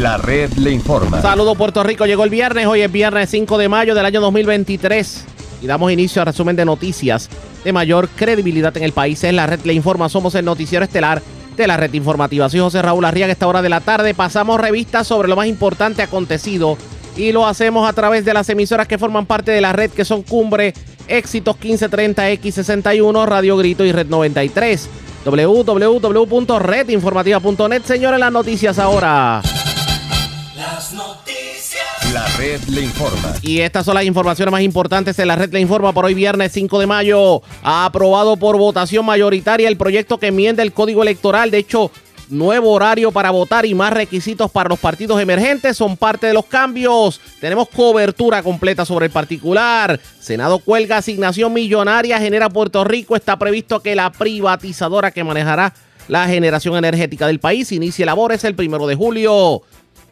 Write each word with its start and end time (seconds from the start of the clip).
La 0.00 0.16
red 0.16 0.50
le 0.54 0.70
informa. 0.70 1.20
Saludos 1.20 1.58
Puerto 1.58 1.82
Rico, 1.82 2.06
llegó 2.06 2.24
el 2.24 2.30
viernes, 2.30 2.66
hoy 2.66 2.80
es 2.80 2.90
viernes 2.90 3.28
5 3.28 3.58
de 3.58 3.68
mayo 3.68 3.94
del 3.94 4.06
año 4.06 4.22
2023 4.22 5.26
y 5.60 5.66
damos 5.66 5.92
inicio 5.92 6.22
al 6.22 6.26
resumen 6.26 6.56
de 6.56 6.64
noticias 6.64 7.28
de 7.62 7.72
mayor 7.74 8.08
credibilidad 8.08 8.74
en 8.78 8.84
el 8.84 8.92
país. 8.92 9.22
Es 9.22 9.34
la 9.34 9.46
red 9.46 9.60
le 9.62 9.74
informa, 9.74 10.08
somos 10.08 10.34
el 10.36 10.46
noticiero 10.46 10.86
estelar 10.86 11.20
de 11.54 11.66
la 11.66 11.76
red 11.76 11.92
informativa. 11.92 12.48
Soy 12.48 12.60
José 12.60 12.80
Raúl 12.80 13.04
Arriaga, 13.04 13.30
esta 13.30 13.46
hora 13.46 13.60
de 13.60 13.68
la 13.68 13.82
tarde 13.82 14.14
pasamos 14.14 14.58
revistas 14.58 15.06
sobre 15.06 15.28
lo 15.28 15.36
más 15.36 15.48
importante 15.48 16.00
acontecido 16.00 16.78
y 17.14 17.32
lo 17.32 17.46
hacemos 17.46 17.86
a 17.86 17.92
través 17.92 18.24
de 18.24 18.32
las 18.32 18.48
emisoras 18.48 18.88
que 18.88 18.96
forman 18.96 19.26
parte 19.26 19.52
de 19.52 19.60
la 19.60 19.74
red 19.74 19.90
que 19.90 20.06
son 20.06 20.22
Cumbre, 20.22 20.72
Éxitos 21.08 21.56
1530, 21.56 22.30
X61, 22.30 23.26
Radio 23.26 23.58
Grito 23.58 23.84
y 23.84 23.92
Red 23.92 24.06
93 24.06 24.88
www.redinformativa.net. 25.26 27.82
Señores, 27.84 28.18
las 28.18 28.32
noticias 28.32 28.78
ahora. 28.78 29.42
Las 30.60 30.92
noticias. 30.92 32.12
La 32.12 32.26
red 32.36 32.60
le 32.64 32.82
informa. 32.82 33.32
Y 33.40 33.60
estas 33.60 33.86
son 33.86 33.94
las 33.94 34.04
informaciones 34.04 34.52
más 34.52 34.60
importantes 34.60 35.16
de 35.16 35.24
la 35.24 35.34
red 35.34 35.50
le 35.50 35.58
informa 35.58 35.94
por 35.94 36.04
hoy 36.04 36.12
viernes 36.12 36.52
5 36.52 36.80
de 36.80 36.86
mayo. 36.86 37.40
Ha 37.62 37.86
aprobado 37.86 38.36
por 38.36 38.58
votación 38.58 39.06
mayoritaria 39.06 39.68
el 39.68 39.78
proyecto 39.78 40.18
que 40.18 40.26
enmienda 40.26 40.62
el 40.62 40.74
código 40.74 41.00
electoral. 41.00 41.50
De 41.50 41.56
hecho, 41.56 41.90
nuevo 42.28 42.72
horario 42.72 43.10
para 43.10 43.30
votar 43.30 43.64
y 43.64 43.74
más 43.74 43.94
requisitos 43.94 44.50
para 44.50 44.68
los 44.68 44.78
partidos 44.78 45.18
emergentes 45.18 45.78
son 45.78 45.96
parte 45.96 46.26
de 46.26 46.34
los 46.34 46.44
cambios. 46.44 47.22
Tenemos 47.40 47.70
cobertura 47.70 48.42
completa 48.42 48.84
sobre 48.84 49.06
el 49.06 49.12
particular. 49.12 49.98
Senado 50.20 50.58
cuelga 50.58 50.98
asignación 50.98 51.54
millonaria, 51.54 52.18
genera 52.18 52.50
Puerto 52.50 52.84
Rico. 52.84 53.16
Está 53.16 53.38
previsto 53.38 53.80
que 53.80 53.94
la 53.94 54.12
privatizadora 54.12 55.10
que 55.10 55.24
manejará 55.24 55.72
la 56.08 56.26
generación 56.26 56.76
energética 56.76 57.26
del 57.26 57.40
país 57.40 57.72
inicie 57.72 58.04
labores 58.04 58.44
el 58.44 58.54
primero 58.54 58.86
de 58.86 58.96
julio. 58.96 59.62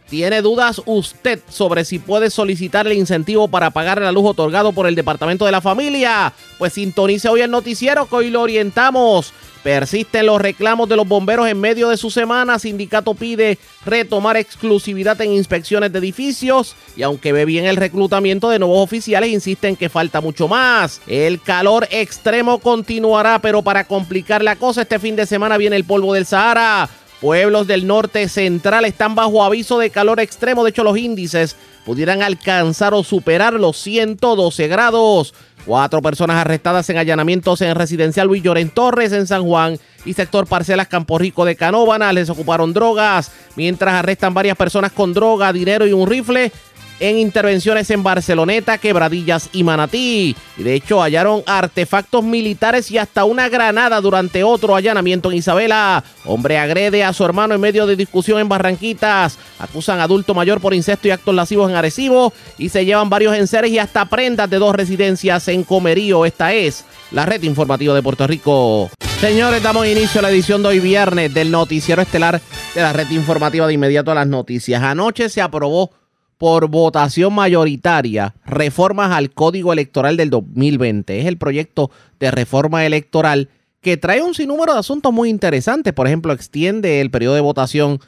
¿Tiene 0.09 0.41
dudas 0.41 0.81
usted 0.87 1.41
sobre 1.51 1.85
si 1.85 1.99
puede 1.99 2.31
solicitar 2.31 2.87
el 2.87 2.95
incentivo 2.95 3.47
para 3.49 3.71
pagar 3.71 4.01
la 4.01 4.11
luz 4.11 4.25
otorgado 4.25 4.73
por 4.73 4.87
el 4.87 4.95
Departamento 4.95 5.45
de 5.45 5.53
la 5.53 5.61
Familia? 5.61 6.33
Pues 6.57 6.73
sintonice 6.73 7.29
hoy 7.29 7.43
el 7.43 7.51
noticiero 7.51 8.07
que 8.07 8.17
hoy 8.17 8.31
lo 8.31 8.41
orientamos. 8.41 9.35
Persisten 9.63 10.25
los 10.25 10.41
reclamos 10.41 10.89
de 10.89 10.97
los 10.97 11.07
bomberos 11.07 11.47
en 11.47 11.61
medio 11.61 11.91
de 11.91 11.99
su 11.99 12.11
semana. 12.11 12.59
Sindicato 12.59 13.13
pide 13.13 13.59
retomar 13.85 14.39
exclusividad 14.39 15.21
en 15.21 15.33
inspecciones 15.33 15.93
de 15.93 15.99
edificios 15.99 16.75
y 16.97 17.03
aunque 17.03 17.33
ve 17.33 17.45
bien 17.45 17.67
el 17.67 17.77
reclutamiento 17.77 18.49
de 18.49 18.61
nuevos 18.61 18.83
oficiales, 18.83 19.31
insisten 19.31 19.77
que 19.77 19.91
falta 19.91 20.23
mucho 20.23 20.49
más. 20.49 21.03
El 21.07 21.43
calor 21.43 21.87
extremo 21.91 22.61
continuará, 22.61 23.41
pero 23.41 23.61
para 23.61 23.85
complicar 23.85 24.43
la 24.43 24.57
cosa, 24.57 24.83
este 24.83 24.99
fin 24.99 25.17
de 25.17 25.27
semana 25.27 25.59
viene 25.59 25.77
el 25.77 25.85
polvo 25.85 26.15
del 26.15 26.25
Sahara. 26.25 26.89
Pueblos 27.21 27.67
del 27.67 27.87
norte 27.87 28.29
central 28.29 28.85
están 28.85 29.17
bajo 29.17 29.43
aviso 29.43 29.79
de 29.79 29.91
calor 29.91 30.21
extremo. 30.21 30.63
De 30.63 30.71
hecho, 30.71 30.85
los 30.85 30.97
índices 30.97 31.57
pudieran 31.85 32.23
alcanzar 32.23 32.95
o 32.95 33.03
superar 33.03 33.55
los 33.55 33.77
112 33.79 34.69
grados. 34.69 35.35
Cuatro 35.67 36.01
personas 36.01 36.37
arrestadas 36.37 36.89
en 36.91 36.97
allanamientos 36.97 37.61
en 37.61 37.75
residencial 37.75 38.29
Luis 38.29 38.43
Torres 38.73 39.13
en 39.13 39.27
San 39.27 39.43
Juan 39.43 39.79
y 40.05 40.15
sector 40.15 40.47
Parcelas 40.47 40.87
Campo 40.87 41.19
Rico 41.19 41.45
de 41.45 41.57
Canóvana. 41.57 42.13
Les 42.13 42.31
ocuparon 42.31 42.73
drogas, 42.73 43.33
mientras 43.57 43.95
arrestan 43.95 44.33
varias 44.33 44.57
personas 44.57 44.93
con 44.93 45.13
droga, 45.13 45.53
dinero 45.53 45.87
y 45.87 45.93
un 45.93 46.09
rifle 46.09 46.53
en 47.01 47.19
intervenciones 47.19 47.91
en 47.91 48.03
Barceloneta, 48.03 48.79
Quebradillas 48.79 49.49
y 49.53 49.65
Manatí. 49.65 50.37
Y 50.57 50.63
de 50.63 50.75
hecho 50.75 51.01
hallaron 51.01 51.43
artefactos 51.47 52.25
militares 52.25 52.91
y 52.91 52.99
hasta 52.99 53.25
una 53.25 53.49
granada 53.49 54.01
durante 54.01 54.45
otro 54.45 54.75
allanamiento 54.75 55.31
en 55.31 55.39
Isabela. 55.39 56.03
Hombre 56.25 56.59
agrede 56.59 57.05
a 57.05 57.13
su 57.13 57.25
hermano 57.25 57.55
en 57.55 57.61
medio 57.61 57.87
de 57.87 57.97
discusión 57.97 58.41
en 58.41 58.49
Barranquitas. 58.49 59.39
Acusan 59.59 60.01
adulto 60.01 60.35
mayor 60.35 60.61
por 60.61 60.75
incesto 60.75 61.09
y 61.09 61.11
actos 61.11 61.35
lascivos 61.35 61.71
en 61.71 61.77
Arecibo 61.77 62.33
y 62.59 62.69
se 62.69 62.85
llevan 62.85 63.11
varios 63.11 63.37
enseres 63.37 63.71
y 63.71 63.79
hasta 63.79 64.05
prendas 64.07 64.51
de 64.51 64.59
dos 64.59 64.75
residencias 64.75 65.49
en 65.49 65.65
Comerío. 65.65 66.25
Esta 66.25 66.53
es 66.53 66.85
la 67.11 67.27
red 67.27 67.43
informativa 67.43 67.95
de 67.95 68.03
Puerto 68.03 68.27
Rico. 68.27 68.91
Señores, 69.21 69.63
damos 69.63 69.85
inicio 69.87 70.21
a 70.21 70.23
la 70.23 70.31
edición 70.31 70.63
de 70.63 70.69
hoy 70.69 70.79
viernes 70.79 71.35
del 71.35 71.51
noticiero 71.51 72.01
estelar 72.01 72.41
de 72.75 72.81
la 72.81 72.93
red 72.93 73.11
informativa 73.11 73.67
de 73.67 73.75
inmediato 73.75 74.13
a 74.13 74.15
las 74.15 74.29
noticias. 74.29 74.81
Anoche 74.81 75.29
se 75.29 75.43
aprobó 75.43 75.91
por 76.39 76.69
votación 76.69 77.35
mayoritaria 77.35 78.35
reformas 78.47 79.11
al 79.11 79.31
Código 79.31 79.73
Electoral 79.73 80.17
del 80.17 80.31
2020. 80.31 81.21
Es 81.21 81.27
el 81.27 81.37
proyecto 81.37 81.91
de 82.21 82.31
reforma 82.31 82.87
electoral 82.87 83.51
que 83.81 83.97
trae 83.97 84.23
un 84.23 84.35
sinnúmero 84.35 84.73
de 84.73 84.79
asuntos 84.79 85.13
muy 85.13 85.29
interesantes. 85.29 85.93
Por 85.93 86.07
ejemplo, 86.07 86.33
extiende 86.33 87.01
el 87.01 87.11
periodo 87.11 87.35
de 87.35 87.41
votación 87.41 88.01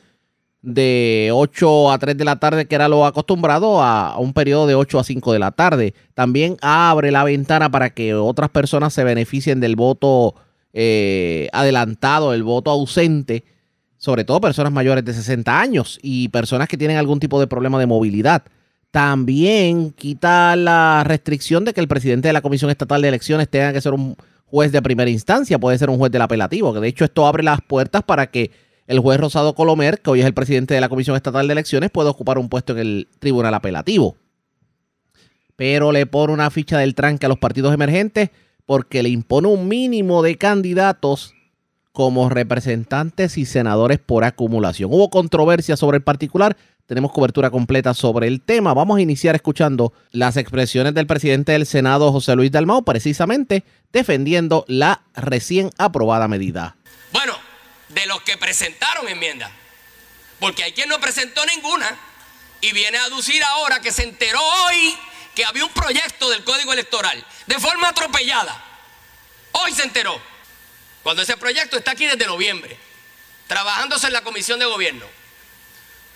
de 0.62 1.30
8 1.32 1.90
a 1.90 1.98
3 1.98 2.16
de 2.16 2.24
la 2.24 2.38
tarde, 2.38 2.66
que 2.66 2.74
era 2.74 2.88
lo 2.88 3.04
acostumbrado, 3.04 3.82
a, 3.82 4.18
un 4.18 4.32
periodo 4.32 4.66
de 4.66 4.74
8 4.74 5.00
a 5.00 5.04
5 5.04 5.32
de 5.32 5.38
la 5.38 5.50
tarde. 5.50 5.94
También 6.14 6.56
abre 6.60 7.10
la 7.10 7.24
ventana 7.24 7.70
para 7.70 7.90
que 7.90 8.14
otras 8.14 8.50
personas 8.50 8.92
se 8.94 9.04
beneficien 9.04 9.58
del 9.58 9.74
voto 9.74 10.34
eh, 10.72 11.48
adelantado, 11.52 12.32
el 12.32 12.44
voto 12.44 12.70
ausente 12.70 13.44
sobre 14.00 14.24
todo 14.24 14.40
personas 14.40 14.72
mayores 14.72 15.04
de 15.04 15.12
60 15.12 15.60
años 15.60 15.98
y 16.02 16.28
personas 16.28 16.68
que 16.68 16.78
tienen 16.78 16.96
algún 16.96 17.20
tipo 17.20 17.38
de 17.38 17.46
problema 17.46 17.78
de 17.78 17.86
movilidad. 17.86 18.42
También 18.90 19.90
quita 19.90 20.56
la 20.56 21.04
restricción 21.04 21.66
de 21.66 21.74
que 21.74 21.80
el 21.80 21.86
presidente 21.86 22.26
de 22.26 22.32
la 22.32 22.40
Comisión 22.40 22.70
Estatal 22.70 23.02
de 23.02 23.08
Elecciones 23.08 23.48
tenga 23.50 23.74
que 23.74 23.80
ser 23.82 23.92
un 23.92 24.16
juez 24.46 24.72
de 24.72 24.80
primera 24.80 25.10
instancia, 25.10 25.58
puede 25.58 25.76
ser 25.76 25.90
un 25.90 25.98
juez 25.98 26.10
del 26.10 26.22
apelativo, 26.22 26.72
de 26.72 26.88
hecho 26.88 27.04
esto 27.04 27.26
abre 27.26 27.42
las 27.42 27.60
puertas 27.60 28.02
para 28.02 28.30
que 28.30 28.50
el 28.86 28.98
juez 29.00 29.20
Rosado 29.20 29.54
Colomer, 29.54 30.00
que 30.00 30.10
hoy 30.10 30.20
es 30.20 30.26
el 30.26 30.34
presidente 30.34 30.72
de 30.72 30.80
la 30.80 30.88
Comisión 30.88 31.14
Estatal 31.14 31.46
de 31.46 31.52
Elecciones, 31.52 31.90
pueda 31.90 32.08
ocupar 32.08 32.38
un 32.38 32.48
puesto 32.48 32.72
en 32.72 32.78
el 32.78 33.08
tribunal 33.18 33.52
apelativo. 33.52 34.16
Pero 35.56 35.92
le 35.92 36.06
pone 36.06 36.32
una 36.32 36.50
ficha 36.50 36.78
del 36.78 36.94
tranque 36.94 37.26
a 37.26 37.28
los 37.28 37.38
partidos 37.38 37.74
emergentes 37.74 38.30
porque 38.64 39.02
le 39.02 39.10
impone 39.10 39.48
un 39.48 39.68
mínimo 39.68 40.22
de 40.22 40.36
candidatos 40.38 41.34
como 41.92 42.28
representantes 42.28 43.36
y 43.38 43.46
senadores 43.46 43.98
por 43.98 44.24
acumulación. 44.24 44.92
Hubo 44.92 45.10
controversia 45.10 45.76
sobre 45.76 45.98
el 45.98 46.02
particular, 46.02 46.56
tenemos 46.86 47.12
cobertura 47.12 47.50
completa 47.50 47.94
sobre 47.94 48.26
el 48.26 48.40
tema. 48.40 48.74
Vamos 48.74 48.98
a 48.98 49.00
iniciar 49.00 49.36
escuchando 49.36 49.92
las 50.10 50.36
expresiones 50.36 50.92
del 50.92 51.06
presidente 51.06 51.52
del 51.52 51.66
Senado, 51.66 52.10
José 52.10 52.34
Luis 52.34 52.50
Dalmau, 52.50 52.82
precisamente 52.82 53.64
defendiendo 53.92 54.64
la 54.66 55.02
recién 55.14 55.70
aprobada 55.78 56.26
medida. 56.26 56.76
Bueno, 57.12 57.36
de 57.90 58.06
los 58.06 58.20
que 58.22 58.36
presentaron 58.36 59.08
enmiendas, 59.08 59.50
porque 60.40 60.64
hay 60.64 60.72
quien 60.72 60.88
no 60.88 61.00
presentó 61.00 61.42
ninguna 61.46 61.96
y 62.60 62.72
viene 62.72 62.98
a 62.98 63.04
aducir 63.04 63.42
ahora 63.44 63.80
que 63.80 63.92
se 63.92 64.02
enteró 64.02 64.40
hoy 64.40 64.96
que 65.34 65.44
había 65.44 65.64
un 65.64 65.72
proyecto 65.72 66.28
del 66.30 66.42
Código 66.44 66.72
Electoral 66.72 67.24
de 67.46 67.58
forma 67.58 67.88
atropellada. 67.88 68.64
Hoy 69.52 69.72
se 69.72 69.84
enteró. 69.84 70.29
Cuando 71.02 71.22
ese 71.22 71.36
proyecto 71.36 71.76
está 71.76 71.92
aquí 71.92 72.06
desde 72.06 72.26
noviembre, 72.26 72.76
trabajándose 73.46 74.06
en 74.06 74.12
la 74.12 74.22
comisión 74.22 74.58
de 74.58 74.66
gobierno. 74.66 75.06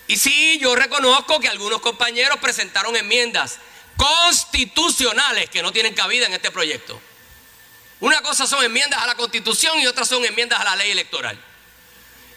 Y 0.07 0.17
sí, 0.17 0.59
yo 0.61 0.75
reconozco 0.75 1.41
que 1.41 1.49
algunos 1.49 1.81
compañeros 1.81 2.39
presentaron 2.39 2.95
enmiendas 2.97 3.59
constitucionales 3.97 5.49
que 5.49 5.63
no 5.63 5.73
tienen 5.73 5.95
cabida 5.95 6.27
en 6.27 6.35
este 6.35 6.51
proyecto. 6.51 7.01
Una 8.01 8.21
cosa 8.21 8.47
son 8.47 8.63
enmiendas 8.63 9.03
a 9.03 9.07
la 9.07 9.15
constitución 9.15 9.81
y 9.81 9.87
otras 9.87 10.09
son 10.09 10.25
enmiendas 10.25 10.61
a 10.61 10.65
la 10.65 10.77
ley 10.77 10.91
electoral. 10.91 11.39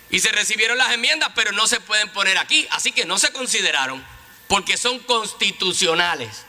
Y 0.10 0.20
se 0.20 0.32
recibieron 0.32 0.78
las 0.78 0.94
enmiendas, 0.94 1.32
pero 1.36 1.52
no 1.52 1.68
se 1.68 1.82
pueden 1.82 2.10
poner 2.10 2.38
aquí, 2.38 2.66
así 2.72 2.94
que 2.94 3.04
no 3.04 3.20
se 3.20 3.34
consideraron 3.34 4.06
porque 4.48 4.78
son 4.78 5.00
constitucionales. 5.00 6.46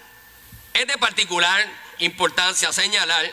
Es 0.73 0.87
de 0.87 0.97
particular 0.99 1.69
importancia 1.99 2.73
señalar 2.73 3.33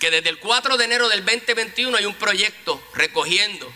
que 0.00 0.10
desde 0.10 0.30
el 0.30 0.38
4 0.38 0.78
de 0.78 0.84
enero 0.86 1.08
del 1.10 1.24
2021 1.24 1.96
hay 1.96 2.06
un 2.06 2.14
proyecto 2.14 2.82
recogiendo 2.94 3.70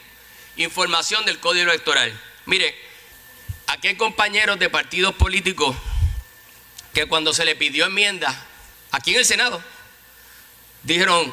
información 0.56 1.24
del 1.26 1.38
Código 1.38 1.70
Electoral. 1.70 2.18
Mire, 2.46 2.74
aquí 3.66 3.88
hay 3.88 3.96
compañeros 3.96 4.58
de 4.58 4.70
partidos 4.70 5.14
políticos 5.14 5.76
que 6.94 7.06
cuando 7.06 7.34
se 7.34 7.44
le 7.44 7.54
pidió 7.54 7.86
enmienda 7.86 8.46
aquí 8.90 9.12
en 9.12 9.18
el 9.18 9.26
Senado, 9.26 9.62
dijeron, 10.82 11.32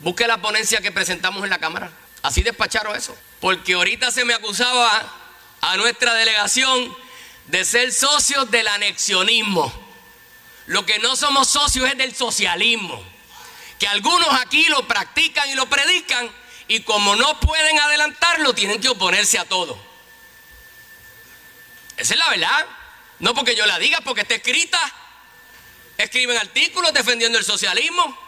busque 0.00 0.26
la 0.26 0.42
ponencia 0.42 0.80
que 0.80 0.90
presentamos 0.90 1.44
en 1.44 1.50
la 1.50 1.58
Cámara. 1.58 1.92
Así 2.22 2.42
despacharon 2.42 2.96
eso. 2.96 3.16
Porque 3.40 3.74
ahorita 3.74 4.10
se 4.10 4.24
me 4.24 4.34
acusaba 4.34 5.14
a 5.60 5.76
nuestra 5.76 6.14
delegación 6.14 6.96
de 7.46 7.64
ser 7.64 7.92
socios 7.92 8.50
del 8.50 8.66
anexionismo. 8.66 9.72
Lo 10.66 10.84
que 10.84 10.98
no 10.98 11.14
somos 11.14 11.48
socios 11.48 11.88
es 11.88 11.96
del 11.96 12.14
socialismo 12.14 13.15
que 13.78 13.86
algunos 13.86 14.28
aquí 14.40 14.64
lo 14.68 14.86
practican 14.86 15.48
y 15.50 15.54
lo 15.54 15.66
predican 15.66 16.30
y 16.68 16.80
como 16.80 17.14
no 17.16 17.38
pueden 17.40 17.78
adelantarlo, 17.78 18.54
tienen 18.54 18.80
que 18.80 18.88
oponerse 18.88 19.38
a 19.38 19.44
todo. 19.44 19.78
Esa 21.96 22.14
es 22.14 22.18
la 22.18 22.28
verdad. 22.30 22.66
No 23.18 23.34
porque 23.34 23.54
yo 23.54 23.64
la 23.66 23.78
diga, 23.78 24.00
porque 24.00 24.22
está 24.22 24.34
escrita. 24.34 24.80
Escriben 25.96 26.36
artículos 26.36 26.92
defendiendo 26.92 27.38
el 27.38 27.44
socialismo. 27.44 28.18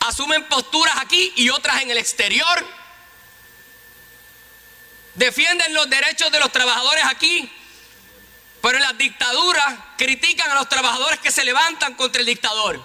Asumen 0.00 0.48
posturas 0.48 0.96
aquí 0.98 1.32
y 1.36 1.50
otras 1.50 1.82
en 1.82 1.90
el 1.90 1.98
exterior. 1.98 2.80
defienden 5.14 5.74
los 5.74 5.90
derechos 5.90 6.30
de 6.30 6.38
los 6.38 6.50
trabajadores 6.52 7.04
aquí, 7.04 7.52
pero 8.62 8.76
en 8.76 8.82
las 8.82 8.96
dictaduras 8.96 9.74
critican 9.98 10.50
a 10.50 10.54
los 10.54 10.68
trabajadores 10.68 11.18
que 11.20 11.30
se 11.30 11.44
levantan 11.44 11.94
contra 11.94 12.20
el 12.20 12.26
dictador. 12.26 12.82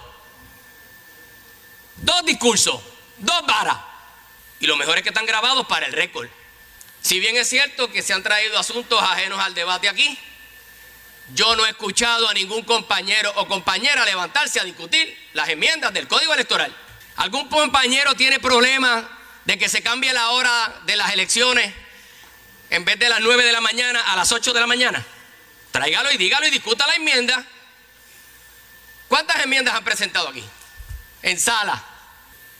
Dos 1.96 2.24
discursos, 2.24 2.80
dos 3.18 3.46
varas. 3.46 3.78
Y 4.60 4.66
lo 4.66 4.76
mejor 4.76 4.96
es 4.98 5.02
que 5.02 5.10
están 5.10 5.26
grabados 5.26 5.66
para 5.66 5.86
el 5.86 5.92
récord. 5.92 6.28
Si 7.00 7.20
bien 7.20 7.36
es 7.36 7.48
cierto 7.48 7.90
que 7.90 8.02
se 8.02 8.12
han 8.12 8.22
traído 8.22 8.58
asuntos 8.58 9.00
ajenos 9.02 9.38
al 9.40 9.54
debate 9.54 9.88
aquí, 9.88 10.18
yo 11.34 11.56
no 11.56 11.66
he 11.66 11.70
escuchado 11.70 12.28
a 12.28 12.34
ningún 12.34 12.62
compañero 12.62 13.32
o 13.36 13.48
compañera 13.48 14.04
levantarse 14.04 14.60
a 14.60 14.64
discutir 14.64 15.16
las 15.32 15.48
enmiendas 15.48 15.92
del 15.92 16.06
Código 16.08 16.34
Electoral. 16.34 16.74
¿Algún 17.16 17.48
compañero 17.48 18.14
tiene 18.14 18.38
problema 18.38 19.08
de 19.44 19.58
que 19.58 19.68
se 19.68 19.82
cambie 19.82 20.12
la 20.12 20.30
hora 20.30 20.80
de 20.84 20.96
las 20.96 21.12
elecciones 21.12 21.72
en 22.70 22.84
vez 22.84 22.98
de 22.98 23.08
las 23.08 23.20
9 23.20 23.44
de 23.44 23.52
la 23.52 23.60
mañana 23.60 24.00
a 24.12 24.16
las 24.16 24.30
8 24.32 24.52
de 24.52 24.60
la 24.60 24.66
mañana? 24.66 25.04
Tráigalo 25.72 26.10
y 26.12 26.16
dígalo 26.16 26.46
y 26.46 26.50
discuta 26.50 26.86
la 26.86 26.94
enmienda. 26.94 27.44
¿Cuántas 29.08 29.42
enmiendas 29.42 29.74
han 29.74 29.84
presentado 29.84 30.28
aquí? 30.28 30.44
En 31.26 31.40
sala, 31.40 31.82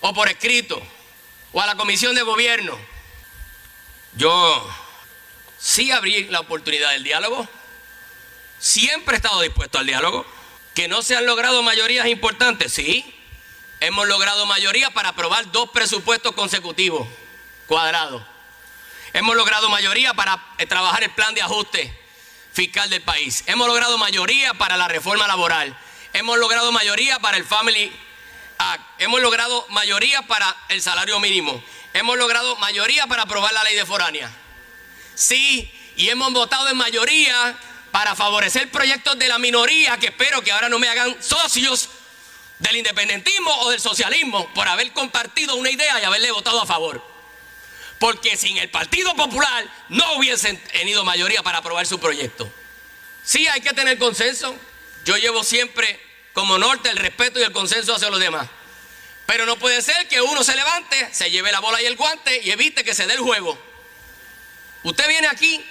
o 0.00 0.12
por 0.12 0.28
escrito, 0.28 0.82
o 1.52 1.60
a 1.60 1.66
la 1.66 1.76
comisión 1.76 2.16
de 2.16 2.22
gobierno. 2.22 2.76
Yo 4.16 4.68
sí 5.56 5.92
abrí 5.92 6.24
la 6.24 6.40
oportunidad 6.40 6.90
del 6.90 7.04
diálogo. 7.04 7.48
Siempre 8.58 9.14
he 9.14 9.18
estado 9.18 9.40
dispuesto 9.40 9.78
al 9.78 9.86
diálogo. 9.86 10.26
Que 10.74 10.88
no 10.88 11.02
se 11.02 11.16
han 11.16 11.26
logrado 11.26 11.62
mayorías 11.62 12.08
importantes, 12.08 12.72
sí. 12.72 13.04
Hemos 13.78 14.08
logrado 14.08 14.46
mayoría 14.46 14.90
para 14.90 15.10
aprobar 15.10 15.52
dos 15.52 15.70
presupuestos 15.70 16.34
consecutivos 16.34 17.06
cuadrados. 17.68 18.20
Hemos 19.12 19.36
logrado 19.36 19.70
mayoría 19.70 20.12
para 20.12 20.44
eh, 20.58 20.66
trabajar 20.66 21.04
el 21.04 21.10
plan 21.10 21.36
de 21.36 21.42
ajuste 21.42 21.96
fiscal 22.52 22.90
del 22.90 23.02
país. 23.02 23.44
Hemos 23.46 23.68
logrado 23.68 23.96
mayoría 23.96 24.54
para 24.54 24.76
la 24.76 24.88
reforma 24.88 25.28
laboral. 25.28 25.78
Hemos 26.12 26.36
logrado 26.38 26.72
mayoría 26.72 27.20
para 27.20 27.36
el 27.36 27.44
Family 27.44 27.92
Act. 28.58 28.82
Hemos 28.98 29.20
logrado 29.20 29.66
mayoría 29.70 30.22
para 30.22 30.56
el 30.68 30.80
salario 30.82 31.20
mínimo. 31.20 31.62
Hemos 31.92 32.16
logrado 32.18 32.56
mayoría 32.56 33.06
para 33.06 33.22
aprobar 33.22 33.52
la 33.52 33.64
ley 33.64 33.74
de 33.74 33.86
foránea. 33.86 34.30
Sí, 35.14 35.72
y 35.96 36.08
hemos 36.10 36.32
votado 36.32 36.68
en 36.68 36.76
mayoría 36.76 37.58
para 37.90 38.14
favorecer 38.14 38.70
proyectos 38.70 39.18
de 39.18 39.28
la 39.28 39.38
minoría 39.38 39.96
que 39.98 40.08
espero 40.08 40.42
que 40.42 40.52
ahora 40.52 40.68
no 40.68 40.78
me 40.78 40.88
hagan 40.88 41.16
socios 41.22 41.88
del 42.58 42.76
independentismo 42.76 43.50
o 43.60 43.70
del 43.70 43.80
socialismo 43.80 44.52
por 44.54 44.68
haber 44.68 44.92
compartido 44.92 45.56
una 45.56 45.70
idea 45.70 46.00
y 46.00 46.04
haberle 46.04 46.30
votado 46.30 46.60
a 46.60 46.66
favor. 46.66 47.02
Porque 47.98 48.36
sin 48.36 48.58
el 48.58 48.68
Partido 48.68 49.14
Popular 49.14 49.66
no 49.88 50.14
hubiesen 50.14 50.62
tenido 50.64 51.04
mayoría 51.04 51.42
para 51.42 51.58
aprobar 51.58 51.86
su 51.86 51.98
proyecto. 51.98 52.50
Sí, 53.24 53.48
hay 53.48 53.60
que 53.60 53.72
tener 53.72 53.98
consenso. 53.98 54.54
Yo 55.04 55.16
llevo 55.16 55.42
siempre 55.42 55.98
como 56.36 56.58
norte 56.58 56.90
el 56.90 56.98
respeto 56.98 57.40
y 57.40 57.44
el 57.44 57.50
consenso 57.50 57.94
hacia 57.94 58.10
los 58.10 58.20
demás. 58.20 58.46
Pero 59.24 59.46
no 59.46 59.56
puede 59.56 59.80
ser 59.80 60.06
que 60.06 60.20
uno 60.20 60.44
se 60.44 60.54
levante, 60.54 61.08
se 61.10 61.30
lleve 61.30 61.50
la 61.50 61.60
bola 61.60 61.80
y 61.80 61.86
el 61.86 61.96
guante 61.96 62.42
y 62.44 62.50
evite 62.50 62.84
que 62.84 62.94
se 62.94 63.06
dé 63.06 63.14
el 63.14 63.20
juego. 63.20 63.58
Usted 64.82 65.08
viene 65.08 65.28
aquí 65.28 65.64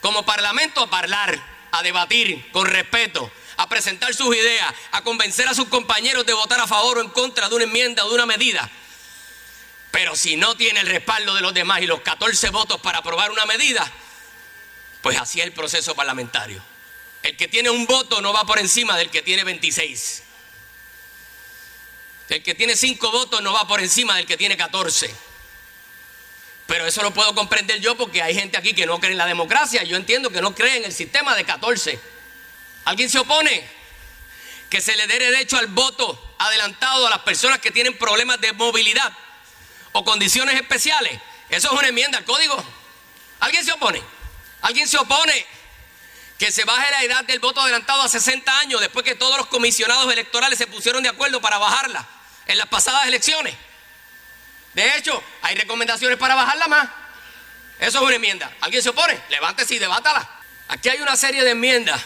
como 0.00 0.24
parlamento 0.24 0.88
a 0.90 0.98
hablar, 0.98 1.38
a 1.70 1.82
debatir 1.82 2.50
con 2.50 2.64
respeto, 2.64 3.30
a 3.58 3.68
presentar 3.68 4.14
sus 4.14 4.34
ideas, 4.34 4.74
a 4.92 5.02
convencer 5.02 5.48
a 5.48 5.54
sus 5.54 5.68
compañeros 5.68 6.24
de 6.24 6.32
votar 6.32 6.60
a 6.60 6.66
favor 6.66 6.96
o 6.96 7.02
en 7.02 7.10
contra 7.10 7.50
de 7.50 7.54
una 7.54 7.64
enmienda 7.64 8.02
o 8.06 8.08
de 8.08 8.14
una 8.14 8.24
medida. 8.24 8.70
Pero 9.90 10.16
si 10.16 10.36
no 10.36 10.56
tiene 10.56 10.80
el 10.80 10.86
respaldo 10.86 11.34
de 11.34 11.42
los 11.42 11.52
demás 11.52 11.82
y 11.82 11.86
los 11.86 12.00
14 12.00 12.48
votos 12.48 12.80
para 12.80 13.00
aprobar 13.00 13.30
una 13.32 13.44
medida, 13.44 13.86
pues 15.02 15.20
así 15.20 15.40
es 15.40 15.46
el 15.46 15.52
proceso 15.52 15.94
parlamentario. 15.94 16.62
El 17.26 17.36
que 17.36 17.48
tiene 17.48 17.70
un 17.70 17.86
voto 17.86 18.20
no 18.20 18.32
va 18.32 18.44
por 18.44 18.60
encima 18.60 18.96
del 18.96 19.10
que 19.10 19.20
tiene 19.20 19.42
26. 19.42 20.22
El 22.28 22.40
que 22.40 22.54
tiene 22.54 22.76
5 22.76 23.10
votos 23.10 23.42
no 23.42 23.52
va 23.52 23.66
por 23.66 23.80
encima 23.80 24.14
del 24.14 24.26
que 24.26 24.36
tiene 24.36 24.56
14. 24.56 25.12
Pero 26.68 26.86
eso 26.86 27.02
lo 27.02 27.12
puedo 27.12 27.34
comprender 27.34 27.80
yo 27.80 27.96
porque 27.96 28.22
hay 28.22 28.32
gente 28.32 28.56
aquí 28.56 28.74
que 28.74 28.86
no 28.86 29.00
cree 29.00 29.10
en 29.10 29.18
la 29.18 29.26
democracia. 29.26 29.82
Yo 29.82 29.96
entiendo 29.96 30.30
que 30.30 30.40
no 30.40 30.54
cree 30.54 30.76
en 30.76 30.84
el 30.84 30.92
sistema 30.92 31.34
de 31.34 31.44
14. 31.44 31.98
¿Alguien 32.84 33.10
se 33.10 33.18
opone? 33.18 33.68
Que 34.70 34.80
se 34.80 34.94
le 34.94 35.08
dé 35.08 35.18
derecho 35.18 35.56
al 35.56 35.66
voto 35.66 36.36
adelantado 36.38 37.08
a 37.08 37.10
las 37.10 37.22
personas 37.22 37.58
que 37.58 37.72
tienen 37.72 37.98
problemas 37.98 38.40
de 38.40 38.52
movilidad 38.52 39.12
o 39.90 40.04
condiciones 40.04 40.54
especiales. 40.54 41.20
Eso 41.48 41.72
es 41.72 41.76
una 41.76 41.88
enmienda 41.88 42.18
al 42.18 42.24
código. 42.24 42.64
¿Alguien 43.40 43.64
se 43.64 43.72
opone? 43.72 44.00
¿Alguien 44.62 44.86
se 44.86 44.96
opone 44.96 45.55
que 46.38 46.52
se 46.52 46.64
baje 46.64 46.90
la 46.90 47.02
edad 47.02 47.24
del 47.24 47.38
voto 47.38 47.60
adelantado 47.60 48.02
a 48.02 48.08
60 48.08 48.58
años 48.58 48.80
después 48.80 49.04
que 49.04 49.14
todos 49.14 49.36
los 49.38 49.46
comisionados 49.46 50.12
electorales 50.12 50.58
se 50.58 50.66
pusieron 50.66 51.02
de 51.02 51.08
acuerdo 51.08 51.40
para 51.40 51.58
bajarla 51.58 52.06
en 52.46 52.58
las 52.58 52.68
pasadas 52.68 53.06
elecciones? 53.06 53.54
De 54.74 54.96
hecho, 54.98 55.22
hay 55.42 55.54
recomendaciones 55.54 56.18
para 56.18 56.34
bajarla 56.34 56.68
más. 56.68 56.88
Eso 57.78 57.98
es 57.98 58.04
una 58.04 58.16
enmienda. 58.16 58.54
¿Alguien 58.60 58.82
se 58.82 58.90
opone? 58.90 59.18
Levántese 59.30 59.74
y 59.74 59.78
debátala. 59.78 60.28
Aquí 60.68 60.88
hay 60.88 61.00
una 61.00 61.16
serie 61.16 61.44
de 61.44 61.50
enmiendas 61.50 62.00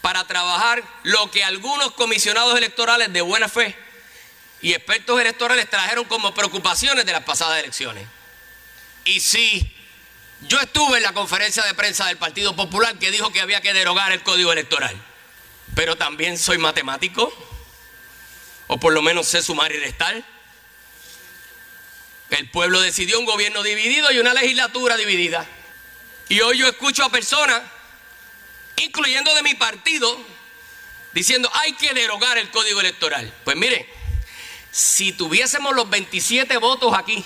para 0.00 0.24
trabajar 0.26 0.84
lo 1.02 1.30
que 1.30 1.42
algunos 1.42 1.92
comisionados 1.92 2.56
electorales 2.56 3.12
de 3.12 3.22
buena 3.22 3.48
fe 3.48 3.76
y 4.60 4.72
expertos 4.72 5.20
electorales 5.20 5.68
trajeron 5.68 6.04
como 6.04 6.34
preocupaciones 6.34 7.04
de 7.06 7.12
las 7.12 7.24
pasadas 7.24 7.58
elecciones. 7.58 8.06
Y 9.04 9.20
sí, 9.20 9.73
yo 10.42 10.60
estuve 10.60 10.98
en 10.98 11.02
la 11.02 11.12
conferencia 11.12 11.62
de 11.64 11.74
prensa 11.74 12.06
del 12.06 12.18
Partido 12.18 12.54
Popular 12.54 12.98
que 12.98 13.10
dijo 13.10 13.32
que 13.32 13.40
había 13.40 13.60
que 13.60 13.72
derogar 13.72 14.12
el 14.12 14.22
código 14.22 14.52
electoral, 14.52 14.94
pero 15.74 15.96
también 15.96 16.38
soy 16.38 16.58
matemático, 16.58 17.32
o 18.66 18.78
por 18.78 18.92
lo 18.92 19.02
menos 19.02 19.26
sé 19.26 19.42
sumar 19.42 19.72
y 19.72 19.78
restar. 19.78 20.22
El 22.30 22.50
pueblo 22.50 22.80
decidió 22.80 23.18
un 23.18 23.26
gobierno 23.26 23.62
dividido 23.62 24.10
y 24.10 24.18
una 24.18 24.34
legislatura 24.34 24.96
dividida. 24.96 25.46
Y 26.28 26.40
hoy 26.40 26.58
yo 26.58 26.66
escucho 26.66 27.04
a 27.04 27.10
personas 27.10 27.62
incluyendo 28.76 29.32
de 29.34 29.42
mi 29.42 29.54
partido, 29.54 30.18
diciendo 31.12 31.50
hay 31.54 31.74
que 31.74 31.94
derogar 31.94 32.38
el 32.38 32.50
código 32.50 32.80
electoral. 32.80 33.32
Pues 33.44 33.56
mire, 33.56 33.88
si 34.70 35.12
tuviésemos 35.12 35.74
los 35.74 35.88
27 35.88 36.56
votos 36.58 36.92
aquí 36.96 37.24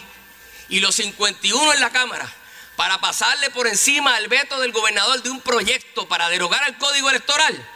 y 0.68 0.80
los 0.80 0.94
51 0.94 1.72
en 1.72 1.80
la 1.80 1.90
Cámara 1.90 2.32
para 2.78 3.00
pasarle 3.00 3.50
por 3.50 3.66
encima 3.66 4.14
al 4.14 4.28
veto 4.28 4.60
del 4.60 4.70
gobernador 4.70 5.20
de 5.20 5.30
un 5.30 5.40
proyecto 5.40 6.06
para 6.06 6.28
derogar 6.28 6.62
el 6.68 6.78
código 6.78 7.10
electoral, 7.10 7.68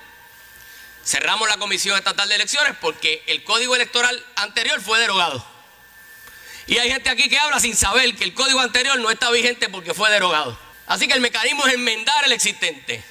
cerramos 1.04 1.48
la 1.48 1.56
Comisión 1.56 1.98
Estatal 1.98 2.28
de 2.28 2.36
Elecciones 2.36 2.76
porque 2.80 3.24
el 3.26 3.42
código 3.42 3.74
electoral 3.74 4.24
anterior 4.36 4.80
fue 4.80 5.00
derogado. 5.00 5.44
Y 6.68 6.78
hay 6.78 6.88
gente 6.88 7.10
aquí 7.10 7.28
que 7.28 7.36
habla 7.36 7.58
sin 7.58 7.74
saber 7.76 8.14
que 8.14 8.22
el 8.22 8.32
código 8.32 8.60
anterior 8.60 8.96
no 9.00 9.10
está 9.10 9.28
vigente 9.32 9.68
porque 9.68 9.92
fue 9.92 10.08
derogado. 10.08 10.56
Así 10.86 11.08
que 11.08 11.14
el 11.14 11.20
mecanismo 11.20 11.66
es 11.66 11.74
enmendar 11.74 12.24
el 12.24 12.30
existente 12.30 13.04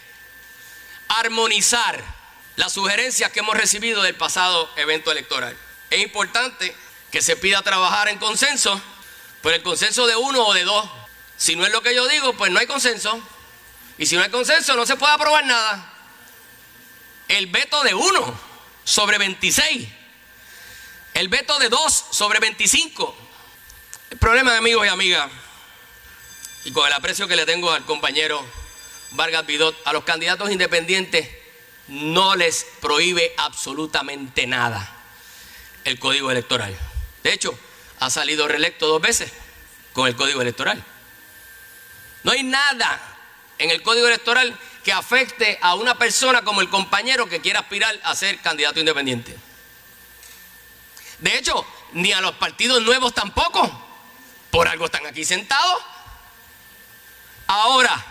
armonizar 1.10 2.02
las 2.56 2.72
sugerencias 2.72 3.32
que 3.32 3.40
hemos 3.40 3.58
recibido 3.58 4.02
del 4.02 4.16
pasado 4.16 4.72
evento 4.78 5.12
electoral. 5.12 5.58
Es 5.90 6.00
importante 6.00 6.74
que 7.12 7.22
se 7.22 7.36
pida 7.36 7.62
trabajar 7.64 8.08
en 8.08 8.18
consenso, 8.18 8.82
por 9.42 9.52
el 9.52 9.62
consenso 9.62 10.08
de 10.08 10.16
uno 10.16 10.46
o 10.46 10.54
de 10.54 10.64
dos. 10.64 11.01
Si 11.42 11.56
no 11.56 11.66
es 11.66 11.72
lo 11.72 11.82
que 11.82 11.96
yo 11.96 12.08
digo, 12.08 12.34
pues 12.34 12.52
no 12.52 12.60
hay 12.60 12.68
consenso. 12.68 13.20
Y 13.98 14.06
si 14.06 14.16
no 14.16 14.22
hay 14.22 14.30
consenso, 14.30 14.76
no 14.76 14.86
se 14.86 14.96
puede 14.96 15.12
aprobar 15.12 15.44
nada. 15.44 15.92
El 17.28 17.48
veto 17.48 17.82
de 17.82 17.96
uno 17.96 18.40
sobre 18.84 19.18
26. 19.18 19.88
El 21.16 21.30
veto 21.30 21.58
de 21.58 21.70
dos 21.70 22.06
sobre 22.12 22.40
25. 22.40 23.18
El 24.12 24.20
problema, 24.20 24.56
amigos 24.56 24.86
y 24.86 24.90
amigas, 24.90 25.32
y 26.64 26.72
con 26.74 26.86
el 26.86 26.94
aprecio 26.94 27.28
que 27.28 27.36
le 27.36 27.48
tengo 27.48 27.72
al 27.72 27.86
compañero 27.86 28.46
Vargas 29.14 29.48
Vidot, 29.48 29.76
a 29.86 29.94
los 29.94 30.04
candidatos 30.04 30.52
independientes 30.52 31.28
no 31.88 32.36
les 32.36 32.68
prohíbe 32.82 33.34
absolutamente 33.38 34.46
nada 34.46 34.96
el 35.86 35.98
código 35.98 36.30
electoral. 36.30 36.78
De 37.24 37.34
hecho, 37.34 37.58
ha 38.00 38.12
salido 38.12 38.48
reelecto 38.48 38.86
dos 38.86 39.02
veces 39.02 39.32
con 39.94 40.08
el 40.08 40.16
código 40.16 40.40
electoral. 40.40 40.86
No 42.24 42.32
hay 42.32 42.44
nada 42.44 43.00
en 43.58 43.70
el 43.70 43.82
código 43.82 44.08
electoral 44.08 44.58
que 44.84 44.92
afecte 44.92 45.60
a 45.62 45.76
una 45.76 45.98
persona 45.98 46.42
como 46.44 46.62
el 46.62 46.70
compañero 46.70 47.28
que 47.28 47.42
quiera 47.42 47.60
aspirar 47.60 48.00
a 48.04 48.16
ser 48.16 48.40
candidato 48.40 48.80
independiente. 48.80 49.38
De 51.20 51.38
hecho, 51.38 51.66
ni 51.94 52.12
a 52.12 52.22
los 52.22 52.34
partidos 52.34 52.82
nuevos 52.82 53.14
tampoco. 53.14 53.88
Por 54.50 54.68
algo 54.68 54.86
están 54.86 55.06
aquí 55.06 55.24
sentados. 55.24 55.82
Ahora, 57.48 58.06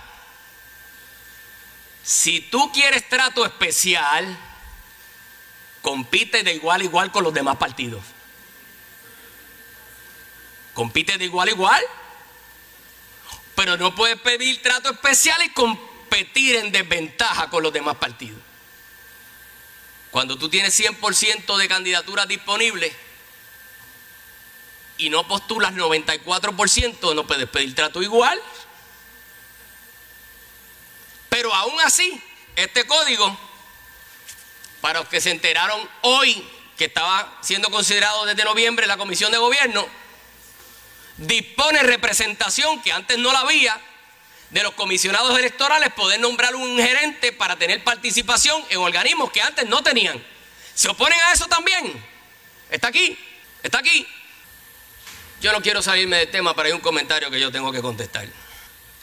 si 2.03 2.41
tú 2.41 2.73
quieres 2.73 3.09
trato 3.09 3.45
especial, 3.45 4.39
compite 5.83 6.43
de 6.43 6.55
igual 6.55 6.81
a 6.81 6.85
igual 6.85 7.13
con 7.13 7.25
los 7.25 7.35
demás 7.35 7.57
partidos. 7.57 8.03
Compite 10.75 11.19
de 11.19 11.25
igual 11.25 11.49
a 11.49 11.51
igual. 11.51 11.85
Pero 13.61 13.77
no 13.77 13.95
puedes 13.95 14.19
pedir 14.19 14.63
trato 14.63 14.91
especial 14.91 15.39
y 15.45 15.51
competir 15.51 16.57
en 16.57 16.73
desventaja 16.73 17.51
con 17.51 17.63
los 17.63 17.71
demás 17.71 17.95
partidos. 17.97 18.41
Cuando 20.11 20.39
tú 20.39 20.49
tienes 20.49 20.81
100% 20.81 21.59
de 21.59 21.69
candidaturas 21.69 22.27
disponibles 22.27 22.91
y 24.97 25.11
no 25.11 25.29
postulas 25.29 25.75
94%, 25.75 27.15
no 27.15 27.27
puedes 27.27 27.51
pedir 27.51 27.75
trato 27.75 28.01
igual. 28.03 28.41
Pero 31.29 31.55
aún 31.55 31.79
así, 31.83 32.19
este 32.57 32.87
código, 32.87 33.39
para 34.81 35.01
los 35.01 35.09
que 35.11 35.21
se 35.21 35.33
enteraron 35.33 35.87
hoy 36.01 36.49
que 36.79 36.87
estaba 36.87 37.37
siendo 37.43 37.71
considerado 37.71 38.25
desde 38.25 38.43
noviembre 38.43 38.87
la 38.87 38.97
Comisión 38.97 39.31
de 39.31 39.37
Gobierno, 39.37 39.87
dispone 41.21 41.83
representación 41.83 42.81
que 42.83 42.93
antes 42.93 43.19
no 43.19 43.33
la 43.33 43.41
había 43.41 43.79
de 44.51 44.63
los 44.63 44.73
comisionados 44.75 45.39
electorales 45.39 45.93
poder 45.93 46.19
nombrar 46.19 46.55
un 46.57 46.77
gerente 46.79 47.33
para 47.33 47.57
tener 47.57 47.85
participación 47.85 48.63
en 48.71 48.79
organismos 48.79 49.31
que 49.31 49.43
antes 49.43 49.67
no 49.67 49.83
tenían. 49.83 50.21
¿Se 50.75 50.89
oponen 50.89 51.21
a 51.29 51.33
eso 51.33 51.47
también? 51.47 52.03
¿Está 52.71 52.89
aquí? 52.89 53.17
¿Está 53.63 53.79
aquí? 53.79 54.07
Yo 55.41 55.53
no 55.53 55.61
quiero 55.61 55.83
salirme 55.83 56.17
del 56.17 56.31
tema, 56.31 56.55
pero 56.55 56.67
hay 56.67 56.73
un 56.73 56.81
comentario 56.81 57.31
que 57.31 57.39
yo 57.39 57.53
tengo 57.53 57.71
que 57.71 57.81
contestar. 57.81 58.27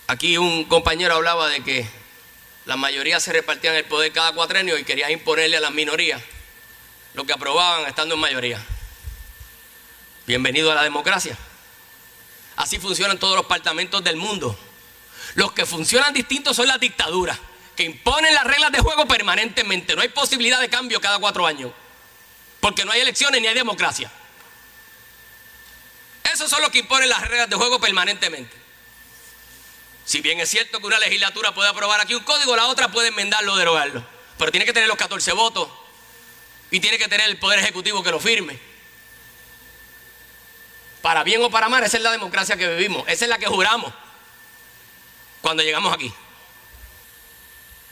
Aquí 0.07 0.37
un 0.37 0.65
compañero 0.65 1.15
hablaba 1.15 1.47
de 1.49 1.63
que 1.63 1.87
las 2.65 2.77
mayorías 2.77 3.23
se 3.23 3.31
repartían 3.31 3.75
el 3.75 3.85
poder 3.85 4.11
cada 4.11 4.33
cuatrenio 4.33 4.77
y 4.77 4.83
quería 4.83 5.09
imponerle 5.11 5.57
a 5.57 5.61
las 5.61 5.71
minorías 5.71 6.21
lo 7.13 7.25
que 7.25 7.33
aprobaban 7.33 7.87
estando 7.87 8.15
en 8.15 8.21
mayoría. 8.21 8.63
Bienvenido 10.25 10.71
a 10.71 10.75
la 10.75 10.83
democracia. 10.83 11.37
Así 12.57 12.79
funcionan 12.79 13.19
todos 13.19 13.35
los 13.35 13.45
parlamentos 13.45 14.03
del 14.03 14.17
mundo. 14.17 14.57
Los 15.35 15.51
que 15.51 15.65
funcionan 15.65 16.13
distintos 16.13 16.55
son 16.55 16.67
las 16.67 16.79
dictaduras, 16.79 17.37
que 17.75 17.83
imponen 17.83 18.33
las 18.33 18.43
reglas 18.43 18.71
de 18.71 18.79
juego 18.79 19.07
permanentemente. 19.07 19.95
No 19.95 20.01
hay 20.01 20.09
posibilidad 20.09 20.59
de 20.59 20.67
cambio 20.67 20.99
cada 20.99 21.19
cuatro 21.19 21.45
años, 21.45 21.71
porque 22.59 22.83
no 22.83 22.91
hay 22.91 23.01
elecciones 23.01 23.39
ni 23.39 23.47
hay 23.47 23.53
democracia. 23.53 24.11
Esos 26.33 26.49
son 26.49 26.61
los 26.61 26.71
que 26.71 26.79
imponen 26.79 27.09
las 27.09 27.27
reglas 27.27 27.49
de 27.49 27.55
juego 27.55 27.79
permanentemente. 27.79 28.55
Si 30.03 30.21
bien 30.21 30.39
es 30.39 30.49
cierto 30.49 30.79
que 30.79 30.87
una 30.87 30.99
legislatura 30.99 31.53
puede 31.53 31.69
aprobar 31.69 31.99
aquí 31.99 32.15
un 32.15 32.23
código, 32.23 32.55
la 32.55 32.67
otra 32.67 32.89
puede 32.89 33.09
enmendarlo 33.09 33.53
o 33.53 33.57
derogarlo. 33.57 34.03
Pero 34.37 34.51
tiene 34.51 34.65
que 34.65 34.73
tener 34.73 34.87
los 34.87 34.97
14 34.97 35.33
votos 35.33 35.69
y 36.71 36.79
tiene 36.79 36.97
que 36.97 37.07
tener 37.07 37.29
el 37.29 37.37
Poder 37.37 37.59
Ejecutivo 37.59 38.01
que 38.01 38.11
lo 38.11 38.19
firme. 38.19 38.59
Para 41.01 41.23
bien 41.23 41.41
o 41.41 41.49
para 41.49 41.69
mal, 41.69 41.83
esa 41.83 41.97
es 41.97 42.03
la 42.03 42.11
democracia 42.11 42.57
que 42.57 42.67
vivimos, 42.67 43.07
esa 43.07 43.25
es 43.25 43.29
la 43.29 43.37
que 43.37 43.45
juramos 43.45 43.93
cuando 45.41 45.63
llegamos 45.63 45.93
aquí. 45.93 46.11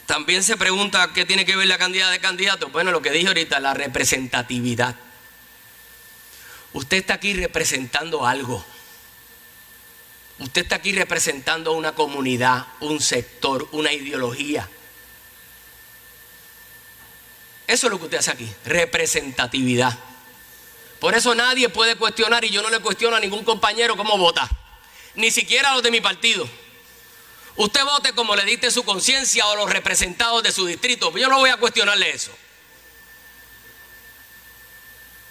También 0.06 0.44
se 0.44 0.58
pregunta 0.58 1.12
qué 1.14 1.26
tiene 1.26 1.46
que 1.46 1.56
ver 1.56 1.68
la 1.68 1.78
cantidad 1.78 2.12
de 2.12 2.20
candidatos. 2.20 2.72
Bueno, 2.72 2.92
lo 2.92 3.02
que 3.02 3.12
dije 3.12 3.28
ahorita, 3.28 3.60
la 3.60 3.74
representatividad. 3.74 4.96
Usted 6.74 6.98
está 6.98 7.16
aquí 7.16 7.34
representando 7.34 8.28
algo. 8.28 8.64
Usted 10.40 10.64
está 10.64 10.76
aquí 10.76 10.92
representando 10.92 11.72
una 11.72 11.94
comunidad, 11.94 12.68
un 12.82 13.00
sector, 13.00 13.68
una 13.72 13.94
ideología. 13.94 14.70
Eso 17.68 17.88
es 17.88 17.92
lo 17.92 17.98
que 17.98 18.06
usted 18.06 18.18
hace 18.18 18.32
aquí, 18.32 18.54
representatividad. 18.66 19.98
Por 21.00 21.16
eso 21.16 21.36
nadie 21.36 21.70
puede 21.70 21.96
cuestionar, 21.96 22.44
y 22.46 22.50
yo 22.50 22.62
no 22.62 22.70
le 22.70 22.80
cuestiono 22.80 23.16
a 23.16 23.20
ningún 23.20 23.44
compañero 23.44 23.98
cómo 23.98 24.18
vota, 24.18 24.50
ni 25.16 25.32
siquiera 25.32 25.70
a 25.70 25.74
los 25.74 25.84
de 25.84 25.92
mi 25.92 26.02
partido. 26.02 26.48
Usted 27.58 27.84
vote 27.86 28.14
como 28.14 28.36
le 28.36 28.44
diste 28.44 28.70
su 28.70 28.84
conciencia 28.84 29.46
o 29.48 29.56
los 29.56 29.70
representados 29.70 30.44
de 30.44 30.52
su 30.52 30.66
distrito. 30.66 31.16
Yo 31.18 31.30
no 31.30 31.40
voy 31.40 31.50
a 31.50 31.58
cuestionarle 31.58 32.10
eso. 32.10 32.32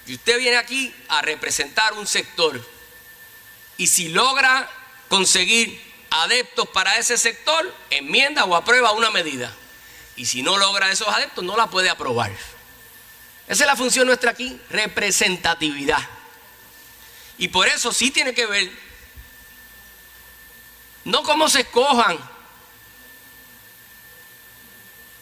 Y 0.06 0.14
usted 0.14 0.38
viene 0.38 0.56
aquí 0.56 0.94
a 1.08 1.22
representar 1.22 1.92
un 1.94 2.06
sector. 2.06 2.60
Y 3.76 3.86
si 3.88 4.08
logra 4.08 4.70
conseguir 5.08 5.82
adeptos 6.10 6.68
para 6.68 6.96
ese 6.96 7.18
sector, 7.18 7.74
enmienda 7.90 8.44
o 8.44 8.54
aprueba 8.54 8.92
una 8.92 9.10
medida. 9.10 9.52
Y 10.16 10.26
si 10.26 10.42
no 10.42 10.56
logra 10.56 10.90
esos 10.90 11.08
adeptos, 11.08 11.44
no 11.44 11.56
la 11.56 11.68
puede 11.68 11.90
aprobar. 11.90 12.32
Esa 13.46 13.64
es 13.64 13.66
la 13.66 13.76
función 13.76 14.06
nuestra 14.06 14.30
aquí, 14.30 14.58
representatividad. 14.70 16.08
Y 17.36 17.48
por 17.48 17.68
eso 17.68 17.92
sí 17.92 18.10
tiene 18.10 18.32
que 18.32 18.46
ver 18.46 18.70
no 21.04 21.22
cómo 21.22 21.48
se 21.48 21.60
escojan 21.60 22.18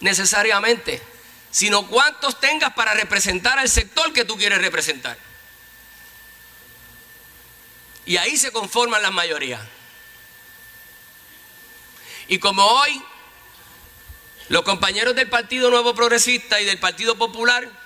necesariamente, 0.00 1.02
sino 1.50 1.86
cuántos 1.88 2.38
tengas 2.38 2.72
para 2.74 2.94
representar 2.94 3.58
al 3.58 3.68
sector 3.68 4.12
que 4.12 4.24
tú 4.24 4.36
quieres 4.36 4.60
representar. 4.60 5.18
Y 8.04 8.16
ahí 8.16 8.36
se 8.36 8.52
conforman 8.52 9.02
las 9.02 9.12
mayorías. 9.12 9.60
Y 12.28 12.38
como 12.38 12.64
hoy 12.64 13.02
los 14.48 14.62
compañeros 14.62 15.14
del 15.14 15.28
Partido 15.28 15.70
Nuevo 15.70 15.94
Progresista 15.94 16.60
y 16.60 16.64
del 16.64 16.78
Partido 16.78 17.16
Popular 17.16 17.81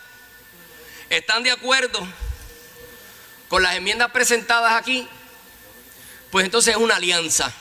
están 1.10 1.42
de 1.42 1.50
acuerdo 1.50 2.06
con 3.48 3.62
las 3.62 3.76
enmiendas 3.76 4.10
presentadas 4.10 4.72
aquí, 4.72 5.08
pues 6.30 6.44
entonces 6.44 6.74
es 6.74 6.80
una 6.80 6.96
alianza. 6.96 7.52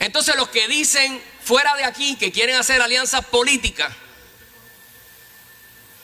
Entonces 0.00 0.36
los 0.36 0.48
que 0.48 0.68
dicen 0.68 1.22
fuera 1.42 1.74
de 1.76 1.84
aquí 1.84 2.16
que 2.16 2.32
quieren 2.32 2.56
hacer 2.56 2.82
alianzas 2.82 3.24
políticas 3.26 3.92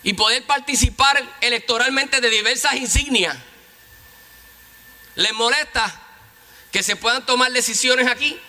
y 0.02 0.14
poder 0.14 0.44
participar 0.46 1.22
electoralmente 1.40 2.20
de 2.20 2.30
diversas 2.30 2.74
insignias, 2.74 3.36
les 5.14 5.32
molesta 5.34 6.00
que 6.70 6.82
se 6.82 6.96
puedan 6.96 7.26
tomar 7.26 7.52
decisiones 7.52 8.08
aquí 8.08 8.40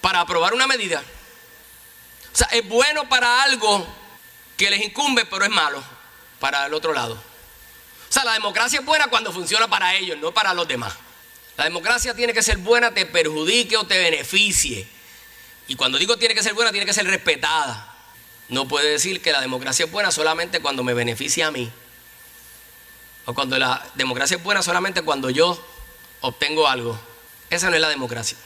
para 0.00 0.20
aprobar 0.20 0.54
una 0.54 0.66
medida. 0.66 1.02
O 2.32 2.36
sea, 2.36 2.48
es 2.52 2.68
bueno 2.68 3.08
para 3.08 3.42
algo 3.42 3.86
que 4.56 4.70
les 4.70 4.82
incumbe, 4.84 5.24
pero 5.24 5.44
es 5.44 5.50
malo 5.50 5.82
para 6.40 6.66
el 6.66 6.74
otro 6.74 6.92
lado. 6.92 7.14
O 7.14 8.12
sea, 8.12 8.24
la 8.24 8.32
democracia 8.32 8.80
es 8.80 8.84
buena 8.84 9.08
cuando 9.08 9.32
funciona 9.32 9.68
para 9.68 9.94
ellos, 9.94 10.18
no 10.18 10.32
para 10.32 10.54
los 10.54 10.66
demás. 10.66 10.94
La 11.56 11.64
democracia 11.64 12.14
tiene 12.14 12.32
que 12.32 12.42
ser 12.42 12.58
buena, 12.58 12.92
te 12.92 13.06
perjudique 13.06 13.76
o 13.76 13.84
te 13.84 13.98
beneficie. 13.98 14.86
Y 15.68 15.74
cuando 15.74 15.98
digo 15.98 16.16
tiene 16.16 16.34
que 16.34 16.42
ser 16.42 16.54
buena, 16.54 16.70
tiene 16.70 16.86
que 16.86 16.92
ser 16.92 17.06
respetada. 17.06 17.94
No 18.48 18.68
puede 18.68 18.90
decir 18.90 19.20
que 19.20 19.32
la 19.32 19.40
democracia 19.40 19.86
es 19.86 19.90
buena 19.90 20.10
solamente 20.10 20.60
cuando 20.60 20.84
me 20.84 20.94
beneficia 20.94 21.48
a 21.48 21.50
mí. 21.50 21.70
O 23.24 23.34
cuando 23.34 23.58
la 23.58 23.84
democracia 23.94 24.36
es 24.36 24.42
buena 24.42 24.62
solamente 24.62 25.02
cuando 25.02 25.30
yo 25.30 25.60
obtengo 26.20 26.68
algo. 26.68 26.98
Esa 27.50 27.70
no 27.70 27.76
es 27.76 27.82
la 27.82 27.88
democracia. 27.88 28.38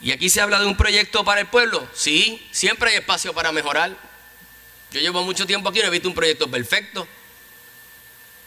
Y 0.00 0.12
aquí 0.12 0.28
se 0.28 0.40
habla 0.40 0.58
de 0.58 0.66
un 0.66 0.76
proyecto 0.76 1.24
para 1.24 1.40
el 1.40 1.46
pueblo. 1.46 1.86
Sí, 1.94 2.46
siempre 2.50 2.90
hay 2.90 2.96
espacio 2.96 3.32
para 3.32 3.52
mejorar. 3.52 4.07
Yo 4.90 5.00
llevo 5.00 5.22
mucho 5.22 5.46
tiempo 5.46 5.68
aquí 5.68 5.80
y 5.80 5.82
no 5.82 5.88
he 5.88 5.90
visto 5.90 6.08
un 6.08 6.14
proyecto 6.14 6.50
perfecto. 6.50 7.06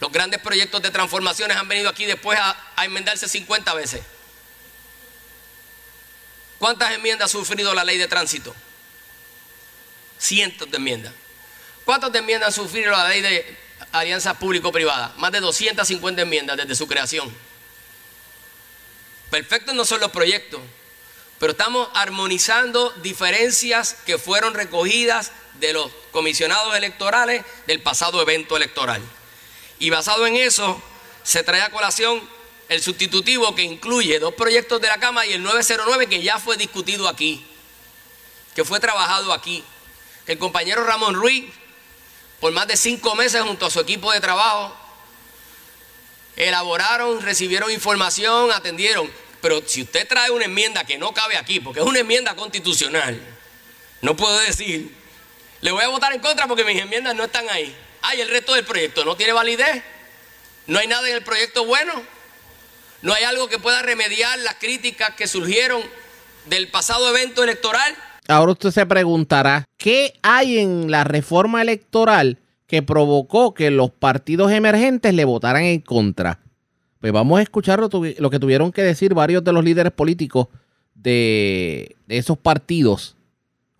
Los 0.00 0.10
grandes 0.10 0.40
proyectos 0.40 0.82
de 0.82 0.90
transformaciones 0.90 1.56
han 1.56 1.68
venido 1.68 1.88
aquí 1.88 2.04
después 2.06 2.36
a, 2.40 2.56
enmendarse 2.84 3.28
50 3.28 3.72
veces. 3.74 4.02
¿Cuántas 6.58 6.92
enmiendas 6.92 7.26
ha 7.26 7.32
sufrido 7.32 7.72
la 7.72 7.84
ley 7.84 7.98
de 7.98 8.08
tránsito? 8.08 8.54
Cientos 10.18 10.68
de 10.70 10.76
enmiendas. 10.76 11.12
¿Cuántas 11.84 12.12
enmiendas 12.14 12.48
ha 12.48 12.52
sufrido 12.52 12.90
la 12.90 13.08
ley 13.08 13.20
de 13.20 13.56
alianzas 13.92 14.36
público-privadas? 14.38 15.16
Más 15.18 15.30
de 15.30 15.38
250 15.38 16.22
enmiendas 16.22 16.56
desde 16.56 16.74
su 16.74 16.88
creación. 16.88 17.32
Perfectos 19.30 19.74
no 19.74 19.84
son 19.84 20.00
los 20.00 20.10
proyectos, 20.10 20.60
pero 21.38 21.52
estamos 21.52 21.88
armonizando 21.94 22.90
diferencias 23.02 23.94
que 24.04 24.18
fueron 24.18 24.54
recogidas 24.54 25.30
de 25.62 25.72
los 25.72 25.90
comisionados 26.10 26.76
electorales 26.76 27.44
del 27.68 27.80
pasado 27.80 28.20
evento 28.20 28.56
electoral. 28.56 29.00
Y 29.78 29.90
basado 29.90 30.26
en 30.26 30.36
eso, 30.36 30.82
se 31.22 31.44
trae 31.44 31.62
a 31.62 31.70
colación 31.70 32.20
el 32.68 32.82
sustitutivo 32.82 33.54
que 33.54 33.62
incluye 33.62 34.18
dos 34.18 34.34
proyectos 34.34 34.80
de 34.80 34.88
la 34.88 34.98
Cámara 34.98 35.24
y 35.26 35.34
el 35.34 35.42
909 35.42 36.08
que 36.08 36.20
ya 36.20 36.38
fue 36.40 36.56
discutido 36.56 37.08
aquí, 37.08 37.46
que 38.56 38.64
fue 38.64 38.80
trabajado 38.80 39.32
aquí. 39.32 39.62
El 40.26 40.36
compañero 40.38 40.82
Ramón 40.84 41.14
Ruiz, 41.14 41.44
por 42.40 42.50
más 42.52 42.66
de 42.66 42.76
cinco 42.76 43.14
meses 43.14 43.42
junto 43.42 43.66
a 43.66 43.70
su 43.70 43.78
equipo 43.78 44.10
de 44.10 44.20
trabajo, 44.20 44.76
elaboraron, 46.34 47.22
recibieron 47.22 47.70
información, 47.70 48.50
atendieron. 48.50 49.08
Pero 49.40 49.62
si 49.64 49.82
usted 49.82 50.08
trae 50.08 50.30
una 50.30 50.46
enmienda 50.46 50.84
que 50.84 50.98
no 50.98 51.14
cabe 51.14 51.36
aquí, 51.36 51.60
porque 51.60 51.80
es 51.80 51.86
una 51.86 52.00
enmienda 52.00 52.34
constitucional, 52.34 53.20
no 54.00 54.16
puedo 54.16 54.36
decir, 54.40 55.01
le 55.62 55.70
voy 55.70 55.82
a 55.84 55.88
votar 55.88 56.12
en 56.12 56.20
contra 56.20 56.46
porque 56.46 56.64
mis 56.64 56.82
enmiendas 56.82 57.14
no 57.14 57.24
están 57.24 57.48
ahí. 57.48 57.74
Ay, 58.02 58.20
el 58.20 58.28
resto 58.28 58.52
del 58.52 58.64
proyecto 58.64 59.04
no 59.04 59.14
tiene 59.14 59.32
validez. 59.32 59.82
No 60.66 60.80
hay 60.80 60.88
nada 60.88 61.08
en 61.08 61.14
el 61.14 61.22
proyecto 61.22 61.64
bueno. 61.64 61.92
¿No 63.00 63.14
hay 63.14 63.22
algo 63.22 63.48
que 63.48 63.58
pueda 63.58 63.80
remediar 63.80 64.38
las 64.40 64.56
críticas 64.56 65.14
que 65.14 65.28
surgieron 65.28 65.80
del 66.46 66.68
pasado 66.68 67.08
evento 67.08 67.44
electoral? 67.44 67.94
Ahora 68.26 68.52
usted 68.52 68.70
se 68.70 68.86
preguntará, 68.86 69.64
¿qué 69.76 70.14
hay 70.22 70.58
en 70.58 70.90
la 70.90 71.04
reforma 71.04 71.62
electoral 71.62 72.38
que 72.66 72.82
provocó 72.82 73.54
que 73.54 73.70
los 73.70 73.90
partidos 73.90 74.50
emergentes 74.50 75.14
le 75.14 75.24
votaran 75.24 75.62
en 75.62 75.80
contra? 75.80 76.40
Pues 77.00 77.12
vamos 77.12 77.38
a 77.38 77.42
escuchar 77.42 77.78
lo, 77.78 78.30
que 78.30 78.38
tuvieron 78.40 78.72
que 78.72 78.82
decir 78.82 79.14
varios 79.14 79.44
de 79.44 79.52
los 79.52 79.64
líderes 79.64 79.92
políticos 79.92 80.48
de 80.94 81.94
esos 82.08 82.38
partidos 82.38 83.16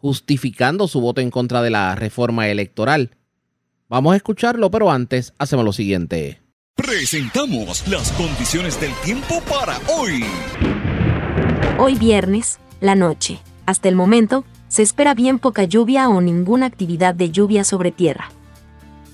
justificando 0.02 0.88
su 0.88 1.00
voto 1.00 1.21
en 1.21 1.30
contra 1.30 1.62
de 1.62 1.71
la 1.71 1.94
reforma 1.94 2.49
electoral. 2.49 3.12
Vamos 3.88 4.14
a 4.14 4.16
escucharlo, 4.16 4.68
pero 4.68 4.90
antes 4.90 5.32
hacemos 5.38 5.64
lo 5.64 5.73
siguiente. 5.73 6.42
Presentamos 6.75 7.87
las 7.87 8.11
condiciones 8.12 8.80
del 8.80 8.92
tiempo 9.04 9.40
para 9.49 9.78
hoy. 9.97 10.25
Hoy 11.78 11.94
viernes, 11.94 12.59
la 12.80 12.97
noche. 12.97 13.38
Hasta 13.64 13.88
el 13.88 13.94
momento, 13.94 14.44
se 14.66 14.82
espera 14.82 15.14
bien 15.14 15.38
poca 15.38 15.64
lluvia 15.64 16.09
o 16.09 16.21
ninguna 16.21 16.66
actividad 16.66 17.14
de 17.14 17.30
lluvia 17.30 17.62
sobre 17.62 17.92
tierra. 17.92 18.32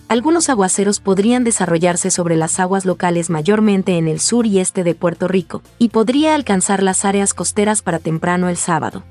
Algunos 0.09 0.49
aguaceros 0.49 1.01
podrían 1.01 1.45
desarrollarse 1.45 2.11
sobre 2.11 2.37
las 2.37 2.59
aguas 2.61 2.87
locales 2.87 3.29
mayormente 3.29 3.99
en 3.99 4.09
el 4.09 4.21
sur 4.21 4.47
y 4.47 4.59
este 4.59 4.85
de 4.85 4.95
Puerto 4.95 5.29
Rico, 5.29 5.63
y 5.79 5.91
podría 5.91 6.35
alcanzar 6.35 6.83
las 6.83 7.05
áreas 7.05 7.35
costeras 7.35 7.83
para 7.83 7.99
temprano 7.99 8.49
el 8.49 8.57
sábado. 8.57 9.03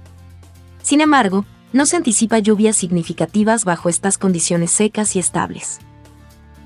Sin 0.82 1.02
embargo, 1.02 1.46
no 1.74 1.86
se 1.86 1.98
anticipa 1.98 2.40
lluvias 2.40 2.76
significativas 2.76 3.66
bajo 3.66 3.90
estas 3.90 4.18
condiciones 4.18 4.72
secas 4.72 5.16
y 5.16 5.20
estables. 5.20 5.80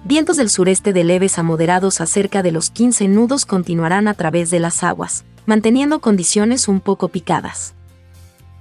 Vientos 0.03 0.38
del 0.38 0.50
sureste 0.50 0.93
de 0.93 1.03
leves 1.03 1.38
a 1.38 1.43
moderados 1.43 2.01
a 2.01 2.05
cerca 2.05 2.41
de 2.41 2.51
los 2.51 2.70
15 2.70 3.08
nudos 3.08 3.46
continuarán 3.46 4.08
a 4.08 4.13
través 4.13 4.50
de 4.50 4.60
las 4.60 4.84
aguas, 4.84 5.25
manteniendo 5.46 6.01
condiciones 6.01 6.67
un 6.67 6.79
poco 6.79 7.10
picadas. 7.10 7.75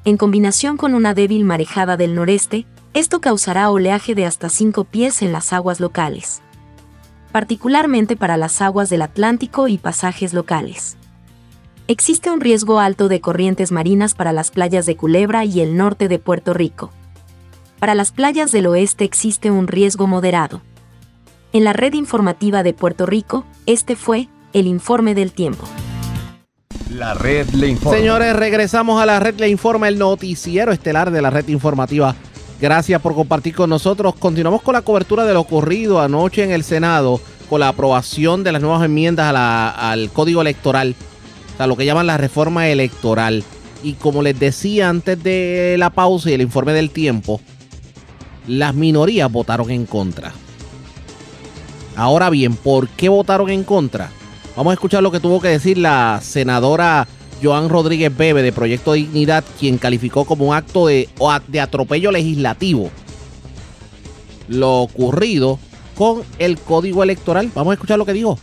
En 0.05 0.17
combinación 0.17 0.77
con 0.77 0.95
una 0.95 1.15
débil 1.15 1.45
marejada 1.45 1.97
del 1.97 2.15
noreste, 2.15 2.67
esto 2.95 3.21
causará 3.21 3.71
oleaje 3.71 4.15
de 4.15 4.27
hasta 4.27 4.49
5 4.49 4.85
pies 4.85 5.23
en 5.23 5.33
las 5.33 5.53
aguas 5.53 5.79
locales, 5.79 6.43
particularmente 7.33 8.17
para 8.17 8.37
las 8.37 8.61
aguas 8.61 8.91
del 8.91 9.03
Atlántico 9.03 9.69
y 9.69 9.79
pasajes 9.79 10.35
locales. 10.35 10.97
Existe 11.91 12.31
un 12.31 12.41
riesgo 12.41 12.79
alto 12.79 13.09
de 13.09 13.21
corrientes 13.21 13.73
marinas 13.73 14.15
para 14.15 14.33
las 14.33 14.53
playas 14.53 14.87
de 14.87 14.95
Culebra 14.95 15.45
y 15.45 15.61
el 15.61 15.77
norte 15.77 16.07
de 16.07 16.21
Puerto 16.21 16.55
Rico. 16.55 16.93
Para 17.81 17.97
las 17.97 18.13
playas 18.13 18.53
del 18.53 18.69
oeste 18.69 19.03
existe 19.03 19.51
un 19.51 19.67
riesgo 19.67 20.07
moderado. 20.07 20.63
En 21.53 21.65
la 21.65 21.73
red 21.73 21.95
informativa 21.95 22.63
de 22.63 22.75
Puerto 22.75 23.07
Rico, 23.07 23.45
este 23.67 23.97
fue 23.97 24.29
el 24.53 24.69
informe 24.69 25.17
del 25.17 25.33
tiempo. 25.33 25.65
La 26.95 27.15
red 27.15 27.49
le 27.49 27.67
informa. 27.67 27.99
Señores, 27.99 28.37
regresamos 28.37 29.03
a 29.03 29.07
la 29.07 29.19
red 29.19 29.41
le 29.41 29.49
informa, 29.49 29.89
el 29.89 29.99
noticiero 29.99 30.71
estelar 30.71 31.11
de 31.11 31.23
la 31.23 31.31
red 31.31 31.49
informativa. 31.49 32.15
Gracias 32.61 33.03
por 33.03 33.17
compartir 33.17 33.57
con 33.57 33.69
nosotros. 33.69 34.15
Continuamos 34.15 34.63
con 34.63 34.75
la 34.75 34.83
cobertura 34.83 35.25
de 35.25 35.35
lo 35.35 35.41
ocurrido 35.41 36.01
anoche 36.01 36.45
en 36.45 36.53
el 36.53 36.63
Senado 36.63 37.21
con 37.49 37.59
la 37.59 37.67
aprobación 37.67 38.45
de 38.45 38.53
las 38.53 38.63
nuevas 38.63 38.85
enmiendas 38.85 39.35
al 39.35 40.09
Código 40.13 40.41
Electoral, 40.41 40.95
lo 41.67 41.77
que 41.77 41.85
llaman 41.85 42.07
la 42.07 42.17
reforma 42.17 42.69
electoral. 42.69 43.45
Y 43.83 43.95
como 43.95 44.23
les 44.23 44.39
decía 44.39 44.89
antes 44.89 45.23
de 45.23 45.77
la 45.79 45.91
pausa 45.91 46.31
y 46.31 46.35
el 46.35 46.43
informe 46.43 46.73
del 46.73 46.91
tiempo, 46.91 47.41
las 48.47 48.75
minorías 48.75 49.31
votaron 49.31 49.71
en 49.71 49.87
contra. 49.87 50.33
Ahora 51.97 52.31
bien, 52.31 52.55
¿por 52.57 52.89
qué 52.89 53.09
votaron 53.09 53.51
en 53.51 53.65
contra? 53.65 54.11
Vamos 54.57 54.73
a 54.73 54.75
escuchar 54.75 55.03
lo 55.03 55.11
que 55.11 55.21
tuvo 55.21 55.41
que 55.41 55.49
decir 55.49 55.79
la 55.79 56.21
senadora 56.23 57.07
Joan 57.43 57.69
Rodríguez 57.69 58.15
Bebe 58.15 58.43
de 58.43 58.53
Proyecto 58.53 58.93
Dignidad, 58.93 59.45
quien 59.59 59.79
calificó 59.79 60.25
como 60.25 60.47
un 60.47 60.55
acto 60.55 60.87
de, 60.87 61.09
de 61.49 61.61
atropello 61.61 62.11
legislativo 62.11 62.91
lo 64.51 64.81
ocurrido 64.81 65.59
con 65.97 66.23
el 66.39 66.59
código 66.59 67.03
electoral. 67.03 67.51
Vamos 67.55 67.71
a 67.71 67.75
escuchar 67.75 67.99
lo 67.99 68.05
que 68.05 68.13
dijo. 68.13 68.39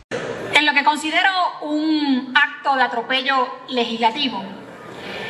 En 0.53 0.65
lo 0.65 0.73
que 0.73 0.83
considero 0.83 1.36
un 1.61 2.33
acto 2.35 2.75
de 2.75 2.83
atropello 2.83 3.59
legislativo, 3.69 4.43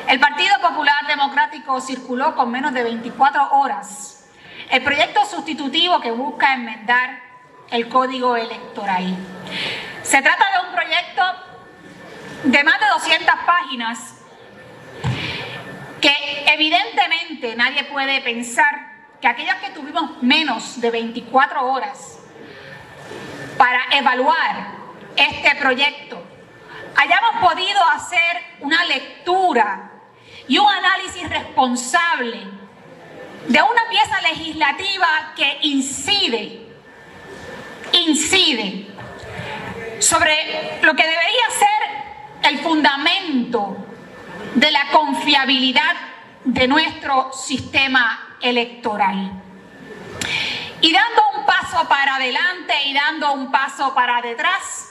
el 0.07 0.19
Partido 0.19 0.55
Popular 0.61 1.05
Democrático 1.07 1.81
circuló 1.81 2.33
con 2.35 2.49
menos 2.49 2.73
de 2.73 2.83
24 2.83 3.51
horas 3.51 4.25
el 4.69 4.81
proyecto 4.83 5.25
sustitutivo 5.25 5.99
que 5.99 6.11
busca 6.11 6.53
enmendar 6.53 7.21
el 7.69 7.89
código 7.89 8.35
electoral. 8.35 9.15
Se 10.03 10.21
trata 10.21 10.45
de 10.51 10.67
un 10.67 10.73
proyecto 10.73 11.23
de 12.43 12.63
más 12.63 12.79
de 12.79 12.85
200 12.87 13.35
páginas 13.45 14.13
que 15.99 16.45
evidentemente 16.53 17.55
nadie 17.55 17.83
puede 17.85 18.21
pensar 18.21 18.95
que 19.19 19.27
aquellos 19.27 19.55
que 19.55 19.71
tuvimos 19.71 20.21
menos 20.21 20.79
de 20.79 20.91
24 20.91 21.65
horas 21.65 22.19
para 23.57 23.81
evaluar 23.91 24.76
este 25.17 25.55
proyecto 25.55 26.23
hayamos 26.95 27.49
podido 27.49 27.83
hacer 27.93 28.43
una 28.61 28.83
lectura 28.85 29.91
y 30.47 30.57
un 30.57 30.69
análisis 30.69 31.29
responsable 31.29 32.39
de 33.47 33.61
una 33.61 33.89
pieza 33.89 34.21
legislativa 34.21 35.33
que 35.35 35.59
incide 35.61 36.67
incide 37.93 38.87
sobre 39.99 40.79
lo 40.81 40.95
que 40.95 41.03
debería 41.03 41.49
ser 41.57 42.51
el 42.51 42.59
fundamento 42.59 43.77
de 44.55 44.71
la 44.71 44.87
confiabilidad 44.91 45.95
de 46.43 46.67
nuestro 46.67 47.31
sistema 47.33 48.37
electoral. 48.41 49.31
Y 50.79 50.93
dando 50.93 51.21
un 51.35 51.45
paso 51.45 51.87
para 51.87 52.15
adelante 52.15 52.73
y 52.85 52.93
dando 52.93 53.33
un 53.33 53.51
paso 53.51 53.93
para 53.93 54.21
detrás, 54.21 54.86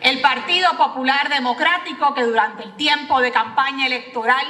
el 0.00 0.20
Partido 0.20 0.76
Popular 0.76 1.28
Democrático, 1.28 2.14
que 2.14 2.22
durante 2.22 2.64
el 2.64 2.76
tiempo 2.76 3.20
de 3.20 3.32
campaña 3.32 3.86
electoral 3.86 4.46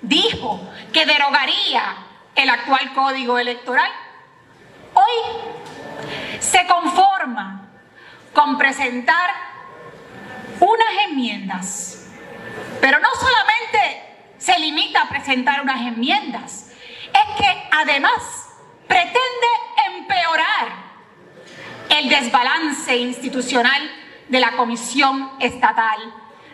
dijo 0.00 0.60
que 0.92 1.06
derogaría 1.06 1.96
el 2.34 2.48
actual 2.48 2.92
código 2.94 3.38
electoral, 3.38 3.90
hoy 4.94 6.38
se 6.40 6.66
conforma 6.66 7.68
con 8.32 8.58
presentar 8.58 9.30
unas 10.60 11.08
enmiendas, 11.08 12.08
pero 12.80 12.98
no 13.00 13.08
solamente 13.14 14.02
se 14.38 14.58
limita 14.58 15.02
a 15.02 15.08
presentar 15.08 15.62
unas 15.62 15.80
enmiendas, 15.80 16.70
es 17.12 17.36
que 17.36 17.68
además 17.72 18.48
pretende 18.86 19.46
empeorar 19.86 20.84
el 21.88 22.08
desbalance 22.08 22.96
institucional 22.96 24.03
de 24.28 24.40
la 24.40 24.52
Comisión 24.52 25.30
Estatal 25.40 25.98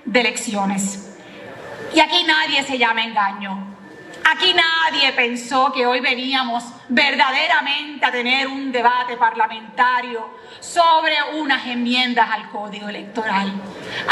de 0.04 0.20
Elecciones. 0.20 1.18
Y 1.94 2.00
aquí 2.00 2.24
nadie 2.24 2.62
se 2.62 2.78
llama 2.78 3.04
engaño. 3.04 3.66
Aquí 4.24 4.54
nadie 4.54 5.12
pensó 5.12 5.72
que 5.72 5.86
hoy 5.86 6.00
veníamos 6.00 6.64
verdaderamente 6.88 8.04
a 8.04 8.12
tener 8.12 8.46
un 8.48 8.70
debate 8.70 9.16
parlamentario 9.16 10.38
sobre 10.60 11.14
unas 11.34 11.66
enmiendas 11.66 12.28
al 12.30 12.48
código 12.50 12.88
electoral. 12.88 13.52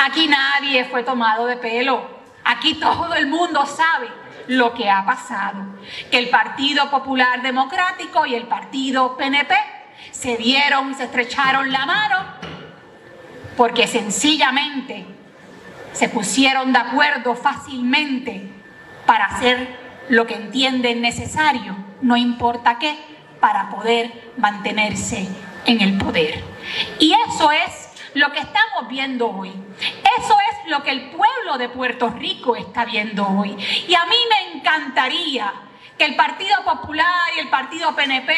Aquí 0.04 0.26
nadie 0.26 0.84
fue 0.86 1.02
tomado 1.02 1.46
de 1.46 1.56
pelo. 1.56 2.18
Aquí 2.44 2.74
todo 2.74 3.14
el 3.14 3.26
mundo 3.26 3.66
sabe 3.66 4.08
lo 4.48 4.72
que 4.72 4.90
ha 4.90 5.04
pasado. 5.04 5.60
Que 6.10 6.18
el 6.18 6.30
Partido 6.30 6.90
Popular 6.90 7.42
Democrático 7.42 8.24
y 8.26 8.34
el 8.34 8.44
Partido 8.44 9.16
PNP 9.16 9.54
se 10.10 10.36
dieron, 10.36 10.94
se 10.94 11.04
estrecharon 11.04 11.70
la 11.70 11.86
mano 11.86 12.37
porque 13.58 13.88
sencillamente 13.88 15.04
se 15.92 16.08
pusieron 16.08 16.72
de 16.72 16.78
acuerdo 16.78 17.34
fácilmente 17.34 18.48
para 19.04 19.24
hacer 19.24 19.76
lo 20.08 20.28
que 20.28 20.36
entienden 20.36 21.02
necesario, 21.02 21.76
no 22.00 22.16
importa 22.16 22.78
qué, 22.78 22.96
para 23.40 23.68
poder 23.68 24.30
mantenerse 24.36 25.26
en 25.66 25.80
el 25.80 25.98
poder. 25.98 26.44
Y 27.00 27.12
eso 27.26 27.50
es 27.50 27.88
lo 28.14 28.30
que 28.30 28.38
estamos 28.38 28.88
viendo 28.88 29.28
hoy. 29.28 29.52
Eso 30.20 30.36
es 30.52 30.70
lo 30.70 30.84
que 30.84 30.92
el 30.92 31.10
pueblo 31.10 31.58
de 31.58 31.68
Puerto 31.68 32.10
Rico 32.10 32.54
está 32.54 32.84
viendo 32.84 33.26
hoy. 33.26 33.56
Y 33.88 33.92
a 33.92 34.06
mí 34.06 34.16
me 34.30 34.58
encantaría 34.58 35.52
que 35.98 36.04
el 36.04 36.14
Partido 36.14 36.62
Popular 36.64 37.10
y 37.36 37.40
el 37.40 37.48
Partido 37.48 37.96
PNP 37.96 38.32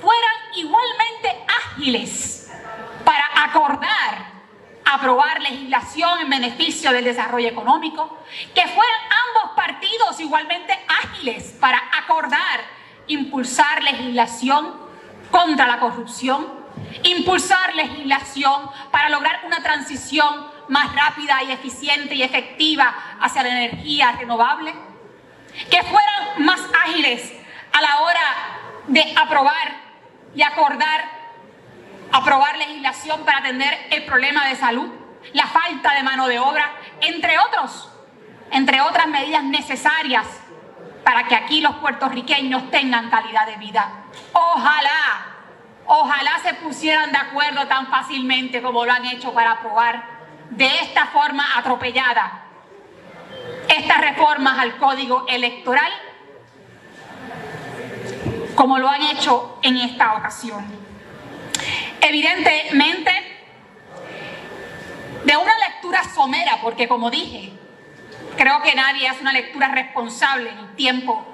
fueran 0.00 0.34
igualmente 0.56 1.44
ágiles 1.46 2.50
para 3.04 3.44
acordar 3.44 4.35
aprobar 4.86 5.42
legislación 5.42 6.20
en 6.20 6.30
beneficio 6.30 6.92
del 6.92 7.04
desarrollo 7.04 7.48
económico, 7.48 8.18
que 8.54 8.62
fueran 8.62 9.00
ambos 9.28 9.56
partidos 9.56 10.20
igualmente 10.20 10.72
ágiles 10.88 11.56
para 11.60 11.82
acordar, 11.98 12.60
impulsar 13.08 13.82
legislación 13.82 14.74
contra 15.30 15.66
la 15.66 15.80
corrupción, 15.80 16.46
impulsar 17.02 17.74
legislación 17.74 18.70
para 18.92 19.08
lograr 19.08 19.42
una 19.44 19.62
transición 19.62 20.46
más 20.68 20.94
rápida 20.94 21.42
y 21.42 21.52
eficiente 21.52 22.14
y 22.14 22.22
efectiva 22.22 22.94
hacia 23.20 23.42
la 23.42 23.64
energía 23.64 24.12
renovable, 24.12 24.72
que 25.70 25.82
fueran 25.82 26.44
más 26.44 26.60
ágiles 26.84 27.32
a 27.72 27.82
la 27.82 28.00
hora 28.00 28.34
de 28.86 29.14
aprobar 29.16 29.80
y 30.34 30.42
acordar, 30.42 31.15
aprobar 32.12 32.56
legislación 32.56 33.24
para 33.24 33.38
atender 33.38 33.88
el 33.90 34.04
problema 34.04 34.46
de 34.46 34.56
salud, 34.56 34.88
la 35.32 35.46
falta 35.46 35.94
de 35.94 36.02
mano 36.02 36.28
de 36.28 36.38
obra, 36.38 36.72
entre 37.00 37.38
otros, 37.38 37.90
entre 38.50 38.80
otras 38.80 39.06
medidas 39.08 39.42
necesarias 39.42 40.26
para 41.04 41.24
que 41.24 41.36
aquí 41.36 41.60
los 41.60 41.76
puertorriqueños 41.76 42.70
tengan 42.70 43.10
calidad 43.10 43.46
de 43.46 43.56
vida. 43.56 43.88
Ojalá, 44.32 45.26
ojalá 45.86 46.38
se 46.42 46.54
pusieran 46.54 47.12
de 47.12 47.18
acuerdo 47.18 47.66
tan 47.68 47.86
fácilmente 47.88 48.60
como 48.60 48.84
lo 48.84 48.92
han 48.92 49.04
hecho 49.04 49.32
para 49.32 49.52
aprobar 49.52 50.02
de 50.50 50.66
esta 50.80 51.06
forma 51.06 51.56
atropellada 51.56 52.42
estas 53.68 54.00
reformas 54.00 54.58
al 54.58 54.76
código 54.78 55.26
electoral 55.28 55.92
como 58.54 58.78
lo 58.78 58.88
han 58.88 59.02
hecho 59.02 59.58
en 59.62 59.76
esta 59.76 60.14
ocasión. 60.14 60.64
Evidentemente, 62.00 63.10
de 65.24 65.36
una 65.36 65.58
lectura 65.68 66.02
somera, 66.14 66.58
porque 66.62 66.86
como 66.88 67.10
dije, 67.10 67.52
creo 68.36 68.62
que 68.62 68.74
nadie 68.74 69.08
hace 69.08 69.22
una 69.22 69.32
lectura 69.32 69.68
responsable 69.68 70.50
en 70.50 70.58
el 70.58 70.74
tiempo 70.76 71.26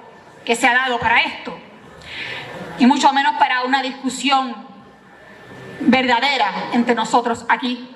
que 0.45 0.55
se 0.55 0.67
ha 0.67 0.73
dado 0.73 0.99
para 0.99 1.21
esto, 1.21 1.57
y 2.79 2.85
mucho 2.85 3.13
menos 3.13 3.35
para 3.37 3.61
una 3.63 3.81
discusión 3.81 4.67
verdadera 5.79 6.51
entre 6.73 6.95
nosotros 6.95 7.45
aquí. 7.49 7.89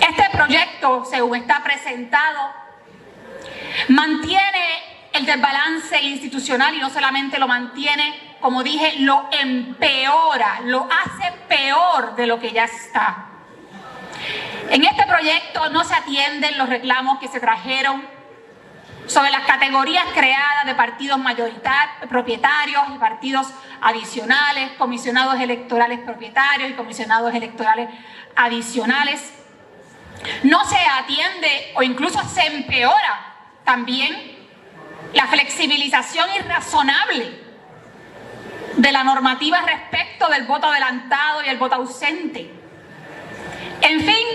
Este 0.00 0.24
proyecto, 0.32 1.04
según 1.04 1.36
está 1.36 1.62
presentado, 1.62 2.50
mantiene 3.88 4.82
el 5.12 5.26
desbalance 5.26 6.00
institucional 6.02 6.74
y 6.74 6.80
no 6.80 6.90
solamente 6.90 7.38
lo 7.38 7.46
mantiene, 7.46 8.31
como 8.42 8.64
dije, 8.64 8.96
lo 8.98 9.28
empeora, 9.30 10.60
lo 10.64 10.88
hace 10.90 11.32
peor 11.48 12.16
de 12.16 12.26
lo 12.26 12.40
que 12.40 12.50
ya 12.50 12.64
está. 12.64 13.26
En 14.68 14.84
este 14.84 15.06
proyecto 15.06 15.70
no 15.70 15.84
se 15.84 15.94
atienden 15.94 16.58
los 16.58 16.68
reclamos 16.68 17.20
que 17.20 17.28
se 17.28 17.38
trajeron 17.38 18.04
sobre 19.06 19.30
las 19.30 19.44
categorías 19.46 20.04
creadas 20.12 20.66
de 20.66 20.74
partidos 20.74 21.18
mayoritarios, 21.18 22.08
propietarios 22.08 22.82
y 22.94 22.98
partidos 22.98 23.46
adicionales, 23.80 24.72
comisionados 24.72 25.40
electorales 25.40 26.00
propietarios 26.00 26.70
y 26.70 26.74
comisionados 26.74 27.32
electorales 27.34 27.90
adicionales. 28.34 29.34
No 30.42 30.64
se 30.64 30.78
atiende 30.78 31.72
o 31.76 31.82
incluso 31.82 32.20
se 32.28 32.46
empeora 32.46 33.34
también 33.64 34.36
la 35.14 35.26
flexibilización 35.26 36.28
irrazonable 36.34 37.41
de 38.76 38.92
la 38.92 39.04
normativa 39.04 39.60
respecto 39.62 40.28
del 40.28 40.44
voto 40.44 40.66
adelantado 40.66 41.42
y 41.44 41.48
el 41.48 41.58
voto 41.58 41.76
ausente. 41.76 42.50
En 43.80 44.00
fin, 44.00 44.26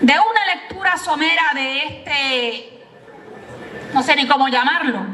de 0.00 0.12
una 0.12 0.54
lectura 0.54 0.96
somera 0.96 1.42
de 1.54 1.78
este, 1.78 2.80
no 3.92 4.02
sé 4.02 4.16
ni 4.16 4.26
cómo 4.26 4.48
llamarlo, 4.48 5.04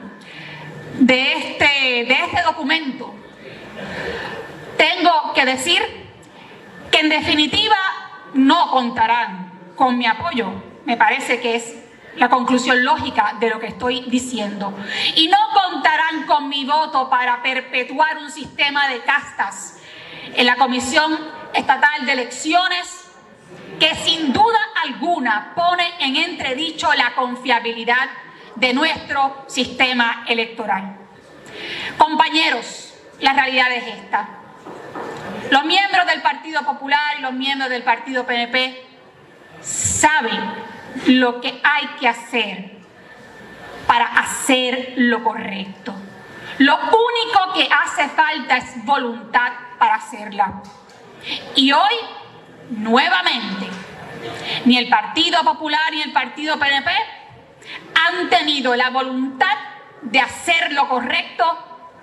de 0.98 1.34
este, 1.34 1.64
de 1.64 2.18
este 2.24 2.42
documento, 2.42 3.14
tengo 4.76 5.32
que 5.34 5.44
decir 5.44 5.82
que 6.90 7.00
en 7.00 7.08
definitiva 7.08 7.76
no 8.34 8.70
contarán 8.70 9.52
con 9.76 9.98
mi 9.98 10.06
apoyo. 10.06 10.50
Me 10.84 10.96
parece 10.96 11.40
que 11.40 11.56
es 11.56 11.74
la 12.16 12.28
conclusión 12.28 12.84
lógica 12.84 13.36
de 13.38 13.50
lo 13.50 13.60
que 13.60 13.68
estoy 13.68 14.04
diciendo. 14.08 14.74
Y 15.14 15.28
no 15.28 15.37
contarán 15.52 16.24
con 16.26 16.48
mi 16.48 16.64
voto 16.64 17.08
para 17.08 17.42
perpetuar 17.42 18.18
un 18.18 18.30
sistema 18.30 18.88
de 18.88 19.00
castas 19.00 19.78
en 20.34 20.46
la 20.46 20.56
Comisión 20.56 21.18
Estatal 21.54 22.06
de 22.06 22.12
Elecciones 22.12 23.06
que 23.78 23.94
sin 23.94 24.32
duda 24.32 24.58
alguna 24.84 25.52
pone 25.54 25.84
en 26.00 26.16
entredicho 26.16 26.92
la 26.94 27.14
confiabilidad 27.14 28.08
de 28.56 28.74
nuestro 28.74 29.44
sistema 29.46 30.24
electoral. 30.28 30.96
Compañeros, 31.96 32.94
la 33.20 33.32
realidad 33.32 33.72
es 33.72 33.86
esta. 33.86 34.28
Los 35.50 35.64
miembros 35.64 36.06
del 36.06 36.20
Partido 36.22 36.62
Popular 36.62 37.18
y 37.18 37.22
los 37.22 37.32
miembros 37.32 37.70
del 37.70 37.82
Partido 37.82 38.26
PNP 38.26 38.84
saben 39.60 40.40
lo 41.06 41.40
que 41.40 41.60
hay 41.62 41.86
que 42.00 42.08
hacer 42.08 42.77
para 43.88 44.04
hacer 44.04 44.92
lo 44.96 45.24
correcto. 45.24 45.94
Lo 46.58 46.76
único 46.76 47.54
que 47.54 47.66
hace 47.72 48.06
falta 48.10 48.58
es 48.58 48.84
voluntad 48.84 49.50
para 49.78 49.94
hacerla. 49.94 50.62
Y 51.56 51.72
hoy, 51.72 51.94
nuevamente, 52.68 53.66
ni 54.66 54.76
el 54.76 54.90
Partido 54.90 55.42
Popular 55.42 55.90
ni 55.90 56.02
el 56.02 56.12
Partido 56.12 56.58
PNP 56.58 56.90
han 57.94 58.28
tenido 58.28 58.76
la 58.76 58.90
voluntad 58.90 59.56
de 60.02 60.20
hacer 60.20 60.72
lo 60.72 60.86
correcto, 60.86 61.44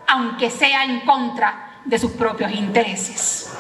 aunque 0.08 0.50
sea 0.50 0.86
en 0.86 1.02
contra 1.02 1.82
de 1.86 2.00
sus 2.00 2.14
propios 2.14 2.52
intereses. 2.52 3.56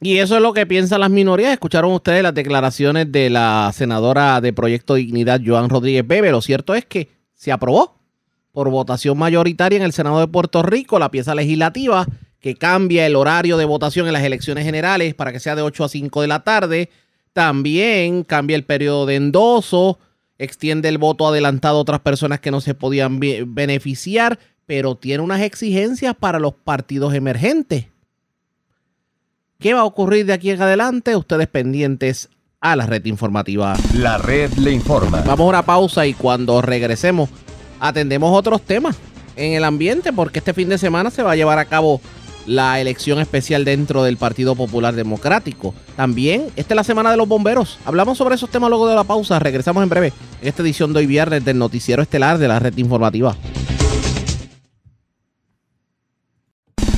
Y 0.00 0.18
eso 0.18 0.36
es 0.36 0.42
lo 0.42 0.52
que 0.52 0.66
piensan 0.66 1.00
las 1.00 1.10
minorías. 1.10 1.52
Escucharon 1.52 1.92
ustedes 1.92 2.22
las 2.22 2.34
declaraciones 2.34 3.10
de 3.10 3.30
la 3.30 3.70
senadora 3.74 4.40
de 4.40 4.52
Proyecto 4.52 4.94
Dignidad, 4.94 5.40
Joan 5.44 5.68
Rodríguez 5.68 6.06
Bebe. 6.06 6.30
Lo 6.30 6.40
cierto 6.40 6.74
es 6.74 6.84
que 6.84 7.08
se 7.34 7.50
aprobó 7.50 7.98
por 8.52 8.70
votación 8.70 9.18
mayoritaria 9.18 9.76
en 9.76 9.82
el 9.82 9.92
Senado 9.92 10.20
de 10.20 10.28
Puerto 10.28 10.62
Rico 10.62 10.98
la 10.98 11.10
pieza 11.10 11.34
legislativa 11.34 12.06
que 12.40 12.54
cambia 12.54 13.06
el 13.06 13.16
horario 13.16 13.56
de 13.56 13.64
votación 13.64 14.06
en 14.06 14.12
las 14.12 14.22
elecciones 14.22 14.64
generales 14.64 15.14
para 15.14 15.32
que 15.32 15.40
sea 15.40 15.56
de 15.56 15.62
8 15.62 15.84
a 15.84 15.88
5 15.88 16.22
de 16.22 16.28
la 16.28 16.44
tarde. 16.44 16.90
También 17.32 18.22
cambia 18.22 18.56
el 18.56 18.64
periodo 18.64 19.06
de 19.06 19.16
endoso, 19.16 19.98
extiende 20.38 20.88
el 20.88 20.98
voto 20.98 21.26
adelantado 21.26 21.78
a 21.78 21.80
otras 21.80 22.00
personas 22.00 22.40
que 22.40 22.52
no 22.52 22.60
se 22.60 22.74
podían 22.74 23.18
beneficiar, 23.20 24.38
pero 24.66 24.94
tiene 24.94 25.22
unas 25.22 25.42
exigencias 25.42 26.14
para 26.14 26.38
los 26.38 26.54
partidos 26.54 27.14
emergentes. 27.14 27.86
¿Qué 29.60 29.74
va 29.74 29.80
a 29.80 29.84
ocurrir 29.86 30.24
de 30.24 30.32
aquí 30.32 30.50
en 30.50 30.62
adelante? 30.62 31.16
Ustedes 31.16 31.48
pendientes 31.48 32.28
a 32.60 32.76
la 32.76 32.86
red 32.86 33.04
informativa. 33.06 33.76
La 33.92 34.16
red 34.16 34.52
le 34.52 34.70
informa. 34.70 35.22
Vamos 35.22 35.46
a 35.46 35.48
una 35.48 35.62
pausa 35.64 36.06
y 36.06 36.14
cuando 36.14 36.62
regresemos 36.62 37.28
atendemos 37.80 38.30
otros 38.38 38.62
temas 38.62 38.96
en 39.34 39.54
el 39.54 39.64
ambiente 39.64 40.12
porque 40.12 40.38
este 40.38 40.54
fin 40.54 40.68
de 40.68 40.78
semana 40.78 41.10
se 41.10 41.24
va 41.24 41.32
a 41.32 41.36
llevar 41.36 41.58
a 41.58 41.64
cabo 41.64 42.00
la 42.46 42.80
elección 42.80 43.18
especial 43.18 43.64
dentro 43.64 44.04
del 44.04 44.16
Partido 44.16 44.54
Popular 44.54 44.94
Democrático. 44.94 45.74
También, 45.96 46.46
esta 46.54 46.74
es 46.74 46.76
la 46.76 46.84
semana 46.84 47.10
de 47.10 47.16
los 47.16 47.26
bomberos. 47.26 47.80
Hablamos 47.84 48.16
sobre 48.16 48.36
esos 48.36 48.50
temas 48.50 48.70
luego 48.70 48.86
de 48.86 48.94
la 48.94 49.02
pausa. 49.02 49.40
Regresamos 49.40 49.82
en 49.82 49.88
breve 49.88 50.12
en 50.40 50.46
esta 50.46 50.62
edición 50.62 50.92
de 50.92 51.00
hoy 51.00 51.06
viernes 51.06 51.44
del 51.44 51.58
Noticiero 51.58 52.00
Estelar 52.00 52.38
de 52.38 52.46
la 52.46 52.60
Red 52.60 52.76
Informativa. 52.76 53.36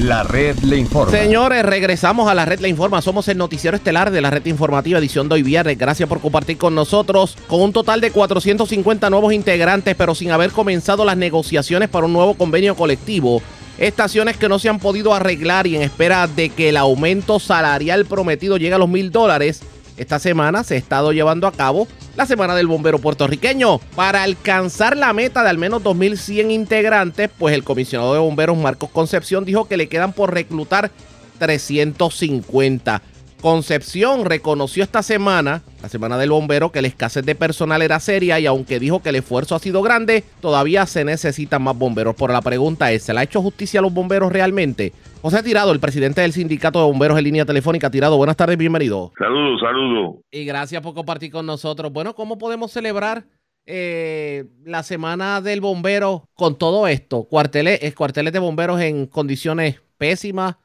La 0.01 0.23
red 0.23 0.59
le 0.61 0.79
informa. 0.79 1.13
Señores, 1.13 1.63
regresamos 1.63 2.31
a 2.31 2.35
la 2.35 2.47
red 2.47 2.61
le 2.61 2.71
informa. 2.71 3.03
Somos 3.03 3.29
el 3.29 3.37
noticiero 3.37 3.77
estelar 3.77 4.11
de 4.11 4.23
la 4.23 4.31
red 4.31 4.47
informativa 4.47 4.99
edición 4.99 5.29
de 5.29 5.35
hoy 5.35 5.43
viernes. 5.43 5.77
Gracias 5.77 6.09
por 6.09 6.21
compartir 6.21 6.57
con 6.57 6.75
nosotros. 6.75 7.37
Con 7.47 7.61
un 7.61 7.75
total 7.75 8.01
de 8.01 8.11
450 8.11 9.11
nuevos 9.11 9.35
integrantes, 9.35 9.95
pero 9.95 10.15
sin 10.15 10.31
haber 10.31 10.53
comenzado 10.53 11.05
las 11.05 11.19
negociaciones 11.19 11.91
para 11.91 12.07
un 12.07 12.15
nuevo 12.15 12.33
convenio 12.33 12.75
colectivo. 12.77 13.43
Estaciones 13.77 14.39
que 14.39 14.49
no 14.49 14.59
se 14.59 14.71
han 14.71 14.79
podido 14.79 15.13
arreglar 15.13 15.67
y 15.67 15.77
en 15.77 15.83
espera 15.83 16.27
de 16.27 16.49
que 16.49 16.71
el 16.71 16.79
aumento 16.79 17.39
salarial 17.39 18.07
prometido 18.07 18.57
llegue 18.57 18.75
a 18.75 18.79
los 18.79 18.89
mil 18.89 19.13
dólares 19.13 19.61
esta 19.97 20.19
semana 20.19 20.65
se 20.65 20.75
ha 20.75 20.79
estado 20.79 21.13
llevando 21.13 21.47
a 21.47 21.53
cabo 21.53 21.87
la 22.17 22.27
Semana 22.27 22.55
del 22.55 22.67
Bombero 22.67 22.99
Puertorriqueño. 22.99 23.79
Para 23.95 24.23
alcanzar 24.23 24.97
la 24.97 25.13
meta 25.13 25.43
de 25.43 25.51
al 25.51 25.59
menos 25.59 25.83
2.100 25.83 26.51
integrantes, 26.51 27.31
pues 27.39 27.55
el 27.55 27.65
comisionado 27.65 28.13
de 28.15 28.21
bomberos 28.21 28.57
Marcos 28.57 28.91
Concepción 28.91 29.45
dijo 29.45 29.67
que 29.67 29.77
le 29.77 29.89
quedan 29.89 30.13
por 30.13 30.33
reclutar 30.33 30.91
350. 31.39 33.03
Concepción 33.41 34.27
reconoció 34.27 34.83
esta 34.83 35.03
semana, 35.03 35.63
la 35.81 35.89
semana 35.89 36.19
del 36.19 36.31
bombero, 36.31 36.71
que 36.73 36.83
la 36.83 36.89
escasez 36.89 37.25
de 37.25 37.35
personal 37.35 37.81
era 37.81 37.99
seria 37.99 38.39
y 38.39 38.45
aunque 38.45 38.79
dijo 38.79 39.03
que 39.03 39.09
el 39.09 39.17
esfuerzo 39.17 39.55
ha 39.55 39.59
sido 39.59 39.81
grande, 39.81 40.25
todavía 40.41 40.85
se 40.85 41.07
necesitan 41.07 41.63
más 41.63 41.77
bomberos. 41.79 42.15
Por 42.15 42.31
la 42.31 42.43
pregunta 42.43 42.93
es, 42.93 43.03
¿se 43.05 43.15
le 43.15 43.21
ha 43.21 43.23
hecho 43.23 43.41
justicia 43.41 43.81
a 43.81 43.83
los 43.83 43.95
bomberos 43.95 44.31
realmente? 44.31 44.93
José 45.23 45.43
Tirado, 45.43 45.73
el 45.73 45.81
presidente 45.81 46.21
del 46.21 46.35
Sindicato 46.35 46.81
de 46.81 46.85
Bomberos 46.85 47.17
en 47.17 47.25
línea 47.25 47.47
telefónica. 47.47 47.91
Tirado, 47.91 48.19
buenas 48.19 48.37
tardes, 48.37 48.59
bienvenido. 48.59 49.11
Saludos, 49.19 49.61
saludos. 49.61 50.17
Y 50.31 50.45
gracias 50.45 50.83
por 50.83 50.93
compartir 50.93 51.33
con 51.33 51.47
nosotros. 51.47 51.91
Bueno, 51.93 52.15
¿cómo 52.15 52.37
podemos 52.37 52.73
celebrar 52.73 53.25
eh, 53.65 54.45
la 54.65 54.83
semana 54.83 55.41
del 55.41 55.63
bombero 55.63 56.25
con 56.35 56.59
todo 56.59 56.87
esto? 56.89 57.25
Cuarteles, 57.25 57.95
cuarteles 57.95 58.35
de 58.35 58.39
bomberos 58.39 58.83
en 58.83 59.07
condiciones 59.07 59.81
pésimas, 59.97 60.57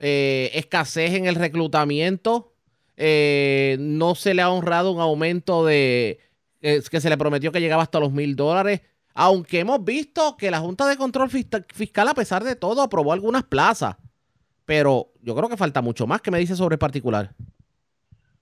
eh, 0.00 0.50
escasez 0.54 1.14
en 1.14 1.26
el 1.26 1.36
reclutamiento. 1.36 2.52
eh, 2.96 3.76
no 3.80 4.14
se 4.14 4.34
le 4.34 4.42
ha 4.42 4.50
honrado 4.50 4.90
un 4.90 5.00
aumento 5.00 5.64
de 5.64 6.20
que 6.60 7.00
se 7.00 7.08
le 7.08 7.16
prometió 7.16 7.52
que 7.52 7.60
llegaba 7.60 7.82
hasta 7.82 8.00
los 8.00 8.12
mil 8.12 8.36
dólares. 8.36 8.82
Aunque 9.14 9.60
hemos 9.60 9.84
visto 9.84 10.36
que 10.36 10.50
la 10.50 10.60
Junta 10.60 10.86
de 10.86 10.96
Control 10.96 11.30
Fiscal, 11.30 12.08
a 12.08 12.14
pesar 12.14 12.44
de 12.44 12.56
todo, 12.56 12.82
aprobó 12.82 13.12
algunas 13.12 13.44
plazas. 13.44 13.96
Pero 14.66 15.08
yo 15.22 15.34
creo 15.34 15.48
que 15.48 15.56
falta 15.56 15.82
mucho 15.82 16.06
más. 16.06 16.20
¿Qué 16.20 16.30
me 16.30 16.38
dice 16.38 16.54
sobre 16.54 16.74
el 16.74 16.78
particular? 16.78 17.30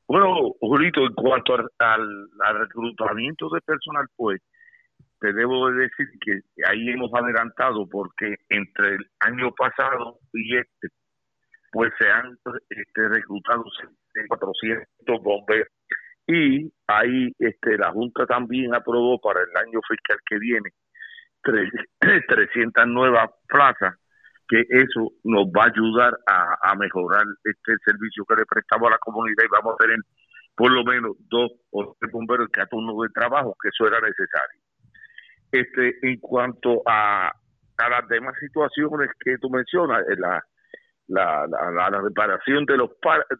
Bueno, 0.09 0.55
Julito, 0.61 1.03
en 1.03 1.15
cuanto 1.15 1.55
al, 1.55 2.29
reclutamiento 2.61 3.49
de 3.51 3.61
personal, 3.61 4.07
pues 4.17 4.41
te 5.21 5.33
debo 5.33 5.71
decir 5.71 6.07
que 6.21 6.41
ahí 6.67 6.89
hemos 6.89 7.11
adelantado 7.13 7.87
porque 7.89 8.37
entre 8.49 8.95
el 8.95 9.11
año 9.21 9.53
pasado 9.53 10.19
y 10.33 10.57
este, 10.57 10.89
pues 11.73 11.93
se 11.99 12.09
han 12.09 12.37
este, 12.71 13.09
reclutado 13.09 13.65
400 14.29 15.23
bomberos 15.23 15.69
y 16.27 16.71
ahí 16.87 17.33
este, 17.39 17.79
la 17.79 17.91
Junta 17.91 18.27
también 18.27 18.75
aprobó 18.75 19.19
para 19.21 19.41
el 19.41 19.57
año 19.57 19.81
fiscal 19.89 20.19
que 20.27 20.39
viene 20.39 20.71
300 21.43 22.87
nuevas 22.87 23.31
plazas 23.49 23.95
que 24.49 24.65
eso 24.71 25.13
nos 25.25 25.47
va 25.49 25.65
a 25.65 25.67
ayudar 25.67 26.19
a, 26.27 26.75
mejorar 26.75 27.25
este 27.45 27.75
servicio 27.85 28.25
que 28.25 28.37
le 28.37 28.47
prestamos 28.47 28.89
a 28.89 28.93
la 28.93 28.99
comunidad 28.99 29.45
y 29.45 29.49
vamos 29.49 29.75
a 29.75 29.85
tener 29.85 29.99
por 30.57 30.71
lo 30.73 30.85
menos 30.85 31.17
dos 31.29 31.53
o 31.71 31.95
tres 32.01 32.11
bomberos 32.11 32.49
que 32.51 32.65
turno 32.67 33.01
de 33.03 33.11
trabajo, 33.11 33.55
que 33.63 33.69
eso 33.69 33.87
era 33.87 34.01
necesario. 34.01 34.61
Este, 35.53 35.99
en 36.03 36.19
cuanto 36.19 36.83
a, 36.87 37.29
a 37.29 37.89
las 37.89 38.09
demás 38.09 38.35
situaciones 38.41 39.11
que 39.21 39.37
tú 39.39 39.51
mencionas, 39.51 40.03
eh, 40.09 40.17
la, 40.17 40.43
la, 41.09 41.47
la, 41.47 41.91
la 41.91 42.01
reparación 42.01 42.65
de 42.67 42.77
los 42.77 42.91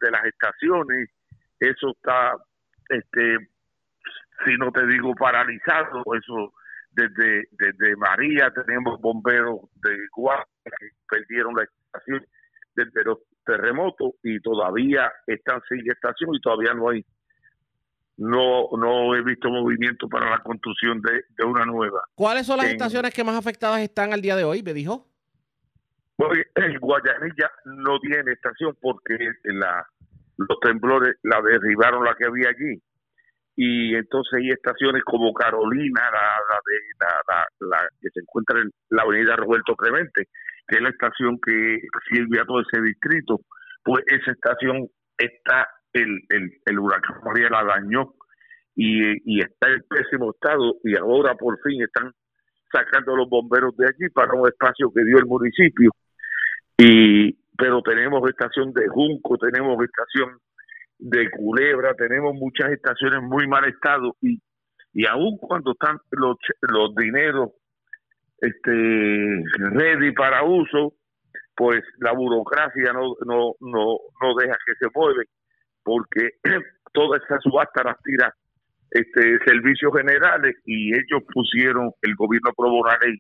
de 0.01 0.11
las 0.11 0.25
estaciones, 0.25 1.11
eso 1.61 1.91
está, 1.91 2.37
este, 2.89 3.49
si 4.47 4.57
no 4.57 4.71
te 4.73 4.87
digo 4.87 5.15
paralizado, 5.15 6.03
eso 6.19 6.53
desde, 6.93 7.49
desde 7.53 7.97
María 7.97 8.51
tenemos 8.51 9.01
bomberos 9.01 9.61
de 9.83 9.97
Guadalajara 10.15 10.49
que 10.65 10.89
perdieron 11.09 11.55
la 11.55 11.65
estación 11.65 12.27
desde 12.75 13.05
los 13.05 13.19
terremotos 13.45 14.13
y 14.23 14.41
todavía 14.41 15.13
están 15.27 15.61
sin 15.69 15.81
estación 15.91 16.35
y 16.35 16.41
todavía 16.41 16.75
no 16.75 16.91
hay 16.91 17.05
no 18.19 18.69
no 18.77 19.15
he 19.15 19.23
visto 19.23 19.49
movimiento 19.49 20.09
para 20.09 20.29
la 20.31 20.39
construcción 20.39 21.01
de, 21.01 21.45
una 21.45 21.65
nueva. 21.65 22.01
¿Cuáles 22.15 22.47
son 22.47 22.59
las 22.59 22.67
estaciones 22.67 23.15
que 23.15 23.23
más 23.23 23.37
afectadas 23.37 23.81
están 23.81 24.13
al 24.13 24.21
día 24.21 24.35
de 24.35 24.45
hoy? 24.45 24.63
Me 24.63 24.75
dijo. 24.75 25.08
Pues, 26.19 26.47
Guayanilla 26.81 27.49
no 27.65 28.01
tiene 28.01 28.33
estación 28.33 28.77
porque 28.81 29.17
la, 29.45 29.87
los 30.37 30.61
temblores 30.61 31.15
la 31.23 31.41
derribaron 31.41 32.05
la 32.05 32.17
que 32.17 32.27
había 32.27 32.49
allí 32.49 32.83
y 33.61 33.95
entonces 33.95 34.35
hay 34.35 34.51
estaciones 34.51 35.03
como 35.05 35.33
Carolina, 35.33 36.01
la, 36.13 36.61
de, 36.65 37.67
la, 37.69 37.89
que 38.01 38.09
se 38.15 38.21
encuentra 38.21 38.61
en 38.61 38.71
la 38.91 39.03
avenida 39.03 39.35
Roberto 39.35 39.75
Clemente, 39.75 40.29
que 40.67 40.77
es 40.77 40.83
la 40.83 40.91
estación 40.91 41.39
que 41.45 41.79
sirve 42.09 42.41
a 42.41 42.45
todo 42.45 42.61
ese 42.61 42.81
distrito, 42.83 43.41
pues 43.85 44.05
esa 44.07 44.31
estación 44.31 44.87
está, 45.17 45.69
el, 45.93 46.21
el, 46.29 46.53
el 46.67 46.79
huracán 46.79 47.17
María 47.25 47.49
la 47.51 47.65
dañó 47.65 48.15
y, 48.77 49.19
y 49.25 49.41
está 49.41 49.71
en 49.71 49.83
pésimo 49.89 50.31
estado 50.31 50.75
y 50.85 50.97
ahora 50.97 51.35
por 51.35 51.59
fin 51.63 51.83
están 51.83 52.13
sacando 52.73 53.17
los 53.17 53.29
bomberos 53.29 53.77
de 53.77 53.87
allí 53.87 54.09
para 54.15 54.35
un 54.35 54.47
espacio 54.47 54.93
que 54.95 55.05
dio 55.05 55.19
el 55.19 55.27
municipio. 55.27 55.91
Y 56.79 57.33
pero 57.59 57.83
tenemos 57.83 58.23
estación 58.29 58.73
de 58.73 58.87
Junco, 58.87 59.37
tenemos 59.37 59.77
estación 59.83 60.39
de 60.99 61.29
Culebra, 61.31 61.93
tenemos 61.95 62.35
muchas 62.35 62.71
estaciones 62.71 63.21
muy 63.23 63.49
mal 63.49 63.65
estado 63.65 64.17
y, 64.21 64.41
y 64.93 65.07
aún 65.07 65.39
cuando 65.39 65.73
están 65.73 65.99
los, 66.13 66.37
los 66.61 66.95
dineros 66.95 67.51
este 68.41 69.43
ready 69.73 70.13
para 70.13 70.45
uso, 70.45 70.95
pues 71.57 71.83
la 71.99 72.13
burocracia 72.13 72.93
no, 72.93 73.17
no, 73.27 73.55
no, 73.61 73.99
no 74.23 74.35
deja 74.41 74.57
que 74.65 74.75
se 74.79 74.87
mueve 74.95 75.25
porque 75.83 76.31
toda 76.93 77.19
esa 77.19 77.41
subasta 77.41 77.83
las 77.83 78.01
tira 78.05 78.33
este 78.91 79.39
servicios 79.45 79.93
generales 79.95 80.55
y 80.65 80.93
ellos 80.93 81.23
pusieron, 81.33 81.91
el 82.03 82.15
gobierno 82.15 82.51
aprobó 82.51 82.81
una 82.81 82.97
ley 82.99 83.19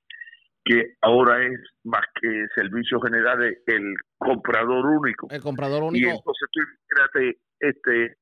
que 0.68 0.96
ahora 1.00 1.42
es 1.44 1.58
más 1.84 2.04
que 2.20 2.46
servicios 2.54 3.00
generales 3.02 3.58
el 3.66 3.94
comprador 4.18 4.84
único. 4.84 5.26
El 5.30 5.40
comprador 5.40 5.82
único. 5.82 6.06
Y 6.06 6.10
entonces 6.10 6.48
tú 6.52 6.60
fíjate, 6.88 7.38
este 7.60 8.16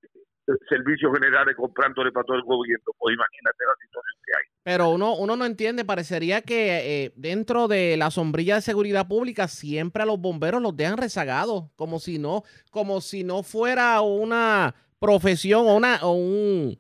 servicios 0.69 1.13
generales 1.13 1.57
comprándole 1.57 2.13
para 2.13 2.25
todo 2.25 2.37
el 2.37 2.45
gobierno, 2.45 2.85
pues 2.99 3.15
imagínate 3.15 3.65
la 3.67 3.75
situación 3.83 4.23
que 4.25 4.33
hay. 4.39 4.45
Pero 4.63 4.91
uno, 4.91 5.17
uno 5.17 5.37
no 5.37 5.45
entiende, 5.45 5.85
parecería 5.85 6.43
que 6.43 7.05
eh, 7.05 7.13
dentro 7.17 7.67
de 7.67 7.97
la 7.97 8.11
sombrilla 8.11 8.55
de 8.55 8.61
seguridad 8.61 9.09
pública 9.09 9.49
siempre 9.49 10.05
a 10.05 10.07
los 10.07 10.21
bomberos 10.21 10.63
los 10.63 10.77
dejan 10.77 10.99
rezagados, 10.99 11.65
como 11.75 11.99
si 11.99 12.19
no, 12.19 12.45
como 12.71 13.01
si 13.01 13.25
no 13.25 13.43
fuera 13.43 14.01
una 14.03 14.75
profesión 15.01 15.67
o 15.67 15.75
una, 15.75 15.99
o 16.03 16.13
un, 16.13 16.79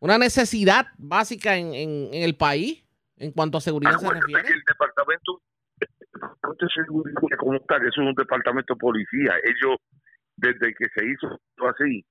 una 0.00 0.18
necesidad 0.18 0.86
básica 0.96 1.56
en, 1.56 1.74
en, 1.74 2.14
el 2.14 2.36
país 2.36 2.84
en 3.16 3.32
cuanto 3.32 3.58
a 3.58 3.60
seguridad 3.60 3.94
ah, 3.96 3.98
se 3.98 4.10
refiere. 4.10 4.48
Eso 5.14 5.40
es 6.80 7.98
un 7.98 8.14
departamento 8.14 8.74
de 8.74 8.78
policía. 8.78 9.34
Ellos, 9.44 9.76
desde 10.36 10.74
que 10.74 10.86
se 10.94 11.06
hizo 11.06 11.40
así, 11.68 12.04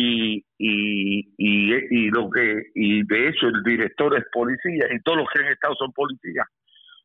y, 0.00 0.44
y, 0.58 1.34
y, 1.38 2.10
lo 2.10 2.30
que 2.30 2.70
y 2.74 3.04
de 3.04 3.28
hecho 3.28 3.48
el 3.48 3.64
director 3.64 4.16
es 4.16 4.24
policía 4.32 4.86
y 4.92 5.02
todos 5.02 5.18
los 5.18 5.26
que 5.28 5.42
han 5.42 5.52
estado 5.52 5.74
son 5.74 5.92
policías 5.92 6.46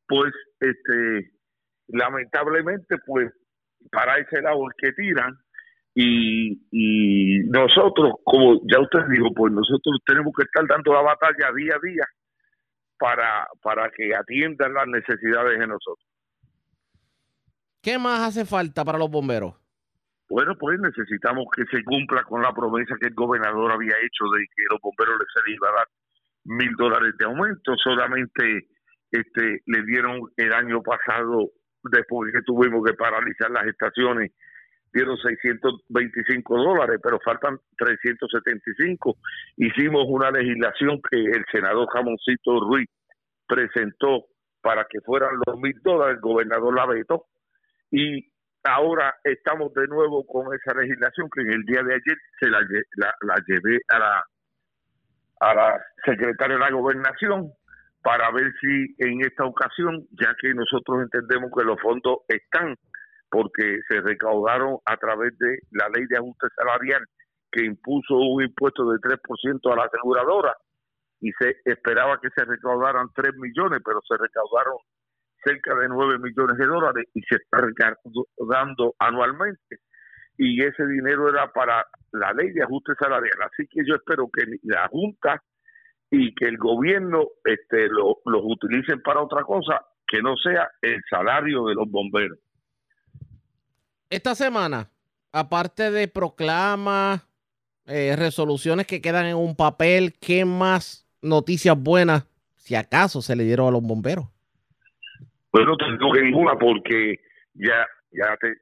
pues 0.07 0.31
este 0.59 1.31
lamentablemente 1.87 2.97
pues 3.07 3.31
para 3.91 4.19
ese 4.19 4.41
lado 4.43 4.67
el 4.67 4.73
que 4.77 4.91
tiran 4.93 5.33
y, 5.95 6.61
y 6.71 7.39
nosotros 7.49 8.13
como 8.23 8.61
ya 8.71 8.79
usted 8.79 9.07
dijo 9.09 9.33
pues 9.33 9.51
nosotros 9.51 9.99
tenemos 10.05 10.31
que 10.37 10.43
estar 10.43 10.67
dando 10.67 10.93
la 10.93 11.01
batalla 11.01 11.51
día 11.55 11.73
a 11.75 11.79
día 11.83 12.05
para 13.03 13.49
para 13.61 13.89
que 13.89 14.15
atiendan 14.15 14.73
las 14.73 14.87
necesidades 14.87 15.59
de 15.59 15.67
nosotros 15.67 16.07
¿Qué 17.81 17.99
más 17.99 18.21
hace 18.21 18.45
falta 18.45 18.85
para 18.85 18.97
los 18.97 19.11
bomberos? 19.11 19.55
Bueno, 20.29 20.55
pues 20.57 20.79
necesitamos 20.79 21.47
que 21.53 21.65
se 21.65 21.83
cumpla 21.83 22.23
con 22.23 22.41
la 22.41 22.53
promesa 22.53 22.95
que 22.97 23.07
el 23.07 23.13
gobernador 23.13 23.73
había 23.73 23.91
hecho 24.01 24.23
de 24.33 24.45
que 24.55 24.63
los 24.71 24.79
bomberos 24.79 25.19
les 25.19 25.27
se 25.35 25.51
iba 25.51 25.67
a 25.67 25.73
dar 25.73 25.87
mil 26.45 26.71
dólares 26.77 27.13
de 27.19 27.25
aumento. 27.25 27.75
Solamente 27.75 28.67
este, 29.11 29.61
le 29.65 29.83
dieron 29.83 30.21
el 30.37 30.53
año 30.53 30.81
pasado, 30.81 31.51
después 31.91 32.31
que 32.31 32.41
tuvimos 32.43 32.85
que 32.85 32.93
paralizar 32.93 33.51
las 33.51 33.67
estaciones, 33.67 34.31
dieron 34.93 35.17
625 35.17 36.57
dólares, 36.57 36.99
pero 37.01 37.19
faltan 37.19 37.59
375. 37.77 39.17
Hicimos 39.57 40.05
una 40.07 40.31
legislación 40.31 41.01
que 41.09 41.17
el 41.17 41.43
senador 41.51 41.87
Jamoncito 41.91 42.59
Ruiz 42.61 42.89
presentó 43.47 44.25
para 44.61 44.85
que 44.89 45.01
fueran 45.01 45.31
los 45.45 45.59
mil 45.59 45.75
dólares, 45.83 46.15
el 46.15 46.21
gobernador 46.21 46.75
la 46.75 46.87
y 47.91 48.31
ahora 48.63 49.13
estamos 49.23 49.73
de 49.73 49.87
nuevo 49.87 50.25
con 50.25 50.47
esa 50.55 50.73
legislación 50.79 51.29
que 51.29 51.41
en 51.41 51.53
el 51.53 51.63
día 51.63 51.83
de 51.83 51.93
ayer 51.93 52.17
se 52.39 52.49
la, 52.49 52.59
la, 53.21 53.35
llevé 53.45 53.77
a 53.89 53.99
la, 53.99 54.23
a 55.41 55.53
la 55.53 55.85
secretaria 56.05 56.55
de 56.55 56.61
la 56.61 56.71
gobernación 56.71 57.51
para 58.01 58.31
ver 58.31 58.51
si 58.59 58.95
en 58.97 59.21
esta 59.21 59.45
ocasión, 59.45 60.07
ya 60.11 60.33
que 60.41 60.53
nosotros 60.53 61.03
entendemos 61.03 61.51
que 61.55 61.65
los 61.65 61.79
fondos 61.81 62.19
están, 62.27 62.75
porque 63.33 63.79
se 63.89 63.99
recaudaron 63.99 64.77
a 64.85 64.95
través 64.97 65.35
de 65.39 65.57
la 65.71 65.89
ley 65.89 66.05
de 66.07 66.17
ajuste 66.17 66.45
salarial 66.55 67.03
que 67.51 67.65
impuso 67.65 68.15
un 68.15 68.43
impuesto 68.43 68.87
de 68.91 68.99
3% 68.99 69.73
a 69.73 69.75
la 69.75 69.85
aseguradora 69.85 70.55
y 71.19 71.31
se 71.39 71.57
esperaba 71.65 72.19
que 72.21 72.29
se 72.35 72.45
recaudaran 72.45 73.07
3 73.15 73.33
millones, 73.37 73.81
pero 73.83 74.01
se 74.07 74.17
recaudaron 74.17 74.77
cerca 75.43 75.73
de 75.73 75.87
9 75.89 76.19
millones 76.19 76.57
de 76.59 76.65
dólares 76.67 77.05
y 77.15 77.21
se 77.23 77.37
está 77.37 77.65
dando 78.37 78.93
anualmente. 78.99 79.77
Y 80.37 80.63
ese 80.63 80.85
dinero 80.85 81.27
era 81.27 81.51
para 81.51 81.83
la 82.11 82.33
ley 82.33 82.51
de 82.51 82.61
ajuste 82.61 82.93
salarial. 82.99 83.49
Así 83.51 83.65
que 83.67 83.81
yo 83.83 83.95
espero 83.95 84.29
que 84.31 84.45
la 84.61 84.87
Junta 84.89 85.41
y 86.11 86.35
que 86.35 86.45
el 86.45 86.57
gobierno 86.57 87.29
este, 87.45 87.87
lo, 87.87 88.17
los 88.25 88.43
utilicen 88.43 89.01
para 89.01 89.23
otra 89.23 89.41
cosa 89.41 89.81
que 90.05 90.21
no 90.21 90.35
sea 90.37 90.69
el 90.83 91.01
salario 91.09 91.65
de 91.65 91.73
los 91.73 91.89
bomberos. 91.89 92.37
Esta 94.13 94.35
semana, 94.35 94.91
aparte 95.31 95.89
de 95.89 96.07
proclamas, 96.07 97.27
eh, 97.87 98.15
resoluciones 98.15 98.85
que 98.85 99.01
quedan 99.01 99.25
en 99.25 99.35
un 99.35 99.55
papel, 99.55 100.13
¿qué 100.21 100.45
más 100.45 101.09
noticias 101.23 101.75
buenas, 101.75 102.23
si 102.55 102.75
acaso, 102.75 103.23
se 103.23 103.35
le 103.35 103.43
dieron 103.43 103.65
a 103.65 103.71
los 103.71 103.81
bomberos? 103.81 104.25
Bueno, 105.51 105.75
te 105.77 105.85
digo 105.85 106.11
que 106.13 106.21
ninguna 106.21 106.53
porque 106.59 107.21
ya, 107.55 107.87
ya 108.11 108.37
te, 108.37 108.53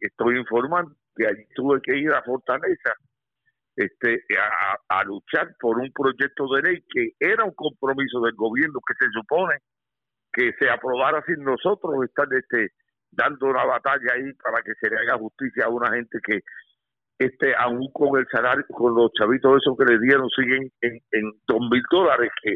estoy 0.00 0.38
informando 0.38 0.96
que 1.14 1.26
allí 1.26 1.44
tuve 1.54 1.82
que 1.82 1.98
ir 1.98 2.10
a 2.14 2.22
Fortaleza 2.22 2.94
este, 3.76 4.24
a, 4.88 5.04
luchar 5.04 5.56
por 5.60 5.76
un 5.76 5.92
proyecto 5.92 6.46
de 6.54 6.62
ley 6.62 6.84
que 6.88 7.10
era 7.20 7.44
un 7.44 7.52
compromiso 7.52 8.22
del 8.22 8.34
gobierno 8.34 8.80
que 8.86 8.94
se 8.98 9.10
supone 9.12 9.58
que 10.32 10.52
se 10.58 10.70
aprobara 10.70 11.22
sin 11.26 11.44
nosotros 11.44 12.02
estar 12.02 12.26
este, 12.32 12.72
dando 13.10 13.46
una 13.46 13.64
batalla 13.64 14.14
ahí 14.14 14.32
para 14.34 14.62
que 14.62 14.72
se 14.80 14.88
le 14.88 14.98
haga 14.98 15.18
justicia 15.18 15.64
a 15.66 15.70
una 15.70 15.90
gente 15.90 16.18
que 16.24 16.40
este 17.18 17.54
aún 17.54 17.90
con 17.92 18.18
el 18.18 18.26
salario, 18.32 18.64
con 18.70 18.94
los 18.94 19.12
chavitos 19.12 19.60
esos 19.60 19.76
que 19.76 19.92
le 19.92 20.00
dieron, 20.00 20.28
siguen 20.30 20.70
en, 20.80 20.98
en 21.12 21.32
dos 21.46 21.60
mil 21.70 21.82
dólares, 21.90 22.30
que, 22.42 22.54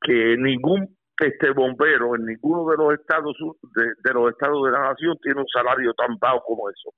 que 0.00 0.36
ningún 0.38 0.96
este 1.20 1.50
bombero 1.50 2.14
en 2.14 2.24
ninguno 2.24 2.70
de 2.70 2.76
los 2.76 2.94
estados 2.94 3.36
de, 3.74 4.12
los 4.12 4.30
estados 4.30 4.64
de 4.64 4.70
la 4.70 4.90
nación 4.90 5.16
tiene 5.22 5.40
un 5.40 5.48
salario 5.48 5.92
tan 5.94 6.16
bajo 6.18 6.42
como 6.44 6.70
eso. 6.70 6.90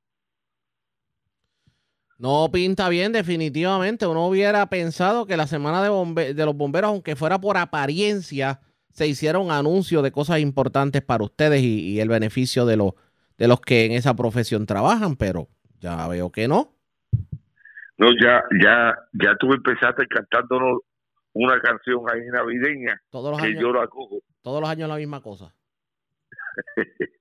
No 2.18 2.50
pinta 2.52 2.90
bien, 2.90 3.12
definitivamente. 3.12 4.06
Uno 4.06 4.26
hubiera 4.26 4.66
pensado 4.66 5.24
que 5.24 5.38
la 5.38 5.46
semana 5.46 5.82
de, 5.82 6.34
de 6.34 6.44
los 6.44 6.54
bomberos, 6.54 6.90
aunque 6.90 7.16
fuera 7.16 7.40
por 7.40 7.56
apariencia, 7.56 8.60
se 8.92 9.06
hiciera 9.06 9.38
un 9.38 9.50
anuncio 9.50 10.02
de 10.02 10.12
cosas 10.12 10.40
importantes 10.40 11.02
para 11.02 11.24
ustedes 11.24 11.62
y, 11.62 12.00
el 12.00 12.08
beneficio 12.08 12.66
de 12.66 12.76
los, 12.76 12.92
de 13.38 13.48
los 13.48 13.60
que 13.60 13.84
en 13.86 13.92
esa 13.92 14.14
profesión 14.14 14.66
trabajan, 14.66 15.16
pero 15.16 15.48
ya 15.80 16.06
veo 16.08 16.30
que 16.30 16.48
no. 16.48 16.74
No, 17.96 18.08
ya, 18.20 18.42
ya, 18.62 18.94
ya 19.12 19.36
tú 19.38 19.52
empezaste 19.52 20.06
cantándonos 20.06 20.80
una 21.32 21.60
canción 21.60 22.00
ahí 22.10 22.26
navideña 22.32 23.00
todos 23.10 23.30
los 23.30 23.42
años, 23.42 23.60
yo 23.60 23.72
la 23.72 23.88
Todos 24.42 24.60
los 24.60 24.70
años 24.70 24.88
la 24.88 24.96
misma 24.96 25.20
cosa. 25.20 25.54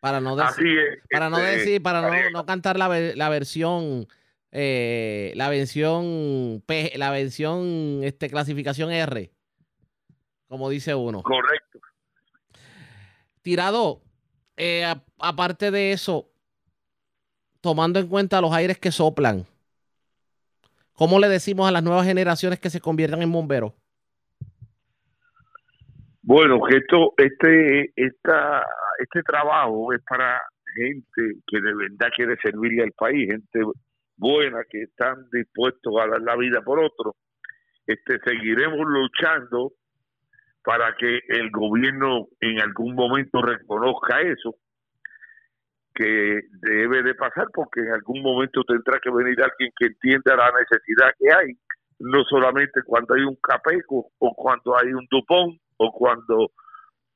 para 0.00 0.20
no 0.20 0.36
decir, 0.36 1.02
para 1.10 1.30
no 1.30 1.38
este, 1.38 1.58
decir, 1.58 1.82
para 1.82 2.02
no, 2.02 2.30
no 2.32 2.46
cantar 2.46 2.78
la, 2.78 2.88
la 2.88 3.28
versión 3.28 4.06
eh, 4.50 5.32
la 5.34 5.50
versión 5.50 6.62
la 6.94 7.10
versión 7.10 8.00
este 8.02 8.30
clasificación 8.30 8.90
R, 8.90 9.30
como 10.48 10.68
dice 10.70 10.94
uno. 10.94 11.22
Correcto. 11.22 11.78
Tirado, 13.42 14.00
eh, 14.56 14.84
aparte 15.18 15.70
de 15.70 15.92
eso, 15.92 16.28
tomando 17.60 17.98
en 17.98 18.08
cuenta 18.08 18.40
los 18.40 18.52
aires 18.52 18.78
que 18.78 18.90
soplan, 18.90 19.44
¿cómo 20.92 21.18
le 21.18 21.28
decimos 21.28 21.68
a 21.68 21.72
las 21.72 21.82
nuevas 21.82 22.06
generaciones 22.06 22.58
que 22.58 22.70
se 22.70 22.80
conviertan 22.80 23.22
en 23.22 23.30
bomberos? 23.30 23.72
Bueno, 26.22 26.60
que 26.68 26.76
esto, 26.76 27.14
este, 27.16 27.92
esta, 27.96 28.62
este 28.98 29.22
trabajo 29.22 29.92
es 29.94 30.02
para 30.02 30.42
gente 30.74 31.40
que 31.46 31.60
de 31.60 31.74
verdad 31.74 32.08
quiere 32.14 32.36
servirle 32.42 32.82
al 32.82 32.92
país, 32.92 33.28
gente 33.30 33.60
buenas 34.16 34.66
que 34.68 34.82
están 34.82 35.28
dispuestos 35.32 35.94
a 35.98 36.06
dar 36.06 36.20
la 36.20 36.36
vida 36.36 36.60
por 36.62 36.80
otro. 36.80 37.16
Este, 37.86 38.18
seguiremos 38.26 38.86
luchando 38.86 39.72
para 40.68 40.94
que 40.98 41.20
el 41.28 41.50
gobierno 41.50 42.28
en 42.42 42.60
algún 42.60 42.94
momento 42.94 43.40
reconozca 43.40 44.20
eso 44.20 44.56
que 45.94 46.42
debe 46.60 47.02
de 47.02 47.14
pasar 47.14 47.46
porque 47.54 47.80
en 47.80 47.90
algún 47.92 48.20
momento 48.20 48.62
tendrá 48.64 49.00
que 49.00 49.08
venir 49.10 49.42
alguien 49.42 49.72
que 49.78 49.86
entienda 49.86 50.36
la 50.36 50.52
necesidad 50.60 51.10
que 51.18 51.32
hay 51.32 51.54
no 52.00 52.22
solamente 52.24 52.82
cuando 52.84 53.14
hay 53.14 53.22
un 53.22 53.36
capeco 53.36 54.10
o 54.18 54.34
cuando 54.34 54.76
hay 54.76 54.92
un 54.92 55.06
dupón 55.10 55.58
o 55.78 55.90
cuando 55.90 56.50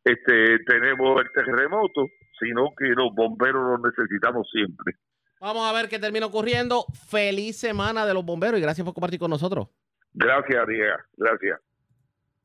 este 0.03 0.59
tenemos 0.61 1.21
el 1.21 1.31
terremoto 1.45 2.07
sino 2.41 2.71
que 2.75 2.87
los 2.87 3.15
bomberos 3.15 3.79
los 3.79 3.93
necesitamos 3.93 4.49
siempre 4.51 4.95
Vamos 5.41 5.69
a 5.69 5.73
ver 5.75 5.89
qué 5.89 5.99
termina 5.99 6.27
ocurriendo. 6.27 6.85
Feliz 7.11 7.59
semana 7.59 8.07
de 8.07 8.15
los 8.15 8.25
bomberos 8.25 8.61
y 8.61 8.63
gracias 8.63 8.85
por 8.85 8.95
compartir 8.95 9.19
con 9.19 9.29
nosotros. 9.29 9.67
Gracias, 10.15 10.69
Diego. 10.69 10.97
Gracias. 11.17 11.59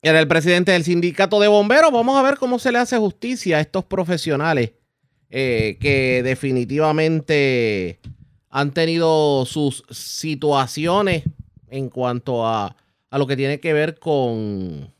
Era 0.07 0.21
el 0.21 0.27
presidente 0.29 0.71
del 0.71 0.85
sindicato 0.85 1.37
de 1.41 1.49
bomberos. 1.49 1.91
Vamos 1.91 2.17
a 2.17 2.21
ver 2.21 2.37
cómo 2.37 2.59
se 2.59 2.71
le 2.71 2.77
hace 2.77 2.97
justicia 2.97 3.57
a 3.57 3.59
estos 3.59 3.83
profesionales 3.83 4.71
eh, 5.29 5.77
que 5.81 6.23
definitivamente 6.23 7.99
han 8.49 8.71
tenido 8.71 9.45
sus 9.45 9.83
situaciones 9.89 11.23
en 11.67 11.89
cuanto 11.89 12.47
a, 12.47 12.77
a 13.09 13.17
lo 13.17 13.27
que 13.27 13.35
tiene 13.35 13.59
que 13.59 13.73
ver 13.73 13.99
con 13.99 14.93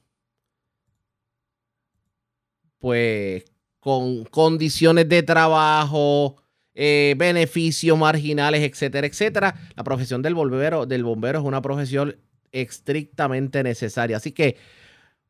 pues 2.79 3.45
con 3.79 4.25
condiciones 4.25 5.07
de 5.07 5.23
trabajo, 5.23 6.35
eh, 6.75 7.15
beneficios 7.17 7.97
marginales, 7.97 8.61
etcétera, 8.61 9.07
etcétera. 9.07 9.55
La 9.77 9.85
profesión 9.85 10.21
del 10.21 10.35
bombero, 10.35 10.85
del 10.85 11.05
bombero 11.05 11.39
es 11.39 11.45
una 11.45 11.61
profesión 11.61 12.17
estrictamente 12.51 13.63
necesaria. 13.63 14.17
Así 14.17 14.33
que 14.33 14.57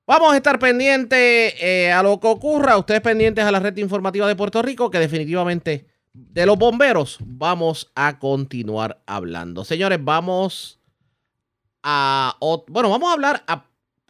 vamos 0.07 0.33
a 0.33 0.37
estar 0.37 0.57
pendientes 0.57 1.53
eh, 1.59 1.91
a 1.91 2.01
lo 2.01 2.19
que 2.19 2.27
ocurra. 2.27 2.77
Ustedes 2.77 3.01
pendientes 3.01 3.43
a 3.43 3.51
la 3.51 3.59
red 3.59 3.77
informativa 3.77 4.27
de 4.27 4.35
Puerto 4.35 4.61
Rico, 4.63 4.89
que 4.89 4.99
definitivamente 4.99 5.85
de 6.13 6.45
los 6.47 6.57
bomberos 6.57 7.17
vamos 7.23 7.91
a 7.93 8.17
continuar 8.17 9.03
hablando. 9.05 9.63
Señores, 9.63 9.99
vamos 10.01 10.79
a... 11.83 12.35
Bueno, 12.67 12.89
vamos 12.89 13.09
a 13.09 13.13
hablar 13.13 13.43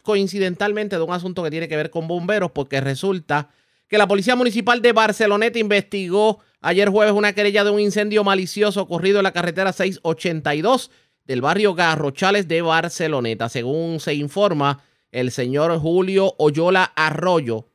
coincidentalmente 0.02 0.96
de 0.96 1.02
un 1.02 1.12
asunto 1.12 1.42
que 1.42 1.50
tiene 1.50 1.68
que 1.68 1.76
ver 1.76 1.90
con 1.90 2.08
bomberos, 2.08 2.52
porque 2.52 2.80
resulta 2.80 3.50
que 3.88 3.98
la 3.98 4.06
Policía 4.06 4.36
Municipal 4.36 4.80
de 4.80 4.92
Barceloneta 4.92 5.58
investigó 5.58 6.40
ayer 6.60 6.88
jueves 6.88 7.12
una 7.12 7.32
querella 7.32 7.64
de 7.64 7.70
un 7.70 7.80
incendio 7.80 8.24
malicioso 8.24 8.80
ocurrido 8.80 9.18
en 9.18 9.24
la 9.24 9.32
carretera 9.32 9.72
682 9.72 10.90
del 11.24 11.42
barrio 11.42 11.74
Garrochales 11.74 12.48
de 12.48 12.62
Barceloneta. 12.62 13.48
Según 13.48 14.00
se 14.00 14.14
informa, 14.14 14.82
el 15.10 15.30
señor 15.30 15.78
Julio 15.78 16.34
Oyola 16.38 16.92
Arroyo 16.96 17.68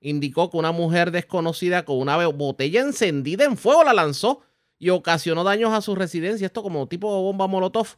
indicó 0.00 0.50
que 0.50 0.56
una 0.56 0.72
mujer 0.72 1.10
desconocida 1.10 1.84
con 1.84 1.98
una 1.98 2.26
botella 2.28 2.80
encendida 2.80 3.44
en 3.44 3.56
fuego 3.56 3.84
la 3.84 3.94
lanzó 3.94 4.42
y 4.78 4.90
ocasionó 4.90 5.42
daños 5.42 5.72
a 5.72 5.80
su 5.80 5.94
residencia, 5.94 6.46
esto 6.46 6.62
como 6.62 6.86
tipo 6.86 7.08
bomba 7.22 7.46
molotov. 7.46 7.96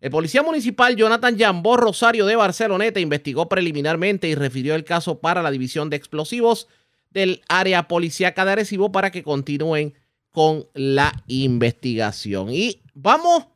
El 0.00 0.10
policía 0.10 0.42
municipal 0.42 0.96
Jonathan 0.96 1.38
Jambó 1.38 1.76
Rosario 1.76 2.26
de 2.26 2.36
Barceloneta 2.36 3.00
investigó 3.00 3.48
preliminarmente 3.48 4.28
y 4.28 4.34
refirió 4.34 4.74
el 4.74 4.84
caso 4.84 5.20
para 5.20 5.42
la 5.42 5.50
división 5.50 5.90
de 5.90 5.96
explosivos 5.96 6.68
del 7.10 7.42
área 7.48 7.88
policíaca 7.88 8.44
de 8.44 8.52
Arecibo 8.52 8.90
para 8.90 9.10
que 9.10 9.22
continúen 9.22 9.94
con 10.30 10.66
la 10.74 11.12
investigación. 11.28 12.48
Y 12.50 12.82
vamos, 12.94 13.46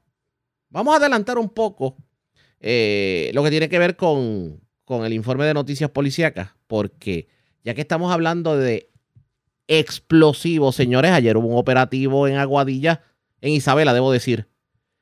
vamos 0.68 0.94
a 0.94 0.98
adelantar 0.98 1.38
un 1.38 1.48
poco 1.48 1.96
eh, 2.61 3.31
lo 3.35 3.42
que 3.42 3.51
tiene 3.51 3.69
que 3.69 3.79
ver 3.79 3.97
con, 3.97 4.61
con 4.85 5.05
el 5.05 5.12
informe 5.12 5.45
de 5.45 5.55
noticias 5.55 5.90
policíacas, 5.90 6.55
porque 6.66 7.29
ya 7.64 7.75
que 7.75 7.81
estamos 7.81 8.12
hablando 8.12 8.57
de 8.57 8.90
explosivos, 9.69 10.77
señores, 10.77 11.11
ayer 11.11 11.37
hubo 11.37 11.49
un 11.49 11.59
operativo 11.59 12.29
en 12.29 12.37
Aguadilla, 12.37 13.03
en 13.40 13.53
Isabela, 13.53 13.92
debo 13.92 14.12
decir, 14.12 14.47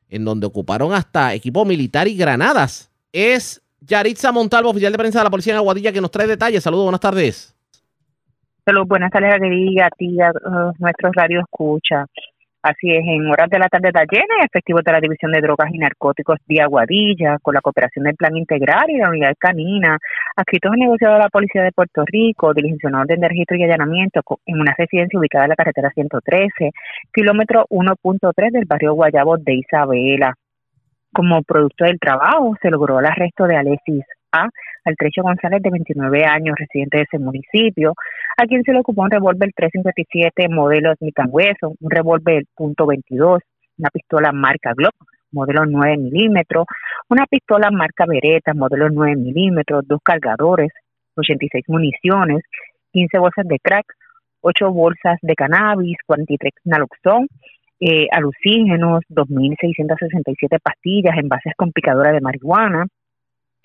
en 0.08 0.24
donde 0.24 0.46
ocuparon 0.46 0.92
hasta 0.92 1.34
equipo 1.34 1.64
militar 1.64 2.08
y 2.08 2.16
granadas. 2.16 2.90
Es 3.12 3.62
Yaritza 3.80 4.32
Montalvo, 4.32 4.70
oficial 4.70 4.92
de 4.92 4.98
prensa 4.98 5.20
de 5.20 5.24
la 5.24 5.30
policía 5.30 5.52
en 5.52 5.58
Aguadilla, 5.58 5.92
que 5.92 6.00
nos 6.00 6.10
trae 6.10 6.26
detalles. 6.26 6.62
Saludos, 6.62 6.84
buenas 6.84 7.00
tardes. 7.00 7.54
Saludos, 8.64 8.88
buenas 8.88 9.10
tardes 9.10 9.32
a 9.32 9.86
a 9.86 9.90
ti, 9.90 10.20
a 10.20 10.32
nuestros 10.78 11.12
radio 11.14 11.40
escucha. 11.40 12.06
Así 12.64 12.90
es, 12.90 13.04
en 13.06 13.26
horas 13.30 13.50
de 13.50 13.58
la 13.58 13.68
tarde 13.68 13.90
de 13.92 14.00
ayer, 14.00 14.24
efectivos 14.42 14.82
de 14.82 14.92
la 14.92 14.98
División 14.98 15.30
de 15.32 15.42
Drogas 15.42 15.68
y 15.70 15.76
Narcóticos 15.76 16.38
de 16.48 16.62
Aguadilla, 16.62 17.36
con 17.42 17.52
la 17.52 17.60
cooperación 17.60 18.06
del 18.06 18.16
Plan 18.16 18.34
Integral 18.38 18.88
y 18.88 18.96
la 18.96 19.10
Unidad 19.10 19.34
Canina, 19.38 19.98
adscritos 20.34 20.72
al 20.72 20.78
negociado 20.78 21.12
de 21.12 21.20
la 21.20 21.28
Policía 21.28 21.62
de 21.62 21.72
Puerto 21.72 22.04
Rico, 22.06 22.54
diligencionados 22.54 23.08
de 23.08 23.28
registro 23.28 23.58
y 23.58 23.64
allanamiento 23.64 24.22
en 24.46 24.58
una 24.58 24.74
residencia 24.78 25.18
ubicada 25.18 25.44
en 25.44 25.50
la 25.50 25.56
carretera 25.56 25.90
113, 25.90 26.70
kilómetro 27.12 27.66
1.3 27.68 28.52
del 28.52 28.64
barrio 28.64 28.94
Guayabo 28.94 29.36
de 29.36 29.56
Isabela. 29.56 30.34
Como 31.12 31.42
producto 31.42 31.84
del 31.84 32.00
trabajo, 32.00 32.56
se 32.62 32.70
logró 32.70 32.98
el 32.98 33.04
arresto 33.04 33.44
de 33.44 33.56
Alexis 33.56 34.06
A., 34.34 34.48
González, 35.22 35.62
de 35.62 35.70
29 35.70 36.24
años, 36.24 36.56
residente 36.58 36.98
de 36.98 37.04
ese 37.04 37.18
municipio, 37.18 37.94
a 38.36 38.44
quien 38.46 38.62
se 38.64 38.72
le 38.72 38.80
ocupó 38.80 39.02
un 39.02 39.10
revólver 39.10 39.50
357 39.54 40.48
modelo 40.48 40.94
Smith 40.96 41.16
Wesson, 41.28 41.74
un 41.80 41.90
revólver 41.90 42.44
.22, 42.58 43.40
una 43.78 43.90
pistola 43.90 44.32
marca 44.32 44.72
Glock, 44.74 44.94
modelo 45.32 45.64
9 45.66 45.96
milímetros, 45.96 46.66
una 47.08 47.26
pistola 47.26 47.70
marca 47.70 48.04
Beretta, 48.06 48.54
modelo 48.54 48.88
9 48.90 49.16
milímetros, 49.16 49.86
dos 49.86 50.00
cargadores, 50.02 50.70
86 51.16 51.64
municiones, 51.68 52.42
15 52.92 53.18
bolsas 53.18 53.46
de 53.46 53.58
crack, 53.58 53.86
8 54.40 54.70
bolsas 54.70 55.18
de 55.22 55.34
cannabis, 55.34 55.96
43 56.06 56.52
naloxón, 56.64 57.28
eh, 57.80 58.06
alucígenos, 58.12 59.02
2.667 59.08 60.58
pastillas, 60.62 61.16
envases 61.18 61.54
con 61.56 61.72
picadora 61.72 62.12
de 62.12 62.20
marihuana, 62.20 62.86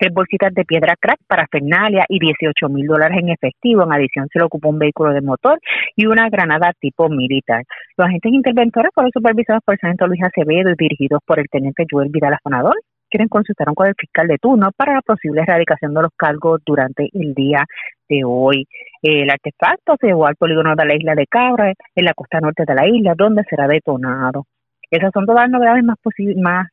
tres 0.00 0.14
bolsitas 0.14 0.54
de 0.54 0.64
piedra 0.64 0.94
crack 0.98 1.20
para 1.26 1.46
Fernalia 1.46 2.06
y 2.08 2.18
18 2.18 2.68
mil 2.70 2.86
dólares 2.86 3.18
en 3.20 3.28
efectivo. 3.28 3.84
En 3.84 3.92
adición, 3.92 4.28
se 4.32 4.38
le 4.38 4.46
ocupó 4.46 4.70
un 4.70 4.78
vehículo 4.78 5.12
de 5.12 5.20
motor 5.20 5.58
y 5.94 6.06
una 6.06 6.30
granada 6.30 6.72
tipo 6.80 7.08
militar. 7.10 7.64
Los 7.98 8.08
agentes 8.08 8.32
interventores 8.32 8.90
fueron 8.94 9.12
supervisados 9.12 9.62
por 9.64 9.74
el 9.74 9.80
sargento 9.80 10.06
Luis 10.06 10.22
Acevedo 10.22 10.70
y 10.70 10.76
dirigidos 10.78 11.20
por 11.26 11.38
el 11.38 11.46
teniente 11.50 11.84
Joel 11.90 12.08
Vidal 12.10 12.34
Afanador 12.34 12.74
quieren 13.10 13.28
consultar 13.28 13.66
con 13.74 13.88
el 13.88 13.94
fiscal 13.98 14.28
de 14.28 14.38
turno 14.38 14.70
para 14.76 14.94
la 14.94 15.02
posible 15.02 15.42
erradicación 15.42 15.92
de 15.92 16.02
los 16.02 16.12
cargos 16.16 16.60
durante 16.64 17.08
el 17.12 17.34
día 17.34 17.64
de 18.08 18.22
hoy. 18.24 18.66
El 19.02 19.28
artefacto 19.28 19.96
se 20.00 20.06
llevó 20.06 20.26
al 20.26 20.36
polígono 20.36 20.74
de 20.76 20.86
la 20.86 20.94
isla 20.94 21.14
de 21.14 21.26
Cabra, 21.26 21.72
en 21.94 22.04
la 22.04 22.14
costa 22.14 22.40
norte 22.40 22.62
de 22.64 22.74
la 22.74 22.86
isla, 22.86 23.14
donde 23.16 23.42
será 23.50 23.66
detonado. 23.66 24.46
Esas 24.90 25.10
son 25.12 25.26
todas 25.26 25.42
las 25.42 25.50
novedades 25.50 25.84
más, 25.84 25.96
más 26.36 26.68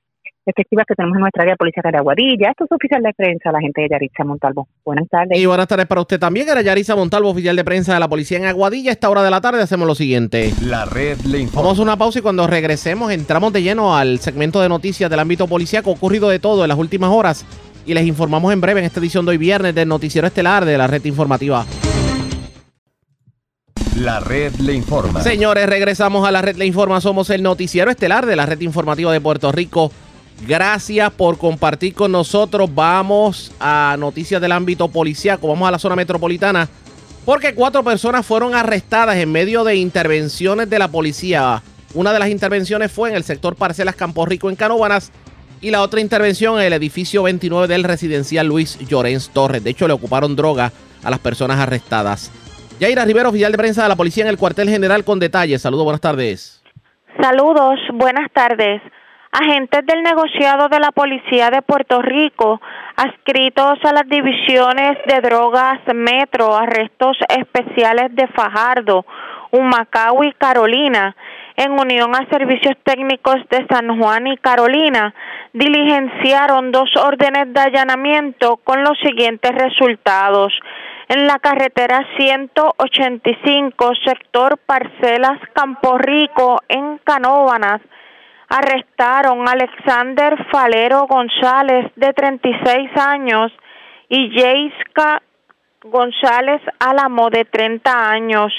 efectivas 0.47 0.85
que 0.87 0.95
tenemos 0.95 1.15
en 1.15 1.21
nuestra 1.21 1.43
área 1.43 1.53
de 1.53 1.57
policía 1.57 1.83
de 1.91 1.97
Aguadilla. 1.97 2.49
Esto 2.49 2.65
es 2.65 2.71
oficial 2.71 3.03
de 3.03 3.13
prensa, 3.13 3.51
la 3.51 3.59
gente 3.59 3.81
de 3.81 3.89
Yaritza 3.89 4.23
Montalvo. 4.23 4.67
Buenas 4.85 5.07
tardes. 5.09 5.37
Y 5.37 5.45
buenas 5.45 5.67
tardes 5.67 5.85
para 5.85 6.01
usted 6.01 6.19
también, 6.19 6.47
era 6.49 6.61
Yaritza 6.61 6.95
Montalvo, 6.95 7.29
oficial 7.29 7.55
de 7.55 7.63
prensa 7.63 7.93
de 7.93 7.99
la 7.99 8.07
policía 8.07 8.37
en 8.37 8.45
Aguadilla. 8.45 8.91
A 8.91 8.93
esta 8.93 9.09
hora 9.09 9.23
de 9.23 9.29
la 9.29 9.41
tarde 9.41 9.61
hacemos 9.61 9.87
lo 9.87 9.95
siguiente. 9.95 10.53
La 10.63 10.85
red 10.85 11.19
le 11.21 11.39
informa. 11.39 11.63
Vamos 11.63 11.79
a 11.79 11.81
una 11.83 11.97
pausa 11.97 12.19
y 12.19 12.21
cuando 12.21 12.47
regresemos 12.47 13.11
entramos 13.11 13.53
de 13.53 13.61
lleno 13.61 13.95
al 13.95 14.19
segmento 14.19 14.61
de 14.61 14.69
noticias 14.69 15.09
del 15.09 15.19
ámbito 15.19 15.47
policíaco. 15.47 15.91
Ha 15.91 15.93
ocurrido 15.93 16.29
de 16.29 16.39
todo 16.39 16.63
en 16.63 16.69
las 16.69 16.77
últimas 16.77 17.11
horas 17.11 17.45
y 17.85 17.93
les 17.93 18.05
informamos 18.05 18.51
en 18.53 18.61
breve 18.61 18.79
en 18.79 18.85
esta 18.85 18.99
edición 18.99 19.25
de 19.25 19.31
hoy 19.31 19.37
viernes 19.37 19.73
del 19.73 19.87
Noticiero 19.87 20.27
Estelar 20.27 20.65
de 20.65 20.77
la 20.77 20.87
red 20.87 21.03
informativa. 21.05 21.65
La 23.95 24.19
red 24.19 24.53
le 24.57 24.73
informa. 24.73 25.21
Señores, 25.21 25.67
regresamos 25.67 26.27
a 26.27 26.31
la 26.31 26.41
red 26.41 26.55
le 26.55 26.65
informa. 26.65 27.01
Somos 27.01 27.31
el 27.31 27.41
Noticiero 27.41 27.89
Estelar 27.89 28.27
de 28.27 28.35
la 28.35 28.45
red 28.45 28.61
informativa 28.61 29.11
de 29.11 29.19
Puerto 29.19 29.51
Rico. 29.51 29.91
Gracias 30.45 31.11
por 31.13 31.37
compartir 31.37 31.93
con 31.93 32.11
nosotros. 32.11 32.69
Vamos 32.73 33.51
a 33.59 33.95
noticias 33.97 34.39
del 34.41 34.51
ámbito 34.51 34.87
policíaco. 34.87 35.47
Vamos 35.47 35.67
a 35.67 35.71
la 35.71 35.79
zona 35.79 35.95
metropolitana. 35.95 36.67
Porque 37.25 37.53
cuatro 37.53 37.83
personas 37.83 38.25
fueron 38.25 38.55
arrestadas 38.55 39.17
en 39.17 39.31
medio 39.31 39.63
de 39.63 39.75
intervenciones 39.75 40.69
de 40.69 40.79
la 40.79 40.87
policía. 40.87 41.61
Una 41.93 42.13
de 42.13 42.19
las 42.19 42.29
intervenciones 42.29 42.91
fue 42.91 43.09
en 43.09 43.15
el 43.15 43.23
sector 43.23 43.55
Parcelas 43.55 43.95
Campo 43.95 44.25
Rico 44.25 44.49
en 44.49 44.55
Canóbanas. 44.55 45.11
Y 45.59 45.71
la 45.71 45.81
otra 45.81 46.01
intervención 46.01 46.59
en 46.59 46.67
el 46.67 46.73
edificio 46.73 47.23
29 47.23 47.67
del 47.67 47.83
residencial 47.83 48.45
Luis 48.47 48.77
Llorens 48.87 49.29
Torres. 49.29 49.63
De 49.63 49.71
hecho, 49.71 49.87
le 49.87 49.93
ocuparon 49.93 50.35
droga 50.35 50.71
a 51.03 51.09
las 51.09 51.19
personas 51.19 51.59
arrestadas. 51.59 52.31
Yaira 52.79 53.05
Rivero, 53.05 53.29
oficial 53.29 53.51
de 53.51 53.57
prensa 53.57 53.83
de 53.83 53.89
la 53.89 53.95
policía 53.95 54.23
en 54.23 54.29
el 54.29 54.37
cuartel 54.37 54.69
general 54.69 55.03
con 55.03 55.19
detalles. 55.19 55.63
Saludos, 55.63 55.83
buenas 55.83 56.01
tardes. 56.01 56.61
Saludos, 57.19 57.79
buenas 57.95 58.31
tardes. 58.31 58.81
Agentes 59.39 59.85
del 59.85 60.01
negociado 60.01 60.67
de 60.67 60.79
la 60.79 60.91
Policía 60.91 61.51
de 61.51 61.61
Puerto 61.61 62.01
Rico, 62.01 62.59
adscritos 62.95 63.77
a 63.83 63.93
las 63.93 64.09
divisiones 64.09 64.97
de 65.05 65.21
drogas 65.21 65.79
Metro, 65.93 66.55
arrestos 66.55 67.15
especiales 67.29 68.15
de 68.15 68.25
Fajardo, 68.29 69.05
Humacao 69.51 70.23
y 70.23 70.33
Carolina, 70.33 71.15
en 71.55 71.73
unión 71.73 72.15
a 72.15 72.27
servicios 72.31 72.73
técnicos 72.83 73.35
de 73.51 73.67
San 73.69 73.99
Juan 73.99 74.25
y 74.25 74.37
Carolina, 74.37 75.13
diligenciaron 75.53 76.71
dos 76.71 76.89
órdenes 76.95 77.53
de 77.53 77.59
allanamiento 77.59 78.57
con 78.63 78.83
los 78.83 78.97
siguientes 79.03 79.51
resultados. 79.51 80.51
En 81.09 81.27
la 81.27 81.37
carretera 81.37 82.03
185, 82.17 83.91
sector 84.03 84.57
Parcelas 84.65 85.39
Campo 85.53 85.99
Rico, 85.99 86.59
en 86.67 86.97
Canóvanas, 87.03 87.81
arrestaron 88.49 89.47
a 89.47 89.51
Alexander 89.51 90.37
Falero 90.51 91.07
González, 91.07 91.91
de 91.95 92.13
36 92.13 92.89
años, 92.97 93.51
y 94.09 94.29
Jeiska 94.29 95.21
González 95.83 96.61
Álamo, 96.79 97.29
de 97.29 97.45
30 97.45 98.09
años. 98.09 98.53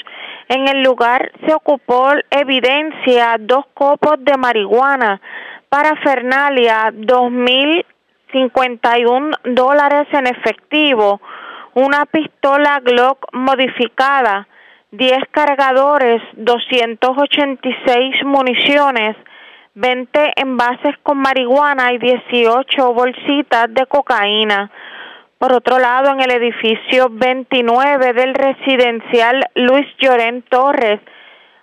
En 0.47 0.67
el 0.67 0.83
lugar 0.83 1.31
se 1.45 1.53
ocupó 1.53 2.11
evidencia 2.29 3.37
dos 3.39 3.65
copos 3.73 4.15
de 4.19 4.37
marihuana 4.37 5.21
para 5.69 5.95
Fernalia, 5.97 6.91
dos 6.93 7.31
mil 7.31 7.85
cincuenta 8.31 8.97
y 8.99 9.05
un 9.05 9.31
dólares 9.43 10.07
en 10.11 10.27
efectivo, 10.27 11.21
una 11.73 12.05
pistola 12.05 12.79
Glock 12.83 13.25
modificada, 13.33 14.47
diez 14.91 15.19
cargadores, 15.31 16.21
doscientos 16.33 17.17
ochenta 17.17 17.67
y 17.67 17.75
seis 17.85 18.15
municiones, 18.23 19.15
veinte 19.79 20.33
envases 20.35 20.97
con 21.03 21.19
marihuana 21.19 21.93
y 21.93 21.99
dieciocho 21.99 22.93
bolsitas 22.93 23.73
de 23.73 23.85
cocaína. 23.85 24.69
Por 25.37 25.53
otro 25.53 25.79
lado, 25.79 26.11
en 26.11 26.19
el 26.19 26.31
edificio 26.31 27.07
29 27.09 28.11
del 28.11 28.33
residencial 28.33 29.45
Luis 29.55 29.87
Llorén 29.99 30.41
Torres, 30.49 30.99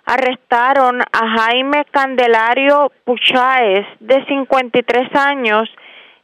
arrestaron 0.03 0.99
a 1.01 1.37
Jaime 1.37 1.85
Candelario 1.91 2.91
Pucháez, 3.05 3.85
de 3.99 4.25
53 4.25 5.15
años, 5.15 5.69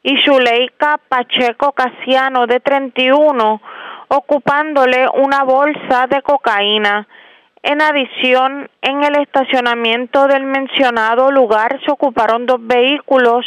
y 0.01 0.17
Zuleika 0.23 0.99
Pacheco 1.07 1.73
Casiano, 1.73 2.47
de 2.47 2.59
31, 2.59 3.61
ocupándole 4.07 5.05
una 5.13 5.43
bolsa 5.43 6.07
de 6.07 6.23
cocaína. 6.23 7.07
En 7.63 7.81
adición, 7.81 8.69
en 8.81 9.03
el 9.03 9.21
estacionamiento 9.21 10.27
del 10.27 10.43
mencionado 10.43 11.31
lugar 11.31 11.79
se 11.85 11.91
ocuparon 11.91 12.45
dos 12.45 12.59
vehículos 12.59 13.45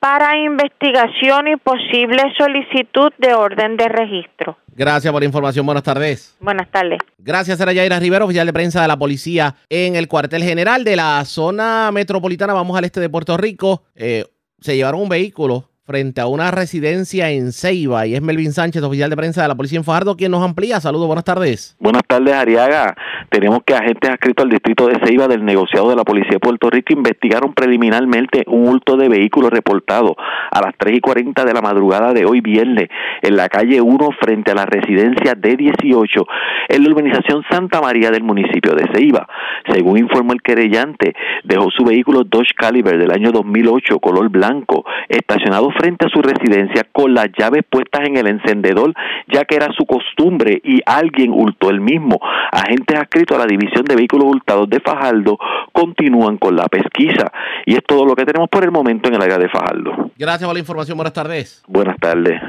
para 0.00 0.36
investigación 0.36 1.46
y 1.46 1.56
posible 1.56 2.20
solicitud 2.36 3.12
de 3.16 3.32
orden 3.32 3.76
de 3.76 3.88
registro. 3.88 4.58
Gracias 4.66 5.12
por 5.12 5.22
la 5.22 5.26
información. 5.26 5.64
Buenas 5.64 5.84
tardes. 5.84 6.36
Buenas 6.40 6.68
tardes. 6.68 6.98
Gracias, 7.16 7.60
era 7.60 7.72
Yaira 7.72 8.00
Rivero, 8.00 8.24
oficial 8.24 8.44
de 8.44 8.52
prensa 8.52 8.82
de 8.82 8.88
la 8.88 8.98
policía 8.98 9.54
en 9.68 9.94
el 9.94 10.08
cuartel 10.08 10.42
general 10.42 10.82
de 10.82 10.96
la 10.96 11.24
zona 11.24 11.90
metropolitana. 11.92 12.54
Vamos 12.54 12.76
al 12.76 12.84
este 12.84 12.98
de 12.98 13.08
Puerto 13.08 13.36
Rico. 13.36 13.84
Eh, 13.94 14.24
se 14.60 14.74
llevaron 14.74 15.00
un 15.00 15.08
vehículo 15.08 15.70
frente 15.86 16.22
a 16.22 16.26
una 16.26 16.50
residencia 16.50 17.30
en 17.30 17.52
Ceiba 17.52 18.06
y 18.06 18.14
es 18.14 18.22
Melvin 18.22 18.52
Sánchez, 18.52 18.82
oficial 18.82 19.10
de 19.10 19.16
prensa 19.16 19.42
de 19.42 19.48
la 19.48 19.54
Policía 19.54 19.78
en 19.78 19.84
Fajardo, 19.84 20.16
quien 20.16 20.30
nos 20.30 20.42
amplía. 20.42 20.80
Saludos, 20.80 21.06
buenas 21.06 21.24
tardes. 21.24 21.76
Buenas 21.78 22.02
tardes, 22.08 22.32
Ariaga. 22.32 22.96
Tenemos 23.28 23.60
que 23.66 23.74
agentes 23.74 24.08
adscritos 24.10 24.44
al 24.44 24.50
distrito 24.50 24.86
de 24.86 24.98
Ceiba 25.04 25.28
del 25.28 25.44
negociado 25.44 25.90
de 25.90 25.96
la 25.96 26.04
Policía 26.04 26.32
de 26.32 26.40
Puerto 26.40 26.70
Rico 26.70 26.94
investigaron 26.94 27.52
preliminarmente 27.52 28.44
un 28.46 28.68
hurto 28.68 28.96
de 28.96 29.10
vehículos 29.10 29.50
reportado 29.50 30.16
a 30.50 30.60
las 30.62 30.72
3 30.78 30.96
y 30.96 31.00
40 31.00 31.44
de 31.44 31.52
la 31.52 31.60
madrugada 31.60 32.14
de 32.14 32.24
hoy 32.24 32.40
viernes 32.40 32.88
en 33.20 33.36
la 33.36 33.50
calle 33.50 33.82
1 33.82 34.08
frente 34.20 34.52
a 34.52 34.54
la 34.54 34.64
residencia 34.64 35.34
D18 35.34 36.24
en 36.68 36.82
la 36.82 36.90
urbanización 36.90 37.44
Santa 37.50 37.82
María 37.82 38.10
del 38.10 38.22
municipio 38.22 38.74
de 38.74 38.86
Ceiba. 38.94 39.26
Según 39.70 39.98
informó 39.98 40.32
el 40.32 40.40
querellante, 40.40 41.14
dejó 41.42 41.70
su 41.70 41.84
vehículo 41.84 42.24
Dodge 42.24 42.54
Caliber 42.56 42.96
del 42.96 43.10
año 43.10 43.32
2008 43.32 43.98
color 43.98 44.30
blanco 44.30 44.84
estacionado 45.08 45.73
frente 45.78 46.06
a 46.06 46.08
su 46.08 46.20
residencia 46.22 46.86
con 46.92 47.14
las 47.14 47.28
llaves 47.38 47.62
puestas 47.68 48.06
en 48.06 48.16
el 48.16 48.26
encendedor, 48.26 48.92
ya 49.32 49.44
que 49.44 49.56
era 49.56 49.68
su 49.76 49.84
costumbre 49.86 50.60
y 50.62 50.80
alguien 50.86 51.32
hurtó 51.32 51.70
el 51.70 51.80
mismo. 51.80 52.18
Agentes 52.52 52.98
adscritos 52.98 53.36
a 53.36 53.40
la 53.40 53.46
División 53.46 53.84
de 53.84 53.96
Vehículos 53.96 54.26
Hurtados 54.26 54.68
de 54.68 54.80
Fajardo 54.80 55.38
continúan 55.72 56.38
con 56.38 56.56
la 56.56 56.66
pesquisa. 56.66 57.30
Y 57.66 57.74
es 57.74 57.84
todo 57.86 58.04
lo 58.04 58.14
que 58.14 58.24
tenemos 58.24 58.48
por 58.48 58.64
el 58.64 58.70
momento 58.70 59.08
en 59.08 59.14
el 59.16 59.22
área 59.22 59.38
de 59.38 59.48
Fajardo. 59.48 60.10
Gracias 60.16 60.46
por 60.46 60.54
la 60.54 60.60
información. 60.60 60.96
Buenas 60.96 61.12
tardes. 61.12 61.62
Buenas 61.66 61.96
tardes. 61.98 62.40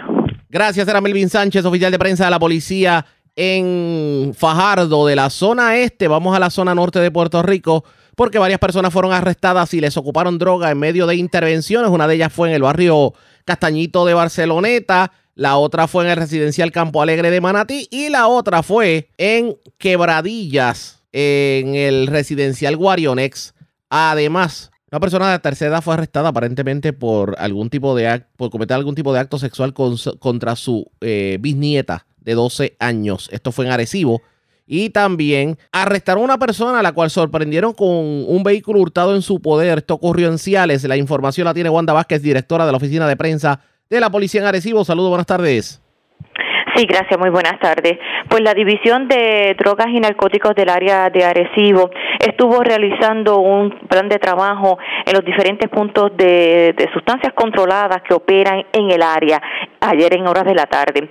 Gracias, 0.50 0.88
era 0.88 1.02
Melvin 1.02 1.30
Sánchez, 1.30 1.66
oficial 1.66 1.92
de 1.92 2.00
prensa 2.00 2.26
de 2.26 2.32
la 2.32 2.40
policía 2.40 3.06
en 3.36 4.34
Fajardo, 4.34 5.06
de 5.06 5.16
la 5.16 5.30
zona 5.30 5.76
este. 5.76 6.08
Vamos 6.08 6.36
a 6.36 6.40
la 6.40 6.50
zona 6.50 6.74
norte 6.74 7.00
de 7.00 7.12
Puerto 7.12 7.42
Rico 7.44 7.84
porque 8.16 8.40
varias 8.40 8.60
personas 8.60 8.92
fueron 8.92 9.12
arrestadas 9.12 9.74
y 9.74 9.82
les 9.82 9.98
ocuparon 9.98 10.38
droga 10.38 10.72
en 10.72 10.80
medio 10.80 11.08
de 11.08 11.16
intervenciones. 11.16 11.92
Una 11.92 12.08
de 12.08 12.16
ellas 12.16 12.34
fue 12.34 12.50
en 12.50 12.56
el 12.56 12.62
barrio 12.62 13.14
Castañito 13.46 14.06
de 14.06 14.14
Barceloneta, 14.14 15.12
la 15.36 15.58
otra 15.58 15.88
fue 15.88 16.06
en 16.06 16.12
el 16.12 16.18
residencial 16.18 16.72
Campo 16.72 17.02
Alegre 17.02 17.30
de 17.30 17.42
Manatí 17.42 17.88
y 17.92 18.10
la 18.10 18.28
otra 18.28 18.64
fue 18.64 19.10
en 19.18 19.58
Quebradillas, 19.78 21.04
en 21.12 21.76
el 21.76 22.08
residencial 22.08 22.78
Guarionex. 22.78 23.54
Además, 23.90 24.72
una 24.92 25.02
persona 25.02 25.32
de 25.32 25.40
tercera 25.40 25.72
edad 25.72 25.82
fue 25.82 25.94
arrestada 25.94 26.30
aparentemente 26.30 26.94
por 26.94 27.36
algún 27.38 27.70
tipo 27.70 27.96
de 27.96 28.24
por 28.38 28.50
cometer 28.50 28.76
algún 28.76 28.96
tipo 28.96 29.14
de 29.14 29.20
acto 29.20 29.38
sexual 29.38 29.74
contra 29.74 30.56
su 30.56 30.90
eh, 31.02 31.38
bisnieta 31.42 32.08
de 32.20 32.34
12 32.34 32.78
años. 32.80 33.28
Esto 33.34 33.52
fue 33.52 33.66
en 33.66 33.74
Arecibo. 33.74 34.22
Y 34.68 34.90
también 34.90 35.58
arrestaron 35.72 36.24
a 36.24 36.26
una 36.26 36.38
persona 36.38 36.80
a 36.80 36.84
la 36.84 36.92
cual 36.92 37.10
sorprendieron 37.10 37.74
con 37.74 37.88
un 37.90 38.44
vehículo 38.44 38.80
hurtado 38.80 39.16
en 39.16 39.22
su 39.22 39.42
poder. 39.42 39.80
Esto 39.80 39.94
ocurrió 39.94 40.28
en 40.28 40.40
Ciales. 40.40 40.84
La 40.86 40.98
información 40.98 41.46
la 41.46 41.54
tiene 41.54 41.70
Wanda 41.70 41.94
Vázquez, 41.94 42.22
directora 42.22 42.66
de 42.66 42.72
la 42.72 42.78
oficina 42.78 43.08
de 43.08 43.16
prensa 43.16 43.60
de 43.90 44.00
la 44.00 44.10
policía 44.10 44.42
en 44.42 44.48
Arecibo. 44.48 44.84
Saludos, 44.84 45.10
buenas 45.10 45.28
tardes. 45.28 45.82
Sí, 46.76 46.86
gracias, 46.88 47.18
muy 47.18 47.30
buenas 47.30 47.58
tardes. 47.60 47.98
Pues 48.28 48.42
la 48.42 48.54
División 48.54 49.08
de 49.08 49.56
Drogas 49.58 49.88
y 49.88 50.00
Narcóticos 50.02 50.54
del 50.56 50.68
área 50.68 51.10
de 51.10 51.24
Arecibo 51.24 51.90
estuvo 52.20 52.62
realizando 52.62 53.38
un 53.38 53.70
plan 53.88 54.10
de 54.10 54.20
trabajo 54.20 54.78
en 55.06 55.14
los 55.14 55.24
diferentes 55.24 55.70
puntos 55.70 56.12
de, 56.18 56.76
sustancias 56.92 57.32
controladas 57.34 58.02
que 58.02 58.14
operan 58.14 58.66
en 58.74 58.92
el 58.92 59.02
área 59.02 59.42
ayer 59.80 60.16
en 60.16 60.28
horas 60.28 60.44
de 60.44 60.54
la 60.54 60.66
tarde. 60.66 61.08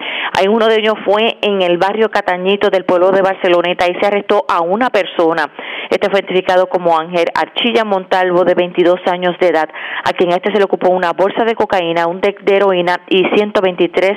Uno 0.48 0.68
de 0.68 0.76
ellos 0.76 0.94
fue 1.04 1.36
en 1.42 1.62
el 1.62 1.78
barrio 1.78 2.10
Catañito 2.10 2.70
del 2.70 2.84
pueblo 2.84 3.10
de 3.10 3.22
Barceloneta 3.22 3.86
y 3.88 3.94
se 4.00 4.06
arrestó 4.06 4.44
a 4.48 4.60
una 4.60 4.90
persona. 4.90 5.50
Este 5.90 6.08
fue 6.10 6.20
identificado 6.20 6.68
como 6.68 6.98
Ángel 6.98 7.26
Archilla 7.34 7.84
Montalvo 7.84 8.44
de 8.44 8.54
22 8.54 9.00
años 9.06 9.36
de 9.40 9.48
edad, 9.48 9.68
a 10.04 10.12
quien 10.12 10.30
este 10.30 10.52
se 10.52 10.58
le 10.58 10.64
ocupó 10.64 10.90
una 10.90 11.12
bolsa 11.12 11.44
de 11.44 11.54
cocaína, 11.54 12.06
un 12.06 12.20
deck 12.20 12.42
de 12.44 12.56
heroína 12.56 13.00
y 13.08 13.24
123 13.34 14.12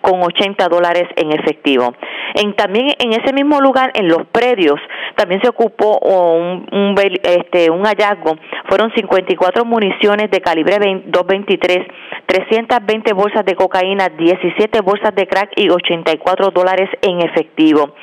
con 0.00 0.22
80 0.22 0.68
dólares 0.68 1.04
en 1.16 1.32
efectivo. 1.32 1.92
En, 2.34 2.54
también 2.54 2.88
en 2.98 3.12
ese 3.12 3.32
mismo 3.32 3.60
lugar, 3.60 3.90
en 3.94 4.08
los 4.08 4.26
predios, 4.30 4.80
también 5.16 5.40
se 5.42 5.48
ocupó 5.48 5.98
un, 5.98 6.66
un, 6.72 6.94
este, 7.22 7.70
un 7.70 7.84
hallazgo. 7.84 8.36
Fueron 8.68 8.92
54 8.94 9.64
municiones 9.64 10.30
de 10.30 10.40
calibre 10.40 10.78
223, 11.06 11.78
320 12.26 13.12
bolsas 13.12 13.44
de 13.44 13.54
cocaína, 13.54 14.08
17 14.08 14.80
bolsas 14.80 15.14
de 15.14 15.26
crack 15.26 15.41
y 15.56 15.70
84 15.70 16.50
dólares 16.50 16.88
en 17.02 17.20
efectivo. 17.20 17.94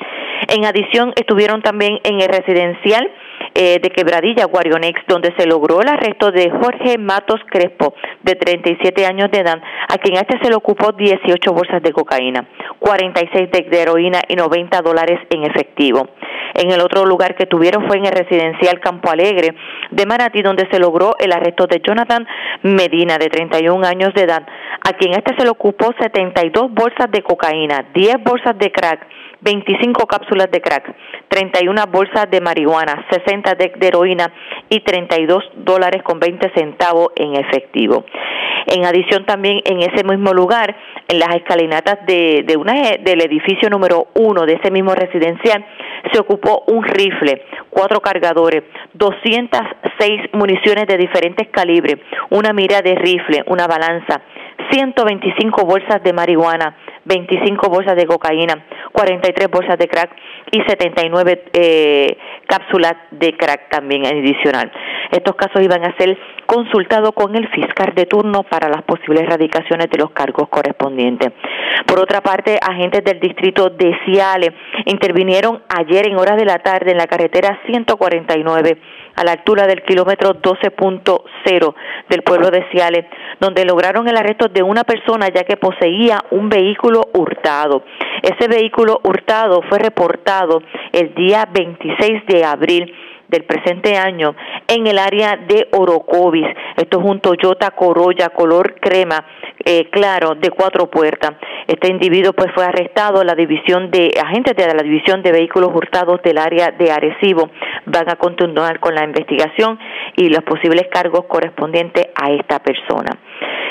En 0.48 0.64
adición, 0.64 1.12
estuvieron 1.16 1.62
también 1.62 2.00
en 2.04 2.20
el 2.20 2.28
residencial 2.28 3.10
eh, 3.54 3.78
de 3.80 3.90
Quebradilla, 3.90 4.46
Guarionex, 4.46 5.00
donde 5.08 5.34
se 5.36 5.46
logró 5.46 5.80
el 5.80 5.88
arresto 5.88 6.30
de 6.30 6.50
Jorge 6.50 6.98
Matos 6.98 7.40
Crespo, 7.50 7.94
de 8.22 8.34
37 8.34 9.06
años 9.06 9.30
de 9.30 9.40
edad, 9.40 9.60
a 9.88 9.98
quien 9.98 10.16
este 10.16 10.38
se 10.42 10.50
le 10.50 10.56
ocupó 10.56 10.92
18 10.92 11.52
bolsas 11.52 11.82
de 11.82 11.92
cocaína, 11.92 12.46
46 12.78 13.50
de, 13.50 13.62
de 13.70 13.82
heroína 13.82 14.20
y 14.28 14.36
90 14.36 14.80
dólares 14.82 15.18
en 15.30 15.44
efectivo. 15.44 16.08
En 16.54 16.70
el 16.70 16.80
otro 16.80 17.04
lugar 17.04 17.36
que 17.36 17.46
tuvieron 17.46 17.86
fue 17.86 17.98
en 17.98 18.06
el 18.06 18.12
residencial 18.12 18.80
Campo 18.80 19.10
Alegre 19.10 19.54
de 19.90 20.06
Manatí, 20.06 20.42
donde 20.42 20.68
se 20.70 20.78
logró 20.78 21.14
el 21.18 21.32
arresto 21.32 21.66
de 21.66 21.80
Jonathan 21.84 22.26
Medina, 22.62 23.18
de 23.18 23.28
31 23.28 23.86
años 23.86 24.12
de 24.14 24.22
edad, 24.22 24.46
a 24.86 24.92
quien 24.94 25.12
este 25.12 25.34
se 25.36 25.44
le 25.44 25.50
ocupó 25.50 25.92
72 26.00 26.72
bolsas 26.72 27.10
de 27.10 27.22
cocaína, 27.22 27.86
10 27.94 28.16
bolsas 28.24 28.58
de 28.58 28.70
crack, 28.72 29.06
25 29.42 30.06
cápsulas 30.06 30.50
de 30.50 30.60
crack, 30.60 30.94
31 31.28 31.86
bolsas 31.90 32.30
de 32.30 32.40
marihuana, 32.40 33.06
60 33.10 33.54
de, 33.54 33.72
heroína 33.80 34.32
y 34.68 34.80
32 34.80 35.42
dólares 35.56 36.02
con 36.02 36.18
20 36.20 36.52
centavos 36.54 37.08
en 37.16 37.36
efectivo. 37.36 38.04
En 38.66 38.84
adición 38.84 39.24
también 39.24 39.60
en 39.64 39.78
ese 39.80 40.04
mismo 40.04 40.34
lugar, 40.34 40.76
en 41.08 41.18
las 41.18 41.34
escalinatas 41.34 42.04
de, 42.06 42.44
una, 42.58 42.74
del 43.00 43.22
edificio 43.22 43.70
número 43.70 44.08
uno 44.14 44.44
de 44.44 44.54
ese 44.54 44.70
mismo 44.70 44.94
residencial, 44.94 45.64
se 46.12 46.20
ocupó 46.20 46.64
un 46.66 46.84
rifle, 46.84 47.42
cuatro 47.70 48.00
cargadores, 48.00 48.62
206 48.94 50.20
municiones 50.32 50.86
de 50.86 50.96
diferentes 50.96 51.48
calibres, 51.48 51.96
una 52.30 52.52
mira 52.52 52.82
de 52.82 52.94
rifle, 52.94 53.42
una 53.46 53.66
balanza, 53.66 54.20
125 54.70 55.64
bolsas 55.64 56.02
de 56.02 56.12
marihuana, 56.12 56.76
25 57.10 57.68
bolsas 57.68 57.96
de 57.96 58.06
cocaína, 58.06 58.64
43 58.92 59.50
bolsas 59.50 59.76
de 59.76 59.88
crack 59.88 60.12
y 60.52 60.60
79 60.62 61.44
eh, 61.52 62.16
cápsulas 62.46 62.94
de 63.10 63.36
crack 63.36 63.68
también 63.68 64.06
adicional. 64.06 64.70
Estos 65.10 65.34
casos 65.34 65.60
iban 65.60 65.84
a 65.84 65.96
ser 65.96 66.16
consultados 66.46 67.10
con 67.12 67.34
el 67.34 67.48
fiscal 67.48 67.92
de 67.96 68.06
turno 68.06 68.44
para 68.44 68.68
las 68.68 68.82
posibles 68.82 69.24
erradicaciones 69.24 69.90
de 69.90 69.98
los 69.98 70.10
cargos 70.12 70.48
correspondientes. 70.48 71.32
Por 71.84 71.98
otra 71.98 72.20
parte, 72.20 72.58
agentes 72.62 73.02
del 73.04 73.18
distrito 73.18 73.70
de 73.70 73.92
Ciales 74.04 74.50
intervinieron 74.84 75.62
ayer 75.68 76.06
en 76.06 76.16
horas 76.16 76.36
de 76.36 76.44
la 76.44 76.60
tarde 76.60 76.92
en 76.92 76.98
la 76.98 77.08
carretera 77.08 77.58
149 77.66 78.78
a 79.16 79.24
la 79.24 79.32
altura 79.32 79.66
del 79.66 79.82
kilómetro 79.82 80.34
12.0 80.34 81.74
del 82.08 82.22
pueblo 82.22 82.50
de 82.50 82.64
Ciales, 82.70 83.06
donde 83.40 83.64
lograron 83.64 84.08
el 84.08 84.16
arresto 84.16 84.48
de 84.48 84.62
una 84.62 84.84
persona 84.84 85.28
ya 85.28 85.44
que 85.44 85.56
poseía 85.56 86.24
un 86.30 86.48
vehículo 86.48 87.02
hurtado. 87.14 87.84
Ese 88.22 88.48
vehículo 88.48 89.00
hurtado 89.02 89.62
fue 89.68 89.78
reportado 89.78 90.62
el 90.92 91.14
día 91.14 91.48
26 91.52 92.26
de 92.26 92.44
abril 92.44 92.94
del 93.30 93.44
presente 93.44 93.96
año 93.96 94.34
en 94.66 94.86
el 94.86 94.98
área 94.98 95.36
de 95.36 95.68
Orocovis. 95.72 96.46
Esto 96.76 97.00
es 97.00 97.04
un 97.04 97.20
Toyota 97.20 97.70
Corolla 97.70 98.30
color 98.30 98.74
crema 98.80 99.24
eh, 99.64 99.88
claro 99.90 100.34
de 100.34 100.50
cuatro 100.50 100.90
puertas. 100.90 101.32
Este 101.66 101.88
individuo 101.88 102.32
pues 102.32 102.50
fue 102.54 102.64
arrestado. 102.64 103.22
La 103.24 103.34
división 103.34 103.90
de 103.90 104.10
agentes 104.22 104.56
de 104.56 104.74
la 104.74 104.82
división 104.82 105.22
de 105.22 105.32
vehículos 105.32 105.70
hurtados 105.74 106.20
del 106.22 106.38
área 106.38 106.70
de 106.72 106.90
Arecibo 106.90 107.50
van 107.86 108.10
a 108.10 108.16
continuar 108.16 108.80
con 108.80 108.94
la 108.94 109.04
investigación 109.04 109.78
y 110.16 110.28
los 110.28 110.42
posibles 110.44 110.88
cargos 110.90 111.26
correspondientes 111.26 112.08
a 112.14 112.30
esta 112.30 112.58
persona. 112.58 113.16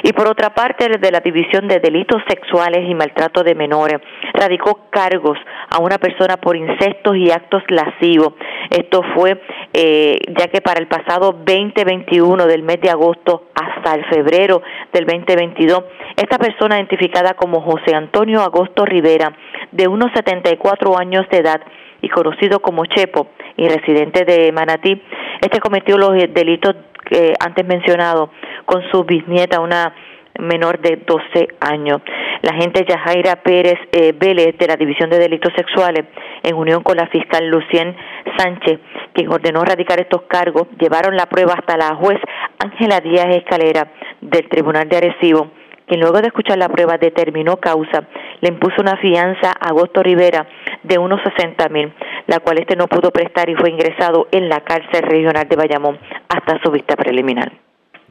Y 0.04 0.14
por 0.14 0.28
otra 0.28 0.54
parte, 0.54 0.88
desde 0.88 1.12
la 1.12 1.20
División 1.20 1.68
de 1.68 1.80
Delitos 1.80 2.22
Sexuales 2.28 2.90
y 2.90 2.96
Maltrato 2.96 3.44
de 3.44 3.56
Menores, 3.56 4.00
radicó 4.34 4.88
cargos 4.90 5.38
a 5.70 5.80
una 5.80 5.98
persona 5.98 6.38
por 6.38 6.56
incestos 6.56 7.16
y 7.18 7.32
actos 7.32 7.64
lascivos. 7.70 8.34
Esto 8.70 9.02
fue 9.16 9.42
eh, 9.74 10.20
ya 10.38 10.48
que 10.48 10.62
para 10.62 10.80
el 10.80 10.88
pasado 10.88 11.34
2021 11.34 12.46
del 12.46 12.64
mes 12.64 12.80
de 12.82 12.90
agosto 12.90 13.50
hasta 13.54 13.96
el 13.96 14.06
febrero 14.06 14.62
del 14.94 15.06
2022, 15.06 15.84
esta 16.16 16.38
persona 16.38 16.78
identificada 16.78 17.34
como 17.34 17.62
José 17.62 17.96
Antonio 17.96 18.42
Agosto 18.42 18.86
Rivera, 18.86 19.34
de 19.72 19.88
unos 19.88 20.12
74 20.14 20.98
años 20.98 21.26
de 21.30 21.38
edad, 21.38 21.62
y 22.02 22.10
conocido 22.10 22.62
como 22.62 22.86
Chepo 22.86 23.28
y 23.58 23.68
residente 23.68 24.24
de 24.24 24.52
Manatí, 24.52 25.02
este 25.42 25.60
cometió 25.60 25.98
los 25.98 26.12
delitos 26.34 26.76
que 27.10 27.34
antes 27.40 27.66
mencionados 27.66 28.30
con 28.66 28.82
su 28.92 29.04
bisnieta, 29.04 29.60
una 29.60 29.94
menor 30.40 30.80
de 30.80 30.98
12 31.06 31.48
años. 31.60 32.02
La 32.42 32.52
agente 32.52 32.86
Yajaira 32.88 33.38
Pérez 33.38 33.78
eh, 33.92 34.14
Vélez 34.18 34.58
de 34.58 34.68
la 34.68 34.76
División 34.76 35.10
de 35.10 35.20
Delitos 35.20 35.54
Sexuales, 35.56 36.06
en 36.44 36.56
unión 36.56 36.84
con 36.84 36.98
la 36.98 37.08
fiscal 37.08 37.48
Lucien 37.48 37.96
Sánchez, 38.38 38.80
quien 39.14 39.32
ordenó 39.32 39.64
radicar 39.64 40.00
estos 40.00 40.24
cargos, 40.24 40.68
llevaron 40.80 41.16
la 41.16 41.26
prueba 41.26 41.56
hasta 41.58 41.78
la 41.78 41.96
juez 41.96 42.20
Ángela 42.60 43.02
Díaz 43.02 43.36
Escalera 43.36 43.92
del 44.22 44.48
Tribunal 44.48 44.88
de 44.88 44.98
Arecibo, 44.98 45.52
quien 45.88 46.00
luego 46.02 46.22
de 46.22 46.28
escuchar 46.28 46.58
la 46.58 46.70
prueba 46.70 46.98
determinó 46.98 47.58
causa, 47.58 48.04
le 48.42 48.50
impuso 48.50 48.76
una 48.80 48.96
fianza 48.98 49.52
a 49.60 49.70
Agosto 49.70 50.04
Rivera 50.04 50.48
de 50.84 50.98
unos 50.98 51.20
60 51.24 51.68
mil, 51.70 51.92
la 52.30 52.40
cual 52.40 52.60
este 52.60 52.76
no 52.76 52.88
pudo 52.88 53.10
prestar 53.10 53.50
y 53.50 53.56
fue 53.56 53.72
ingresado 53.72 54.28
en 54.32 54.50
la 54.50 54.64
cárcel 54.64 55.02
regional 55.02 55.48
de 55.50 55.56
Bayamón 55.56 55.98
hasta 56.30 56.62
su 56.64 56.70
vista 56.70 56.96
preliminar. 56.96 57.52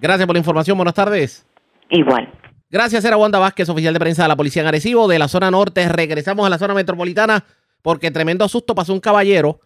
Gracias 0.00 0.26
por 0.26 0.34
la 0.34 0.40
información. 0.40 0.76
Buenas 0.76 0.94
tardes. 0.94 1.46
Igual. 1.88 2.28
Gracias, 2.68 3.04
era 3.04 3.16
Wanda 3.16 3.38
Vázquez, 3.38 3.68
oficial 3.68 3.94
de 3.94 4.00
prensa 4.00 4.22
de 4.22 4.28
la 4.28 4.34
Policía 4.34 4.62
en 4.62 4.68
Arecibo, 4.68 5.06
de 5.06 5.20
la 5.20 5.28
zona 5.28 5.52
norte. 5.52 5.88
Regresamos 5.88 6.44
a 6.44 6.50
la 6.50 6.58
zona 6.58 6.74
metropolitana 6.74 7.44
porque 7.80 8.10
tremendo 8.10 8.48
susto 8.48 8.74
pasó 8.74 8.92
un 8.92 8.98
caballero. 8.98 9.60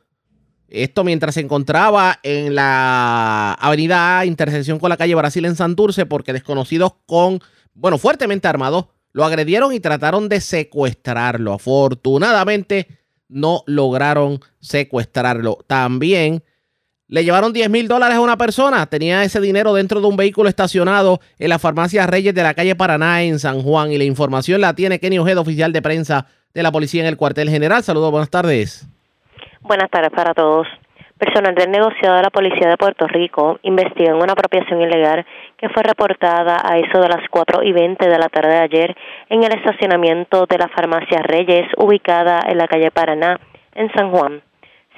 Esto 0.69 1.03
mientras 1.03 1.35
se 1.35 1.41
encontraba 1.41 2.19
en 2.23 2.55
la 2.55 3.55
avenida 3.55 4.19
A, 4.19 4.27
intersección 4.27 4.79
con 4.79 4.91
la 4.91 4.99
calle 4.99 5.15
Brasil 5.15 5.47
en 5.47 5.57
Santurce, 5.57 6.05
porque 6.05 6.35
desconocidos 6.35 6.93
con, 7.07 7.41
bueno, 7.73 7.97
fuertemente 7.97 8.49
armados, 8.49 8.89
lo 9.13 9.25
agredieron 9.25 9.73
y 9.73 9.81
trataron 9.81 10.29
de 10.29 10.43
secuestrarlo. 10.43 11.55
Afortunadamente 11.55 13.02
no 13.33 13.63
lograron 13.67 14.41
secuestrarlo. 14.61 15.59
También 15.67 16.43
le 17.09 17.25
llevaron 17.25 17.53
10 17.53 17.69
mil 17.69 17.89
dólares 17.89 18.17
a 18.17 18.21
una 18.21 18.37
persona. 18.37 18.87
Tenía 18.87 19.23
ese 19.23 19.41
dinero 19.41 19.75
dentro 19.75 20.01
de 20.01 20.07
un 20.07 20.17
vehículo 20.17 20.49
estacionado 20.49 21.21
en 21.39 21.51
la 21.51 21.59
farmacia 21.59 22.07
Reyes 22.07 22.35
de 22.35 22.43
la 22.43 22.55
calle 22.55 22.75
Paraná 22.75 23.23
en 23.23 23.39
San 23.39 23.61
Juan. 23.63 23.93
Y 23.93 23.99
la 23.99 24.05
información 24.05 24.61
la 24.61 24.75
tiene 24.75 24.99
Kenny 24.99 25.19
Ojeda, 25.19 25.41
oficial 25.41 25.73
de 25.73 25.83
prensa 25.83 26.27
de 26.55 26.63
la 26.63 26.73
policía 26.73 27.03
en 27.03 27.09
el 27.09 27.17
cuartel 27.17 27.51
general. 27.51 27.83
Saludos, 27.83 28.11
buenas 28.11 28.31
tardes. 28.31 28.89
Buenas 29.61 29.91
tardes 29.91 30.11
para 30.11 30.33
todos. 30.35 30.67
Personal 31.19 31.55
del 31.55 31.71
negociado 31.71 32.17
de 32.17 32.23
la 32.23 32.31
Policía 32.31 32.69
de 32.69 32.77
Puerto 32.77 33.07
Rico 33.07 33.61
investiga 33.63 34.17
una 34.17 34.33
apropiación 34.33 34.81
ilegal 34.81 35.25
que 35.63 35.69
fue 35.69 35.85
reportada 35.85 36.61
a 36.61 36.77
eso 36.77 37.01
de 37.01 37.09
las 37.09 37.29
4 37.31 37.63
y 37.63 37.71
20 37.71 38.09
de 38.09 38.19
la 38.19 38.29
tarde 38.29 38.55
de 38.55 38.63
ayer 38.63 38.97
en 39.29 39.45
el 39.45 39.55
estacionamiento 39.55 40.45
de 40.47 40.59
la 40.59 40.67
farmacia 40.67 41.23
Reyes, 41.23 41.69
ubicada 41.77 42.41
en 42.49 42.59
la 42.59 42.67
calle 42.67 42.91
Paraná, 42.91 43.39
en 43.77 43.89
San 43.93 44.11
Juan. 44.11 44.43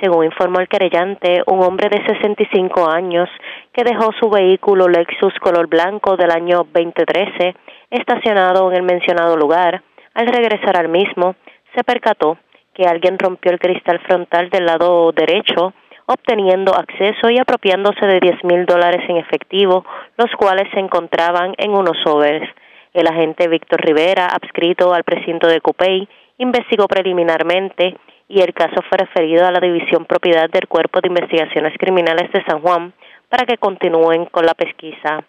Según 0.00 0.24
informó 0.24 0.60
el 0.60 0.68
querellante, 0.68 1.42
un 1.48 1.62
hombre 1.62 1.90
de 1.90 2.02
65 2.06 2.90
años 2.90 3.28
que 3.74 3.84
dejó 3.84 4.10
su 4.18 4.30
vehículo 4.30 4.88
Lexus 4.88 5.34
color 5.38 5.66
blanco 5.66 6.16
del 6.16 6.30
año 6.30 6.66
2013 6.72 7.54
estacionado 7.90 8.70
en 8.70 8.76
el 8.78 8.82
mencionado 8.84 9.36
lugar, 9.36 9.82
al 10.14 10.26
regresar 10.28 10.78
al 10.78 10.88
mismo, 10.88 11.34
se 11.74 11.84
percató 11.84 12.38
que 12.72 12.86
alguien 12.86 13.18
rompió 13.18 13.52
el 13.52 13.58
cristal 13.58 14.00
frontal 14.00 14.48
del 14.48 14.64
lado 14.64 15.12
derecho, 15.12 15.74
obteniendo 16.06 16.74
acceso 16.74 17.30
y 17.30 17.38
apropiándose 17.38 18.06
de 18.06 18.20
10 18.20 18.44
mil 18.44 18.66
dólares 18.66 19.02
en 19.08 19.16
efectivo, 19.16 19.84
los 20.16 20.30
cuales 20.36 20.68
se 20.72 20.80
encontraban 20.80 21.54
en 21.58 21.70
unos 21.72 21.96
overs. 22.06 22.48
El 22.92 23.06
agente 23.06 23.48
Víctor 23.48 23.80
Rivera, 23.80 24.26
adscrito 24.26 24.92
al 24.94 25.04
precinto 25.04 25.48
de 25.48 25.60
Cupey, 25.60 26.08
investigó 26.38 26.86
preliminarmente 26.86 27.96
y 28.28 28.40
el 28.40 28.52
caso 28.54 28.82
fue 28.88 28.98
referido 28.98 29.46
a 29.46 29.50
la 29.50 29.60
División 29.60 30.04
Propiedad 30.04 30.48
del 30.50 30.68
Cuerpo 30.68 31.00
de 31.00 31.08
Investigaciones 31.08 31.74
Criminales 31.78 32.30
de 32.32 32.44
San 32.44 32.60
Juan 32.60 32.92
para 33.28 33.46
que 33.46 33.58
continúen 33.58 34.26
con 34.26 34.46
la 34.46 34.54
pesquisa. 34.54 35.24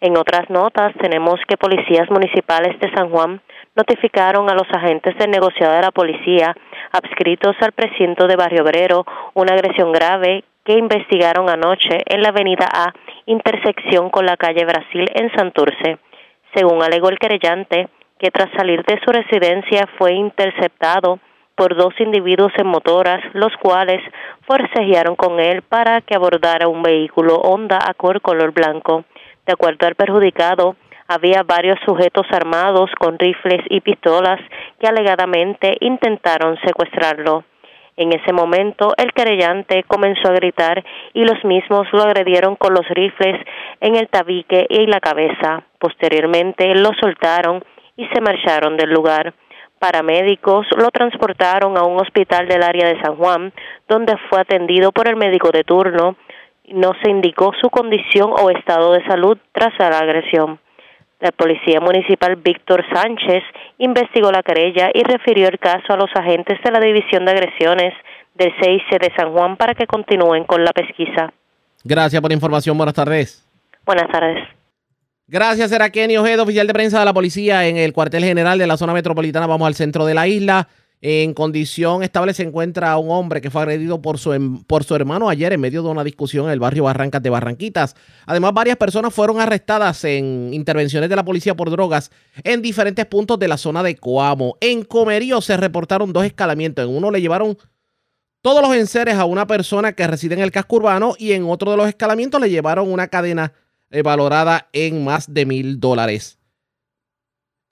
En 0.00 0.16
otras 0.16 0.50
notas 0.50 0.92
tenemos 1.00 1.40
que 1.48 1.56
policías 1.56 2.10
municipales 2.10 2.78
de 2.80 2.90
San 2.92 3.10
Juan 3.10 3.40
notificaron 3.74 4.48
a 4.50 4.54
los 4.54 4.68
agentes 4.70 5.16
del 5.18 5.30
negociado 5.30 5.74
de 5.74 5.82
la 5.82 5.90
policía 5.90 6.54
adscritos 6.92 7.56
al 7.60 7.72
precinto 7.72 8.26
de 8.26 8.36
Barrio 8.36 8.62
Obrero 8.62 9.04
una 9.34 9.54
agresión 9.54 9.92
grave 9.92 10.44
que 10.64 10.78
investigaron 10.78 11.50
anoche 11.50 12.02
en 12.06 12.22
la 12.22 12.28
avenida 12.30 12.66
A, 12.72 12.92
intersección 13.26 14.10
con 14.10 14.24
la 14.24 14.36
calle 14.36 14.64
Brasil 14.64 15.06
en 15.14 15.30
Santurce. 15.34 15.98
Según 16.54 16.82
alegó 16.82 17.10
el 17.10 17.18
querellante, 17.18 17.88
que 18.18 18.30
tras 18.30 18.50
salir 18.56 18.82
de 18.84 18.98
su 19.04 19.10
residencia 19.12 19.86
fue 19.98 20.14
interceptado 20.14 21.18
por 21.56 21.76
dos 21.76 21.94
individuos 22.00 22.52
en 22.56 22.66
motoras, 22.66 23.20
los 23.32 23.52
cuales 23.60 24.00
forcejearon 24.46 25.16
con 25.16 25.38
él 25.38 25.62
para 25.62 26.00
que 26.00 26.14
abordara 26.14 26.68
un 26.68 26.82
vehículo 26.82 27.36
Honda 27.36 27.78
Accord 27.86 28.22
color 28.22 28.52
blanco. 28.52 29.04
De 29.46 29.52
acuerdo 29.52 29.86
al 29.86 29.94
perjudicado, 29.94 30.76
había 31.08 31.42
varios 31.42 31.78
sujetos 31.84 32.26
armados 32.30 32.90
con 32.98 33.18
rifles 33.18 33.60
y 33.68 33.80
pistolas 33.80 34.40
que 34.80 34.86
alegadamente 34.86 35.76
intentaron 35.80 36.56
secuestrarlo. 36.64 37.44
En 37.96 38.12
ese 38.12 38.32
momento, 38.32 38.92
el 38.96 39.12
querellante 39.12 39.84
comenzó 39.84 40.28
a 40.28 40.34
gritar 40.34 40.84
y 41.12 41.24
los 41.24 41.44
mismos 41.44 41.86
lo 41.92 42.02
agredieron 42.02 42.56
con 42.56 42.74
los 42.74 42.88
rifles 42.88 43.40
en 43.80 43.94
el 43.94 44.08
tabique 44.08 44.66
y 44.68 44.86
la 44.86 44.98
cabeza. 44.98 45.62
Posteriormente, 45.78 46.74
lo 46.74 46.90
soltaron 47.00 47.64
y 47.96 48.06
se 48.06 48.20
marcharon 48.20 48.76
del 48.76 48.90
lugar. 48.90 49.32
Paramédicos 49.78 50.66
lo 50.76 50.90
transportaron 50.90 51.76
a 51.78 51.84
un 51.84 52.00
hospital 52.00 52.48
del 52.48 52.62
área 52.62 52.88
de 52.88 53.00
San 53.00 53.16
Juan, 53.16 53.52
donde 53.88 54.16
fue 54.28 54.40
atendido 54.40 54.90
por 54.90 55.06
el 55.06 55.16
médico 55.16 55.50
de 55.52 55.62
turno. 55.62 56.16
No 56.68 56.92
se 57.02 57.10
indicó 57.10 57.52
su 57.60 57.70
condición 57.70 58.32
o 58.32 58.50
estado 58.50 58.92
de 58.92 59.04
salud 59.06 59.38
tras 59.52 59.78
la 59.78 59.98
agresión. 59.98 60.58
La 61.24 61.32
Policía 61.32 61.80
Municipal 61.80 62.36
Víctor 62.36 62.84
Sánchez 62.92 63.42
investigó 63.78 64.30
la 64.30 64.42
querella 64.42 64.90
y 64.92 65.02
refirió 65.04 65.48
el 65.48 65.58
caso 65.58 65.94
a 65.94 65.96
los 65.96 66.10
agentes 66.14 66.58
de 66.62 66.70
la 66.70 66.78
División 66.78 67.24
de 67.24 67.30
Agresiones 67.30 67.94
del 68.34 68.52
CIC 68.60 69.00
de 69.00 69.10
San 69.16 69.32
Juan 69.32 69.56
para 69.56 69.74
que 69.74 69.86
continúen 69.86 70.44
con 70.44 70.62
la 70.62 70.72
pesquisa. 70.72 71.32
Gracias 71.82 72.20
por 72.20 72.30
la 72.30 72.34
información. 72.34 72.76
Buenas 72.76 72.94
tardes. 72.94 73.42
Buenas 73.86 74.12
tardes. 74.12 74.36
Gracias, 75.26 75.72
era 75.72 75.88
Kenny 75.88 76.18
Ojeda, 76.18 76.42
oficial 76.42 76.66
de 76.66 76.74
prensa 76.74 76.98
de 76.98 77.06
la 77.06 77.14
policía 77.14 77.66
en 77.66 77.78
el 77.78 77.94
cuartel 77.94 78.22
general 78.22 78.58
de 78.58 78.66
la 78.66 78.76
zona 78.76 78.92
metropolitana. 78.92 79.46
Vamos 79.46 79.66
al 79.66 79.74
centro 79.74 80.04
de 80.04 80.12
la 80.12 80.28
isla. 80.28 80.68
En 81.06 81.34
condición 81.34 82.02
estable 82.02 82.32
se 82.32 82.44
encuentra 82.44 82.96
un 82.96 83.10
hombre 83.10 83.42
que 83.42 83.50
fue 83.50 83.60
agredido 83.60 84.00
por 84.00 84.18
su, 84.18 84.32
em, 84.32 84.64
por 84.64 84.84
su 84.84 84.94
hermano 84.94 85.28
ayer 85.28 85.52
en 85.52 85.60
medio 85.60 85.82
de 85.82 85.90
una 85.90 86.02
discusión 86.02 86.46
en 86.46 86.52
el 86.52 86.60
barrio 86.60 86.84
Barrancas 86.84 87.22
de 87.22 87.28
Barranquitas. 87.28 87.94
Además, 88.24 88.54
varias 88.54 88.78
personas 88.78 89.12
fueron 89.12 89.38
arrestadas 89.38 90.02
en 90.04 90.54
intervenciones 90.54 91.10
de 91.10 91.16
la 91.16 91.22
policía 91.22 91.54
por 91.54 91.68
drogas 91.68 92.10
en 92.42 92.62
diferentes 92.62 93.04
puntos 93.04 93.38
de 93.38 93.48
la 93.48 93.58
zona 93.58 93.82
de 93.82 93.96
Coamo. 93.96 94.56
En 94.62 94.82
Comerío 94.82 95.42
se 95.42 95.58
reportaron 95.58 96.10
dos 96.10 96.24
escalamientos. 96.24 96.88
En 96.88 96.96
uno 96.96 97.10
le 97.10 97.20
llevaron 97.20 97.58
todos 98.40 98.62
los 98.62 98.74
enseres 98.74 99.16
a 99.16 99.26
una 99.26 99.46
persona 99.46 99.92
que 99.92 100.06
reside 100.06 100.32
en 100.32 100.40
el 100.40 100.52
casco 100.52 100.76
urbano 100.76 101.16
y 101.18 101.32
en 101.32 101.44
otro 101.44 101.70
de 101.70 101.76
los 101.76 101.86
escalamientos 101.86 102.40
le 102.40 102.48
llevaron 102.48 102.90
una 102.90 103.08
cadena 103.08 103.52
eh, 103.90 104.00
valorada 104.00 104.70
en 104.72 105.04
más 105.04 105.34
de 105.34 105.44
mil 105.44 105.78
dólares. 105.78 106.38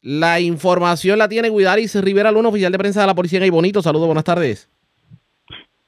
La 0.03 0.41
información 0.41 1.17
la 1.17 1.29
tiene 1.29 1.49
Guidaris 1.49 1.95
Rivera 2.03 2.33
Luna, 2.33 2.49
oficial 2.49 2.73
de 2.73 2.79
prensa 2.79 3.03
de 3.03 3.07
la 3.07 3.15
Policía 3.15 3.45
en 3.45 3.53
Bonito. 3.53 3.81
Saludos, 3.83 4.07
buenas 4.07 4.25
tardes. 4.25 4.69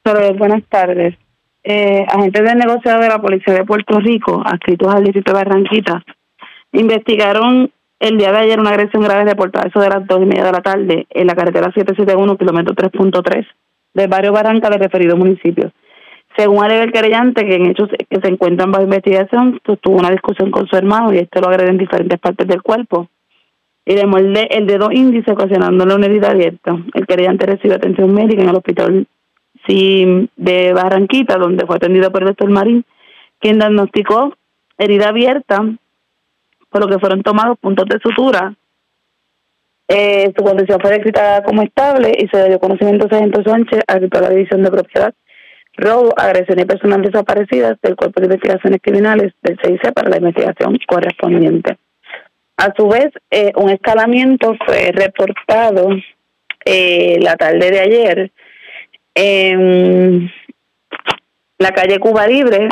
Saludos, 0.05 0.39
buenas 0.39 0.63
tardes. 0.69 1.17
Eh, 1.65 2.07
agentes 2.09 2.45
del 2.45 2.59
negociado 2.59 3.01
de 3.01 3.09
la 3.09 3.21
Policía 3.21 3.55
de 3.55 3.65
Puerto 3.65 3.99
Rico, 3.99 4.41
adscritos 4.45 4.95
al 4.95 5.03
distrito 5.03 5.33
de 5.33 5.39
Barranquita, 5.39 6.05
investigaron 6.73 7.73
el 7.99 8.17
día 8.19 8.31
de 8.31 8.39
ayer 8.39 8.61
una 8.61 8.71
agresión 8.71 9.03
grave 9.03 9.25
reportada 9.25 9.67
eso 9.67 9.81
de 9.81 9.89
las 9.89 10.07
dos 10.07 10.21
y 10.23 10.27
media 10.27 10.45
de 10.45 10.53
la 10.53 10.61
tarde 10.61 11.07
en 11.11 11.27
la 11.27 11.35
carretera 11.35 11.73
771, 11.75 12.37
kilómetro 12.37 12.75
3.3 12.75 13.47
del 13.95 14.09
barrio 14.09 14.33
Barranca 14.33 14.71
del 14.71 14.79
referido 14.79 15.17
municipio. 15.17 15.73
Según 16.37 16.63
alega 16.63 16.85
el 16.85 16.93
querellante, 16.93 17.45
que 17.45 17.55
en 17.57 17.67
hechos 17.67 17.89
que 17.89 18.21
se 18.21 18.29
encuentran 18.29 18.71
bajo 18.71 18.85
investigación, 18.85 19.61
pues, 19.65 19.81
tuvo 19.81 19.97
una 19.97 20.11
discusión 20.11 20.51
con 20.51 20.69
su 20.69 20.77
hermano 20.77 21.13
y 21.13 21.19
este 21.19 21.41
lo 21.41 21.49
agrede 21.49 21.71
en 21.71 21.79
diferentes 21.79 22.21
partes 22.21 22.47
del 22.47 22.63
cuerpo. 22.63 23.09
Y 23.87 23.95
le 23.95 24.07
muerde 24.07 24.49
el 24.51 24.67
dedo 24.67 24.91
índice 24.91 25.31
ocasionándole 25.31 25.95
una 25.95 26.07
herida 26.07 26.31
abierta. 26.31 26.77
El 26.95 27.07
querellante 27.07 27.47
recibe 27.47 27.75
atención 27.75 28.13
médica 28.15 28.43
en 28.43 28.49
el 28.49 28.57
hospital 28.57 29.07
de 29.67 30.73
Barranquita, 30.75 31.37
donde 31.37 31.67
fue 31.67 31.77
atendido 31.77 32.11
por 32.13 32.23
el 32.23 32.29
doctor 32.29 32.51
Marín, 32.51 32.85
quien 33.39 33.59
diagnosticó 33.59 34.35
herida 34.77 35.09
abierta, 35.09 35.59
por 36.71 36.83
lo 36.83 36.89
que 36.89 36.99
fueron 36.99 37.23
tomados 37.23 37.59
puntos 37.59 37.87
de 37.87 37.99
sutura. 38.01 38.55
Eh, 39.89 40.33
su 40.37 40.45
condición 40.45 40.81
fue 40.81 40.91
descrita 40.91 41.43
como 41.45 41.63
estable 41.63 42.13
y 42.19 42.27
se 42.29 42.49
dio 42.49 42.59
conocimiento 42.59 43.07
a 43.07 43.11
Sargento 43.11 43.43
Sánchez, 43.43 43.81
a 43.87 43.99
la 43.99 44.31
División 44.31 44.63
de 44.63 44.71
Propiedad 44.71 45.15
robo, 45.77 46.13
agresión 46.17 46.59
y 46.61 46.65
personas 46.65 47.03
desaparecidas 47.03 47.81
del 47.83 47.97
Cuerpo 47.97 48.21
de 48.21 48.27
Investigaciones 48.27 48.81
Criminales 48.83 49.33
del 49.43 49.59
CIC 49.63 49.93
para 49.93 50.11
la 50.11 50.19
investigación 50.19 50.79
correspondiente. 50.87 51.79
A 52.57 52.73
su 52.77 52.89
vez, 52.89 53.11
eh, 53.31 53.53
un 53.57 53.71
escalamiento 53.71 54.57
fue 54.65 54.93
reportado 54.93 55.89
eh, 56.65 57.19
la 57.21 57.37
tarde 57.37 57.71
de 57.71 57.81
ayer 57.81 58.33
en 59.15 60.31
la 61.59 61.71
calle 61.71 61.99
Cuba 61.99 62.27
Libre, 62.27 62.69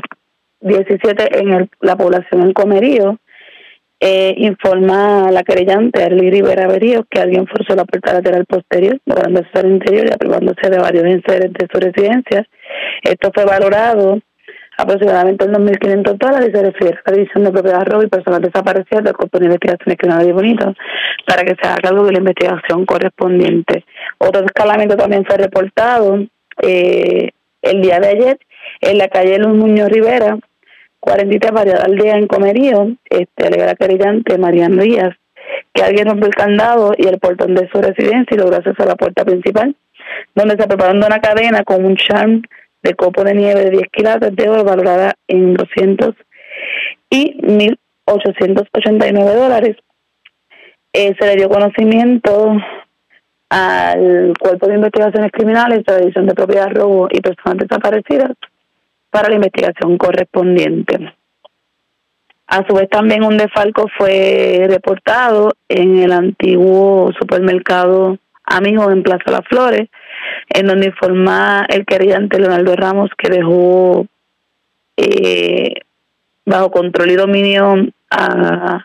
17 0.61 1.39
en 1.39 1.69
la 1.81 1.97
población 1.97 2.43
en 2.43 2.53
Comerío, 2.53 3.19
eh, 4.05 4.35
informa 4.39 5.31
la 5.31 5.45
querellante 5.45 6.03
Arly 6.03 6.31
Rivera 6.31 6.67
Berío 6.67 7.05
que 7.09 7.21
alguien 7.21 7.47
forzó 7.47 7.77
la 7.77 7.85
puerta 7.85 8.13
lateral 8.13 8.47
posterior, 8.47 8.99
lográndose 9.07 9.49
al 9.55 9.71
interior 9.71 10.07
y 10.09 10.13
aprivándose 10.13 10.71
de 10.71 10.79
varios 10.79 11.05
enseres 11.05 11.53
de 11.53 11.69
su 11.73 11.79
residencia. 11.79 12.47
Esto 13.03 13.31
fue 13.33 13.45
valorado 13.45 14.21
aproximadamente 14.77 15.45
en 15.45 15.53
2.500 15.53 16.19
dólares 16.19 16.49
y 16.49 16.57
se 16.57 16.63
refiere 16.63 16.99
a 17.05 17.11
la 17.11 17.17
división 17.17 17.45
de 17.45 17.53
propiedad 17.53 17.87
robo 17.87 18.03
y 18.03 18.09
personas 18.09 18.41
desaparecidas 18.41 19.05
del 19.05 19.15
Cuerpo 19.15 19.39
de 19.39 19.45
Investigaciones 19.47 19.99
Criminales 19.99 20.35
Bonito 20.35 20.75
para 21.27 21.43
que 21.43 21.55
se 21.61 21.69
haga 21.69 21.77
cargo 21.83 22.05
de 22.05 22.13
la 22.13 22.19
investigación 22.19 22.87
correspondiente. 22.87 23.85
Otro 24.19 24.45
escalamiento 24.45 24.97
también 24.97 25.25
fue 25.25 25.37
reportado 25.37 26.19
eh, 26.63 27.31
el 27.63 27.83
día 27.83 28.01
de 28.01 28.09
ayer 28.09 28.39
en 28.81 28.99
la 28.99 29.09
calle 29.09 29.39
Luz 29.39 29.57
Muñoz 29.57 29.89
Rivera, 29.89 30.39
43 31.01 31.53
variedad 31.53 31.85
al 31.85 31.97
día 31.97 32.15
en 32.15 32.27
Comerío, 32.27 32.93
este, 33.09 33.47
alega 33.47 33.67
la 33.67 33.75
querellante 33.75 34.39
Mariano 34.39 34.83
Díaz, 34.83 35.15
que 35.73 35.83
alguien 35.83 36.07
rompió 36.07 36.27
el 36.27 36.35
candado 36.35 36.93
y 36.97 37.07
el 37.07 37.19
portón 37.19 37.55
de 37.55 37.69
su 37.71 37.81
residencia 37.81 38.35
y 38.35 38.37
logró 38.37 38.57
acceso 38.57 38.83
a 38.83 38.87
la 38.87 38.97
puerta 38.97 39.25
principal, 39.25 39.75
donde 40.35 40.57
se 40.57 40.69
preparando 40.69 41.07
una 41.07 41.21
cadena 41.21 41.65
con 41.65 41.85
un 41.85 41.97
charm 41.97 42.43
de 42.83 42.95
copo 42.95 43.25
de 43.25 43.35
nieve 43.35 43.65
de 43.65 43.71
10 43.71 43.89
quilates 43.93 44.35
de 44.35 44.49
oro 44.49 44.65
valorada 44.65 45.15
en 45.29 45.55
200 45.55 46.15
y 47.11 47.37
1.889 47.41 49.35
dólares. 49.35 49.77
Se 50.93 51.15
le 51.21 51.37
dio 51.37 51.49
conocimiento 51.49 52.57
al 53.49 54.33
Cuerpo 54.39 54.67
de 54.67 54.75
Investigaciones 54.75 55.31
Criminales 55.33 55.85
de 55.85 55.93
la 55.93 55.99
División 55.99 56.27
de 56.27 56.35
Propiedad 56.35 56.71
Robo 56.71 57.09
y 57.11 57.21
Personas 57.21 57.59
Desaparecidas 57.59 58.33
para 59.11 59.29
la 59.29 59.35
investigación 59.37 59.99
correspondiente. 59.99 61.13
A 62.47 62.67
su 62.67 62.75
vez 62.75 62.89
también 62.89 63.25
un 63.25 63.37
defalco 63.37 63.89
fue 63.97 64.67
reportado 64.69 65.53
en 65.69 65.99
el 65.99 66.13
antiguo 66.13 67.11
supermercado 67.19 68.19
Amigo 68.45 68.91
en 68.91 69.03
Plaza 69.03 69.31
Las 69.31 69.47
Flores, 69.49 69.89
en 70.55 70.67
donde 70.67 70.87
informa 70.87 71.67
el 71.69 71.85
querellante 71.85 72.39
Leonardo 72.39 72.75
Ramos 72.77 73.11
que 73.17 73.31
dejó 73.31 74.07
eh, 74.97 75.75
bajo 76.45 76.71
control 76.71 77.11
y 77.11 77.17
dominio 77.17 77.75
a, 78.11 78.85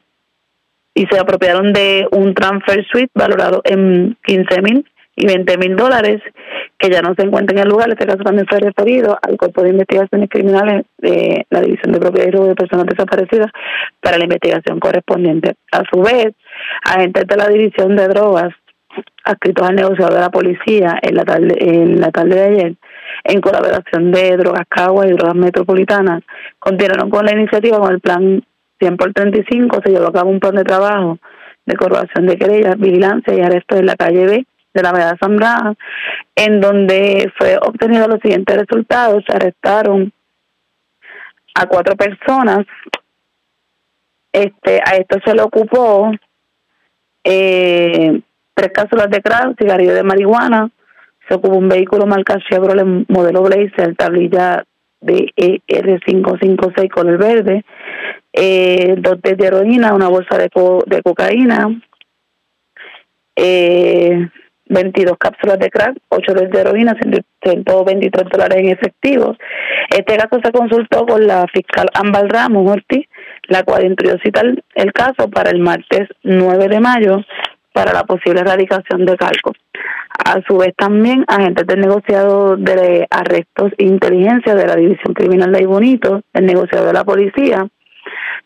y 0.94 1.06
se 1.12 1.20
apropiaron 1.20 1.74
de 1.74 2.08
un 2.12 2.34
transfer 2.34 2.86
suite 2.92 3.12
valorado 3.14 3.62
en 3.66 4.18
15 4.26 4.62
mil 4.62 4.86
y 5.16 5.26
20 5.26 5.58
mil 5.58 5.76
dólares 5.76 6.22
que 6.78 6.90
ya 6.90 7.02
no 7.02 7.16
se 7.16 7.24
encuentra 7.24 7.56
en 7.56 7.64
el 7.64 7.70
lugar. 7.70 7.90
Este 7.90 8.06
caso 8.06 8.24
también 8.24 8.48
fue 8.48 8.60
referido 8.60 9.18
al 9.22 9.36
Cuerpo 9.36 9.64
de 9.64 9.70
Investigaciones 9.70 10.30
Criminales 10.30 10.86
de 11.00 11.46
la 11.50 11.62
División 11.62 11.92
de 11.92 12.00
Propiedad 12.00 12.32
de 12.32 12.56
Personas 12.56 12.86
Desaparecidas 12.86 13.52
para 14.00 14.18
la 14.18 14.26
investigación 14.26 14.80
correspondiente. 14.80 15.56
A 15.72 15.84
su 15.92 16.02
vez, 16.02 16.34
agentes 16.84 17.28
de 17.28 17.36
la 17.36 17.48
División 17.48 17.96
de 17.96 18.08
Drogas 18.08 18.54
adscritos 19.24 19.68
al 19.68 19.76
negociador 19.76 20.14
de 20.14 20.20
la 20.22 20.30
policía 20.30 21.00
en 21.02 21.16
la 21.16 21.24
tarde, 21.24 21.56
en 21.60 22.00
la 22.00 22.12
tarde 22.12 22.36
de 22.36 22.44
ayer, 22.44 22.76
en 23.24 23.42
colaboración 23.42 24.12
de 24.12 24.38
Drogas 24.38 24.68
Cagua 24.70 25.08
y 25.08 25.12
Drogas 25.12 25.36
Metropolitanas, 25.36 26.24
continuaron 26.60 27.10
con 27.10 27.26
la 27.26 27.34
iniciativa 27.34 27.80
con 27.80 27.92
el 27.92 28.00
plan 28.00 28.44
100 28.80 28.98
por 28.98 29.14
35, 29.14 29.80
se 29.84 29.92
llevó 29.92 30.08
a 30.08 30.14
cabo 30.14 30.30
un 30.30 30.40
plan 30.40 30.56
de 30.56 30.64
trabajo 30.64 31.18
de 31.66 31.76
corporación 31.76 32.26
de 32.28 32.38
querellas, 32.38 32.78
vigilancia 32.78 33.34
y 33.34 33.42
arrestos 33.42 33.80
en 33.80 33.86
la 33.86 33.96
calle 33.96 34.26
B 34.26 34.46
de 34.74 34.84
la 34.84 34.94
medalla 34.94 35.18
Zambrana, 35.20 35.74
en 36.36 36.62
donde 36.62 37.32
fue 37.38 37.58
obtenido 37.58 38.08
los 38.08 38.20
siguientes 38.22 38.56
resultados. 38.56 39.24
Se 39.28 39.36
arrestaron 39.36 40.14
a 41.56 41.66
cuatro 41.66 41.96
personas. 41.96 42.66
Este, 44.32 44.80
a 44.86 44.96
esto 44.98 45.18
se 45.26 45.34
le 45.34 45.42
ocupó 45.42 46.12
eh, 47.24 48.22
tres 48.58 48.72
cápsulas 48.74 49.10
de 49.12 49.22
crack, 49.22 49.56
cigarrillo 49.60 49.94
de 49.94 50.02
marihuana, 50.02 50.72
se 51.28 51.36
ocupó 51.36 51.58
un 51.58 51.70
vehículo 51.70 52.08
marca 52.08 52.40
Chevrolet 52.50 53.06
modelo 53.08 53.44
Blazer, 53.44 53.96
tablilla 53.96 54.64
de 55.00 55.32
R556 55.38 56.90
con 56.90 57.08
el 57.08 57.18
verde, 57.18 57.64
eh, 58.34 58.96
dos 58.98 59.22
de 59.22 59.38
heroína, 59.40 59.94
una 59.94 60.08
bolsa 60.08 60.40
de, 60.40 60.50
de 60.88 61.02
cocaína, 61.04 61.68
eh, 63.36 64.28
22 64.70 65.18
cápsulas 65.20 65.60
de 65.60 65.70
crack, 65.70 65.96
8 66.10 66.34
de 66.34 66.60
heroína, 66.60 66.98
123 67.00 68.30
dólares 68.32 68.58
en 68.58 68.70
efectivo. 68.70 69.36
Este 69.96 70.18
caso 70.18 70.42
se 70.44 70.52
consultó 70.52 71.06
con 71.06 71.28
la 71.28 71.46
fiscal 71.54 71.86
Ambal 71.94 72.28
Ramos 72.28 72.70
Ortiz, 72.70 73.08
la 73.50 73.62
cual 73.62 73.86
introdujo 73.86 74.20
el 74.74 74.94
caso 74.94 75.30
para 75.30 75.52
el 75.52 75.60
martes 75.60 76.10
9 76.24 76.68
de 76.70 76.80
mayo 76.80 77.24
para 77.78 77.94
la 77.94 78.06
posible 78.06 78.42
erradicación 78.42 79.06
de 79.06 79.16
cargos. 79.18 79.56
A 80.26 80.42
su 80.48 80.58
vez 80.58 80.74
también 80.76 81.24
agentes 81.28 81.68
del 81.68 81.80
negociado 81.80 82.58
de 82.58 83.06
arrestos 83.12 83.72
e 83.78 83.86
inteligencia 83.86 84.56
de 84.56 84.66
la 84.66 84.76
División 84.76 85.14
Criminal 85.14 85.52
de 85.52 85.68
Bonito, 85.68 86.24
el 86.34 86.48
negociado 86.48 86.88
de 86.88 86.94
la 86.94 87.04
policía, 87.04 87.68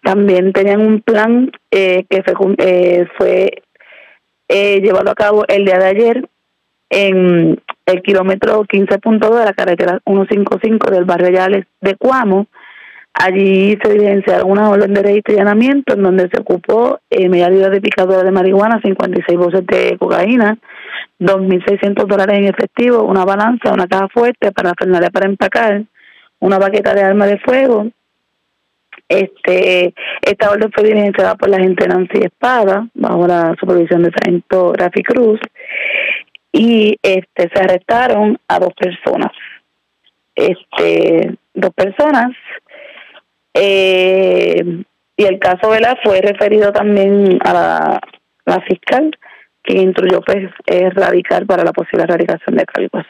también 0.04 0.52
tenían 0.52 0.82
un 0.82 1.02
plan 1.02 1.50
eh, 1.72 2.04
que 2.10 2.24
fue, 2.24 2.56
eh, 2.58 3.08
fue 3.18 3.64
eh, 4.50 4.82
llevado 4.82 5.10
a 5.12 5.16
cabo 5.16 5.46
el 5.48 5.64
día 5.64 5.78
de 5.78 5.86
ayer 5.86 6.30
en 6.90 7.62
el 7.86 8.02
kilómetro 8.02 8.66
15.2 8.66 9.40
de 9.40 9.46
la 9.46 9.54
carretera 9.54 10.00
155 10.06 10.92
del 10.92 11.06
barrio 11.06 11.30
Yales 11.30 11.66
de 11.80 11.96
Cuamo, 11.96 12.48
Allí 13.14 13.78
se 13.84 13.92
evidenciaron 13.92 14.50
una 14.50 14.70
orden 14.70 14.94
de 14.94 15.04
registro 15.04 15.36
y 15.36 15.40
en 15.40 16.04
donde 16.04 16.30
se 16.30 16.40
ocupó 16.40 17.00
eh, 17.10 17.28
media 17.30 17.50
libra 17.50 17.70
de 17.70 17.82
picadura 17.82 18.24
de 18.24 18.32
marihuana, 18.32 18.80
56 18.82 19.38
bolsas 19.38 19.66
de 19.68 19.98
cocaína, 19.98 20.58
2.600 21.20 22.08
dólares 22.08 22.40
en 22.40 22.46
efectivo, 22.46 23.04
una 23.04 23.26
balanza, 23.26 23.74
una 23.74 23.88
caja 23.88 24.08
fuerte 24.08 24.52
para 24.52 24.74
Fernández 24.74 25.10
para 25.12 25.28
empacar, 25.28 25.84
una 26.40 26.58
baqueta 26.58 26.96
de 26.96 27.04
arma 27.04 27.28
de 27.28 27.38
fuego. 27.40 27.88
Este, 29.08 29.94
esta 30.22 30.50
orden 30.50 30.72
fue 30.72 30.84
diligenciada 30.84 31.36
por 31.36 31.50
la 31.50 31.60
gente 31.60 31.88
Nancy 31.88 32.20
Espada, 32.24 32.88
bajo 32.94 33.28
la 33.28 33.56
supervisión 33.60 34.04
de 34.04 34.12
sargento 34.12 34.74
Rafi 34.74 35.04
Cruz, 35.04 35.40
y 36.52 36.98
este 37.02 37.50
se 37.54 37.62
arrestaron 37.62 38.40
a 38.48 38.60
dos 38.60 38.74
personas. 38.74 39.32
Este, 40.34 41.36
dos 41.54 41.72
personas 41.74 42.32
eh, 43.54 44.84
y 45.18 45.24
el 45.24 45.40
caso 45.40 45.70
Vela 45.70 45.98
fue 46.04 46.22
referido 46.22 46.72
también 46.72 47.38
a 47.44 48.00
la, 48.46 48.62
fiscal, 48.68 49.12
que 49.64 49.78
instruyó 49.78 50.22
pues 50.22 50.50
erradicar 50.66 51.46
para 51.46 51.64
la 51.64 51.72
posible 51.72 52.04
erradicación 52.04 52.56
de 52.56 52.66
cargos. 52.66 53.06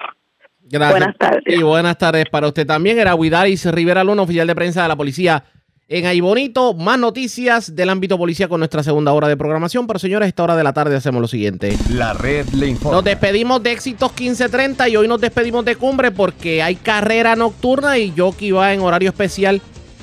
Gracias. 0.63 0.99
Buenas 0.99 1.17
tardes. 1.17 1.43
Y 1.47 1.63
buenas 1.63 1.97
tardes 1.97 2.25
para 2.29 2.47
usted 2.47 2.65
también. 2.65 2.99
Era 2.99 3.15
Huidaris 3.15 3.65
Rivera 3.71 4.03
Luna, 4.03 4.23
oficial 4.23 4.47
de 4.47 4.55
prensa 4.55 4.81
de 4.83 4.87
la 4.87 4.95
policía 4.95 5.43
en 5.87 6.05
Ahí 6.05 6.21
Bonito. 6.21 6.73
Más 6.73 6.97
noticias 6.97 7.75
del 7.75 7.89
ámbito 7.89 8.17
policía 8.17 8.47
con 8.47 8.59
nuestra 8.59 8.83
segunda 8.83 9.11
hora 9.11 9.27
de 9.27 9.35
programación. 9.37 9.87
Pero 9.87 9.99
señores, 9.99 10.25
a 10.25 10.29
esta 10.29 10.43
hora 10.43 10.55
de 10.55 10.63
la 10.63 10.73
tarde 10.73 10.95
hacemos 10.95 11.21
lo 11.21 11.27
siguiente. 11.27 11.77
La 11.89 12.13
red 12.13 12.47
le 12.49 12.67
informa. 12.67 12.97
Nos 12.97 13.05
despedimos 13.05 13.61
de 13.63 13.71
Éxitos 13.71 14.11
1530 14.11 14.89
y 14.89 14.95
hoy 14.95 15.07
nos 15.07 15.19
despedimos 15.19 15.65
de 15.65 15.75
Cumbre 15.75 16.11
porque 16.11 16.61
hay 16.61 16.75
carrera 16.75 17.35
nocturna 17.35 17.97
y 17.97 18.13
Jockey 18.15 18.51
va 18.51 18.73
en 18.73 18.81
horario 18.81 19.09
especial 19.09 19.61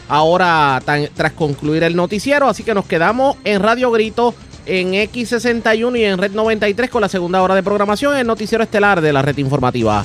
ahora 0.09 0.81
tras 1.15 1.33
concluir 1.33 1.83
el 1.83 1.97
noticiero. 1.97 2.49
Así 2.49 2.63
que 2.63 2.75
nos 2.75 2.87
quedamos 2.87 3.37
en 3.45 3.63
Radio 3.63 3.91
Grito 3.91 4.35
en 4.67 4.93
X61 4.93 5.99
y 5.99 6.05
en 6.05 6.19
Red 6.19 6.33
93 6.33 6.91
con 6.91 7.01
la 7.01 7.09
segunda 7.09 7.43
hora 7.43 7.55
de 7.55 7.63
programación 7.63 8.17
el 8.17 8.27
noticiero 8.27 8.63
estelar 8.63 9.01
de 9.01 9.13
la 9.13 9.23
red 9.23 9.39
informativa. 9.39 10.05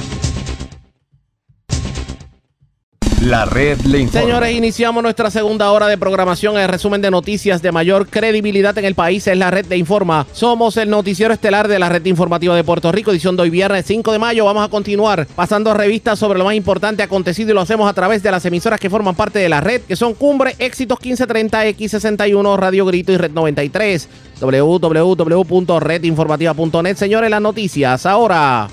La 3.24 3.46
red 3.46 3.80
le 3.86 4.00
informa. 4.00 4.22
Señores, 4.22 4.54
iniciamos 4.54 5.02
nuestra 5.02 5.32
segunda 5.32 5.72
hora 5.72 5.88
de 5.88 5.98
programación. 5.98 6.58
El 6.58 6.68
resumen 6.68 7.02
de 7.02 7.10
noticias 7.10 7.62
de 7.62 7.72
mayor 7.72 8.10
credibilidad 8.10 8.78
en 8.78 8.84
el 8.84 8.96
país 8.96 9.26
es 9.28 9.38
la 9.38 9.50
red 9.50 9.66
de 9.66 9.78
informa. 9.78 10.28
Somos 10.34 10.76
el 10.76 10.90
noticiero 10.90 11.34
estelar 11.34 11.70
de 11.70 11.80
la 11.80 11.88
red 11.88 12.06
informativa 12.06 12.54
de 12.54 12.66
Puerto 12.66 12.92
Rico, 12.92 13.12
edición 13.12 13.38
de 13.38 13.44
hoy 13.44 13.50
viernes 13.50 13.86
5 13.86 14.12
de 14.12 14.20
mayo. 14.20 14.44
Vamos 14.44 14.66
a 14.66 14.68
continuar 14.68 15.26
pasando 15.26 15.74
revistas 15.74 16.20
sobre 16.20 16.38
lo 16.38 16.44
más 16.44 16.56
importante 16.56 17.02
acontecido 17.02 17.52
y 17.52 17.54
lo 17.54 17.62
hacemos 17.62 17.90
a 17.90 17.94
través 17.94 18.22
de 18.24 18.30
las 18.30 18.44
emisoras 18.44 18.78
que 18.78 18.90
forman 18.90 19.16
parte 19.16 19.40
de 19.40 19.48
la 19.48 19.62
red, 19.62 19.84
que 19.84 19.96
son 19.96 20.16
Cumbre, 20.16 20.58
Éxitos 20.60 21.00
1530, 21.00 21.66
X61, 21.68 22.58
Radio 22.58 22.86
Grito 22.86 23.14
y 23.14 23.18
Red 23.18 23.32
93. 23.32 24.10
www.redinformativa.net. 24.42 26.98
Señores, 26.98 27.30
las 27.30 27.42
noticias 27.42 28.06
ahora. 28.06 28.68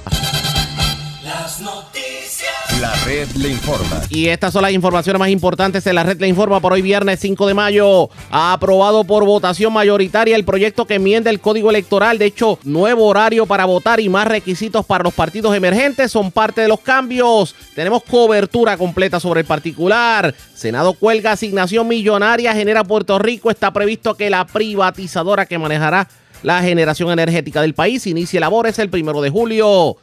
La 2.81 2.95
red 3.05 3.29
le 3.33 3.51
informa. 3.51 4.01
Y 4.09 4.29
estas 4.29 4.55
son 4.55 4.63
las 4.63 4.73
informaciones 4.73 5.21
más 5.21 5.29
importantes 5.29 5.85
de 5.85 5.93
la 5.93 6.03
red 6.03 6.19
le 6.19 6.29
informa 6.29 6.61
por 6.61 6.73
hoy 6.73 6.81
viernes 6.81 7.21
5 7.21 7.47
de 7.47 7.53
mayo. 7.53 8.09
Ha 8.31 8.55
aprobado 8.55 9.05
por 9.05 9.27
votación 9.27 9.75
mayoritaria 9.75 10.35
el 10.35 10.47
proyecto 10.47 10.87
que 10.87 10.95
enmienda 10.95 11.29
el 11.29 11.41
código 11.41 11.69
electoral. 11.69 12.17
De 12.17 12.25
hecho, 12.25 12.59
nuevo 12.65 13.07
horario 13.07 13.45
para 13.45 13.67
votar 13.67 14.01
y 14.01 14.09
más 14.09 14.27
requisitos 14.27 14.87
para 14.87 15.05
los 15.05 15.13
partidos 15.13 15.55
emergentes 15.55 16.11
son 16.11 16.31
parte 16.33 16.63
de 16.63 16.69
los 16.69 16.81
cambios. 16.81 17.55
Tenemos 17.75 18.03
cobertura 18.03 18.79
completa 18.79 19.21
sobre 19.21 19.41
el 19.41 19.47
particular. 19.47 20.35
Senado 20.55 20.95
cuelga 20.95 21.33
asignación 21.33 21.87
millonaria, 21.87 22.55
genera 22.55 22.83
Puerto 22.85 23.19
Rico. 23.19 23.51
Está 23.51 23.75
previsto 23.75 24.15
que 24.15 24.31
la 24.31 24.47
privatizadora 24.47 25.45
que 25.45 25.59
manejará 25.59 26.09
la 26.43 26.63
generación 26.63 27.11
energética 27.11 27.61
del 27.61 27.75
país 27.75 28.07
inicie 28.07 28.41
labores 28.41 28.79
el 28.79 28.89
primero 28.89 29.21
de 29.21 29.29
julio. 29.29 29.99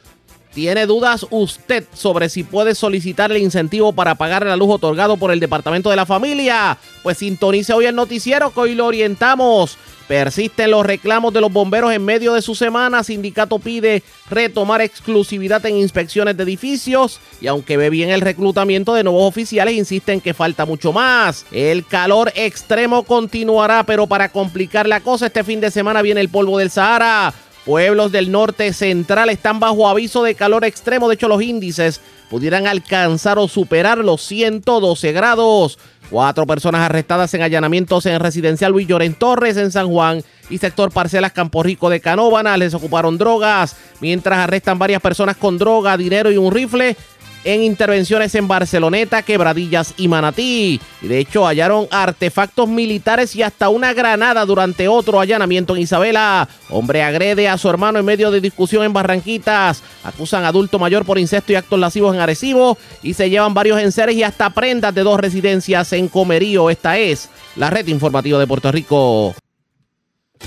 ¿Tiene 0.58 0.86
dudas 0.86 1.24
usted 1.30 1.84
sobre 1.94 2.28
si 2.28 2.42
puede 2.42 2.74
solicitar 2.74 3.30
el 3.30 3.40
incentivo 3.40 3.92
para 3.92 4.16
pagar 4.16 4.44
la 4.44 4.56
luz 4.56 4.70
otorgado 4.70 5.16
por 5.16 5.30
el 5.30 5.38
Departamento 5.38 5.88
de 5.88 5.94
la 5.94 6.04
Familia? 6.04 6.76
Pues 7.04 7.18
sintonice 7.18 7.72
hoy 7.72 7.84
el 7.84 7.94
noticiero 7.94 8.52
que 8.52 8.58
hoy 8.58 8.74
lo 8.74 8.86
orientamos. 8.86 9.78
Persisten 10.08 10.72
los 10.72 10.84
reclamos 10.84 11.32
de 11.32 11.40
los 11.40 11.52
bomberos 11.52 11.92
en 11.92 12.04
medio 12.04 12.34
de 12.34 12.42
su 12.42 12.56
semana. 12.56 13.04
Sindicato 13.04 13.60
pide 13.60 14.02
retomar 14.30 14.80
exclusividad 14.80 15.64
en 15.64 15.76
inspecciones 15.76 16.36
de 16.36 16.42
edificios 16.42 17.20
y 17.40 17.46
aunque 17.46 17.76
ve 17.76 17.88
bien 17.88 18.10
el 18.10 18.20
reclutamiento 18.20 18.94
de 18.94 19.04
nuevos 19.04 19.28
oficiales, 19.28 19.76
insisten 19.76 20.20
que 20.20 20.34
falta 20.34 20.66
mucho 20.66 20.92
más. 20.92 21.46
El 21.52 21.86
calor 21.86 22.32
extremo 22.34 23.04
continuará, 23.04 23.84
pero 23.84 24.08
para 24.08 24.30
complicar 24.30 24.88
la 24.88 24.98
cosa, 25.02 25.26
este 25.26 25.44
fin 25.44 25.60
de 25.60 25.70
semana 25.70 26.02
viene 26.02 26.20
el 26.20 26.30
polvo 26.30 26.58
del 26.58 26.70
Sahara. 26.70 27.32
Pueblos 27.68 28.12
del 28.12 28.32
norte 28.32 28.72
central 28.72 29.28
están 29.28 29.60
bajo 29.60 29.90
aviso 29.90 30.22
de 30.22 30.34
calor 30.34 30.64
extremo. 30.64 31.06
De 31.06 31.16
hecho, 31.16 31.28
los 31.28 31.42
índices 31.42 32.00
pudieran 32.30 32.66
alcanzar 32.66 33.38
o 33.38 33.46
superar 33.46 33.98
los 33.98 34.22
112 34.22 35.12
grados. 35.12 35.78
Cuatro 36.08 36.46
personas 36.46 36.80
arrestadas 36.80 37.34
en 37.34 37.42
allanamientos 37.42 38.06
en 38.06 38.20
residencial 38.20 38.72
Luis 38.72 38.88
Lloren 38.88 39.12
Torres 39.12 39.58
en 39.58 39.70
San 39.70 39.86
Juan 39.86 40.24
y 40.48 40.56
sector 40.56 40.90
Parcelas 40.90 41.32
Campo 41.32 41.62
Rico 41.62 41.90
de 41.90 42.00
Canóvana. 42.00 42.56
Les 42.56 42.72
ocuparon 42.72 43.18
drogas, 43.18 43.76
mientras 44.00 44.38
arrestan 44.38 44.78
varias 44.78 45.02
personas 45.02 45.36
con 45.36 45.58
droga, 45.58 45.98
dinero 45.98 46.32
y 46.32 46.38
un 46.38 46.50
rifle 46.50 46.96
en 47.44 47.62
intervenciones 47.62 48.34
en 48.34 48.48
Barceloneta, 48.48 49.22
Quebradillas 49.22 49.94
y 49.96 50.08
Manatí. 50.08 50.80
Y 51.02 51.08
de 51.08 51.18
hecho 51.18 51.46
hallaron 51.46 51.86
artefactos 51.90 52.68
militares 52.68 53.34
y 53.36 53.42
hasta 53.42 53.68
una 53.68 53.92
granada 53.92 54.44
durante 54.44 54.88
otro 54.88 55.20
allanamiento 55.20 55.74
en 55.74 55.82
Isabela. 55.82 56.48
Hombre 56.70 57.02
agrede 57.02 57.48
a 57.48 57.58
su 57.58 57.68
hermano 57.68 57.98
en 57.98 58.04
medio 58.04 58.30
de 58.30 58.40
discusión 58.40 58.84
en 58.84 58.92
Barranquitas. 58.92 59.82
Acusan 60.04 60.44
adulto 60.44 60.78
mayor 60.78 61.04
por 61.04 61.18
incesto 61.18 61.52
y 61.52 61.56
actos 61.56 61.78
lascivos 61.78 62.14
en 62.14 62.20
Arecibo. 62.20 62.78
Y 63.02 63.14
se 63.14 63.30
llevan 63.30 63.54
varios 63.54 63.80
enseres 63.80 64.16
y 64.16 64.22
hasta 64.22 64.50
prendas 64.50 64.94
de 64.94 65.02
dos 65.02 65.20
residencias 65.20 65.92
en 65.92 66.08
Comerío. 66.08 66.70
Esta 66.70 66.98
es 66.98 67.28
la 67.56 67.70
red 67.70 67.86
informativa 67.86 68.38
de 68.38 68.46
Puerto 68.46 68.70
Rico. 68.72 69.34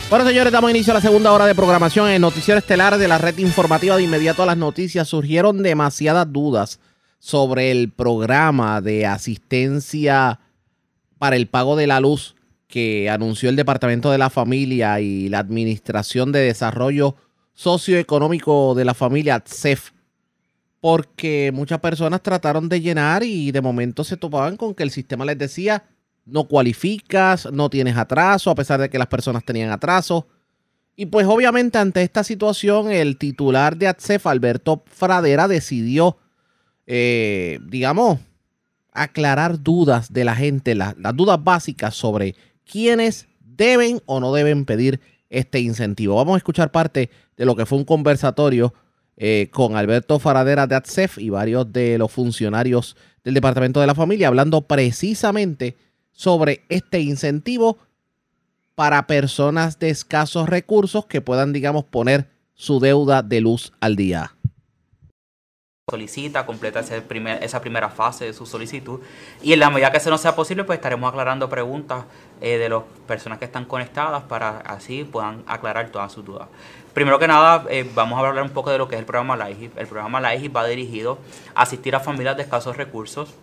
Bueno, 0.09 0.27
señores, 0.27 0.51
damos 0.51 0.71
inicio 0.71 0.91
a 0.91 0.95
la 0.95 1.01
segunda 1.01 1.31
hora 1.31 1.45
de 1.45 1.55
programación 1.55 2.07
en 2.07 2.15
el 2.15 2.21
noticiero 2.21 2.57
estelar 2.57 2.97
de 2.97 3.07
la 3.07 3.17
red 3.17 3.37
informativa. 3.37 3.97
De 3.97 4.03
inmediato 4.03 4.43
a 4.43 4.45
las 4.45 4.57
noticias 4.57 5.07
surgieron 5.07 5.63
demasiadas 5.63 6.31
dudas 6.31 6.79
sobre 7.19 7.71
el 7.71 7.91
programa 7.91 8.81
de 8.81 9.05
asistencia 9.05 10.39
para 11.17 11.35
el 11.35 11.47
pago 11.47 11.75
de 11.75 11.87
la 11.87 11.99
luz 11.99 12.35
que 12.67 13.09
anunció 13.09 13.49
el 13.49 13.55
Departamento 13.55 14.11
de 14.11 14.17
la 14.17 14.29
Familia 14.29 14.99
y 14.99 15.29
la 15.29 15.39
Administración 15.39 16.31
de 16.31 16.39
Desarrollo 16.39 17.15
Socioeconómico 17.53 18.73
de 18.75 18.85
la 18.85 18.93
Familia, 18.93 19.43
CEF, 19.45 19.91
porque 20.79 21.51
muchas 21.53 21.79
personas 21.79 22.23
trataron 22.23 22.69
de 22.69 22.81
llenar 22.81 23.23
y 23.23 23.51
de 23.51 23.61
momento 23.61 24.03
se 24.03 24.17
topaban 24.17 24.57
con 24.57 24.73
que 24.73 24.83
el 24.83 24.89
sistema 24.89 25.25
les 25.25 25.37
decía 25.37 25.83
no 26.25 26.45
cualificas, 26.45 27.51
no 27.51 27.69
tienes 27.69 27.97
atraso, 27.97 28.51
a 28.51 28.55
pesar 28.55 28.79
de 28.79 28.89
que 28.89 28.99
las 28.99 29.07
personas 29.07 29.43
tenían 29.43 29.71
atraso. 29.71 30.27
Y 30.95 31.07
pues 31.07 31.25
obviamente 31.27 31.77
ante 31.77 32.03
esta 32.03 32.23
situación 32.23 32.91
el 32.91 33.17
titular 33.17 33.77
de 33.77 33.87
ATSEF, 33.87 34.27
Alberto 34.27 34.83
Fradera, 34.85 35.47
decidió, 35.47 36.17
eh, 36.85 37.59
digamos, 37.67 38.19
aclarar 38.91 39.61
dudas 39.61 40.11
de 40.11 40.25
la 40.25 40.35
gente, 40.35 40.75
las 40.75 40.95
dudas 41.15 41.41
básicas 41.43 41.95
sobre 41.95 42.35
quiénes 42.69 43.27
deben 43.39 44.01
o 44.05 44.19
no 44.19 44.33
deben 44.33 44.65
pedir 44.65 44.99
este 45.29 45.59
incentivo. 45.59 46.15
Vamos 46.15 46.35
a 46.35 46.37
escuchar 46.37 46.71
parte 46.71 47.09
de 47.37 47.45
lo 47.45 47.55
que 47.55 47.65
fue 47.65 47.77
un 47.77 47.85
conversatorio 47.85 48.73
eh, 49.17 49.49
con 49.51 49.75
Alberto 49.75 50.19
Faradera 50.19 50.67
de 50.67 50.75
ATSEF 50.75 51.17
y 51.17 51.29
varios 51.29 51.71
de 51.71 51.97
los 51.97 52.11
funcionarios 52.11 52.95
del 53.23 53.33
Departamento 53.33 53.79
de 53.79 53.87
la 53.87 53.95
Familia, 53.95 54.27
hablando 54.27 54.61
precisamente 54.67 55.77
sobre 56.11 56.65
este 56.69 56.99
incentivo 56.99 57.77
para 58.75 59.07
personas 59.07 59.79
de 59.79 59.89
escasos 59.89 60.49
recursos 60.49 61.05
que 61.05 61.21
puedan, 61.21 61.53
digamos, 61.53 61.83
poner 61.85 62.29
su 62.53 62.79
deuda 62.79 63.21
de 63.21 63.41
luz 63.41 63.73
al 63.79 63.95
día 63.95 64.35
solicita, 65.91 66.45
completa 66.45 66.79
esa 66.79 67.61
primera 67.61 67.89
fase 67.89 68.25
de 68.25 68.33
su 68.33 68.45
solicitud 68.45 69.01
y 69.43 69.51
en 69.51 69.59
la 69.59 69.69
medida 69.69 69.91
que 69.91 69.97
eso 69.97 70.09
no 70.09 70.17
sea 70.17 70.35
posible 70.35 70.63
pues 70.63 70.77
estaremos 70.77 71.09
aclarando 71.09 71.49
preguntas 71.49 72.05
eh, 72.39 72.57
de 72.57 72.69
las 72.69 72.83
personas 73.05 73.39
que 73.39 73.45
están 73.45 73.65
conectadas 73.65 74.23
para 74.23 74.59
así 74.59 75.03
puedan 75.03 75.43
aclarar 75.47 75.89
todas 75.89 76.11
sus 76.13 76.23
dudas. 76.23 76.47
Primero 76.93 77.19
que 77.19 77.27
nada 77.27 77.65
eh, 77.69 77.89
vamos 77.93 78.17
a 78.17 78.25
hablar 78.25 78.43
un 78.43 78.51
poco 78.51 78.71
de 78.71 78.77
lo 78.77 78.87
que 78.87 78.95
es 78.95 78.99
el 78.99 79.05
programa 79.05 79.35
LIGIP. 79.35 79.77
El 79.77 79.87
programa 79.87 80.21
LIGIP 80.21 80.55
va 80.55 80.65
dirigido 80.65 81.19
a 81.55 81.63
asistir 81.63 81.93
a 81.93 81.99
familias 81.99 82.37
de 82.37 82.43
escasos 82.43 82.77
recursos 82.77 83.33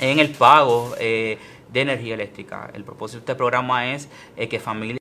en 0.00 0.20
el 0.20 0.30
pago 0.30 0.94
eh, 1.00 1.38
de 1.72 1.80
energía 1.80 2.14
eléctrica. 2.14 2.70
El 2.74 2.84
propósito 2.84 3.18
de 3.18 3.32
este 3.32 3.34
programa 3.34 3.92
es 3.92 4.08
que 4.48 4.60
familias 4.60 5.00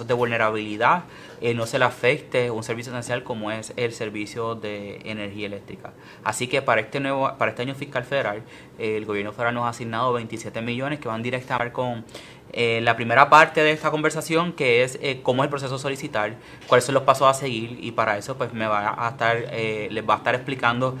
de 0.00 0.14
vulnerabilidad 0.14 1.04
eh, 1.40 1.54
no 1.54 1.66
se 1.66 1.78
le 1.78 1.84
afecte 1.84 2.50
un 2.50 2.62
servicio 2.62 2.92
esencial 2.92 3.22
como 3.22 3.50
es 3.50 3.72
el 3.76 3.92
servicio 3.92 4.54
de 4.54 5.00
energía 5.04 5.46
eléctrica. 5.46 5.92
Así 6.24 6.46
que 6.46 6.62
para 6.62 6.80
este 6.80 7.00
nuevo 7.00 7.36
para 7.36 7.50
este 7.50 7.62
año 7.62 7.74
fiscal 7.74 8.04
federal, 8.04 8.42
eh, 8.78 8.96
el 8.96 9.04
gobierno 9.04 9.32
federal 9.32 9.54
nos 9.54 9.64
ha 9.64 9.68
asignado 9.68 10.12
27 10.14 10.62
millones 10.62 10.98
que 10.98 11.08
van 11.08 11.22
directamente 11.22 11.72
con 11.72 12.04
eh, 12.52 12.80
la 12.82 12.96
primera 12.96 13.30
parte 13.30 13.62
de 13.62 13.72
esta 13.72 13.90
conversación 13.90 14.52
que 14.52 14.82
es 14.82 14.98
cómo 15.22 15.42
es 15.42 15.46
el 15.46 15.50
proceso 15.50 15.78
solicitar, 15.78 16.36
cuáles 16.66 16.84
son 16.84 16.94
los 16.94 17.04
pasos 17.04 17.28
a 17.28 17.34
seguir 17.34 17.78
y 17.80 17.92
para 17.92 18.18
eso 18.18 18.36
pues 18.36 18.52
me 18.52 18.66
va 18.66 18.94
a 19.06 19.10
estar 19.10 19.36
les 19.36 20.08
va 20.08 20.14
a 20.14 20.16
estar 20.18 20.34
explicando 20.34 20.96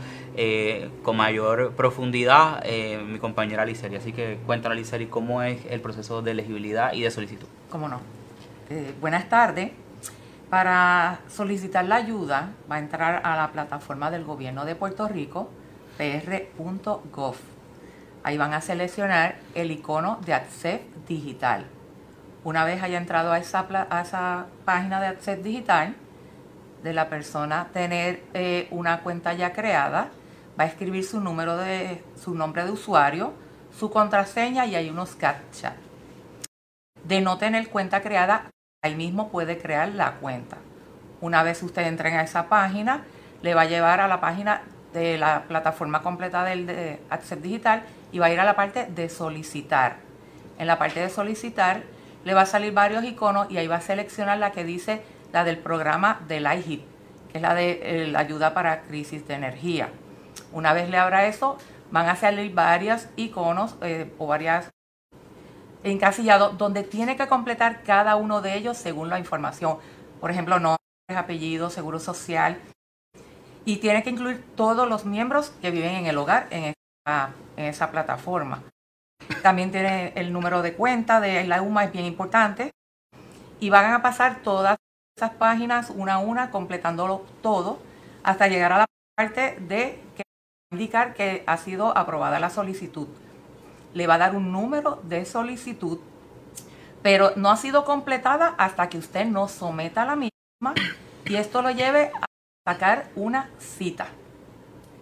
con 1.02 1.16
mayor 1.16 1.72
profundidad 1.72 2.64
mi 3.06 3.18
compañera 3.18 3.64
Liceri. 3.64 3.96
Así 3.96 4.12
que 4.12 4.38
cuéntanos 4.46 4.78
Liceri 4.78 5.06
cómo 5.06 5.42
es 5.42 5.64
el 5.68 5.80
proceso 5.80 6.22
de 6.22 6.30
elegibilidad 6.30 6.92
y 6.92 7.02
de 7.02 7.10
solicitud. 7.10 7.46
¿Cómo 7.70 7.88
no? 7.88 8.00
Eh, 8.70 8.94
buenas 9.00 9.28
tardes. 9.28 9.70
Para 10.48 11.20
solicitar 11.28 11.84
la 11.84 11.96
ayuda 11.96 12.52
va 12.70 12.76
a 12.76 12.78
entrar 12.78 13.20
a 13.24 13.36
la 13.36 13.52
plataforma 13.52 14.10
del 14.10 14.24
gobierno 14.24 14.64
de 14.64 14.74
Puerto 14.74 15.08
Rico, 15.08 15.50
pr.gov. 15.98 17.36
Ahí 18.22 18.36
van 18.38 18.54
a 18.54 18.60
seleccionar 18.60 19.36
el 19.54 19.70
icono 19.70 20.20
de 20.24 20.34
Access 20.34 20.80
Digital. 21.08 21.66
Una 22.44 22.64
vez 22.64 22.82
haya 22.82 22.98
entrado 22.98 23.32
a 23.32 23.38
esa, 23.38 23.66
a 23.90 24.00
esa 24.02 24.46
página 24.64 25.00
de 25.00 25.06
Access 25.08 25.42
Digital, 25.42 25.96
de 26.82 26.92
la 26.92 27.08
persona 27.08 27.68
tener 27.72 28.22
eh, 28.34 28.68
una 28.70 29.00
cuenta 29.00 29.34
ya 29.34 29.52
creada, 29.52 30.08
va 30.58 30.64
a 30.64 30.66
escribir 30.66 31.04
su 31.04 31.20
número 31.20 31.56
de 31.56 32.02
su 32.22 32.34
nombre 32.34 32.64
de 32.64 32.70
usuario, 32.70 33.32
su 33.78 33.90
contraseña 33.90 34.66
y 34.66 34.74
hay 34.74 34.90
unos 34.90 35.14
captcha. 35.14 35.74
De 37.04 37.20
no 37.20 37.38
tener 37.38 37.68
cuenta 37.68 38.02
creada, 38.02 38.50
ahí 38.82 38.94
mismo 38.94 39.30
puede 39.30 39.58
crear 39.58 39.88
la 39.88 40.14
cuenta. 40.14 40.58
Una 41.20 41.42
vez 41.42 41.62
usted 41.62 41.86
entre 41.86 42.10
a 42.16 42.22
esa 42.22 42.48
página, 42.48 43.02
le 43.42 43.54
va 43.54 43.62
a 43.62 43.66
llevar 43.66 44.00
a 44.00 44.08
la 44.08 44.20
página 44.20 44.62
de 44.92 45.18
la 45.18 45.44
plataforma 45.48 46.02
completa 46.02 46.44
del 46.44 46.66
de 46.66 47.00
Access 47.08 47.42
Digital 47.42 47.82
y 48.12 48.18
va 48.18 48.26
a 48.26 48.32
ir 48.32 48.40
a 48.40 48.44
la 48.44 48.56
parte 48.56 48.86
de 48.86 49.08
solicitar. 49.08 49.96
En 50.58 50.66
la 50.66 50.78
parte 50.78 51.00
de 51.00 51.08
solicitar 51.08 51.82
le 52.24 52.34
va 52.34 52.42
a 52.42 52.46
salir 52.46 52.72
varios 52.72 53.04
iconos 53.04 53.50
y 53.50 53.56
ahí 53.56 53.66
va 53.66 53.76
a 53.76 53.80
seleccionar 53.80 54.38
la 54.38 54.52
que 54.52 54.64
dice 54.64 55.02
la 55.32 55.44
del 55.44 55.58
programa 55.58 56.20
del 56.28 56.46
IHIP, 56.46 56.82
que 57.30 57.38
es 57.38 57.42
la 57.42 57.54
de 57.54 57.80
eh, 57.82 58.06
la 58.06 58.20
ayuda 58.20 58.54
para 58.54 58.82
crisis 58.82 59.26
de 59.26 59.34
energía. 59.34 59.88
Una 60.52 60.72
vez 60.72 60.88
le 60.88 60.98
abra 60.98 61.26
eso, 61.26 61.58
van 61.90 62.08
a 62.08 62.16
salir 62.16 62.52
varios 62.54 63.08
iconos 63.16 63.76
eh, 63.82 64.12
o 64.18 64.26
varias 64.26 64.70
encasillado 65.84 66.50
donde 66.50 66.82
tiene 66.82 67.16
que 67.16 67.26
completar 67.26 67.82
cada 67.82 68.16
uno 68.16 68.40
de 68.40 68.56
ellos 68.56 68.76
según 68.76 69.08
la 69.08 69.18
información. 69.18 69.78
Por 70.20 70.30
ejemplo, 70.30 70.58
nombre, 70.58 70.78
apellido, 71.08 71.70
seguro 71.70 71.98
social. 71.98 72.58
Y 73.64 73.76
tiene 73.76 74.02
que 74.02 74.10
incluir 74.10 74.44
todos 74.56 74.88
los 74.88 75.04
miembros 75.04 75.50
que 75.60 75.70
viven 75.70 75.94
en 75.94 76.06
el 76.06 76.18
hogar 76.18 76.48
en 76.50 76.74
esa, 77.56 77.90
plataforma. 77.90 78.62
También 79.42 79.70
tiene 79.70 80.12
el 80.16 80.32
número 80.32 80.62
de 80.62 80.74
cuenta 80.74 81.20
de 81.20 81.44
la 81.44 81.62
UMA, 81.62 81.84
es 81.84 81.92
bien 81.92 82.04
importante. 82.04 82.72
Y 83.60 83.70
van 83.70 83.92
a 83.92 84.02
pasar 84.02 84.42
todas 84.42 84.76
esas 85.16 85.30
páginas 85.30 85.90
una 85.90 86.14
a 86.14 86.18
una, 86.18 86.50
completándolo 86.50 87.24
todo, 87.40 87.78
hasta 88.24 88.48
llegar 88.48 88.72
a 88.72 88.78
la 88.78 88.86
parte 89.16 89.56
de 89.60 90.00
indicar 90.72 91.14
que 91.14 91.44
ha 91.46 91.56
sido 91.56 91.96
aprobada 91.96 92.40
la 92.40 92.50
solicitud 92.50 93.08
le 93.94 94.06
va 94.06 94.14
a 94.14 94.18
dar 94.18 94.36
un 94.36 94.52
número 94.52 95.00
de 95.04 95.24
solicitud, 95.24 95.98
pero 97.02 97.32
no 97.36 97.50
ha 97.50 97.56
sido 97.56 97.84
completada 97.84 98.54
hasta 98.58 98.88
que 98.88 98.98
usted 98.98 99.26
no 99.26 99.48
someta 99.48 100.04
la 100.04 100.16
misma 100.16 100.74
y 101.24 101.36
esto 101.36 101.62
lo 101.62 101.70
lleve 101.70 102.10
a 102.20 102.26
sacar 102.66 103.10
una 103.16 103.50
cita. 103.58 104.06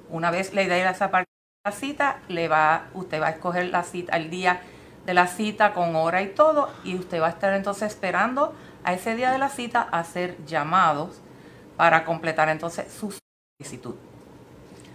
Una 0.08 0.30
vez 0.30 0.54
le 0.54 0.66
dé 0.68 0.88
esa 0.88 1.10
parte 1.10 1.30
de 1.64 1.70
la 1.70 1.76
cita, 1.76 2.18
le 2.28 2.48
va, 2.48 2.88
usted 2.94 3.20
va 3.20 3.28
a 3.28 3.30
escoger 3.30 3.66
la 3.66 3.82
cita, 3.82 4.16
el 4.16 4.30
día 4.30 4.62
de 5.06 5.14
la 5.14 5.26
cita 5.26 5.72
con 5.72 5.94
hora 5.94 6.22
y 6.22 6.28
todo, 6.28 6.70
y 6.84 6.96
usted 6.96 7.20
va 7.20 7.28
a 7.28 7.30
estar 7.30 7.52
entonces 7.54 7.92
esperando 7.92 8.54
a 8.82 8.92
ese 8.92 9.14
día 9.14 9.30
de 9.30 9.38
la 9.38 9.48
cita 9.48 9.86
a 9.90 10.00
hacer 10.00 10.36
llamados 10.46 11.20
para 11.76 12.04
completar 12.04 12.48
entonces 12.48 12.92
su 12.92 13.16
solicitud. 13.58 14.09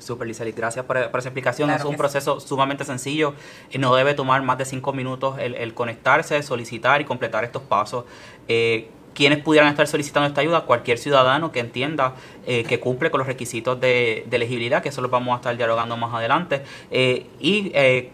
Super, 0.06 0.28
gracias 0.53 0.86
por, 0.86 0.97
esa 0.97 1.18
explicación. 1.18 1.72
es 1.72 1.84
un 1.84 1.97
proceso 1.97 2.39
sumamente 2.39 2.84
sencillo 2.84 3.34
y 3.72 3.80
no 3.80 3.95
debe 3.95 4.14
tomar 4.14 4.43
más 4.43 4.60
de 4.60 4.66
cinco 4.66 4.93
minutos 4.93 5.38
el, 5.39 5.74
conectarse, 5.74 6.43
solicitar 6.43 7.01
y 7.01 7.06
completar 7.06 7.43
estos 7.43 7.64
pasos. 7.64 8.06
Eh, 8.47 8.88
quienes 9.16 9.39
pudieran 9.39 9.70
estar 9.70 9.88
solicitando 9.88 10.28
esta 10.28 10.41
ayuda, 10.41 10.62
cualquier 10.66 10.99
ciudadano 10.99 11.51
que 11.51 11.62
entienda 11.62 12.14
eh, 12.45 12.66
que 12.66 12.80
cumple 12.80 13.10
con 13.10 13.20
los 13.20 13.28
requisitos 13.28 13.80
de, 13.80 14.28
elegibilidad, 14.30 14.84
que 14.84 14.89
eso 14.89 15.01
lo 15.01 15.10
vamos 15.10 15.34
a 15.34 15.38
estar 15.38 15.58
dialogando 15.58 15.97
más 15.97 16.14
adelante, 16.14 16.62
eh, 16.91 17.26
y 17.39 17.72
eh, 17.74 18.12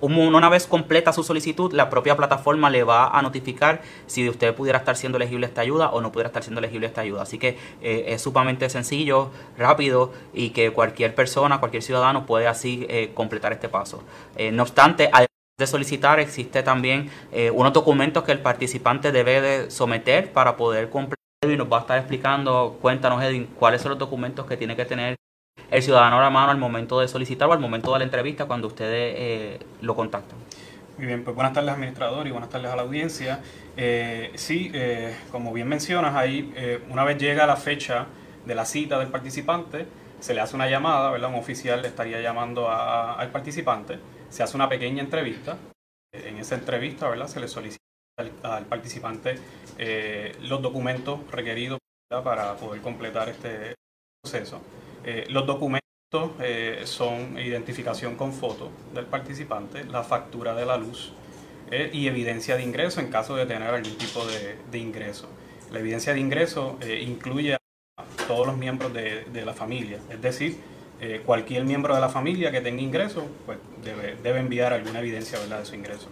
una 0.00 0.48
vez 0.48 0.66
completa 0.66 1.12
su 1.12 1.22
solicitud, 1.22 1.72
la 1.72 1.90
propia 1.90 2.16
plataforma 2.16 2.70
le 2.70 2.84
va 2.84 3.08
a 3.08 3.22
notificar 3.22 3.82
si 4.06 4.28
usted 4.28 4.54
pudiera 4.54 4.78
estar 4.78 4.96
siendo 4.96 5.16
elegible 5.16 5.46
esta 5.46 5.60
ayuda 5.60 5.90
o 5.90 6.00
no 6.00 6.12
pudiera 6.12 6.28
estar 6.28 6.42
siendo 6.42 6.58
elegible 6.58 6.86
esta 6.86 7.02
ayuda. 7.02 7.22
Así 7.22 7.38
que 7.38 7.58
eh, 7.82 8.04
es 8.08 8.22
sumamente 8.22 8.68
sencillo, 8.70 9.30
rápido 9.56 10.12
y 10.32 10.50
que 10.50 10.72
cualquier 10.72 11.14
persona, 11.14 11.60
cualquier 11.60 11.82
ciudadano 11.82 12.26
puede 12.26 12.46
así 12.46 12.86
eh, 12.88 13.12
completar 13.14 13.52
este 13.52 13.68
paso. 13.68 14.02
Eh, 14.36 14.52
no 14.52 14.62
obstante, 14.62 15.10
de 15.58 15.66
solicitar, 15.66 16.20
existe 16.20 16.62
también 16.62 17.10
unos 17.52 17.74
documentos 17.74 18.24
que 18.24 18.32
el 18.32 18.38
participante 18.38 19.12
debe 19.12 19.42
de 19.42 19.70
someter 19.70 20.32
para 20.32 20.56
poder 20.56 20.88
completar 20.88 21.20
y 21.42 21.56
nos 21.56 21.70
va 21.70 21.78
a 21.78 21.80
estar 21.80 21.98
explicando, 21.98 22.78
cuéntanos 22.80 23.22
Edwin, 23.22 23.46
cuáles 23.58 23.82
son 23.82 23.90
los 23.90 23.98
documentos 23.98 24.46
que 24.46 24.56
tiene 24.56 24.76
que 24.76 24.84
tener 24.84 25.16
el 25.70 25.82
ciudadano 25.82 26.18
a 26.18 26.22
la 26.22 26.30
mano 26.30 26.50
al 26.50 26.58
momento 26.58 27.00
de 27.00 27.08
solicitar 27.08 27.48
o 27.48 27.52
al 27.52 27.60
momento 27.60 27.92
de 27.92 28.00
la 28.00 28.04
entrevista 28.04 28.46
cuando 28.46 28.66
ustedes 28.66 29.14
eh, 29.16 29.60
lo 29.80 29.94
contactan. 29.94 30.38
Muy 30.98 31.06
bien, 31.06 31.24
pues 31.24 31.34
buenas 31.34 31.52
tardes 31.52 31.70
administrador 31.70 32.26
y 32.26 32.30
buenas 32.30 32.50
tardes 32.50 32.70
a 32.70 32.76
la 32.76 32.82
audiencia. 32.82 33.40
Eh, 33.76 34.32
sí, 34.34 34.70
eh, 34.74 35.16
como 35.30 35.52
bien 35.52 35.68
mencionas, 35.68 36.14
ahí 36.14 36.52
una 36.90 37.04
vez 37.04 37.18
llega 37.18 37.46
la 37.46 37.56
fecha 37.56 38.06
de 38.44 38.54
la 38.54 38.64
cita 38.64 38.98
del 38.98 39.08
participante, 39.08 39.86
se 40.18 40.34
le 40.34 40.40
hace 40.40 40.56
una 40.56 40.68
llamada, 40.68 41.10
¿verdad? 41.10 41.30
Un 41.30 41.36
oficial 41.36 41.84
estaría 41.84 42.20
llamando 42.20 42.68
al 42.70 43.30
participante, 43.30 43.98
se 44.28 44.42
hace 44.42 44.56
una 44.56 44.68
pequeña 44.68 45.02
entrevista. 45.02 45.56
En 46.12 46.38
esa 46.38 46.56
entrevista, 46.56 47.08
¿verdad? 47.08 47.28
Se 47.28 47.38
le 47.38 47.46
solicita 47.46 47.78
al, 48.42 48.66
participante 48.66 49.38
los 50.42 50.60
documentos 50.60 51.20
requeridos 51.30 51.78
para 52.10 52.56
poder 52.56 52.82
completar 52.82 53.28
este 53.28 53.74
proceso. 54.22 54.60
Eh, 55.04 55.26
los 55.30 55.46
documentos 55.46 55.80
eh, 56.40 56.82
son 56.84 57.38
identificación 57.38 58.16
con 58.16 58.32
foto 58.32 58.70
del 58.94 59.06
participante, 59.06 59.84
la 59.84 60.02
factura 60.02 60.54
de 60.54 60.66
la 60.66 60.76
luz 60.76 61.12
eh, 61.70 61.90
y 61.92 62.08
evidencia 62.08 62.56
de 62.56 62.62
ingreso 62.62 63.00
en 63.00 63.08
caso 63.08 63.36
de 63.36 63.46
tener 63.46 63.72
algún 63.72 63.96
tipo 63.96 64.24
de, 64.26 64.78
ingreso. 64.78 65.28
La 65.70 65.78
evidencia 65.78 66.12
de 66.12 66.20
ingreso 66.20 66.78
incluye 67.00 67.54
a 67.54 67.58
todos 68.26 68.46
los 68.46 68.56
miembros 68.56 68.92
de, 68.92 69.42
la 69.44 69.54
familia, 69.54 70.00
es 70.10 70.20
decir, 70.20 70.58
cualquier 71.24 71.64
miembro 71.64 71.94
de 71.94 72.00
la 72.00 72.08
familia 72.08 72.50
que 72.50 72.60
tenga 72.60 72.82
ingreso 72.82 73.24
pues 73.46 73.58
debe, 73.84 74.40
enviar 74.40 74.72
alguna 74.72 74.98
evidencia 74.98 75.38
de 75.38 75.64
su 75.64 75.76
ingreso. 75.76 76.08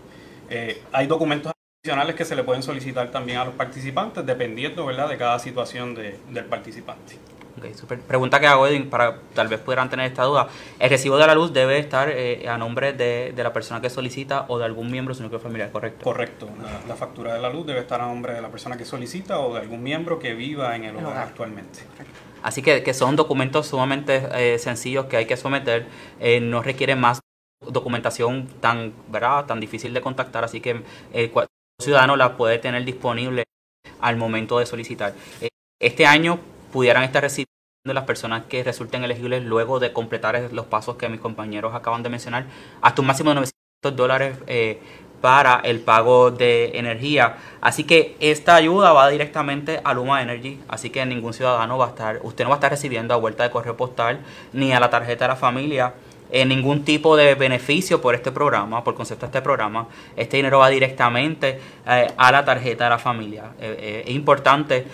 hay 0.93 1.09
documentos 1.09 1.53
adicionales 1.83 2.15
que 2.15 2.25
se 2.25 2.37
le 2.37 2.45
pueden 2.45 2.63
solicitar 2.63 3.11
también 3.11 3.39
a 3.39 3.45
los 3.45 3.55
participantes 3.55 4.25
dependiendo 4.25 4.87
de 4.87 5.19
cada 5.19 5.41
situación 5.41 5.97
de, 5.97 6.21
del 6.31 6.45
participante. 6.45 7.17
Okay, 7.59 7.75
super. 7.75 8.01
Pregunta 8.01 8.39
que 8.39 8.47
hago, 8.47 8.67
Edwin, 8.67 8.89
para 8.89 9.19
tal 9.35 9.49
vez 9.49 9.59
pudieran 9.59 9.91
tener 9.91 10.07
esta 10.07 10.23
duda. 10.23 10.49
¿El 10.79 10.91
recibo 10.91 11.19
de 11.19 11.27
la 11.27 11.35
luz 11.35 11.53
debe 11.53 11.79
estar 11.79 12.09
eh, 12.09 12.49
a 12.49 12.57
nombre 12.57 12.93
de, 12.93 13.33
de, 13.35 13.43
la 13.43 13.53
persona 13.53 13.81
que 13.81 13.91
solicita 13.91 14.47
o 14.49 14.59
de 14.59 14.65
algún 14.65 14.91
miembro 14.91 15.13
de 15.13 15.17
su 15.19 15.25
núcleo 15.25 15.41
familiar, 15.41 15.73
correcto? 15.73 16.05
Correcto. 16.05 16.49
La, 16.63 16.81
la, 16.87 16.95
factura 16.95 17.35
de 17.35 17.41
la 17.41 17.51
luz 17.51 17.67
debe 17.67 17.81
estar 17.81 18.01
a 18.01 18.07
nombre 18.07 18.35
de 18.35 18.41
la 18.41 18.49
persona 18.49 18.77
que 18.77 18.85
solicita 18.85 19.41
o 19.41 19.55
de 19.55 19.61
algún 19.61 19.83
miembro 19.83 20.21
que 20.21 20.35
viva 20.35 20.77
en 20.77 20.85
el, 20.85 20.97
hogar, 20.97 21.09
hogar, 21.09 21.27
actualmente. 21.27 21.81
Así 22.43 22.63
que, 22.63 22.85
que, 22.85 22.95
son 22.95 23.17
documentos 23.17 23.67
sumamente 23.67 24.29
eh, 24.35 24.59
sencillos 24.61 25.07
que 25.07 25.17
hay 25.17 25.27
que 25.27 25.37
someter. 25.37 25.87
Eh, 26.21 26.41
no 26.41 26.63
requieren 26.63 27.01
más 27.01 27.21
documentación 27.61 28.47
tan, 28.61 28.93
¿verdad? 29.09 29.47
tan 29.47 29.59
difícil 29.59 29.93
de 29.93 30.01
contactar, 30.01 30.45
así 30.45 30.61
que 30.61 30.83
el 31.13 31.33
ciudadano 31.81 32.17
la 32.17 32.37
puede 32.37 32.59
tener 32.59 32.85
disponible 32.85 33.43
al 34.01 34.17
momento 34.17 34.61
de 34.61 34.67
solicitar. 34.67 35.13
Este 35.81 36.07
año 36.07 36.39
pudieran 36.73 37.03
estar 37.03 37.23
recibiendo 37.23 37.49
las 37.85 38.05
personas 38.05 38.45
que 38.45 38.63
resulten 38.63 39.05
elegibles 39.05 39.45
luego 39.45 39.81
de 39.81 39.93
completar 39.93 40.53
los 40.53 40.67
pasos 40.67 40.97
que 40.97 41.09
mis 41.09 41.21
compañeros 41.21 41.75
acaban 41.75 42.03
de 42.03 42.11
mencionar, 42.11 42.47
hasta 42.83 43.01
un 43.01 43.07
máximo 43.07 43.31
de 43.31 43.37
900 43.37 43.97
dólares 43.97 44.37
eh, 44.47 44.81
para 45.21 45.61
el 45.65 45.81
pago 45.81 46.31
de 46.31 46.79
energía. 46.79 47.37
Así 47.61 47.85
que 47.85 48.17
esta 48.21 48.55
ayuda 48.55 48.93
va 48.93 49.09
directamente 49.09 49.81
a 49.83 49.95
Luma 49.95 50.23
Energy, 50.23 50.61
así 50.69 50.91
que 50.91 51.05
ningún 51.07 51.33
ciudadano 51.33 51.79
va 51.79 51.87
a 51.87 51.89
estar, 51.89 52.21
usted 52.23 52.45
no 52.45 52.51
va 52.51 52.57
a 52.57 52.59
estar 52.59 52.71
recibiendo 52.71 53.15
a 53.15 53.17
vuelta 53.17 53.43
de 53.43 53.51
correo 53.51 53.77
postal 53.77 54.21
ni 54.53 54.73
a 54.73 54.81
la 54.81 54.91
tarjeta 54.91 55.25
de 55.25 55.29
la 55.29 55.37
familia 55.37 55.95
eh, 56.31 56.45
ningún 56.45 56.85
tipo 56.85 57.17
de 57.17 57.35
beneficio 57.35 58.01
por 58.01 58.15
este 58.15 58.31
programa, 58.33 58.85
por 58.85 58.95
concepto 58.95 59.27
de 59.27 59.31
este 59.31 59.43
programa. 59.43 59.89
Este 60.17 60.37
dinero 60.37 60.59
va 60.59 60.69
directamente 60.69 61.61
eh, 61.87 62.07
a 62.17 62.33
la 62.33 62.45
tarjeta 62.45 62.85
de 62.85 62.91
la 62.91 62.99
familia. 62.99 63.53
Eh, 63.61 64.05
es 64.07 64.15
importante 64.15 64.87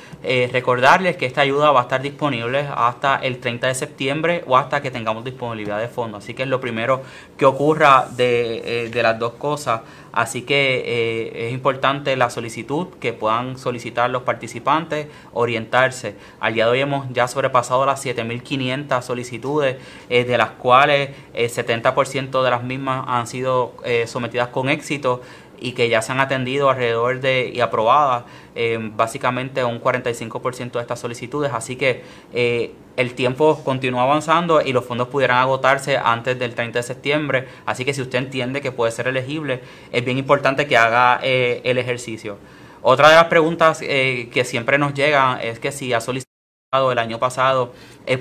recordarles 0.52 1.16
que 1.16 1.26
esta 1.26 1.42
ayuda 1.42 1.70
va 1.70 1.80
a 1.80 1.82
estar 1.82 2.00
disponible 2.00 2.66
hasta 2.74 3.16
el 3.16 3.38
30 3.38 3.66
de 3.66 3.74
septiembre 3.74 4.44
o 4.46 4.56
hasta 4.56 4.80
que 4.80 4.90
tengamos 4.90 5.24
disponibilidad 5.24 5.80
de 5.80 5.88
fondos. 5.88 6.24
Así 6.24 6.34
que 6.34 6.44
es 6.44 6.48
lo 6.48 6.60
primero 6.60 7.02
que 7.36 7.44
ocurra 7.44 8.06
de 8.16 8.90
las 9.02 9.18
dos 9.18 9.34
cosas. 9.34 9.80
Así 10.14 10.42
que 10.42 11.46
es 11.46 11.52
importante 11.52 12.16
la 12.16 12.30
solicitud 12.30 12.88
que 13.00 13.12
puedan 13.12 13.58
solicitar 13.58 14.10
los 14.10 14.22
participantes, 14.22 15.08
orientarse. 15.32 16.16
Al 16.40 16.54
día 16.54 16.66
de 16.66 16.70
hoy 16.72 16.80
hemos 16.80 17.06
ya 17.10 17.28
sobrepasado 17.28 17.84
las 17.84 18.04
7.500 18.04 19.02
solicitudes, 19.02 19.76
de 20.08 20.38
las 20.38 20.50
cuales 20.50 21.10
el 21.32 21.50
70% 21.50 22.42
de 22.42 22.50
las 22.50 22.62
mismas 22.62 23.04
han 23.08 23.26
sido 23.26 23.74
eh, 23.84 24.06
sometidas 24.06 24.48
con 24.48 24.68
éxito 24.68 25.22
y 25.64 25.72
que 25.72 25.88
ya 25.88 26.02
se 26.02 26.12
han 26.12 26.20
atendido 26.20 26.68
alrededor 26.68 27.20
de 27.20 27.50
y 27.52 27.60
aprobadas 27.60 28.24
eh, 28.54 28.78
básicamente 28.78 29.64
un 29.64 29.80
45% 29.80 30.72
de 30.72 30.80
estas 30.80 31.00
solicitudes. 31.00 31.52
Así 31.54 31.76
que 31.76 32.04
eh, 32.34 32.74
el 32.98 33.14
tiempo 33.14 33.64
continúa 33.64 34.02
avanzando 34.02 34.60
y 34.60 34.74
los 34.74 34.84
fondos 34.84 35.08
pudieran 35.08 35.38
agotarse 35.38 35.96
antes 35.96 36.38
del 36.38 36.54
30 36.54 36.80
de 36.80 36.82
septiembre. 36.82 37.48
Así 37.64 37.86
que 37.86 37.94
si 37.94 38.02
usted 38.02 38.18
entiende 38.18 38.60
que 38.60 38.72
puede 38.72 38.92
ser 38.92 39.08
elegible, 39.08 39.62
es 39.90 40.04
bien 40.04 40.18
importante 40.18 40.66
que 40.66 40.76
haga 40.76 41.18
el 41.22 41.78
ejercicio. 41.78 42.36
Otra 42.82 43.08
de 43.08 43.14
las 43.14 43.26
preguntas 43.28 43.80
que 43.80 44.42
siempre 44.44 44.76
nos 44.76 44.92
llegan 44.92 45.40
es 45.40 45.58
que 45.58 45.72
si 45.72 45.94
ha 45.94 46.00
solicitado 46.02 46.92
el 46.92 46.98
año 46.98 47.18
pasado, 47.18 47.72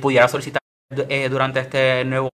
pudiera 0.01 0.29
solicitar 0.29 0.61
durante 1.29 1.59
este 1.59 2.05
nuevo 2.05 2.29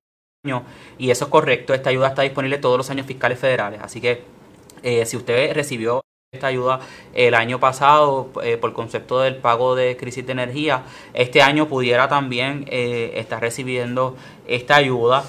y 0.98 1.10
eso 1.10 1.26
es 1.26 1.32
correcto, 1.32 1.74
esta 1.74 1.90
ayuda 1.90 2.10
está 2.10 2.22
disponible 2.22 2.60
todos 2.60 2.78
los 2.78 2.90
años 2.90 3.08
fiscales 3.08 3.40
federales, 3.40 3.82
así 3.84 4.00
que 4.00 4.39
eh, 4.84 5.06
si 5.06 5.18
usted 5.18 5.54
recibió 5.54 6.02
esta 6.32 6.48
ayuda 6.48 6.80
el 7.16 7.34
año 7.34 7.60
pasado 7.60 8.30
eh, 8.44 8.58
por 8.58 8.74
concepto 8.74 9.20
del 9.20 9.38
pago 9.38 9.76
de 9.76 9.98
crisis 9.98 10.26
de 10.26 10.32
energía, 10.32 10.84
este 11.14 11.42
año 11.42 11.68
pudiera 11.68 12.08
también 12.08 12.66
eh, 12.68 13.14
estar 13.16 13.42
recibiendo 13.42 14.16
esta 14.46 14.76
ayuda 14.76 15.24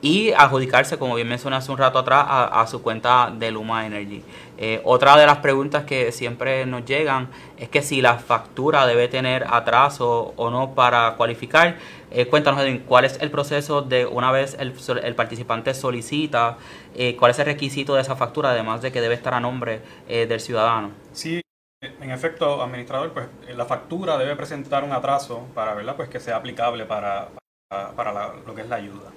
y 0.00 0.32
adjudicarse, 0.32 0.96
como 0.96 1.16
bien 1.16 1.28
mencioné 1.28 1.56
hace 1.56 1.72
un 1.72 1.78
rato 1.78 1.98
atrás, 1.98 2.24
a, 2.28 2.66
su 2.68 2.82
cuenta 2.82 3.32
de 3.36 3.50
Luma 3.50 3.84
Energy. 3.86 4.22
Eh, 4.56 4.80
otra 4.84 5.16
de 5.16 5.26
las 5.26 5.38
preguntas 5.38 5.84
que 5.84 6.12
siempre 6.12 6.66
nos 6.66 6.84
llegan 6.84 7.28
es 7.56 7.68
que 7.68 7.82
si 7.82 8.00
la 8.00 8.18
factura 8.18 8.86
debe 8.86 9.08
tener 9.08 9.44
atraso 9.48 10.34
o 10.36 10.50
no 10.50 10.74
para 10.74 11.14
cualificar. 11.16 11.76
Eh, 12.10 12.26
cuéntanos, 12.26 12.60
Edwin, 12.60 12.84
cuál 12.86 13.04
es 13.04 13.20
el 13.20 13.30
proceso 13.30 13.82
de 13.82 14.06
una 14.06 14.32
vez 14.32 14.56
el, 14.58 14.74
el 15.02 15.14
participante 15.14 15.74
solicita, 15.74 16.58
eh, 16.94 17.16
cuál 17.16 17.30
es 17.30 17.38
el 17.38 17.46
requisito 17.46 17.94
de 17.94 18.02
esa 18.02 18.16
factura, 18.16 18.50
además 18.50 18.82
de 18.82 18.92
que 18.92 19.00
debe 19.00 19.14
estar 19.14 19.34
a 19.34 19.40
nombre 19.40 19.80
del 20.08 20.40
ciudadano. 20.40 20.92
Sí, 21.12 21.40
en 21.80 22.10
efecto, 22.10 22.60
administrador, 22.60 23.12
pues 23.12 23.28
la 23.56 23.64
factura 23.64 24.18
debe 24.18 24.34
presentar 24.34 24.82
un 24.82 24.92
atraso 24.92 25.46
para 25.54 25.74
¿verdad? 25.74 25.94
Pues 25.94 26.08
que 26.08 26.18
sea 26.18 26.36
aplicable 26.36 26.86
para, 26.86 27.28
para, 27.68 28.34
lo 28.44 28.54
que 28.54 28.62
es 28.62 28.68
la 28.68 28.76
ayuda. 28.76 29.12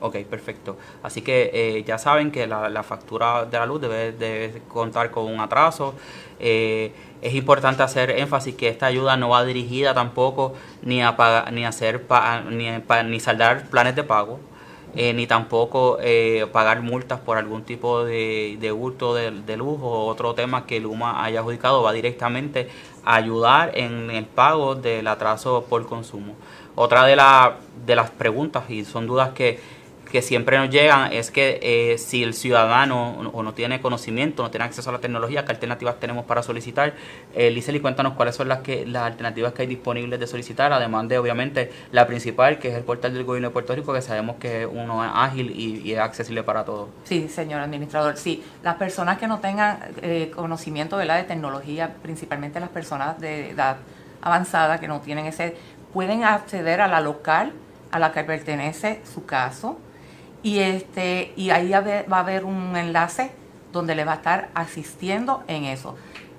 Ok, 0.00 0.16
perfecto. 0.28 0.76
Así 1.02 1.22
que 1.22 1.50
eh, 1.54 1.84
ya 1.84 1.96
saben 1.98 2.30
que 2.30 2.46
la, 2.46 2.82
factura 2.82 3.46
de 3.46 3.58
la 3.58 3.66
luz 3.66 3.80
debe, 3.80 4.60
contar 4.68 5.10
con 5.10 5.24
un 5.24 5.40
atraso. 5.40 5.94
Eh, 6.38 6.92
es 7.22 7.34
importante 7.34 7.82
hacer 7.82 8.10
énfasis 8.10 8.54
que 8.54 8.68
esta 8.68 8.86
ayuda 8.86 9.16
no 9.16 9.30
va 9.30 9.44
dirigida 9.44 9.94
tampoco 9.94 10.52
ni 10.82 11.02
a 11.02 11.16
pagar, 11.16 11.50
ni 11.52 11.64
a 11.64 11.68
hacer 11.68 12.04
ni, 12.50 12.68
ni 13.06 13.20
saldar 13.20 13.70
planes 13.70 13.96
de 13.96 14.04
pago. 14.04 14.38
Eh, 14.94 15.12
ni 15.12 15.26
tampoco 15.26 15.98
pagar 16.52 16.80
multas 16.80 17.20
por 17.20 17.36
algún 17.36 17.64
tipo 17.64 18.04
de, 18.04 18.56
de 18.58 18.72
hurto 18.72 19.14
de, 19.14 19.30
de, 19.30 19.56
luz 19.58 19.78
o 19.82 20.06
otro 20.06 20.32
tema 20.34 20.64
que 20.64 20.80
Luma 20.80 21.22
haya 21.22 21.40
adjudicado, 21.40 21.82
va 21.82 21.92
directamente 21.92 22.70
a 23.04 23.16
ayudar 23.16 23.72
en 23.74 24.10
el 24.10 24.24
pago 24.24 24.74
del 24.74 25.06
atraso 25.06 25.66
por 25.68 25.84
consumo. 25.86 26.34
Otra 26.78 27.06
de, 27.06 27.16
la, 27.16 27.56
de 27.86 27.96
las 27.96 28.10
preguntas 28.10 28.68
y 28.68 28.84
son 28.84 29.06
dudas 29.06 29.30
que 29.30 29.58
que 30.10 30.22
siempre 30.22 30.58
nos 30.58 30.70
llegan 30.70 31.12
es 31.12 31.30
que 31.30 31.58
eh, 31.62 31.98
si 31.98 32.22
el 32.22 32.34
ciudadano 32.34 33.18
o 33.32 33.42
no 33.42 33.54
tiene 33.54 33.80
conocimiento, 33.80 34.42
no 34.42 34.50
tiene 34.50 34.64
acceso 34.64 34.90
a 34.90 34.92
la 34.92 35.00
tecnología, 35.00 35.44
¿qué 35.44 35.52
alternativas 35.52 36.00
tenemos 36.00 36.24
para 36.24 36.42
solicitar? 36.42 36.94
Eh, 37.34 37.50
y 37.66 37.80
cuéntanos 37.80 38.14
cuáles 38.14 38.36
son 38.36 38.48
las 38.48 38.60
que 38.60 38.86
las 38.86 39.02
alternativas 39.02 39.52
que 39.52 39.62
hay 39.62 39.68
disponibles 39.68 40.18
de 40.20 40.26
solicitar, 40.26 40.72
además 40.72 41.08
de 41.08 41.18
obviamente 41.18 41.72
la 41.92 42.06
principal, 42.06 42.58
que 42.58 42.68
es 42.68 42.74
el 42.74 42.84
portal 42.84 43.12
del 43.12 43.24
gobierno 43.24 43.48
de 43.48 43.52
Puerto 43.52 43.74
Rico, 43.74 43.92
que 43.92 44.00
sabemos 44.00 44.36
que 44.36 44.64
uno 44.64 45.04
es 45.04 45.10
ágil 45.12 45.50
y, 45.50 45.92
es 45.92 45.98
accesible 45.98 46.42
para 46.42 46.64
todos. 46.64 46.88
Sí, 47.04 47.28
señor 47.28 47.60
administrador, 47.60 48.16
sí. 48.16 48.42
Las 48.62 48.76
personas 48.76 49.18
que 49.18 49.26
no 49.26 49.40
tengan 49.40 49.78
eh, 50.02 50.30
conocimiento 50.34 50.96
de 50.96 51.06
tecnología, 51.24 51.94
principalmente 52.02 52.60
las 52.60 52.68
personas 52.68 53.18
de 53.20 53.50
edad 53.50 53.76
avanzada 54.20 54.78
que 54.78 54.88
no 54.88 55.00
tienen 55.00 55.26
ese, 55.26 55.56
pueden 55.92 56.24
acceder 56.24 56.80
a 56.80 56.88
la 56.88 57.00
local 57.00 57.52
a 57.90 57.98
la 57.98 58.12
que 58.12 58.24
pertenece 58.24 59.00
su 59.04 59.24
caso 59.24 59.78
y 60.46 60.60
este 60.60 61.32
y 61.34 61.50
ahí 61.50 61.70
va 61.70 62.18
a 62.18 62.20
haber 62.20 62.44
un 62.44 62.76
enlace 62.76 63.32
donde 63.72 63.96
le 63.96 64.04
va 64.04 64.12
a 64.12 64.14
estar 64.14 64.48
asistiendo 64.54 65.42
en 65.48 65.64
eso, 65.64 65.96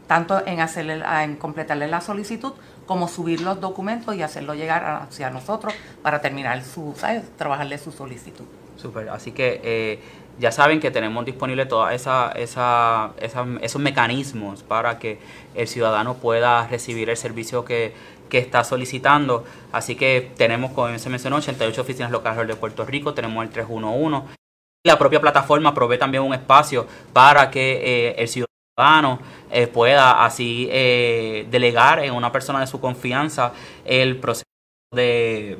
tanto 0.07 0.47
en 0.47 0.61
hacerle 0.61 1.03
en 1.23 1.35
completarle 1.35 1.89
la 1.89 1.99
solicitud 1.99 2.53
como 2.85 3.09
subir 3.09 3.41
los 3.41 3.59
documentos 3.59 4.15
y 4.15 4.21
hacerlo 4.21 4.53
llegar 4.55 4.85
hacia 4.85 5.29
nosotros 5.29 5.73
para 6.01 6.21
terminar 6.21 6.63
su, 6.63 6.95
trabajarle 7.37 7.77
su 7.79 7.91
solicitud. 7.91 8.45
Super, 8.77 9.09
así 9.09 9.33
que 9.33 9.59
eh, 9.61 9.99
ya 10.39 10.53
saben 10.53 10.79
que 10.79 10.89
tenemos 10.89 11.25
disponible 11.25 11.65
todos 11.65 11.91
esa, 11.91 12.31
esos 12.31 13.81
mecanismos 13.81 14.63
para 14.63 14.99
que 14.99 15.19
el 15.53 15.67
ciudadano 15.67 16.13
pueda 16.13 16.65
recibir 16.67 17.09
el 17.09 17.17
servicio 17.17 17.65
que, 17.65 17.93
que 18.29 18.37
está 18.37 18.63
solicitando. 18.63 19.45
Así 19.71 19.95
que 19.95 20.31
tenemos, 20.37 20.71
como 20.71 20.97
se 20.97 21.09
mencionó, 21.09 21.37
88 21.37 21.81
oficinas 21.81 22.11
locales 22.11 22.47
de 22.47 22.55
Puerto 22.55 22.85
Rico, 22.85 23.13
tenemos 23.13 23.43
el 23.43 23.49
311. 23.49 24.37
La 24.85 24.97
propia 24.97 25.19
plataforma 25.19 25.73
provee 25.73 25.97
también 25.97 26.23
un 26.23 26.33
espacio 26.33 26.87
para 27.13 27.51
que 27.51 28.09
eh, 28.09 28.15
el 28.17 28.27
ciudadano 28.27 29.19
eh, 29.51 29.67
pueda 29.67 30.23
así 30.23 30.69
eh, 30.71 31.47
delegar 31.49 31.99
en 31.99 32.13
una 32.13 32.31
persona 32.31 32.59
de 32.61 32.67
su 32.67 32.79
confianza 32.79 33.51
el 33.83 34.17
proceso 34.17 34.45
de, 34.93 35.57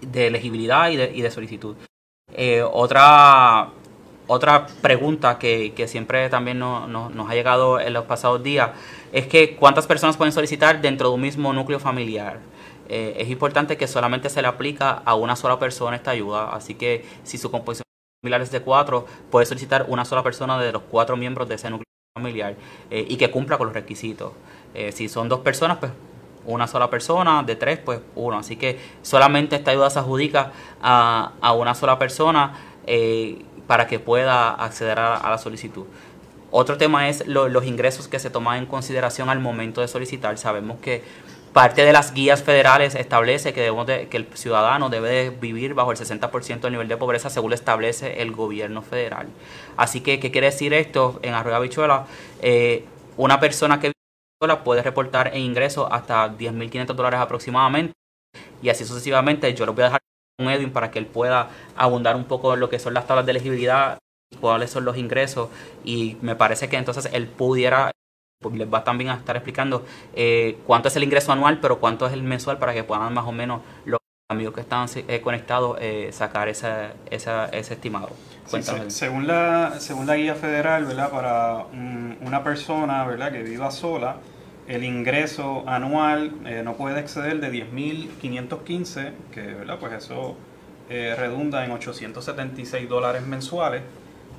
de 0.00 0.26
elegibilidad 0.26 0.90
y 0.90 0.96
de, 0.96 1.10
y 1.12 1.22
de 1.22 1.30
solicitud. 1.30 1.76
otra 2.72 3.70
otra 4.32 4.68
pregunta 4.80 5.40
que, 5.40 5.74
siempre 5.88 6.28
también 6.28 6.60
nos 6.60 7.28
ha 7.30 7.34
llegado 7.34 7.80
en 7.80 7.92
los 7.92 8.04
pasados 8.04 8.40
días 8.40 8.70
es 9.12 9.26
que 9.26 9.56
cuántas 9.56 9.88
personas 9.88 10.16
pueden 10.16 10.32
solicitar 10.32 10.80
dentro 10.80 11.08
de 11.08 11.14
un 11.16 11.20
mismo 11.20 11.52
núcleo 11.52 11.80
familiar. 11.80 12.38
Eh, 12.88 13.16
es 13.18 13.28
importante 13.28 13.76
que 13.76 13.88
solamente 13.88 14.28
se 14.28 14.40
le 14.40 14.46
aplica 14.46 15.02
a 15.04 15.16
una 15.16 15.34
sola 15.34 15.58
persona 15.58 15.96
esta 15.96 16.12
ayuda, 16.12 16.50
así 16.54 16.74
que 16.74 17.04
si 17.24 17.38
su 17.38 17.50
composición 17.50 17.82
familiar 18.22 18.40
es 18.42 18.52
de 18.52 18.60
cuatro, 18.60 19.04
puede 19.32 19.46
solicitar 19.46 19.86
una 19.88 20.04
sola 20.04 20.22
persona 20.22 20.60
de 20.60 20.70
los 20.70 20.82
cuatro 20.82 21.16
miembros 21.16 21.48
de 21.48 21.56
ese 21.56 21.68
núcleo 21.68 21.86
familiar 22.16 22.54
eh, 22.88 23.04
y 23.08 23.16
que 23.16 23.32
cumpla 23.32 23.58
con 23.58 23.66
los 23.66 23.74
requisitos. 23.74 24.32
Eh, 24.74 24.92
si 24.92 25.08
son 25.08 25.28
dos 25.28 25.40
personas, 25.40 25.78
pues 25.78 25.90
una 26.46 26.68
sola 26.68 26.88
persona, 26.88 27.42
de 27.42 27.56
tres, 27.56 27.80
pues 27.84 28.00
uno. 28.14 28.38
Así 28.38 28.54
que 28.54 28.78
solamente 29.02 29.56
esta 29.56 29.72
ayuda 29.72 29.90
se 29.90 29.98
adjudica 29.98 30.52
a, 30.80 31.52
una 31.52 31.74
sola 31.74 31.98
persona 31.98 32.54
para 33.70 33.86
que 33.86 34.00
pueda 34.00 34.50
acceder 34.50 34.98
a, 34.98 35.30
la 35.30 35.38
solicitud. 35.38 35.86
Otro 36.50 36.76
tema 36.76 37.08
es 37.08 37.24
los 37.28 37.64
ingresos 37.64 38.08
que 38.08 38.18
se 38.18 38.28
toman 38.28 38.58
en 38.58 38.66
consideración 38.66 39.30
al 39.30 39.38
momento 39.38 39.80
de 39.80 39.86
solicitar. 39.86 40.36
Sabemos 40.38 40.80
que 40.80 41.04
parte 41.52 41.84
de 41.84 41.92
las 41.92 42.12
guías 42.12 42.42
federales 42.42 42.96
establece 42.96 43.52
que, 43.52 43.60
debemos 43.60 43.86
que 43.86 44.16
el 44.16 44.26
ciudadano 44.34 44.88
debe 44.88 45.30
vivir 45.30 45.74
bajo 45.74 45.92
el 45.92 45.98
60% 45.98 46.62
del 46.62 46.72
nivel 46.72 46.88
de 46.88 46.96
pobreza 46.96 47.30
según 47.30 47.50
lo 47.50 47.54
establece 47.54 48.20
el 48.20 48.32
gobierno 48.32 48.82
federal. 48.82 49.28
Así 49.76 50.00
que, 50.00 50.18
¿qué 50.18 50.32
quiere 50.32 50.48
decir 50.48 50.74
esto? 50.74 51.20
En 51.22 51.34
Arroyo 51.34 51.60
Bichuela, 51.60 52.06
eh, 52.42 52.86
una 53.16 53.38
persona 53.38 53.78
que 53.78 53.92
vive 54.42 54.56
puede 54.64 54.82
reportar 54.82 55.28
en 55.28 55.42
ingresos 55.42 55.86
hasta 55.92 56.28
10.500 56.36 56.86
dólares 56.86 57.20
aproximadamente 57.20 57.92
y 58.62 58.68
así 58.68 58.84
sucesivamente. 58.84 59.54
Yo 59.54 59.64
lo 59.64 59.74
voy 59.74 59.82
a 59.82 59.84
dejar 59.84 60.00
con 60.40 60.50
Edwin 60.50 60.70
para 60.72 60.90
que 60.90 60.98
él 60.98 61.06
pueda 61.06 61.50
abundar 61.76 62.16
un 62.16 62.24
poco 62.24 62.54
en 62.54 62.60
lo 62.60 62.68
que 62.68 62.78
son 62.78 62.94
las 62.94 63.06
tablas 63.06 63.26
de 63.26 63.32
elegibilidad 63.32 63.98
cuáles 64.40 64.70
son 64.70 64.84
los 64.84 64.96
ingresos 64.96 65.48
y 65.84 66.16
me 66.22 66.36
parece 66.36 66.68
que 66.68 66.76
entonces 66.76 67.08
él 67.12 67.26
pudiera 67.26 67.90
pues 68.40 68.56
les 68.56 68.72
va 68.72 68.84
también 68.84 69.10
a 69.10 69.14
estar 69.14 69.36
explicando 69.36 69.84
eh, 70.14 70.58
cuánto 70.66 70.88
es 70.88 70.96
el 70.96 71.04
ingreso 71.04 71.30
anual, 71.30 71.58
pero 71.60 71.78
cuánto 71.78 72.06
es 72.06 72.14
el 72.14 72.22
mensual 72.22 72.56
para 72.58 72.72
que 72.72 72.84
puedan 72.84 73.12
más 73.12 73.26
o 73.26 73.32
menos 73.32 73.60
los 73.84 74.00
amigos 74.30 74.54
que 74.54 74.62
están 74.62 74.88
eh, 74.94 75.20
conectados 75.20 75.76
eh, 75.78 76.08
sacar 76.12 76.48
ese, 76.48 76.92
ese 77.10 77.74
estimado. 77.74 78.08
según, 78.88 79.26
la, 79.26 79.74
según 79.78 80.06
la 80.06 80.16
guía 80.16 80.34
federal, 80.36 80.86
¿verdad? 80.86 81.10
para 81.10 81.66
una 81.66 82.42
persona 82.42 83.04
¿verdad? 83.04 83.30
que 83.30 83.42
viva 83.42 83.70
sola, 83.70 84.16
el 84.68 84.84
ingreso 84.84 85.64
anual 85.66 86.32
no 86.64 86.76
puede 86.76 87.00
exceder 87.00 87.40
de 87.40 87.50
10.515, 87.50 89.12
que 89.32 89.40
¿verdad? 89.40 89.78
pues 89.80 89.92
eso 89.92 90.36
redunda 90.88 91.64
en 91.64 91.72
876 91.72 92.88
dólares 92.88 93.26
mensuales 93.26 93.82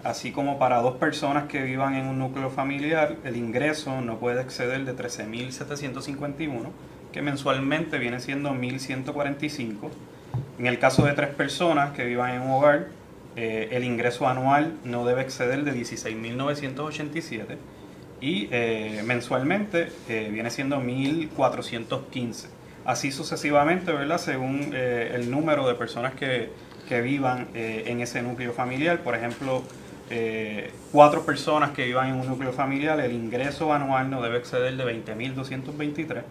así 0.04 0.32
como 0.32 0.58
para 0.58 0.82
dos 0.82 0.96
personas 0.96 1.46
que 1.46 1.62
vivan 1.64 1.96
en 1.96 2.08
un 2.08 2.20
núcleo 2.20 2.50
familiar, 2.50 3.18
el 3.24 3.38
ingreso 3.38 4.02
no 4.02 4.18
puede 4.18 4.42
exceder 4.42 4.86
de 4.86 4.96
13.751, 4.96 6.70
que 7.12 7.22
mensualmente 7.22 7.98
viene 8.00 8.20
siendo 8.20 8.52
1.145. 8.52 9.90
En 10.60 10.68
el 10.68 10.80
caso 10.80 11.06
de 11.06 11.14
tres 11.14 11.30
personas 11.30 11.92
que 11.92 12.06
vivan 12.06 12.32
en 12.32 12.42
un 12.42 12.52
hogar, 12.52 12.88
eh, 13.36 13.70
el 13.72 13.84
ingreso 13.84 14.28
anual 14.28 14.74
no 14.84 15.06
debe 15.06 15.22
exceder 15.22 15.64
de 15.64 15.74
16.987 15.74 17.58
y 18.22 18.48
eh, 18.52 19.02
mensualmente 19.04 19.92
eh, 20.08 20.30
viene 20.32 20.50
siendo 20.50 20.80
1.415. 20.80 22.48
Así 22.86 23.12
sucesivamente, 23.12 23.92
¿verdad? 23.92 24.18
Según 24.18 24.74
el 24.74 25.30
número 25.30 25.68
de 25.68 25.76
personas 25.76 26.14
que, 26.16 26.50
que 26.88 27.02
vivan 27.02 27.50
en 27.54 28.02
ese 28.02 28.24
núcleo 28.24 28.54
familiar. 28.54 29.02
Por 29.04 29.14
ejemplo, 29.14 29.62
eh, 30.14 30.70
cuatro 30.92 31.26
personas 31.26 31.72
que 31.72 31.86
vivan 31.86 32.10
en 32.10 32.16
un 32.16 32.28
núcleo 32.28 32.52
familiar, 32.52 33.00
el 33.00 33.14
ingreso 33.14 33.72
anual 33.72 34.10
no 34.10 34.22
debe 34.22 34.40
exceder 34.40 34.76
de 34.76 34.84
20.223, 34.84 36.24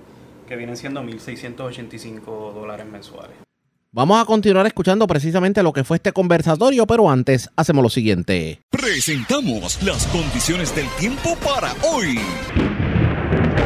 que 0.47 0.57
vienen 0.57 0.77
siendo 0.77 1.03
1.685 1.03 2.53
dólares 2.53 2.85
mensuales. 2.85 3.50
Vamos 3.93 4.23
a 4.23 4.25
continuar 4.25 4.69
escuchando 4.69 5.09
precisamente 5.09 5.65
lo 5.65 5.73
que 5.73 5.83
fue 5.83 5.97
este 5.97 6.13
conversatorio, 6.13 6.87
pero 6.87 7.11
antes 7.11 7.51
hacemos 7.57 7.83
lo 7.83 7.89
siguiente. 7.89 8.63
Presentamos 8.71 9.83
las 9.83 10.07
condiciones 10.07 10.73
del 10.77 10.87
tiempo 10.91 11.37
para 11.45 11.73
hoy. 11.93 12.17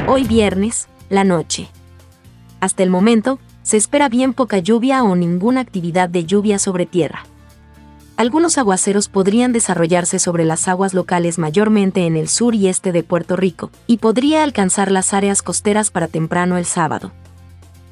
Hoy 0.06 0.24
viernes, 0.24 0.88
la 1.10 1.24
noche. 1.24 1.68
Hasta 2.60 2.82
el 2.82 2.88
momento, 2.88 3.38
se 3.62 3.76
espera 3.76 4.08
bien 4.08 4.32
poca 4.32 4.56
lluvia 4.60 5.02
o 5.02 5.14
ninguna 5.14 5.60
actividad 5.60 6.08
de 6.08 6.24
lluvia 6.24 6.58
sobre 6.58 6.86
tierra. 6.86 7.26
Algunos 8.16 8.56
aguaceros 8.56 9.10
podrían 9.10 9.52
desarrollarse 9.52 10.18
sobre 10.18 10.46
las 10.46 10.68
aguas 10.68 10.94
locales 10.94 11.36
mayormente 11.36 12.06
en 12.06 12.16
el 12.16 12.28
sur 12.28 12.54
y 12.54 12.68
este 12.68 12.92
de 12.92 13.02
Puerto 13.02 13.36
Rico, 13.36 13.70
y 13.86 13.98
podría 13.98 14.42
alcanzar 14.42 14.90
las 14.90 15.12
áreas 15.12 15.42
costeras 15.42 15.90
para 15.90 16.08
temprano 16.08 16.56
el 16.56 16.64
sábado. 16.64 17.12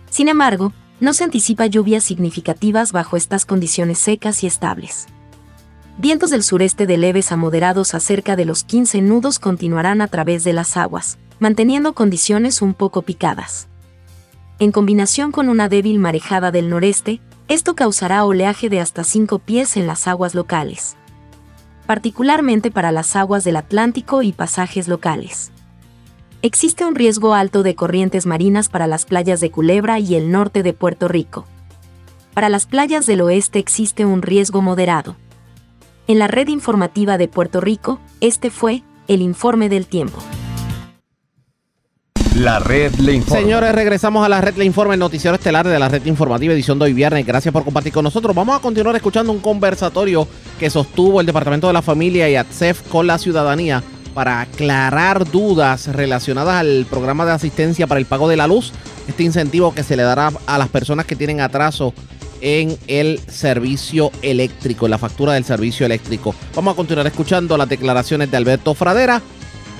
Sin 0.08 0.28
embargo, 0.28 0.72
no 1.02 1.12
se 1.14 1.24
anticipa 1.24 1.66
lluvias 1.66 2.04
significativas 2.04 2.92
bajo 2.92 3.16
estas 3.16 3.44
condiciones 3.44 3.98
secas 3.98 4.44
y 4.44 4.46
estables. 4.46 5.08
Vientos 5.98 6.30
del 6.30 6.44
sureste 6.44 6.86
de 6.86 6.96
leves 6.96 7.32
a 7.32 7.36
moderados 7.36 7.96
a 7.96 8.00
cerca 8.00 8.36
de 8.36 8.44
los 8.44 8.62
15 8.62 9.02
nudos 9.02 9.40
continuarán 9.40 10.00
a 10.00 10.06
través 10.06 10.44
de 10.44 10.52
las 10.52 10.76
aguas, 10.76 11.18
manteniendo 11.40 11.92
condiciones 11.92 12.62
un 12.62 12.72
poco 12.72 13.02
picadas. 13.02 13.66
En 14.60 14.70
combinación 14.70 15.32
con 15.32 15.48
una 15.48 15.68
débil 15.68 15.98
marejada 15.98 16.52
del 16.52 16.70
noreste, 16.70 17.20
esto 17.48 17.74
causará 17.74 18.24
oleaje 18.24 18.68
de 18.68 18.78
hasta 18.78 19.02
5 19.02 19.40
pies 19.40 19.76
en 19.76 19.88
las 19.88 20.06
aguas 20.06 20.36
locales, 20.36 20.96
particularmente 21.84 22.70
para 22.70 22.92
las 22.92 23.16
aguas 23.16 23.42
del 23.42 23.56
Atlántico 23.56 24.22
y 24.22 24.32
pasajes 24.32 24.86
locales. 24.86 25.51
Existe 26.44 26.84
un 26.84 26.96
riesgo 26.96 27.34
alto 27.34 27.62
de 27.62 27.76
corrientes 27.76 28.26
marinas 28.26 28.68
para 28.68 28.88
las 28.88 29.04
playas 29.04 29.40
de 29.40 29.52
Culebra 29.52 30.00
y 30.00 30.16
el 30.16 30.32
norte 30.32 30.64
de 30.64 30.72
Puerto 30.72 31.06
Rico. 31.06 31.46
Para 32.34 32.48
las 32.48 32.66
playas 32.66 33.06
del 33.06 33.20
oeste 33.20 33.60
existe 33.60 34.04
un 34.04 34.22
riesgo 34.22 34.60
moderado. 34.60 35.14
En 36.08 36.18
la 36.18 36.26
red 36.26 36.48
informativa 36.48 37.16
de 37.16 37.28
Puerto 37.28 37.60
Rico, 37.60 38.00
este 38.20 38.50
fue 38.50 38.82
el 39.06 39.22
informe 39.22 39.68
del 39.68 39.86
tiempo. 39.86 40.18
La 42.34 42.58
red 42.58 42.92
le 42.96 43.12
informa. 43.12 43.40
Señores, 43.40 43.72
regresamos 43.72 44.26
a 44.26 44.28
la 44.28 44.40
red 44.40 44.56
le 44.56 44.64
informa, 44.64 44.94
el 44.94 45.00
noticiero 45.00 45.36
estelar 45.36 45.68
de 45.68 45.78
la 45.78 45.88
red 45.88 46.04
informativa, 46.06 46.54
edición 46.54 46.76
de 46.76 46.86
hoy 46.86 46.92
viernes. 46.92 47.24
Gracias 47.24 47.52
por 47.52 47.62
compartir 47.62 47.92
con 47.92 48.02
nosotros. 48.02 48.34
Vamos 48.34 48.58
a 48.58 48.60
continuar 48.60 48.96
escuchando 48.96 49.30
un 49.30 49.38
conversatorio 49.38 50.26
que 50.58 50.70
sostuvo 50.70 51.20
el 51.20 51.26
Departamento 51.26 51.68
de 51.68 51.72
la 51.74 51.82
Familia 51.82 52.28
y 52.28 52.34
ATSEF 52.34 52.82
con 52.88 53.06
la 53.06 53.18
ciudadanía 53.18 53.84
para 54.12 54.40
aclarar 54.40 55.30
dudas 55.30 55.88
relacionadas 55.88 56.60
al 56.60 56.86
programa 56.88 57.24
de 57.24 57.32
asistencia 57.32 57.86
para 57.86 58.00
el 58.00 58.06
pago 58.06 58.28
de 58.28 58.36
la 58.36 58.46
luz, 58.46 58.72
este 59.08 59.22
incentivo 59.22 59.74
que 59.74 59.82
se 59.82 59.96
le 59.96 60.02
dará 60.02 60.32
a 60.46 60.58
las 60.58 60.68
personas 60.68 61.06
que 61.06 61.16
tienen 61.16 61.40
atraso 61.40 61.94
en 62.40 62.76
el 62.88 63.20
servicio 63.28 64.10
eléctrico, 64.20 64.86
en 64.86 64.90
la 64.90 64.98
factura 64.98 65.32
del 65.32 65.44
servicio 65.44 65.86
eléctrico. 65.86 66.34
Vamos 66.54 66.72
a 66.72 66.76
continuar 66.76 67.06
escuchando 67.06 67.56
las 67.56 67.68
declaraciones 67.68 68.30
de 68.30 68.36
Alberto 68.36 68.74
Fradera 68.74 69.22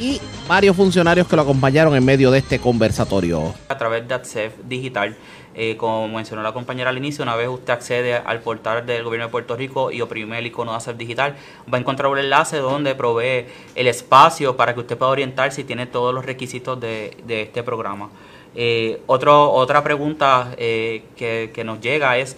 y 0.01 0.20
varios 0.49 0.76
funcionarios 0.76 1.26
que 1.26 1.37
lo 1.37 1.43
acompañaron 1.43 1.95
en 1.95 2.05
medio 2.05 2.30
de 2.30 2.39
este 2.39 2.59
conversatorio. 2.59 3.55
A 3.68 3.78
través 3.78 4.07
de 4.09 4.14
ATSEF 4.14 4.53
Digital, 4.68 5.16
eh, 5.55 5.76
como 5.76 6.09
mencionó 6.09 6.42
la 6.42 6.53
compañera 6.53 6.90
al 6.90 6.96
inicio, 6.96 7.22
una 7.22 7.36
vez 7.36 7.48
usted 7.48 7.72
accede 7.72 8.14
al 8.14 8.40
portal 8.40 8.86
del 8.86 9.05
gobierno 9.05 9.26
de 9.26 9.30
Puerto 9.30 9.57
Rico 9.57 9.90
y 9.90 10.00
oprime 10.00 10.38
el 10.38 10.46
icono 10.46 10.70
de 10.70 10.76
ATSEF 10.78 10.96
Digital, 10.96 11.36
va 11.72 11.78
a 11.78 11.80
encontrar 11.80 12.11
un 12.11 12.18
enlace 12.18 12.59
donde 12.59 12.94
provee 12.94 13.46
el 13.74 13.86
espacio 13.86 14.57
para 14.57 14.74
que 14.74 14.80
usted 14.80 14.96
pueda 14.96 15.12
orientar 15.12 15.53
si 15.53 15.64
tiene 15.64 15.86
todos 15.86 16.14
los 16.14 16.24
requisitos 16.24 16.80
de, 16.80 17.16
este 17.28 17.62
programa. 17.62 18.11
Eh, 18.55 19.00
otra 19.07 19.82
pregunta 19.82 20.55
eh, 20.57 21.05
que, 21.16 21.64
nos 21.64 21.80
llega 21.80 22.16
es 22.18 22.36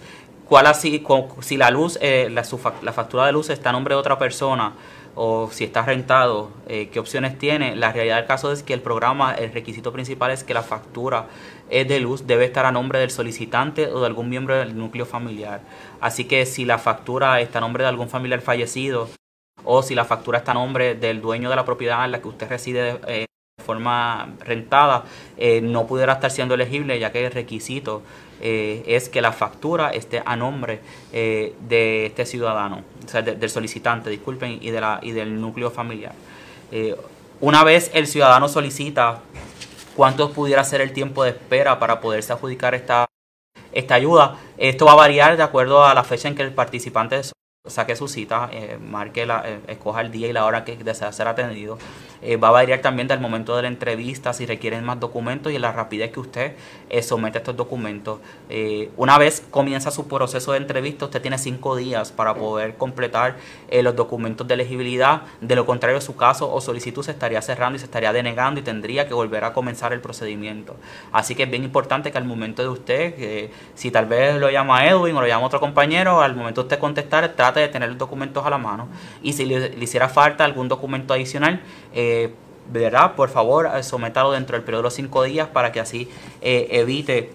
cuál 0.49 0.67
así, 0.67 1.05
si 1.41 1.57
la 1.57 1.71
luz, 1.71 1.99
la, 2.01 2.45
la 2.83 2.93
factura 2.93 3.27
de 3.27 3.33
luz 3.33 3.51
está 3.51 3.71
a 3.71 3.73
nombre 3.73 3.95
de 3.95 4.01
otra 4.01 4.19
persona, 4.19 4.75
o 5.17 5.49
si 5.53 5.65
está 5.65 5.83
rentado, 5.83 6.51
eh, 6.67 6.89
qué 6.93 6.99
opciones 6.99 7.39
tiene. 7.39 7.77
La 7.77 7.93
realidad 7.93 8.17
del 8.17 8.27
caso 8.27 8.53
es 8.53 8.63
que 8.63 8.75
el 8.75 8.81
programa, 8.81 9.35
el 9.35 9.53
requisito 9.53 9.93
principal 9.93 10.31
es 10.31 10.43
que 10.45 10.55
la 10.55 10.63
factura 10.63 11.27
de 11.83 11.99
luz 11.99 12.29
debe 12.29 12.45
estar 12.45 12.67
a 12.67 12.71
nombre 12.71 13.01
del 13.01 13.11
solicitante 13.11 13.89
o 13.89 13.99
de 13.99 14.07
algún 14.07 14.29
miembro 14.29 14.57
del 14.57 14.79
núcleo 14.79 15.07
familiar. 15.07 15.61
Así 16.01 16.25
que 16.25 16.47
si 16.47 16.65
la 16.65 16.79
factura 16.79 17.41
está 17.41 17.59
a 17.59 17.61
nombre 17.61 17.83
de 17.83 17.89
algún 17.89 18.09
familiar 18.09 18.41
fallecido 18.41 19.09
o 19.65 19.83
si 19.83 19.97
la 19.97 20.05
factura 20.05 20.39
está 20.39 20.53
a 20.53 20.55
nombre 20.55 20.95
del 20.95 21.21
dueño 21.21 21.51
de 21.51 21.57
la 21.57 21.65
propiedad 21.65 22.05
en 22.05 22.13
la 22.13 22.21
que 22.21 22.29
usted 22.29 22.49
reside 22.49 23.01
eh, 23.09 23.27
de 23.59 23.65
forma 23.65 24.35
rentada, 24.41 25.05
eh, 25.37 25.61
no 25.61 25.87
pudiera 25.87 26.13
estar 26.13 26.31
siendo 26.31 26.55
elegible 26.55 26.99
ya 27.01 27.11
que 27.11 27.27
el 27.27 27.33
requisito 27.33 28.03
eh, 28.41 28.85
es 28.87 29.09
que 29.09 29.21
la 29.21 29.33
factura 29.33 29.91
esté 29.91 30.23
a 30.25 30.37
nombre 30.37 30.81
de 31.13 32.07
este 32.07 32.27
ciudadano, 32.27 32.83
o 33.05 33.09
sea, 33.09 33.23
del 33.23 33.51
solicitante, 33.51 34.11
disculpen, 34.11 34.59
y, 34.61 34.71
de 34.71 34.81
la, 34.81 35.01
y 35.03 35.13
del 35.13 35.41
núcleo 35.41 35.71
familiar. 35.71 36.13
Una 37.41 37.63
vez 37.63 37.91
el 37.95 38.07
ciudadano 38.07 38.49
solicita 38.49 39.23
cuánto 39.97 40.33
pudiera 40.33 40.65
ser 40.65 40.81
el 40.81 40.93
tiempo 40.93 41.25
de 41.25 41.31
espera 41.31 41.79
para 41.79 42.01
poderse 42.01 42.33
adjudicar 42.33 42.75
esta, 42.75 43.07
esta 43.73 43.95
ayuda, 43.95 44.39
esto 44.57 44.87
va 44.87 44.93
a 44.93 44.97
variar 44.97 45.37
de 45.37 45.43
acuerdo 45.43 45.85
a 45.85 45.95
la 45.95 46.05
fecha 46.05 46.29
en 46.29 46.35
que 46.35 46.43
el 46.43 46.53
participante 46.53 47.21
saque 47.67 47.97
su 47.97 48.09
cita, 48.09 48.51
marque 48.81 49.25
la, 49.25 49.45
escoja 49.69 50.03
el 50.03 50.11
día 50.11 50.29
y 50.29 50.33
la 50.33 50.45
hora 50.45 50.65
que 50.65 50.77
desea 50.77 51.13
ser 51.13 51.29
atendido. 51.29 51.79
Eh, 52.25 52.37
va 52.37 52.49
a 52.49 52.53
variar 52.53 52.81
también 52.81 53.07
del 53.07 53.21
momento 53.21 53.55
de 53.55 53.63
la 53.63 53.69
entrevista, 53.69 54.33
si 54.33 54.47
requieren 54.47 54.83
más 54.83 54.99
documentos 54.99 55.53
y 55.53 55.59
la 55.59 55.73
rapidez 55.73 56.11
que 56.11 56.21
usted 56.21 56.53
eh, 56.89 57.03
somete 57.03 57.39
estos 57.39 57.55
documentos. 57.55 58.19
Eh, 58.49 58.91
una 58.97 59.19
vez 59.19 59.45
comienza 59.51 59.91
su 59.91 60.09
proceso 60.09 60.53
de 60.53 60.59
entrevista, 60.59 61.05
usted 61.05 61.21
tiene 61.21 61.37
cinco 61.37 61.77
días 61.77 62.13
para 62.13 62.35
poder 62.35 62.77
completar 62.77 63.37
los 63.71 63.97
documentos 63.97 64.47
de 64.47 64.55
elegibilidad. 64.55 65.23
De 65.41 65.57
lo 65.57 65.67
contrario, 65.67 66.01
su 66.01 66.17
caso 66.17 66.53
o 66.53 66.61
solicitud 66.61 67.03
se 67.03 67.11
estaría 67.11 67.43
cerrando 67.43 67.77
y 67.77 67.79
se 67.81 67.87
estaría 67.87 68.13
denegando 68.13 68.61
y 68.61 68.63
tendría 68.63 69.07
que 69.07 69.15
volver 69.15 69.45
a 69.45 69.53
comenzar 69.53 69.93
el 69.93 70.01
procedimiento. 70.01 70.77
Así 71.13 71.35
que 71.35 71.43
es 71.43 71.51
bien 71.51 71.65
importante 71.65 72.13
que 72.13 72.19
al 72.19 72.25
momento 72.25 72.63
de 72.63 72.69
usted, 72.69 73.51
si 73.75 73.91
tal 73.91 74.07
vez 74.07 74.37
lo 74.37 74.51
llama 74.51 74.87
Edwin 74.87 75.17
o 75.17 75.21
lo 75.21 75.27
llama 75.27 75.47
otro 75.47 75.61
compañero, 75.61 76.23
al 76.23 76.37
momento 76.37 76.63
de 76.63 76.67
usted 76.67 76.79
contestar, 76.79 77.29
trate 77.35 77.61
de 77.61 77.69
tener 77.69 77.89
los 77.89 77.99
documentos 77.99 78.47
a 78.47 78.51
la 78.51 78.59
mano. 78.59 78.89
Y 79.23 79.33
si 79.33 79.45
le, 79.45 79.75
hiciera 79.81 80.09
falta 80.09 80.45
algún 80.45 80.69
documento 80.69 81.13
adicional, 81.13 81.61
eh, 81.93 82.14
¿verdad? 82.67 83.15
Por 83.15 83.29
favor, 83.29 83.71
eh, 83.75 83.83
sométalo 83.83 84.33
dentro 84.33 84.57
del 84.57 84.65
periodo 84.65 84.83
de 84.83 84.85
los 84.85 84.95
cinco 84.95 85.23
días 85.23 85.49
para 85.49 85.73
que 85.73 85.81
así 85.81 86.09
eh, 86.41 86.69
evite 86.71 87.31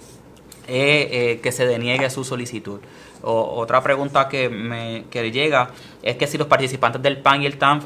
eh, 0.67 1.39
que 1.41 1.51
se 1.51 1.65
deniegue 1.65 2.09
su 2.09 2.23
solicitud. 2.23 2.79
otra 3.21 3.81
pregunta 3.81 4.29
que 4.29 4.49
me 4.49 5.05
que 5.09 5.31
llega 5.31 5.71
es 6.03 6.15
que 6.15 6.27
si 6.27 6.37
los 6.37 6.47
participantes 6.47 7.01
del 7.01 7.17
PAN 7.17 7.41
y 7.41 7.45
el 7.47 7.57
TANF 7.57 7.85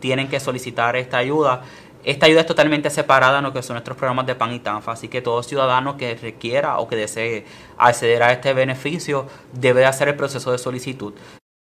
tienen 0.00 0.28
que 0.28 0.38
solicitar 0.40 0.96
esta 0.96 1.18
ayuda, 1.18 1.62
esta 2.04 2.26
ayuda 2.26 2.40
es 2.42 2.46
totalmente 2.46 2.88
separada 2.88 3.38
en 3.38 3.44
lo 3.44 3.52
que 3.52 3.62
son 3.62 3.74
nuestros 3.74 3.96
programas 3.96 4.26
de 4.26 4.34
PAN 4.34 4.52
y 4.52 4.60
TANF, 4.60 4.88
así 4.88 5.08
que 5.08 5.22
todo 5.22 5.42
ciudadano 5.42 5.96
que 5.96 6.14
requiera 6.14 6.78
o 6.78 6.88
que 6.88 6.96
desee 6.96 7.44
acceder 7.78 8.22
a 8.22 8.32
este 8.32 8.52
beneficio 8.54 9.26
debe 9.52 9.84
hacer 9.86 10.08
el 10.08 10.16
proceso 10.16 10.52
de 10.52 10.58
solicitud. 10.58 11.14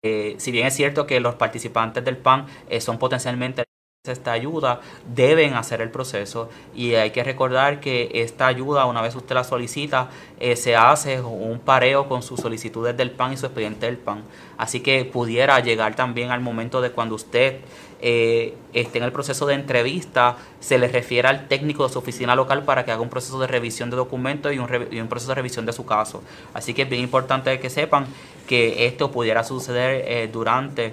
si 0.03 0.51
bien 0.53 0.67
es 0.67 0.75
cierto 0.75 1.07
que 1.07 1.21
los 1.21 1.35
participantes 1.35 2.05
del 2.05 2.19
PAN 2.19 2.47
son 2.81 2.99
potencialmente 2.99 3.65
esta 4.13 4.33
ayuda, 4.33 4.83
deben 5.15 5.55
hacer 5.55 5.81
el 5.81 5.89
proceso 5.89 6.51
y 6.75 6.95
hay 6.95 7.11
que 7.11 7.25
recordar 7.25 7.81
que 7.81 8.11
esta 8.13 8.47
ayuda, 8.47 8.85
una 8.85 9.01
vez 9.01 9.15
usted 9.15 9.35
la 9.35 9.45
solicita, 9.45 10.11
eh, 10.39 10.57
se 10.57 10.77
hace 10.77 11.23
un 11.23 11.59
pareo 11.59 12.07
con 12.07 12.23
sus 12.23 12.39
solicitudes 12.39 12.95
del 12.99 13.13
PAN 13.13 13.33
y 13.33 13.39
su 13.39 13.47
expediente 13.47 13.87
del 13.87 13.97
PAN. 13.97 14.23
Así 14.59 14.81
que 14.81 15.07
pudiera 15.07 15.59
llegar 15.61 15.97
también 15.97 16.33
al 16.33 16.43
momento 16.43 16.83
de 16.83 16.91
cuando 16.91 17.15
usted 17.15 17.61
eh, 18.03 18.55
esté 18.75 18.99
en 18.99 19.05
el 19.05 19.13
proceso 19.13 19.47
de 19.47 19.55
entrevista, 19.55 20.37
se 20.61 20.77
le 20.77 20.89
refiere 20.89 21.27
al 21.27 21.49
técnico 21.49 21.87
de 21.87 21.93
su 21.95 21.99
oficina 21.99 22.37
local 22.37 22.63
para 22.65 22.85
que 22.85 22.93
haga 22.93 23.01
un 23.01 23.09
proceso 23.09 23.41
de 23.41 23.47
revisión 23.47 23.89
de 23.89 23.97
documentos 23.97 24.53
y 24.53 24.59
un, 24.59 25.09
proceso 25.09 25.31
de 25.31 25.35
revisión 25.37 25.65
de 25.65 25.73
su 25.73 25.87
caso. 25.87 26.23
Así 26.53 26.75
que 26.75 26.83
es 26.83 26.91
bien 26.91 27.01
importante 27.01 27.59
que 27.59 27.71
sepan 27.71 28.05
que 28.47 28.85
esto 28.85 29.11
pudiera 29.11 29.45
suceder 29.45 30.05
eh, 30.07 30.29
durante 30.31 30.93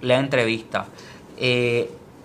la 0.00 0.18
entrevista. 0.18 0.86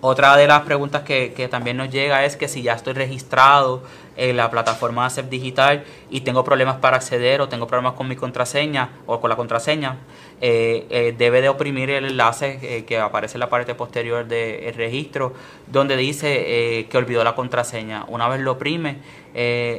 Otra 0.01 0.35
de 0.35 0.47
las 0.47 0.61
preguntas 0.61 1.03
que, 1.03 1.33
que, 1.33 1.47
también 1.47 1.77
nos 1.77 1.91
llega 1.91 2.25
es 2.25 2.35
que 2.35 2.47
si 2.47 2.63
ya 2.63 2.73
estoy 2.73 2.93
registrado 2.93 3.83
en 4.17 4.35
la 4.35 4.49
plataforma 4.49 5.05
ACEP 5.05 5.29
Digital 5.29 5.83
y 6.09 6.21
tengo 6.21 6.43
problemas 6.43 6.77
para 6.77 6.97
acceder 6.97 7.41
o 7.41 7.49
tengo 7.49 7.67
problemas 7.67 7.93
con 7.93 8.07
mi 8.07 8.15
contraseña 8.15 8.89
o 9.05 9.21
con 9.21 9.29
la 9.29 9.35
contraseña, 9.35 9.97
eh, 10.41 10.87
eh, 10.89 11.15
debe 11.17 11.41
de 11.41 11.49
oprimir 11.49 11.91
el 11.91 12.05
enlace 12.05 12.59
eh, 12.63 12.85
que 12.85 12.97
aparece 12.97 13.35
en 13.35 13.41
la 13.41 13.49
parte 13.49 13.75
posterior 13.75 14.25
del 14.25 14.73
registro 14.73 15.33
donde 15.67 15.95
dice 15.95 16.87
que 16.89 16.97
olvidó 16.97 17.23
la 17.23 17.35
contraseña. 17.35 18.05
Una 18.07 18.27
vez 18.27 18.41
lo 18.41 18.53
oprime, 18.53 18.97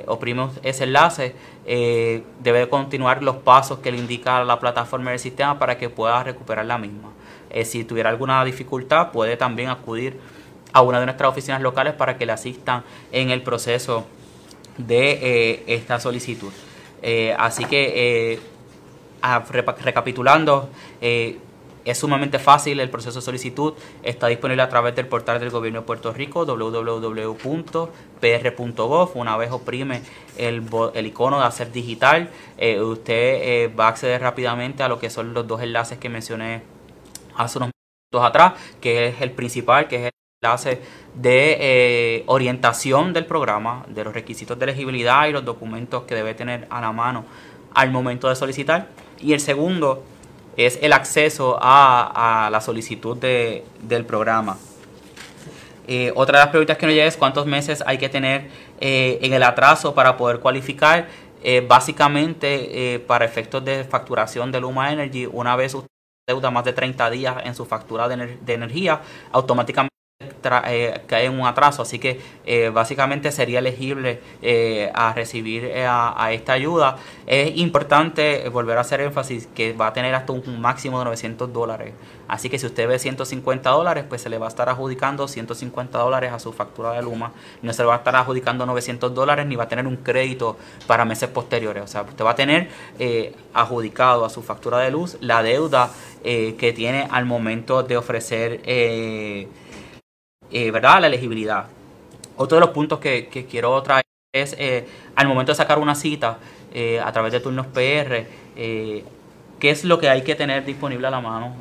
oprime 0.06 0.48
ese 0.62 0.84
enlace, 0.84 1.34
debe 1.64 2.68
continuar 2.68 3.22
los 3.22 3.36
pasos 3.36 3.80
que 3.80 3.92
le 3.92 3.98
indica 3.98 4.42
la 4.44 4.58
plataforma 4.58 5.10
del 5.10 5.18
sistema 5.18 5.58
para 5.58 5.76
que 5.76 5.90
pueda 5.90 6.22
recuperar 6.22 6.64
la 6.64 6.78
misma. 6.78 7.10
Eh, 7.52 7.64
si 7.66 7.84
tuviera 7.84 8.08
alguna 8.08 8.42
dificultad, 8.44 9.12
puede 9.12 9.36
también 9.36 9.68
acudir 9.68 10.18
a 10.72 10.80
una 10.80 10.98
de 11.00 11.04
nuestras 11.04 11.30
oficinas 11.30 11.60
locales 11.60 11.92
para 11.92 12.16
que 12.16 12.24
le 12.24 12.32
asistan 12.32 12.82
en 13.12 13.30
el 13.30 13.42
proceso 13.42 14.06
de 14.78 15.10
eh, 15.12 15.62
esta 15.66 16.00
solicitud. 16.00 16.50
Eh, 17.02 17.36
así 17.38 17.66
que, 17.66 18.40
recapitulando, 19.82 20.70
es 21.02 21.98
sumamente 21.98 22.38
fácil 22.38 22.80
el 22.80 22.88
proceso 22.88 23.18
de 23.18 23.24
solicitud. 23.24 23.74
Está 24.02 24.28
disponible 24.28 24.62
a 24.62 24.70
través 24.70 24.96
del 24.96 25.06
portal 25.06 25.38
del 25.38 25.50
gobierno 25.50 25.80
de 25.80 25.86
Puerto 25.86 26.10
Rico, 26.14 26.46
www.pr.gov. 26.46 27.90
Una 29.14 29.36
vez 29.36 29.50
oprime 29.50 30.00
el, 30.38 30.62
el 30.94 31.06
icono 31.06 31.38
de 31.38 31.44
hacer 31.44 31.70
digital, 31.70 32.30
usted 32.80 33.76
va 33.78 33.88
a 33.88 33.88
acceder 33.88 34.22
rápidamente 34.22 34.82
a 34.82 34.88
lo 34.88 34.98
que 34.98 35.10
son 35.10 35.34
los 35.34 35.46
dos 35.46 35.60
enlaces 35.60 35.98
que 35.98 36.08
mencioné 36.08 36.71
hace 37.36 37.58
unos 37.58 37.70
minutos 38.12 38.28
atrás, 38.28 38.52
que 38.80 39.08
es 39.08 39.20
el 39.20 39.30
principal, 39.32 39.88
que 39.88 39.96
es 39.96 40.02
el 40.04 40.10
enlace 40.42 40.80
de 41.14 41.56
eh, 41.60 42.24
orientación 42.26 43.12
del 43.12 43.26
programa, 43.26 43.84
de 43.88 44.04
los 44.04 44.14
requisitos 44.14 44.58
de 44.58 44.64
elegibilidad 44.64 45.26
y 45.26 45.32
los 45.32 45.44
documentos 45.44 46.02
que 46.04 46.14
debe 46.14 46.34
tener 46.34 46.66
a 46.70 46.80
la 46.80 46.92
mano 46.92 47.24
al 47.74 47.90
momento 47.90 48.28
de 48.28 48.36
solicitar. 48.36 48.88
Y 49.20 49.32
el 49.32 49.40
segundo 49.40 50.04
es 50.56 50.78
el 50.82 50.92
acceso 50.92 51.58
a, 51.60 52.48
la 52.50 52.60
solicitud 52.60 53.16
del 53.16 54.04
programa. 54.04 54.58
Eh, 55.88 56.12
otra 56.14 56.38
de 56.38 56.44
las 56.44 56.50
preguntas 56.50 56.76
que 56.76 56.86
nos 56.86 56.94
llega 56.94 57.06
es 57.06 57.16
cuántos 57.16 57.46
meses 57.46 57.82
hay 57.86 57.98
que 57.98 58.08
tener 58.08 58.48
eh, 58.80 59.18
en 59.22 59.32
el 59.32 59.42
atraso 59.42 59.94
para 59.94 60.16
poder 60.16 60.40
cualificar. 60.40 61.08
básicamente, 61.66 63.02
para 63.08 63.24
efectos 63.24 63.64
de 63.64 63.82
facturación 63.82 64.52
de 64.52 64.60
Luma 64.60 64.92
Energy, 64.92 65.26
una 65.26 65.56
vez 65.56 65.74
usted 65.74 65.91
deuda 66.32 66.50
más 66.50 66.64
de 66.64 66.72
30 66.72 67.10
días 67.10 67.36
en 67.44 67.54
su 67.54 67.64
factura 67.64 68.08
de, 68.08 68.38
de 68.40 68.54
energía, 68.54 69.00
automáticamente 69.32 69.91
eh, 70.66 71.02
cae 71.06 71.26
en 71.26 71.38
un 71.38 71.46
atraso, 71.46 71.82
así 71.82 71.98
que 71.98 72.20
eh, 72.44 72.70
básicamente 72.70 73.30
sería 73.30 73.60
elegible 73.60 74.20
eh, 74.42 74.90
a 74.94 75.12
recibir 75.12 75.72
a, 75.86 76.32
esta 76.32 76.54
ayuda. 76.54 76.96
Es 77.26 77.56
importante 77.56 78.48
volver 78.48 78.78
a 78.78 78.80
hacer 78.82 79.00
énfasis 79.00 79.48
que 79.54 79.72
va 79.72 79.88
a 79.88 79.92
tener 79.92 80.14
hasta 80.14 80.32
un 80.32 80.60
máximo 80.60 80.98
de 80.98 81.04
900 81.06 81.52
dólares. 81.52 81.94
Así 82.28 82.48
que 82.48 82.58
si 82.58 82.66
usted 82.66 82.88
ve 82.88 82.98
150 82.98 83.68
dólares, 83.70 84.04
pues 84.08 84.22
se 84.22 84.30
le 84.30 84.38
va 84.38 84.46
a 84.46 84.48
estar 84.48 84.68
adjudicando 84.68 85.28
150 85.28 85.98
dólares 85.98 86.32
a 86.32 86.38
su 86.38 86.52
factura 86.52 86.92
de 86.92 87.02
Luma. 87.02 87.32
No 87.60 87.72
se 87.72 87.82
le 87.82 87.88
va 87.88 87.94
a 87.94 87.98
estar 87.98 88.16
adjudicando 88.16 88.64
900 88.64 89.14
dólares 89.14 89.46
ni 89.46 89.56
va 89.56 89.64
a 89.64 89.68
tener 89.68 89.86
un 89.86 89.96
crédito 89.96 90.56
para 90.86 91.04
meses 91.04 91.28
posteriores. 91.28 91.84
O 91.84 91.86
sea, 91.86 92.02
usted 92.02 92.24
va 92.24 92.30
a 92.30 92.34
tener 92.34 92.68
adjudicado 93.52 94.24
a 94.24 94.30
su 94.30 94.42
factura 94.42 94.78
de 94.78 94.90
luz 94.90 95.18
la 95.20 95.42
deuda 95.42 95.90
que 96.22 96.72
tiene 96.74 97.06
al 97.10 97.26
momento 97.26 97.82
de 97.82 97.96
ofrecer 97.96 98.60
¿verdad? 100.52 101.00
la 101.00 101.06
elegibilidad. 101.06 101.66
Otro 102.36 102.56
de 102.56 102.60
los 102.60 102.70
puntos 102.70 102.98
que, 102.98 103.46
quiero 103.50 103.80
traer 103.82 104.04
es 104.32 104.56
eh, 104.58 104.86
al 105.14 105.28
momento 105.28 105.52
de 105.52 105.56
sacar 105.56 105.78
una 105.78 105.94
cita 105.94 106.38
eh, 106.72 106.98
a 106.98 107.12
través 107.12 107.32
de 107.32 107.40
turnos 107.40 107.66
PR, 107.66 108.24
qué 108.54 109.70
es 109.70 109.84
lo 109.84 109.98
que 109.98 110.08
hay 110.08 110.22
que 110.22 110.34
tener 110.34 110.64
disponible 110.64 111.06
a 111.06 111.10
la 111.10 111.20
mano 111.20 111.58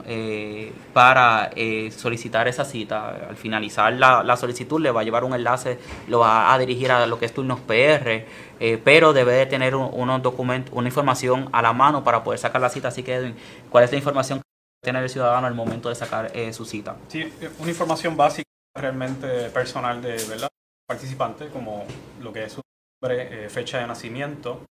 para 0.93 1.51
solicitar 1.95 2.47
esa 2.47 2.65
cita. 2.65 3.27
Al 3.29 3.35
finalizar 3.35 3.93
la, 3.93 4.37
solicitud 4.37 4.81
le 4.81 4.89
va 4.89 5.01
a 5.01 5.03
llevar 5.03 5.23
un 5.23 5.35
enlace, 5.35 5.77
lo 6.07 6.19
va 6.19 6.51
a 6.51 6.57
dirigir 6.57 6.91
a 6.91 7.05
lo 7.05 7.19
que 7.19 7.25
es 7.25 7.33
turnos 7.33 7.59
PR, 7.59 8.25
pero 8.83 9.13
debe 9.13 9.33
de 9.33 9.45
tener 9.45 9.75
unos 9.75 10.23
documentos, 10.23 10.73
una 10.73 10.87
información 10.87 11.49
a 11.51 11.61
la 11.61 11.73
mano 11.73 12.03
para 12.03 12.23
poder 12.23 12.39
sacar 12.39 12.59
la 12.59 12.69
cita. 12.69 12.87
Así 12.87 13.03
que, 13.03 13.33
¿cuál 13.69 13.83
es 13.83 13.91
la 13.91 13.97
información 13.97 14.39
que 14.39 14.87
tener 14.87 15.03
el 15.03 15.09
ciudadano 15.09 15.45
al 15.45 15.53
momento 15.53 15.89
de 15.89 15.95
sacar 15.95 16.31
su 16.53 16.65
cita? 16.65 16.95
Sí, 17.09 17.31
una 17.59 17.69
información 17.69 18.17
básica 18.17 18.50
realmente 18.75 19.49
personal 19.49 20.01
de 20.01 20.23
verdad 20.27 20.49
participante, 20.87 21.47
como 21.47 21.85
lo 22.21 22.33
que 22.33 22.45
es 22.45 22.53
su 22.53 22.61
nombre, 23.01 23.45
eh, 23.45 23.49
fecha 23.49 23.79
de 23.79 23.87
nacimiento, 23.87 24.65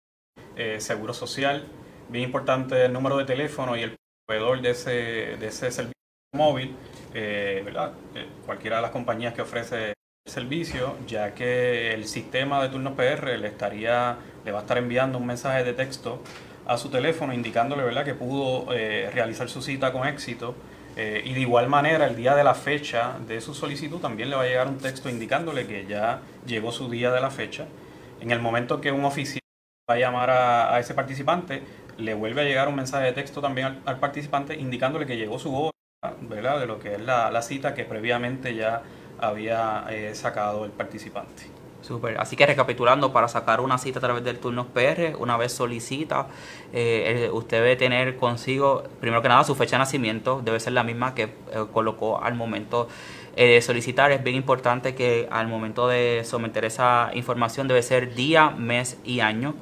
eh, 0.56 0.80
seguro 0.80 1.14
social, 1.14 1.66
bien 2.08 2.24
importante 2.24 2.84
el 2.84 2.92
número 2.92 3.16
de 3.16 3.24
teléfono 3.24 3.76
y 3.76 3.82
el 3.82 3.96
proveedor 4.26 4.60
de 4.60 4.70
ese, 4.70 4.90
de 4.90 5.46
ese 5.46 5.70
servicio 5.70 5.94
móvil, 6.34 6.76
eh, 7.14 7.62
¿verdad? 7.64 7.92
cualquiera 8.46 8.76
de 8.76 8.82
las 8.82 8.90
compañías 8.90 9.34
que 9.34 9.42
ofrece 9.42 9.88
el 10.26 10.32
servicio, 10.32 10.96
ya 11.06 11.34
que 11.34 11.92
el 11.92 12.06
sistema 12.06 12.62
de 12.62 12.68
turno 12.68 12.94
PR 12.94 13.38
le 13.38 13.48
estaría, 13.48 14.16
le 14.44 14.52
va 14.52 14.58
a 14.58 14.62
estar 14.62 14.78
enviando 14.78 15.18
un 15.18 15.26
mensaje 15.26 15.64
de 15.64 15.72
texto 15.72 16.22
a 16.66 16.76
su 16.76 16.88
teléfono 16.88 17.32
indicándole 17.32 17.82
¿verdad? 17.82 18.04
que 18.04 18.14
pudo 18.14 18.66
realizar 18.70 19.48
su 19.48 19.60
cita 19.60 19.92
con 19.92 20.06
éxito 20.06 20.54
eh, 21.02 21.22
y 21.24 21.32
de 21.32 21.40
igual 21.40 21.66
manera, 21.66 22.04
el 22.06 22.14
día 22.14 22.34
de 22.34 22.44
la 22.44 22.52
fecha 22.52 23.16
de 23.26 23.40
su 23.40 23.54
solicitud 23.54 24.00
también 24.00 24.28
le 24.28 24.36
va 24.36 24.42
a 24.42 24.46
llegar 24.46 24.68
un 24.68 24.76
texto 24.76 25.08
indicándole 25.08 25.66
que 25.66 25.86
ya 25.86 26.20
llegó 26.44 26.72
su 26.72 26.90
día 26.90 27.10
de 27.10 27.22
la 27.22 27.30
fecha. 27.30 27.66
En 28.20 28.30
el 28.30 28.38
momento 28.38 28.82
que 28.82 28.92
un 28.92 29.06
oficial 29.06 29.40
va 29.90 29.94
a 29.94 29.98
llamar 29.98 30.28
a, 30.28 30.78
ese 30.78 30.92
participante, 30.92 31.62
le 31.96 32.12
vuelve 32.12 32.42
a 32.42 32.44
llegar 32.44 32.68
un 32.68 32.76
mensaje 32.76 33.06
de 33.06 33.12
texto 33.12 33.40
también 33.40 33.80
al, 33.86 33.98
participante 33.98 34.54
indicándole 34.56 35.06
que 35.06 35.16
llegó 35.16 35.38
su 35.38 35.56
hora, 35.56 35.72
¿verdad? 36.20 36.60
De 36.60 36.66
lo 36.66 36.78
que 36.78 36.96
es 36.96 37.00
la, 37.00 37.40
cita 37.40 37.72
que 37.72 37.84
previamente 37.84 38.54
ya 38.54 38.82
había 39.18 39.86
eh, 39.88 40.14
sacado 40.14 40.66
el 40.66 40.70
participante. 40.70 41.59
Super. 41.90 42.20
Así 42.20 42.36
que 42.36 42.46
recapitulando, 42.46 43.12
para 43.12 43.26
sacar 43.26 43.60
una 43.60 43.76
cita 43.76 43.98
a 43.98 44.02
través 44.02 44.22
del 44.22 44.38
turno 44.38 44.68
PR, 44.68 45.16
una 45.18 45.36
vez 45.36 45.50
solicita, 45.50 46.28
eh, 46.72 47.28
usted 47.32 47.56
debe 47.56 47.74
tener 47.74 48.14
consigo, 48.14 48.84
primero 49.00 49.20
que 49.22 49.28
nada, 49.28 49.42
su 49.42 49.56
fecha 49.56 49.74
de 49.74 49.80
nacimiento, 49.80 50.40
debe 50.44 50.60
ser 50.60 50.72
la 50.72 50.84
misma 50.84 51.16
que 51.16 51.24
eh, 51.24 51.30
colocó 51.72 52.22
al 52.22 52.36
momento 52.36 52.86
eh, 53.34 53.54
de 53.54 53.60
solicitar. 53.60 54.12
Es 54.12 54.22
bien 54.22 54.36
importante 54.36 54.94
que 54.94 55.26
al 55.32 55.48
momento 55.48 55.88
de 55.88 56.22
someter 56.24 56.64
esa 56.64 57.10
información 57.14 57.66
debe 57.66 57.82
ser 57.82 58.14
día, 58.14 58.50
mes 58.50 58.96
y 59.04 59.18
año. 59.18 59.56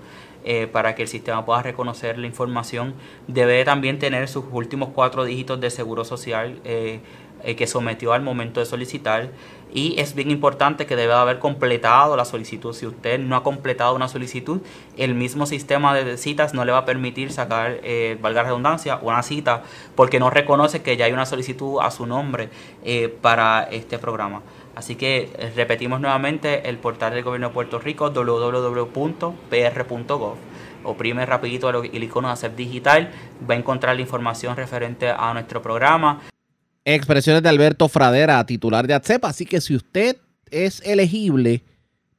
para 0.73 0.95
que 0.95 1.03
el 1.03 1.09
sistema 1.09 1.45
pueda 1.45 1.63
reconocer 1.63 2.19
la 2.19 2.27
información, 2.27 2.95
debe 3.27 3.65
también 3.65 3.99
tener 3.99 4.29
sus 4.29 4.45
últimos 4.51 4.91
cuatro 4.95 5.25
dígitos 5.25 5.61
de 5.61 5.69
seguro 5.69 6.05
social 6.05 6.61
que 6.63 7.67
sometió 7.67 8.13
al 8.15 8.23
momento 8.23 8.61
de 8.61 8.67
solicitar 8.67 9.31
y 9.73 10.01
es 10.01 10.15
bien 10.15 10.31
importante 10.31 10.87
que 10.87 10.97
debe 10.97 11.13
haber 11.13 11.39
completado 11.39 12.17
la 12.17 12.25
solicitud. 12.25 12.73
Si 12.73 12.87
usted 12.87 13.19
no 13.19 13.37
ha 13.37 13.43
completado 13.43 13.95
una 13.95 14.09
solicitud, 14.09 14.61
el 14.97 15.15
mismo 15.15 15.47
sistema 15.47 15.95
de 15.95 16.17
citas 16.17 16.55
no 16.55 16.65
le 16.65 16.73
va 16.73 16.79
a 16.79 16.85
permitir 16.85 17.33
sacar, 17.33 17.81
eh, 17.83 18.19
valga 18.21 18.43
la 18.43 18.49
redundancia, 18.49 18.99
una 19.03 19.23
cita 19.23 19.63
porque 19.95 20.19
no 20.19 20.31
reconoce 20.31 20.83
que 20.83 20.97
ya 20.97 21.05
hay 21.05 21.13
una 21.13 21.27
solicitud 21.27 21.81
a 21.81 21.91
su 21.91 22.07
nombre 22.07 22.49
eh, 22.85 23.09
para 23.21 23.65
este 23.65 23.99
programa. 23.99 24.43
Así 24.75 24.95
que 24.95 25.31
eh, 25.37 25.53
repetimos 25.57 26.01
nuevamente 26.01 26.69
el 26.69 26.79
portal 26.79 27.13
del 27.13 27.25
gobierno 27.25 27.49
de 27.49 27.55
Puerto 27.55 27.79
Rico 27.79 28.11
www.pr.gov. 28.11 29.17
Oprime 30.85 31.27
rapidito 31.27 31.69
el 31.69 32.03
icono 32.05 32.29
de 32.29 32.35
hacer 32.35 32.55
digital, 32.55 33.11
va 33.49 33.55
a 33.55 33.59
encontrar 33.59 33.97
la 33.97 34.03
información 34.03 34.57
referente 34.57 35.11
a 35.11 35.33
nuestro 35.35 35.61
programa. 35.61 36.21
Expresiones 36.85 37.43
de 37.43 37.49
Alberto 37.49 37.89
Fradera, 37.89 38.45
titular 38.47 38.87
de 38.87 38.95
ATSEP. 38.95 39.25
Así 39.25 39.45
que 39.45 39.61
si 39.61 39.75
usted 39.75 40.17
es 40.51 40.81
elegible 40.85 41.63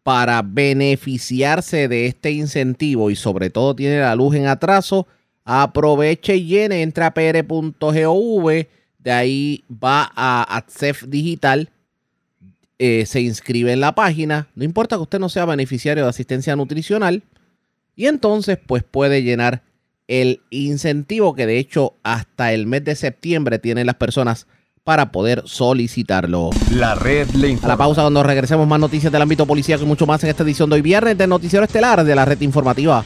para 0.03 0.41
beneficiarse 0.41 1.87
de 1.87 2.07
este 2.07 2.31
incentivo 2.31 3.11
y 3.11 3.15
sobre 3.15 3.49
todo 3.49 3.75
tiene 3.75 3.99
la 3.99 4.15
luz 4.15 4.35
en 4.35 4.47
atraso, 4.47 5.07
aproveche 5.45 6.35
y 6.35 6.45
llene, 6.45 6.81
entra 6.81 7.07
a 7.07 7.13
pr.gov, 7.13 8.65
de 8.99 9.11
ahí 9.11 9.63
va 9.71 10.11
a 10.15 10.57
ATSEF 10.57 11.03
Digital, 11.03 11.69
eh, 12.77 13.05
se 13.05 13.21
inscribe 13.21 13.73
en 13.73 13.81
la 13.81 13.95
página, 13.95 14.47
no 14.55 14.63
importa 14.63 14.95
que 14.95 15.01
usted 15.01 15.19
no 15.19 15.29
sea 15.29 15.45
beneficiario 15.45 16.03
de 16.03 16.09
asistencia 16.09 16.55
nutricional, 16.55 17.23
y 17.95 18.07
entonces 18.07 18.57
pues 18.65 18.83
puede 18.83 19.23
llenar 19.23 19.63
el 20.09 20.41
incentivo 20.49 21.35
que 21.35 21.45
de 21.45 21.59
hecho 21.59 21.93
hasta 22.03 22.51
el 22.51 22.65
mes 22.65 22.83
de 22.83 22.95
septiembre 22.95 23.59
tienen 23.59 23.85
las 23.85 23.95
personas 23.95 24.47
para 24.83 25.11
poder 25.11 25.43
solicitarlo. 25.45 26.49
La 26.71 26.95
red 26.95 27.29
le 27.29 27.49
informa. 27.49 27.73
A 27.73 27.75
la 27.75 27.77
pausa 27.77 28.01
cuando 28.01 28.23
regresemos 28.23 28.67
más 28.67 28.79
noticias 28.79 29.13
del 29.13 29.21
ámbito 29.21 29.45
policíaco 29.45 29.83
y 29.83 29.85
mucho 29.85 30.07
más 30.07 30.23
en 30.23 30.31
esta 30.31 30.41
edición 30.41 30.67
de 30.69 30.77
hoy 30.77 30.81
viernes 30.81 31.15
del 31.15 31.29
Noticiero 31.29 31.63
Estelar 31.63 32.03
de 32.03 32.15
la 32.15 32.25
red 32.25 32.41
informativa. 32.41 33.05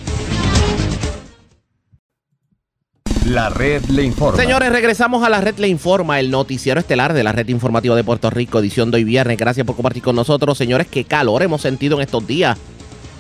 La 3.26 3.50
red 3.50 3.84
le 3.86 4.04
informa. 4.04 4.42
Señores, 4.42 4.72
regresamos 4.72 5.24
a 5.24 5.30
la 5.30 5.42
red 5.42 5.58
le 5.58 5.68
informa, 5.68 6.22
el 6.22 6.32
noticiero 6.32 6.80
estelar 6.80 7.14
de 7.14 7.24
la 7.24 7.32
red 7.32 7.48
informativa 7.50 7.96
de 7.96 8.04
Puerto 8.04 8.30
Rico, 8.30 8.60
edición 8.60 8.92
de 8.92 8.98
hoy 8.98 9.04
viernes. 9.04 9.38
Gracias 9.38 9.66
por 9.66 9.76
compartir 9.76 10.04
con 10.04 10.16
nosotros. 10.16 10.58
Señores, 10.58 10.88
qué 10.88 11.04
calor 11.04 11.42
hemos 11.42 11.62
sentido 11.62 11.98
en 11.98 12.04
estos 12.04 12.26
días. 12.26 12.58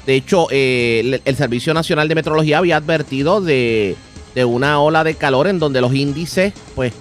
De 0.05 0.15
hecho, 0.15 0.47
eh, 0.51 1.21
el, 1.23 1.35
Servicio 1.35 1.73
Nacional 1.73 2.07
de 2.07 2.15
Metrología 2.15 2.57
había 2.57 2.77
advertido 2.77 3.39
de, 3.39 3.95
una 4.35 4.81
ola 4.81 5.03
de 5.03 5.15
calor 5.15 5.47
en 5.47 5.59
donde 5.59 5.79
los 5.79 5.93
índices, 5.93 6.53
pues, 6.75 6.93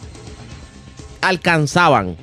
alcanzaban, 1.20 2.16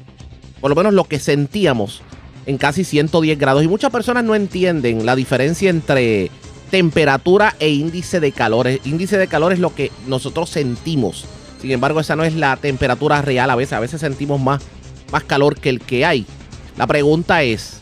por 0.62 0.70
lo 0.70 0.76
menos 0.76 0.94
lo 0.94 1.04
que 1.04 1.20
sentíamos, 1.20 2.02
en 2.46 2.58
casi 2.58 2.84
110 2.84 3.38
grados. 3.38 3.64
Y 3.64 3.68
muchas 3.68 3.92
personas 3.92 4.24
no 4.24 4.36
entienden 4.36 5.06
la 5.06 5.16
diferencia 5.16 5.70
entre 5.70 6.32
temperatura 6.72 7.56
e 7.60 7.70
índice 7.70 8.20
de 8.20 8.32
calor. 8.32 8.68
Índice 8.86 9.18
de 9.18 9.28
calor 9.28 9.52
es 9.52 9.60
lo 9.60 9.76
que 9.76 9.92
nosotros 10.08 10.50
sentimos. 10.50 11.26
Sin 11.62 11.72
embargo, 11.72 12.00
esa 12.00 12.16
no 12.16 12.24
es 12.24 12.36
la 12.36 12.56
temperatura 12.56 13.22
real. 13.22 13.50
A 13.50 13.56
veces, 13.56 13.74
a 13.74 13.80
veces 13.82 14.00
sentimos 14.00 14.40
más 14.40 14.62
calor 15.28 15.60
que 15.60 15.70
el 15.70 15.82
que 15.82 16.06
hay. 16.06 16.26
La 16.78 16.88
pregunta 16.88 17.44
es, 17.44 17.79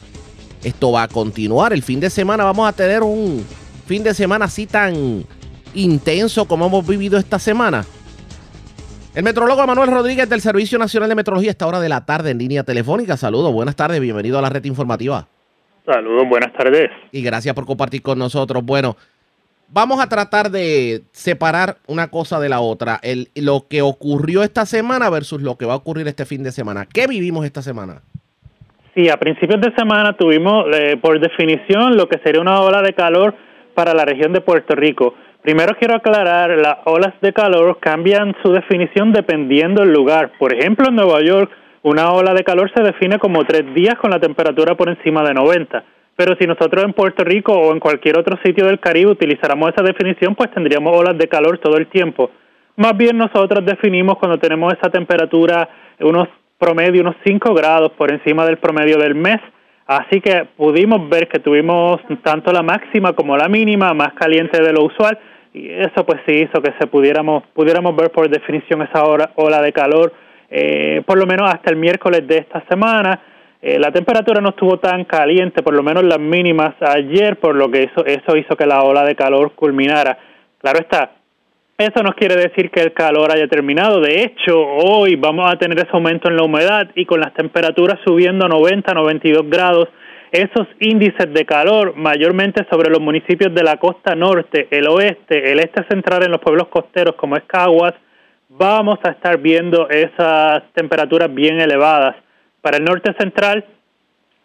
¿esto 0.63 0.91
va 0.91 1.03
a 1.03 1.07
continuar? 1.07 1.73
El 1.73 1.83
fin 1.83 1.99
de 1.99 2.09
semana 2.09 2.43
vamos 2.43 2.67
a 2.67 2.73
tener 2.73 3.03
un 3.03 3.45
fin 3.85 4.03
de 4.03 4.13
semana 4.13 4.45
así 4.45 4.65
tan 4.65 5.25
intenso 5.73 6.45
como 6.45 6.67
hemos 6.67 6.85
vivido 6.85 7.17
esta 7.17 7.39
semana. 7.39 7.85
El 9.15 9.23
metrólogo 9.23 9.65
Manuel 9.65 9.89
Rodríguez 9.89 10.29
del 10.29 10.41
Servicio 10.41 10.77
Nacional 10.77 11.09
de 11.09 11.15
Metrología 11.15 11.49
esta 11.49 11.65
hora 11.65 11.79
de 11.79 11.89
la 11.89 12.05
tarde 12.05 12.31
en 12.31 12.37
línea 12.37 12.63
telefónica. 12.63 13.17
Saludos, 13.17 13.51
buenas 13.51 13.75
tardes, 13.75 13.99
bienvenido 13.99 14.37
a 14.37 14.41
la 14.41 14.49
red 14.49 14.63
informativa. 14.65 15.27
Saludos, 15.85 16.27
buenas 16.29 16.53
tardes. 16.53 16.91
Y 17.11 17.21
gracias 17.21 17.55
por 17.55 17.65
compartir 17.65 18.01
con 18.01 18.19
nosotros. 18.19 18.63
Bueno, 18.63 18.97
vamos 19.69 19.99
a 19.99 20.09
tratar 20.09 20.51
de 20.51 21.03
separar 21.13 21.77
una 21.87 22.09
cosa 22.09 22.39
de 22.39 22.49
la 22.49 22.59
otra. 22.59 22.99
El, 23.01 23.29
lo 23.35 23.67
que 23.67 23.81
ocurrió 23.81 24.43
esta 24.43 24.65
semana 24.65 25.09
versus 25.09 25.41
lo 25.41 25.57
que 25.57 25.65
va 25.65 25.73
a 25.73 25.77
ocurrir 25.77 26.07
este 26.07 26.25
fin 26.25 26.43
de 26.43 26.51
semana. 26.51 26.85
¿Qué 26.85 27.07
vivimos 27.07 27.45
esta 27.45 27.61
semana? 27.61 28.01
Sí, 28.97 29.09
a 29.09 29.17
principios 29.17 29.61
de 29.61 29.75
semana 29.75 30.13
tuvimos, 30.13 30.65
eh, 30.73 30.97
por 30.99 31.19
definición, 31.19 31.95
lo 31.95 32.09
que 32.09 32.17
sería 32.23 32.41
una 32.41 32.61
ola 32.61 32.81
de 32.81 32.93
calor 32.93 33.35
para 33.75 33.93
la 33.93 34.05
región 34.05 34.33
de 34.33 34.41
Puerto 34.41 34.73
Rico. 34.73 35.13
Primero 35.43 35.75
quiero 35.77 35.97
aclarar, 35.97 36.49
las 36.57 36.77
olas 36.85 37.13
de 37.21 37.31
calor 37.31 37.77
cambian 37.79 38.35
su 38.41 38.51
definición 38.51 39.13
dependiendo 39.13 39.83
del 39.83 39.93
lugar. 39.93 40.31
Por 40.39 40.51
ejemplo, 40.51 40.87
en 40.87 40.95
Nueva 40.95 41.21
York, 41.21 41.51
una 41.83 42.11
ola 42.11 42.33
de 42.33 42.43
calor 42.43 42.71
se 42.75 42.81
define 42.81 43.19
como 43.19 43.45
tres 43.45 43.71
días 43.75 43.99
con 44.01 44.09
la 44.09 44.19
temperatura 44.19 44.73
por 44.73 44.89
encima 44.89 45.21
de 45.21 45.35
90. 45.35 45.83
Pero 46.15 46.35
si 46.39 46.47
nosotros 46.47 46.83
en 46.83 46.93
Puerto 46.93 47.23
Rico 47.23 47.53
o 47.53 47.73
en 47.73 47.79
cualquier 47.79 48.17
otro 48.17 48.39
sitio 48.43 48.65
del 48.65 48.79
Caribe 48.79 49.11
utilizáramos 49.11 49.69
esa 49.69 49.83
definición, 49.83 50.33
pues 50.33 50.49
tendríamos 50.49 50.97
olas 50.97 51.15
de 51.19 51.27
calor 51.27 51.59
todo 51.59 51.77
el 51.77 51.85
tiempo. 51.85 52.31
Más 52.77 52.97
bien 52.97 53.15
nosotros 53.15 53.63
definimos 53.63 54.17
cuando 54.17 54.39
tenemos 54.39 54.73
esa 54.73 54.89
temperatura, 54.89 55.69
unos 55.99 56.29
promedio, 56.57 57.01
unos 57.01 57.15
5 57.25 57.53
grados 57.53 57.91
por 57.93 58.11
encima 58.11 58.45
del 58.45 58.57
promedio 58.57 58.97
del 58.97 59.15
mes. 59.15 59.39
Así 59.85 60.19
que 60.19 60.45
pudimos 60.57 61.07
ver 61.09 61.27
que 61.27 61.39
tuvimos 61.39 62.01
tanto 62.23 62.51
la 62.51 62.61
máxima 62.61 63.13
como 63.13 63.37
la 63.37 63.47
mínima 63.47 63.93
más 63.93 64.13
caliente 64.13 64.61
de 64.61 64.73
lo 64.73 64.85
usual. 64.85 65.17
Y 65.53 65.69
eso 65.69 66.05
pues 66.05 66.19
sí 66.27 66.35
hizo 66.35 66.61
que 66.61 66.73
se 66.79 66.87
pudiéramos 66.87 67.43
pudiéramos 67.53 67.95
ver 67.95 68.11
por 68.11 68.29
definición 68.29 68.81
esa 68.81 69.05
hora, 69.05 69.31
ola 69.35 69.61
de 69.61 69.71
calor 69.71 70.13
eh, 70.49 71.01
por 71.05 71.17
lo 71.17 71.25
menos 71.25 71.49
hasta 71.49 71.71
el 71.71 71.77
miércoles 71.77 72.25
de 72.27 72.37
esta 72.37 72.63
semana. 72.69 73.19
Eh, 73.61 73.79
la 73.79 73.91
temperatura 73.91 74.39
no 74.39 74.49
estuvo 74.49 74.77
tan 74.77 75.05
caliente 75.05 75.63
por 75.63 75.73
lo 75.73 75.83
menos 75.83 76.03
las 76.03 76.19
mínimas 76.19 76.75
ayer 76.81 77.37
por 77.37 77.55
lo 77.55 77.69
que 77.71 77.83
eso 77.83 78.05
eso 78.05 78.37
hizo 78.37 78.55
que 78.55 78.65
la 78.65 78.83
ola 78.83 79.03
de 79.03 79.15
calor 79.15 79.53
culminara. 79.53 80.17
Claro 80.59 80.79
está 80.79 81.16
eso 81.77 82.01
no 82.01 82.13
quiere 82.13 82.35
decir 82.35 82.71
que 82.71 82.81
el 82.81 82.91
calor 82.91 83.31
haya 83.31 83.47
terminado. 83.47 84.01
De 84.01 84.23
hecho, 84.23 84.59
hoy 84.59 85.15
vamos 85.15 85.45
a 85.47 85.57
tener 85.57 85.77
ese 85.77 85.91
aumento 85.93 86.27
en 86.27 86.35
la 86.35 86.43
humedad 86.43 86.89
y 86.95 87.05
con 87.05 87.19
las 87.19 87.35
temperaturas 87.35 87.99
subiendo 88.03 88.47
a 88.47 88.49
90, 88.49 88.93
92 88.95 89.47
grados, 89.47 89.87
esos 90.31 90.67
índices 90.79 91.31
de 91.31 91.45
calor, 91.45 91.95
mayormente 91.95 92.65
sobre 92.71 92.89
los 92.89 92.99
municipios 92.99 93.53
de 93.53 93.61
la 93.61 93.77
costa 93.77 94.15
norte, 94.15 94.67
el 94.71 94.87
oeste, 94.87 95.51
el 95.51 95.59
este 95.59 95.85
central 95.87 96.23
en 96.23 96.31
los 96.31 96.41
pueblos 96.41 96.67
costeros 96.69 97.15
como 97.15 97.37
es 97.37 97.43
Caguas, 97.45 97.93
vamos 98.49 98.97
a 99.03 99.11
estar 99.11 99.37
viendo 99.37 99.87
esas 99.87 100.63
temperaturas 100.73 101.31
bien 101.31 101.61
elevadas. 101.61 102.15
Para 102.59 102.77
el 102.77 102.85
norte 102.85 103.13
central, 103.19 103.63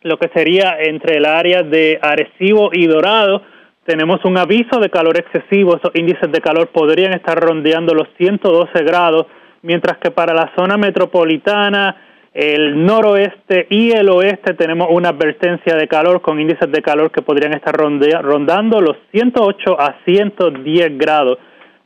lo 0.02 0.18
que 0.18 0.28
sería 0.34 0.76
entre 0.80 1.16
el 1.16 1.24
área 1.24 1.62
de 1.62 1.98
Arecibo 2.02 2.70
y 2.74 2.86
Dorado, 2.86 3.42
tenemos 3.84 4.24
un 4.24 4.38
aviso 4.38 4.78
de 4.78 4.90
calor 4.90 5.18
excesivo, 5.18 5.76
esos 5.76 5.90
índices 5.94 6.30
de 6.30 6.40
calor 6.40 6.68
podrían 6.68 7.14
estar 7.14 7.38
rondeando 7.38 7.94
los 7.94 8.09
112 8.16 8.82
grados, 8.84 9.26
mientras 9.62 9.98
que 9.98 10.10
para 10.10 10.32
la 10.34 10.52
zona 10.56 10.76
metropolitana, 10.76 11.96
el 12.32 12.86
noroeste 12.86 13.66
y 13.68 13.90
el 13.90 14.09
oeste 14.09 14.54
tenemos 14.54 14.88
una 14.90 15.10
advertencia 15.10 15.76
de 15.76 15.86
calor 15.86 16.22
con 16.22 16.40
índices 16.40 16.70
de 16.70 16.80
calor 16.80 17.10
que 17.10 17.20
podrían 17.22 17.52
estar 17.52 17.74
rondando 17.74 18.80
los 18.80 18.96
108 19.10 19.78
a 19.78 19.96
110 20.06 20.96
grados. 20.96 21.38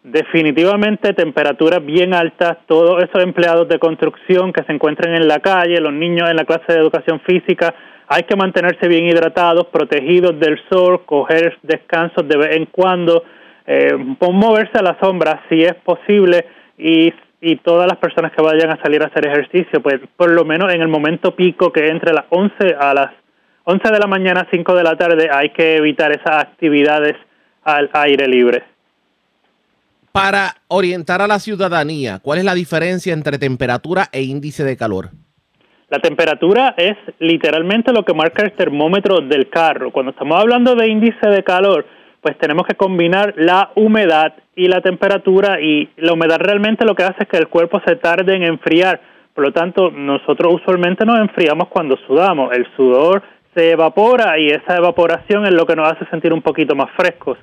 Definitivamente 0.04 1.14
temperaturas 1.14 1.84
bien 1.84 2.14
altas, 2.14 2.58
todos 2.68 3.02
esos 3.02 3.24
empleados 3.24 3.68
de 3.68 3.80
construcción 3.80 4.52
que 4.52 4.62
se 4.62 4.72
encuentran 4.72 5.16
en 5.16 5.26
la 5.26 5.40
calle, 5.40 5.80
los 5.80 5.92
niños 5.92 6.30
en 6.30 6.36
la 6.36 6.44
clase 6.44 6.72
de 6.72 6.78
educación 6.78 7.20
física, 7.26 7.74
hay 8.08 8.22
que 8.24 8.36
mantenerse 8.36 8.88
bien 8.88 9.06
hidratados, 9.06 9.66
protegidos 9.66 10.38
del 10.38 10.60
sol, 10.70 11.04
coger 11.04 11.58
descansos 11.62 12.26
de 12.28 12.36
vez 12.36 12.56
en 12.56 12.66
cuando, 12.66 13.24
eh, 13.66 13.94
moverse 13.96 14.78
a 14.78 14.82
la 14.82 14.98
sombra 15.00 15.42
si 15.48 15.62
es 15.62 15.74
posible 15.74 16.46
y 16.78 17.12
y 17.40 17.56
todas 17.56 17.86
las 17.86 17.98
personas 17.98 18.32
que 18.32 18.42
vayan 18.42 18.70
a 18.70 18.82
salir 18.82 19.02
a 19.02 19.06
hacer 19.06 19.26
ejercicio, 19.26 19.82
pues 19.82 20.00
por 20.16 20.30
lo 20.30 20.44
menos 20.44 20.72
en 20.72 20.80
el 20.80 20.88
momento 20.88 21.36
pico 21.36 21.72
que 21.72 21.88
entre 21.88 22.12
las 22.12 22.24
11 22.30 22.74
a 22.78 22.94
las 22.94 23.12
11 23.64 23.92
de 23.92 23.98
la 23.98 24.06
mañana, 24.06 24.46
5 24.50 24.74
de 24.74 24.82
la 24.82 24.96
tarde, 24.96 25.28
hay 25.30 25.50
que 25.50 25.76
evitar 25.76 26.12
esas 26.12 26.42
actividades 26.42 27.14
al 27.64 27.90
aire 27.92 28.28
libre. 28.28 28.64
Para 30.12 30.54
orientar 30.68 31.20
a 31.20 31.26
la 31.26 31.38
ciudadanía, 31.38 32.20
¿cuál 32.20 32.38
es 32.38 32.44
la 32.44 32.54
diferencia 32.54 33.12
entre 33.12 33.38
temperatura 33.38 34.08
e 34.12 34.22
índice 34.22 34.64
de 34.64 34.76
calor? 34.76 35.10
La 35.88 36.00
temperatura 36.00 36.74
es 36.76 36.96
literalmente 37.20 37.92
lo 37.92 38.04
que 38.04 38.12
marca 38.12 38.42
el 38.42 38.52
termómetro 38.52 39.20
del 39.20 39.48
carro. 39.48 39.92
Cuando 39.92 40.10
estamos 40.10 40.40
hablando 40.40 40.74
de 40.74 40.88
índice 40.88 41.28
de 41.28 41.44
calor, 41.44 41.86
pues 42.20 42.36
tenemos 42.38 42.66
que 42.66 42.74
combinar 42.74 43.34
la 43.36 43.70
humedad 43.76 44.34
y 44.56 44.66
la 44.66 44.80
temperatura 44.80 45.60
y 45.60 45.88
la 45.98 46.14
humedad 46.14 46.38
realmente 46.40 46.84
lo 46.84 46.96
que 46.96 47.04
hace 47.04 47.22
es 47.22 47.28
que 47.28 47.36
el 47.36 47.46
cuerpo 47.46 47.80
se 47.86 47.94
tarde 47.94 48.34
en 48.34 48.42
enfriar. 48.42 49.00
Por 49.32 49.44
lo 49.44 49.52
tanto, 49.52 49.92
nosotros 49.92 50.54
usualmente 50.54 51.06
nos 51.06 51.20
enfriamos 51.20 51.68
cuando 51.68 51.96
sudamos. 51.98 52.52
El 52.52 52.66
sudor 52.74 53.22
se 53.54 53.70
evapora 53.70 54.40
y 54.40 54.48
esa 54.48 54.76
evaporación 54.76 55.46
es 55.46 55.54
lo 55.54 55.66
que 55.66 55.76
nos 55.76 55.92
hace 55.92 56.04
sentir 56.06 56.32
un 56.32 56.42
poquito 56.42 56.74
más 56.74 56.90
frescos. 56.96 57.38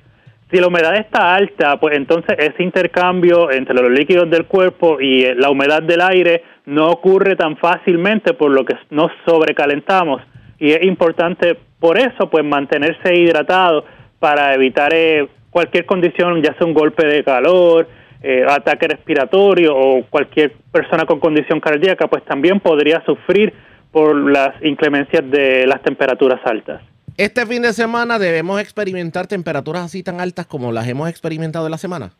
Si 0.54 0.60
la 0.60 0.68
humedad 0.68 0.94
está 0.94 1.34
alta, 1.34 1.80
pues 1.80 1.96
entonces 1.96 2.36
ese 2.38 2.62
intercambio 2.62 3.50
entre 3.50 3.74
los 3.74 3.90
líquidos 3.90 4.30
del 4.30 4.46
cuerpo 4.46 5.00
y 5.00 5.34
la 5.34 5.50
humedad 5.50 5.82
del 5.82 6.00
aire 6.00 6.44
no 6.66 6.90
ocurre 6.90 7.34
tan 7.34 7.56
fácilmente, 7.56 8.34
por 8.34 8.52
lo 8.52 8.64
que 8.64 8.76
nos 8.90 9.10
sobrecalentamos. 9.26 10.22
Y 10.60 10.70
es 10.70 10.84
importante 10.84 11.58
por 11.80 11.98
eso, 11.98 12.30
pues 12.30 12.44
mantenerse 12.44 13.16
hidratado 13.16 13.84
para 14.20 14.54
evitar 14.54 14.94
eh, 14.94 15.26
cualquier 15.50 15.86
condición, 15.86 16.40
ya 16.40 16.54
sea 16.54 16.68
un 16.68 16.74
golpe 16.74 17.04
de 17.04 17.24
calor, 17.24 17.88
eh, 18.22 18.46
ataque 18.48 18.86
respiratorio 18.86 19.76
o 19.76 20.04
cualquier 20.08 20.52
persona 20.70 21.04
con 21.04 21.18
condición 21.18 21.58
cardíaca, 21.58 22.06
pues 22.06 22.24
también 22.26 22.60
podría 22.60 23.02
sufrir 23.04 23.52
por 23.90 24.14
las 24.30 24.50
inclemencias 24.62 25.28
de 25.28 25.66
las 25.66 25.82
temperaturas 25.82 26.38
altas. 26.44 26.80
Este 27.16 27.46
fin 27.46 27.62
de 27.62 27.72
semana 27.72 28.18
debemos 28.18 28.60
experimentar 28.60 29.28
temperaturas 29.28 29.84
así 29.84 30.02
tan 30.02 30.20
altas 30.20 30.46
como 30.46 30.72
las 30.72 30.88
hemos 30.88 31.08
experimentado 31.08 31.66
en 31.66 31.70
la 31.70 31.78
semana. 31.78 32.10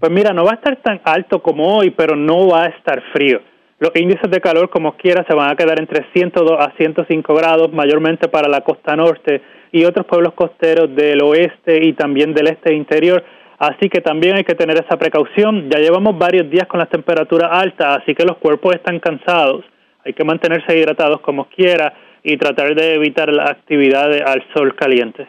Pues 0.00 0.10
mira, 0.10 0.32
no 0.32 0.44
va 0.44 0.50
a 0.50 0.54
estar 0.54 0.82
tan 0.82 1.00
alto 1.04 1.40
como 1.40 1.76
hoy, 1.76 1.90
pero 1.90 2.16
no 2.16 2.48
va 2.48 2.64
a 2.64 2.66
estar 2.66 3.00
frío. 3.12 3.40
Los 3.78 3.92
índices 3.94 4.28
de 4.28 4.40
calor, 4.40 4.68
como 4.68 4.96
quiera, 4.96 5.24
se 5.28 5.34
van 5.36 5.52
a 5.52 5.54
quedar 5.54 5.78
entre 5.78 6.06
102 6.12 6.58
a 6.58 6.72
105 6.76 7.34
grados, 7.36 7.72
mayormente 7.72 8.26
para 8.26 8.48
la 8.48 8.62
costa 8.62 8.96
norte 8.96 9.42
y 9.70 9.84
otros 9.84 10.06
pueblos 10.06 10.32
costeros 10.34 10.92
del 10.96 11.22
oeste 11.22 11.84
y 11.86 11.92
también 11.92 12.34
del 12.34 12.48
este 12.48 12.74
interior. 12.74 13.22
Así 13.60 13.88
que 13.88 14.00
también 14.00 14.34
hay 14.34 14.42
que 14.42 14.56
tener 14.56 14.76
esa 14.76 14.96
precaución. 14.96 15.70
Ya 15.70 15.78
llevamos 15.78 16.18
varios 16.18 16.50
días 16.50 16.66
con 16.66 16.80
las 16.80 16.88
temperaturas 16.88 17.48
altas, 17.52 17.98
así 18.02 18.12
que 18.12 18.24
los 18.24 18.38
cuerpos 18.38 18.74
están 18.74 18.98
cansados. 18.98 19.64
Hay 20.04 20.14
que 20.14 20.24
mantenerse 20.24 20.76
hidratados 20.76 21.20
como 21.20 21.44
quiera 21.44 21.94
y 22.22 22.36
tratar 22.36 22.74
de 22.74 22.94
evitar 22.94 23.32
la 23.32 23.44
actividad 23.44 24.12
al 24.26 24.44
sol 24.54 24.74
caliente. 24.74 25.26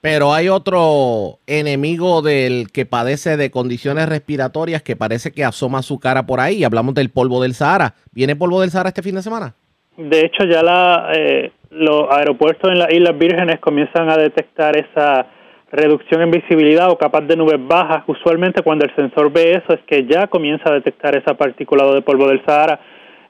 Pero 0.00 0.34
hay 0.34 0.50
otro 0.50 1.38
enemigo 1.46 2.20
del 2.20 2.70
que 2.70 2.84
padece 2.84 3.38
de 3.38 3.50
condiciones 3.50 4.06
respiratorias 4.06 4.82
que 4.82 4.96
parece 4.96 5.32
que 5.32 5.44
asoma 5.44 5.80
su 5.80 5.98
cara 5.98 6.26
por 6.26 6.40
ahí. 6.40 6.62
Hablamos 6.62 6.94
del 6.94 7.08
polvo 7.08 7.42
del 7.42 7.54
Sahara. 7.54 7.94
¿Viene 8.12 8.36
polvo 8.36 8.60
del 8.60 8.70
Sahara 8.70 8.90
este 8.90 9.02
fin 9.02 9.14
de 9.14 9.22
semana? 9.22 9.54
De 9.96 10.20
hecho, 10.26 10.44
ya 10.44 10.62
la, 10.62 11.10
eh, 11.16 11.52
los 11.70 12.10
aeropuertos 12.10 12.70
en 12.70 12.80
las 12.80 12.92
Islas 12.92 13.16
Vírgenes 13.16 13.60
comienzan 13.60 14.10
a 14.10 14.18
detectar 14.18 14.76
esa 14.76 15.26
reducción 15.72 16.20
en 16.20 16.30
visibilidad 16.30 16.90
o 16.90 16.98
capas 16.98 17.26
de 17.26 17.36
nubes 17.36 17.58
bajas. 17.66 18.04
Usualmente 18.06 18.62
cuando 18.62 18.84
el 18.84 18.94
sensor 18.94 19.32
ve 19.32 19.52
eso 19.52 19.72
es 19.72 19.80
que 19.86 20.04
ya 20.06 20.26
comienza 20.26 20.68
a 20.68 20.74
detectar 20.74 21.16
esa 21.16 21.34
particulado 21.34 21.94
de 21.94 22.02
polvo 22.02 22.28
del 22.28 22.44
Sahara. 22.44 22.78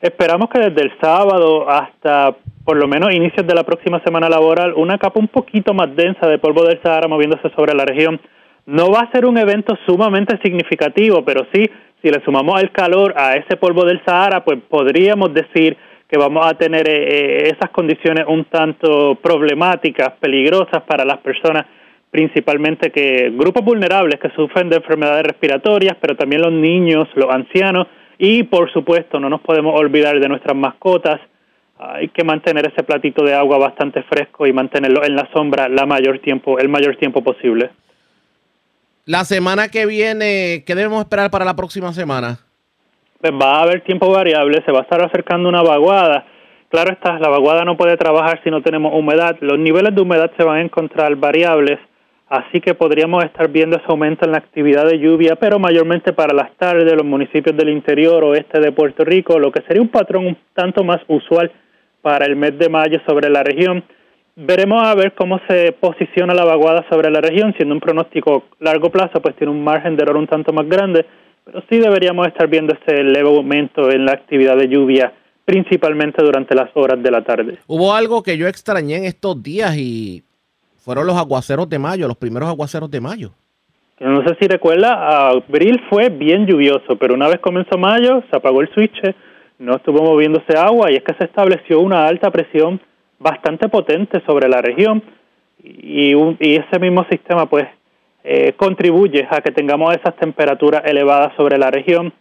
Esperamos 0.05 0.51
que 0.51 0.61
desde 0.61 0.83
el 0.83 0.93
sábado 1.01 1.67
hasta 1.67 2.37
por 2.63 2.77
lo 2.77 2.87
menos 2.87 3.11
inicios 3.15 3.47
de 3.47 3.55
la 3.55 3.65
próxima 3.65 4.03
semana 4.05 4.29
laboral, 4.29 4.75
una 4.77 4.99
capa 4.99 5.19
un 5.19 5.29
poquito 5.29 5.73
más 5.73 5.97
densa 5.97 6.27
de 6.27 6.37
polvo 6.37 6.63
del 6.63 6.79
Sahara 6.83 7.09
moviéndose 7.09 7.49
sobre 7.57 7.73
la 7.73 7.87
región. 7.87 8.21
No 8.67 8.91
va 8.91 9.01
a 9.01 9.11
ser 9.13 9.25
un 9.25 9.39
evento 9.39 9.75
sumamente 9.87 10.39
significativo, 10.43 11.25
pero 11.25 11.47
sí, 11.55 11.65
si 12.03 12.11
le 12.11 12.23
sumamos 12.23 12.63
el 12.63 12.71
calor 12.71 13.15
a 13.17 13.37
ese 13.37 13.57
polvo 13.57 13.87
del 13.87 14.05
Sahara, 14.05 14.45
pues 14.45 14.59
podríamos 14.69 15.33
decir 15.33 15.75
que 16.07 16.19
vamos 16.19 16.45
a 16.45 16.53
tener 16.53 16.87
eh, 16.87 17.47
eh, 17.47 17.53
esas 17.57 17.71
condiciones 17.71 18.27
un 18.29 18.45
tanto 18.45 19.15
problemáticas, 19.23 20.11
peligrosas 20.21 20.83
para 20.87 21.07
las 21.07 21.17
personas, 21.21 21.65
principalmente 22.11 22.91
que 22.91 23.33
grupos 23.35 23.65
vulnerables 23.65 24.21
que 24.21 24.29
sufren 24.37 24.69
de 24.69 24.77
enfermedades 24.77 25.23
respiratorias, 25.23 25.97
pero 25.99 26.15
también 26.15 26.43
los 26.43 26.53
niños, 26.53 27.09
los 27.15 27.31
ancianos 27.31 27.87
y 28.19 28.43
por 28.45 28.73
supuesto 28.73 29.19
no 29.21 29.29
nos 29.29 29.41
podemos 29.41 29.79
olvidar 29.79 30.19
de 30.21 30.29
nuestras 30.29 30.57
mascotas 30.57 31.21
hay 31.79 32.09
que 32.09 32.25
mantener 32.25 32.67
ese 32.67 32.83
platito 32.85 33.25
de 33.25 33.35
agua 33.35 33.59
bastante 33.59 34.03
fresco 34.05 34.47
y 34.47 34.53
mantenerlo 34.53 35.05
en 35.05 35.17
la 35.17 35.29
sombra 35.33 35.69
la 35.69 35.87
mayor 35.87 36.21
tiempo, 36.21 36.59
el 36.59 36.69
mayor 36.69 36.97
tiempo 36.97 37.23
posible. 37.23 37.71
La 39.07 39.25
semana 39.25 39.69
que 39.69 39.85
viene, 39.85 40.65
¿qué 40.67 40.75
debemos 40.75 41.01
esperar 41.01 41.31
para 41.31 41.45
la 41.45 41.57
próxima 41.57 41.93
semana? 41.93 42.39
Pues 43.21 43.33
va 43.33 43.59
a 43.59 43.63
haber 43.63 43.83
tiempo 43.83 44.11
variable, 44.11 44.63
se 44.65 44.73
va 44.73 44.81
a 44.81 44.83
estar 44.83 45.03
acercando 45.03 45.49
una 45.49 45.63
vaguada. 45.63 46.27
Claro 46.71 46.93
está, 46.93 47.19
la 47.19 47.29
vaguada 47.29 47.65
no 47.65 47.77
puede 47.77 47.97
trabajar 47.97 48.41
si 48.43 48.51
no 48.51 48.63
tenemos 48.63 48.93
humedad. 48.95 49.37
Los 49.41 49.59
niveles 49.59 49.95
de 49.95 50.01
humedad 50.01 50.31
se 50.37 50.45
van 50.45 50.59
a 50.59 50.63
encontrar 50.63 51.15
variables, 51.17 51.79
así 52.37 52.61
que 52.61 52.75
podríamos 52.75 53.25
estar 53.25 53.49
viendo 53.49 53.77
ese 53.77 53.87
aumento 53.89 54.25
en 54.25 54.33
la 54.33 54.39
actividad 54.39 54.87
de 54.87 54.99
lluvia, 54.99 55.37
pero 55.37 55.59
mayormente 55.59 56.13
para 56.13 56.35
las 56.35 56.57
tardes 56.57 56.85
de 56.85 56.97
los 56.97 57.05
municipios 57.05 57.57
del 57.57 57.69
interior 57.69 58.25
oeste 58.25 58.61
de 58.61 58.73
Puerto 58.73 59.05
Rico, 59.05 59.39
lo 59.39 59.53
que 59.53 59.63
sería 59.63 59.83
un 59.83 59.89
patrón 59.89 60.27
un 60.27 60.37
tanto 60.53 60.83
más 60.83 61.01
usual 61.07 61.53
para 62.03 62.27
el 62.27 62.37
mes 62.37 62.59
de 62.59 62.69
mayo 62.69 63.01
sobre 63.07 63.31
la 63.31 63.43
región. 63.43 63.85
Veremos 64.37 64.83
a 64.83 64.95
ver 64.95 65.15
cómo 65.15 65.41
se 65.49 65.73
posiciona 65.73 66.35
la 66.35 66.45
vaguada 66.45 66.85
sobre 66.91 67.11
la 67.11 67.21
región, 67.21 67.55
siendo 67.57 67.75
un 67.75 67.81
pronóstico 67.81 68.45
largo 68.59 68.91
plazo, 68.91 69.23
pues 69.23 69.37
tiene 69.37 69.53
un 69.53 69.63
margen 69.63 69.97
de 69.97 70.03
error 70.03 70.17
un 70.17 70.27
tanto 70.27 70.53
más 70.53 70.69
grande, 70.69 71.07
pero 71.45 71.63
sí 71.71 71.79
deberíamos 71.79 72.27
estar 72.27 72.49
viendo 72.49 72.75
ese 72.75 73.03
leve 73.05 73.29
aumento 73.29 73.91
en 73.91 74.05
la 74.07 74.13
actividad 74.13 74.57
de 74.57 74.69
lluvia, 74.69 75.13
principalmente 75.45 76.23
durante 76.23 76.55
las 76.57 76.71
horas 76.75 77.01
de 77.01 77.11
la 77.13 77.23
tarde. 77.23 77.59
Hubo 77.69 77.95
algo 77.95 78.25
que 78.25 78.37
yo 78.37 78.49
extrañé 78.49 78.97
en 78.97 79.05
estos 79.05 79.41
días 79.41 79.77
y 79.77 80.25
fueron 80.85 81.07
los 81.07 81.17
aguaceros 81.17 81.69
de 81.69 81.79
mayo, 81.79 82.07
los 82.07 82.19
primeros 82.19 82.49
aguaceros 82.49 82.91
de 82.91 83.01
mayo. 83.01 83.31
No 84.01 84.23
sé 84.27 84.37
si 84.39 84.47
recuerda, 84.47 85.29
abril 85.29 85.81
fue 85.89 86.11
bien 86.11 86.47
lluvioso, 86.47 86.97
pero 86.99 87.15
una 87.15 87.29
vez 87.29 87.39
comenzó 87.41 87.79
mayo, 87.79 88.23
se 88.29 88.37
apagó 88.37 88.61
el 88.61 88.69
switch, 88.75 89.01
no 89.59 89.77
estuvo 89.77 90.03
moviéndose 90.03 90.59
agua 90.59 90.91
y 90.91 90.97
es 90.97 91.03
que 91.03 91.15
se 91.15 91.25
estableció 91.25 91.81
una 91.81 92.07
alta 92.07 92.31
presión 92.31 92.81
bastante 93.19 93.69
potente 93.69 94.21
sobre 94.27 94.49
la 94.49 94.61
región 94.61 95.03
y, 95.63 96.13
y 96.13 96.57
ese 96.57 96.79
mismo 96.79 97.07
sistema 97.09 97.49
pues 97.49 97.67
eh, 98.23 98.53
contribuye 98.57 99.27
a 99.31 99.41
que 99.41 99.53
tengamos 99.53 99.95
esas 99.95 100.17
temperaturas 100.17 100.83
elevadas 100.85 101.33
sobre 101.37 101.57
la 101.57 101.71
región. 101.71 102.13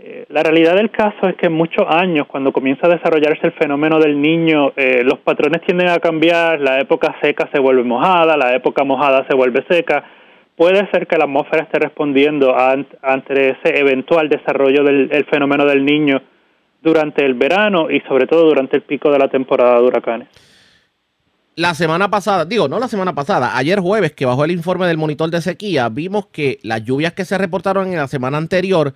Eh, 0.00 0.26
la 0.28 0.44
realidad 0.44 0.76
del 0.76 0.92
caso 0.92 1.28
es 1.28 1.34
que 1.34 1.46
en 1.46 1.54
muchos 1.54 1.84
años, 1.88 2.28
cuando 2.28 2.52
comienza 2.52 2.86
a 2.86 2.90
desarrollarse 2.90 3.44
el 3.48 3.52
fenómeno 3.54 3.98
del 3.98 4.22
niño, 4.22 4.72
eh, 4.76 5.02
los 5.02 5.18
patrones 5.18 5.60
tienden 5.62 5.88
a 5.88 5.98
cambiar, 5.98 6.60
la 6.60 6.78
época 6.78 7.16
seca 7.20 7.48
se 7.52 7.58
vuelve 7.58 7.82
mojada, 7.82 8.36
la 8.36 8.54
época 8.54 8.84
mojada 8.84 9.26
se 9.28 9.34
vuelve 9.34 9.64
seca. 9.68 10.04
Puede 10.54 10.88
ser 10.92 11.08
que 11.08 11.18
la 11.18 11.24
atmósfera 11.24 11.64
esté 11.64 11.80
respondiendo 11.80 12.54
ante 12.56 13.50
ese 13.50 13.76
eventual 13.76 14.28
desarrollo 14.28 14.84
del 14.84 15.24
fenómeno 15.24 15.64
del 15.64 15.84
niño 15.84 16.22
durante 16.80 17.24
el 17.24 17.34
verano 17.34 17.90
y 17.90 18.00
sobre 18.02 18.28
todo 18.28 18.44
durante 18.44 18.76
el 18.76 18.82
pico 18.82 19.10
de 19.10 19.18
la 19.18 19.26
temporada 19.26 19.80
de 19.80 19.82
huracanes. 19.82 20.28
La 21.56 21.74
semana 21.74 22.08
pasada, 22.08 22.44
digo, 22.44 22.68
no 22.68 22.78
la 22.78 22.86
semana 22.86 23.16
pasada, 23.16 23.56
ayer 23.56 23.80
jueves 23.80 24.12
que 24.12 24.26
bajó 24.26 24.44
el 24.44 24.52
informe 24.52 24.86
del 24.86 24.96
monitor 24.96 25.28
de 25.28 25.40
sequía, 25.40 25.88
vimos 25.88 26.26
que 26.26 26.60
las 26.62 26.84
lluvias 26.84 27.14
que 27.14 27.24
se 27.24 27.36
reportaron 27.36 27.88
en 27.88 27.96
la 27.96 28.06
semana 28.06 28.38
anterior, 28.38 28.94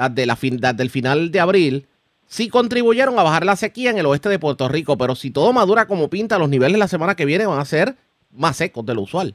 las, 0.00 0.14
de 0.14 0.26
la 0.26 0.72
del 0.72 0.90
final 0.90 1.30
de 1.30 1.40
abril, 1.40 1.86
sí 2.26 2.48
contribuyeron 2.48 3.18
a 3.18 3.22
bajar 3.22 3.44
la 3.44 3.56
sequía 3.56 3.90
en 3.90 3.98
el 3.98 4.06
oeste 4.06 4.28
de 4.28 4.38
Puerto 4.38 4.68
Rico, 4.68 4.96
pero 4.96 5.14
si 5.14 5.30
todo 5.30 5.52
madura 5.52 5.86
como 5.86 6.08
pinta, 6.08 6.38
los 6.38 6.48
niveles 6.48 6.78
la 6.78 6.88
semana 6.88 7.14
que 7.14 7.26
viene 7.26 7.46
van 7.46 7.58
a 7.58 7.64
ser 7.64 7.94
más 8.32 8.56
secos 8.56 8.86
de 8.86 8.94
lo 8.94 9.02
usual. 9.02 9.34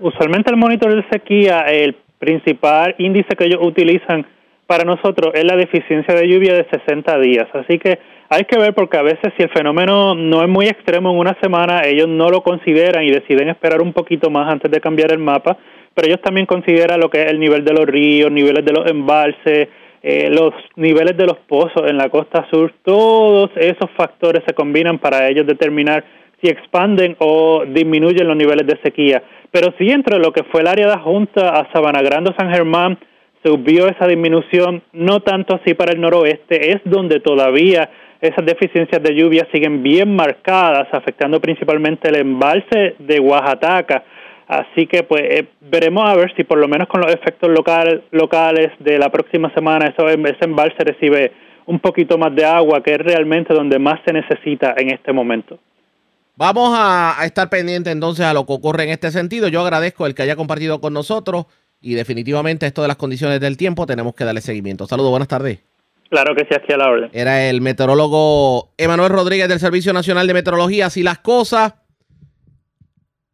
Usualmente 0.00 0.50
el 0.50 0.56
monitor 0.56 0.94
de 0.94 1.08
sequía, 1.10 1.60
el 1.62 1.96
principal 2.18 2.94
índice 2.98 3.34
que 3.36 3.44
ellos 3.44 3.60
utilizan 3.62 4.26
para 4.66 4.84
nosotros 4.84 5.32
es 5.34 5.44
la 5.44 5.56
deficiencia 5.56 6.14
de 6.14 6.28
lluvia 6.28 6.54
de 6.54 6.66
60 6.68 7.18
días. 7.20 7.46
Así 7.54 7.78
que 7.78 7.98
hay 8.28 8.44
que 8.44 8.58
ver 8.58 8.74
porque 8.74 8.98
a 8.98 9.02
veces 9.02 9.32
si 9.36 9.44
el 9.44 9.50
fenómeno 9.50 10.14
no 10.14 10.42
es 10.42 10.48
muy 10.48 10.66
extremo 10.66 11.12
en 11.12 11.18
una 11.18 11.36
semana, 11.40 11.82
ellos 11.84 12.08
no 12.08 12.28
lo 12.28 12.42
consideran 12.42 13.04
y 13.04 13.12
deciden 13.12 13.48
esperar 13.48 13.80
un 13.80 13.92
poquito 13.92 14.28
más 14.28 14.52
antes 14.52 14.70
de 14.70 14.80
cambiar 14.80 15.12
el 15.12 15.18
mapa, 15.18 15.56
pero 15.94 16.08
ellos 16.08 16.20
también 16.20 16.46
consideran 16.46 17.00
lo 17.00 17.08
que 17.08 17.22
es 17.22 17.30
el 17.30 17.38
nivel 17.38 17.64
de 17.64 17.72
los 17.72 17.86
ríos, 17.86 18.30
niveles 18.30 18.64
de 18.64 18.72
los 18.72 18.90
embalses, 18.90 19.68
eh, 20.08 20.28
los 20.30 20.54
niveles 20.76 21.16
de 21.16 21.26
los 21.26 21.36
pozos 21.48 21.82
en 21.88 21.96
la 21.96 22.08
costa 22.08 22.46
sur, 22.48 22.72
todos 22.84 23.50
esos 23.56 23.90
factores 23.96 24.44
se 24.46 24.54
combinan 24.54 25.00
para 25.00 25.28
ellos 25.28 25.44
determinar 25.46 26.04
si 26.40 26.48
expanden 26.48 27.16
o 27.18 27.64
disminuyen 27.66 28.28
los 28.28 28.36
niveles 28.36 28.68
de 28.68 28.78
sequía. 28.84 29.20
Pero 29.50 29.74
si 29.78 29.90
entre 29.90 30.18
lo 30.18 30.32
que 30.32 30.44
fue 30.44 30.60
el 30.60 30.68
área 30.68 30.86
de 30.86 30.98
Junta 30.98 31.48
a 31.48 31.72
Sabana 31.72 32.02
Grande, 32.02 32.32
San 32.38 32.52
Germán, 32.52 32.98
vio 33.54 33.88
esa 33.88 34.06
disminución, 34.06 34.82
no 34.92 35.20
tanto 35.20 35.56
así 35.56 35.74
para 35.74 35.92
el 35.92 36.00
noroeste, 36.00 36.70
es 36.70 36.80
donde 36.84 37.20
todavía 37.20 37.88
esas 38.20 38.44
deficiencias 38.44 39.02
de 39.02 39.14
lluvia 39.14 39.46
siguen 39.52 39.82
bien 39.82 40.14
marcadas, 40.14 40.88
afectando 40.92 41.40
principalmente 41.40 42.08
el 42.08 42.16
embalse 42.16 42.96
de 42.98 43.20
Oaxaca. 43.20 44.04
Así 44.46 44.86
que 44.86 45.02
pues 45.02 45.22
eh, 45.24 45.48
veremos 45.60 46.08
a 46.08 46.14
ver 46.14 46.32
si 46.36 46.44
por 46.44 46.58
lo 46.58 46.68
menos 46.68 46.88
con 46.88 47.00
los 47.00 47.12
efectos 47.12 47.50
local, 47.50 48.04
locales 48.12 48.70
de 48.78 48.98
la 48.98 49.10
próxima 49.10 49.52
semana 49.54 49.88
eso, 49.88 50.08
ese 50.08 50.44
embalse 50.44 50.84
recibe 50.84 51.32
un 51.66 51.80
poquito 51.80 52.16
más 52.16 52.34
de 52.34 52.44
agua, 52.44 52.80
que 52.82 52.92
es 52.92 52.98
realmente 52.98 53.52
donde 53.52 53.78
más 53.78 53.98
se 54.06 54.12
necesita 54.12 54.74
en 54.76 54.92
este 54.92 55.12
momento. 55.12 55.58
Vamos 56.36 56.76
a, 56.78 57.16
estar 57.24 57.48
pendientes 57.48 57.92
entonces 57.92 58.24
a 58.24 58.34
lo 58.34 58.46
que 58.46 58.52
ocurre 58.52 58.84
en 58.84 58.90
este 58.90 59.10
sentido. 59.10 59.48
Yo 59.48 59.62
agradezco 59.62 60.06
el 60.06 60.14
que 60.14 60.22
haya 60.22 60.36
compartido 60.36 60.80
con 60.80 60.92
nosotros 60.92 61.46
y 61.80 61.94
definitivamente 61.94 62.66
esto 62.66 62.82
de 62.82 62.88
las 62.88 62.98
condiciones 62.98 63.40
del 63.40 63.56
tiempo 63.56 63.86
tenemos 63.86 64.14
que 64.14 64.24
darle 64.24 64.42
seguimiento. 64.42 64.86
Saludos, 64.86 65.10
buenas 65.10 65.28
tardes. 65.28 65.60
Claro 66.10 66.36
que 66.36 66.44
sí, 66.44 66.50
aquí 66.54 66.72
a 66.72 66.76
la 66.76 66.88
orden. 66.88 67.10
Era 67.12 67.48
el 67.48 67.60
meteorólogo 67.62 68.70
Emanuel 68.76 69.10
Rodríguez 69.10 69.48
del 69.48 69.58
Servicio 69.58 69.92
Nacional 69.92 70.26
de 70.26 70.34
Meteorología. 70.34 70.88
Si 70.90 71.02
las 71.02 71.18
cosas 71.18 71.74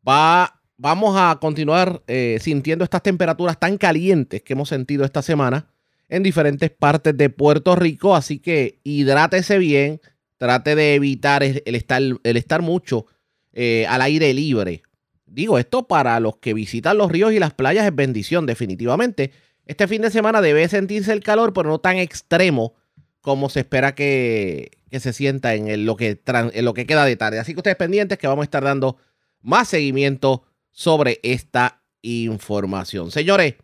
va, 0.08 0.61
vamos 0.82 1.14
a 1.16 1.38
continuar 1.40 2.02
eh, 2.08 2.38
sintiendo 2.40 2.82
estas 2.82 3.04
temperaturas 3.04 3.58
tan 3.60 3.78
calientes 3.78 4.42
que 4.42 4.54
hemos 4.54 4.68
sentido 4.68 5.04
esta 5.04 5.22
semana 5.22 5.68
en 6.08 6.24
diferentes 6.24 6.70
partes 6.70 7.16
de 7.16 7.30
Puerto 7.30 7.76
Rico, 7.76 8.16
así 8.16 8.40
que 8.40 8.80
hidrátese 8.82 9.58
bien 9.58 10.00
trate 10.38 10.74
de 10.74 10.96
evitar 10.96 11.44
el 11.44 11.74
estar, 11.76 12.02
el 12.02 12.36
estar 12.36 12.62
mucho 12.62 13.06
eh, 13.52 13.86
al 13.88 14.02
aire 14.02 14.34
libre. 14.34 14.82
Digo, 15.24 15.56
esto 15.56 15.86
para 15.86 16.18
los 16.18 16.38
que 16.38 16.52
visitan 16.52 16.98
los 16.98 17.12
ríos 17.12 17.32
y 17.32 17.38
las 17.38 17.54
playas 17.54 17.86
es 17.86 17.94
bendición, 17.94 18.44
definitivamente. 18.44 19.30
Este 19.66 19.86
fin 19.86 20.02
de 20.02 20.10
semana 20.10 20.40
debe 20.40 20.66
sentirse 20.68 21.12
el 21.12 21.22
calor, 21.22 21.52
pero 21.52 21.68
no 21.68 21.78
tan 21.78 21.98
extremo 21.98 22.74
como 23.20 23.48
se 23.48 23.60
espera 23.60 23.94
que, 23.94 24.72
se 24.90 25.12
sienta 25.12 25.54
en, 25.54 25.86
lo 25.86 25.94
que, 25.94 26.20
en 26.26 26.64
lo 26.64 26.74
que 26.74 26.86
queda 26.86 27.04
de 27.04 27.14
tarde. 27.14 27.38
Así 27.38 27.52
que 27.52 27.60
ustedes 27.60 27.76
pendientes 27.76 28.18
que 28.18 28.26
vamos 28.26 28.42
a 28.42 28.46
estar 28.46 28.64
dando 28.64 28.96
más 29.42 29.68
seguimiento 29.68 30.42
sobre 30.72 31.20
esta 31.22 31.82
información. 32.02 33.10
Señores, 33.12 33.54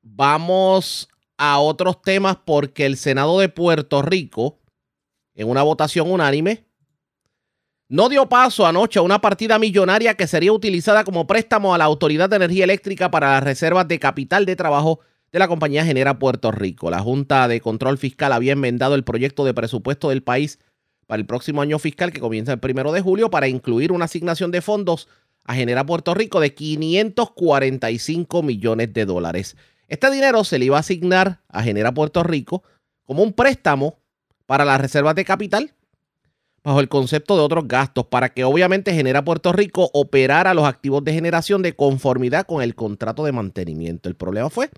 vamos 0.00 1.08
a 1.36 1.58
otros 1.58 2.00
temas 2.00 2.38
porque 2.44 2.86
el 2.86 2.96
Senado 2.96 3.38
de 3.38 3.50
Puerto 3.50 4.00
Rico 4.00 4.62
en 5.34 5.48
una 5.48 5.62
votación 5.62 6.10
unánime, 6.10 6.64
no 7.88 8.08
dio 8.08 8.28
paso 8.28 8.66
anoche 8.66 8.98
a 8.98 9.02
una 9.02 9.20
partida 9.20 9.58
millonaria 9.58 10.14
que 10.14 10.26
sería 10.26 10.52
utilizada 10.52 11.04
como 11.04 11.26
préstamo 11.26 11.74
a 11.74 11.78
la 11.78 11.84
Autoridad 11.84 12.30
de 12.30 12.36
Energía 12.36 12.64
Eléctrica 12.64 13.10
para 13.10 13.32
las 13.32 13.44
reservas 13.44 13.86
de 13.88 13.98
capital 13.98 14.46
de 14.46 14.56
trabajo 14.56 15.00
de 15.30 15.38
la 15.38 15.48
compañía 15.48 15.84
Genera 15.84 16.18
Puerto 16.18 16.52
Rico. 16.52 16.90
La 16.90 17.00
Junta 17.00 17.48
de 17.48 17.60
Control 17.60 17.98
Fiscal 17.98 18.32
había 18.32 18.52
enmendado 18.52 18.94
el 18.94 19.04
proyecto 19.04 19.44
de 19.44 19.54
presupuesto 19.54 20.08
del 20.08 20.22
país 20.22 20.58
para 21.06 21.20
el 21.20 21.26
próximo 21.26 21.60
año 21.60 21.78
fiscal 21.78 22.12
que 22.12 22.20
comienza 22.20 22.52
el 22.52 22.60
primero 22.60 22.92
de 22.92 23.02
julio 23.02 23.30
para 23.30 23.48
incluir 23.48 23.92
una 23.92 24.06
asignación 24.06 24.50
de 24.50 24.62
fondos 24.62 25.08
a 25.44 25.54
Genera 25.54 25.84
Puerto 25.84 26.14
Rico 26.14 26.40
de 26.40 26.54
545 26.54 28.42
millones 28.42 28.92
de 28.92 29.04
dólares. 29.04 29.56
Este 29.88 30.10
dinero 30.10 30.44
se 30.44 30.58
le 30.58 30.66
iba 30.66 30.76
a 30.76 30.80
asignar 30.80 31.40
a 31.48 31.62
Genera 31.62 31.92
Puerto 31.92 32.22
Rico 32.22 32.62
como 33.04 33.22
un 33.22 33.32
préstamo 33.32 33.98
para 34.46 34.64
las 34.64 34.80
reservas 34.80 35.14
de 35.14 35.24
capital 35.24 35.74
bajo 36.62 36.80
el 36.80 36.88
concepto 36.88 37.36
de 37.36 37.42
otros 37.42 37.66
gastos 37.66 38.06
para 38.06 38.28
que 38.28 38.44
obviamente 38.44 38.94
genera 38.94 39.24
Puerto 39.24 39.52
Rico 39.52 39.90
operara 39.92 40.54
los 40.54 40.64
activos 40.64 41.02
de 41.04 41.12
generación 41.12 41.62
de 41.62 41.74
conformidad 41.74 42.46
con 42.46 42.62
el 42.62 42.74
contrato 42.74 43.24
de 43.24 43.32
mantenimiento. 43.32 44.08
El 44.08 44.14
problema 44.14 44.48
fue 44.48 44.70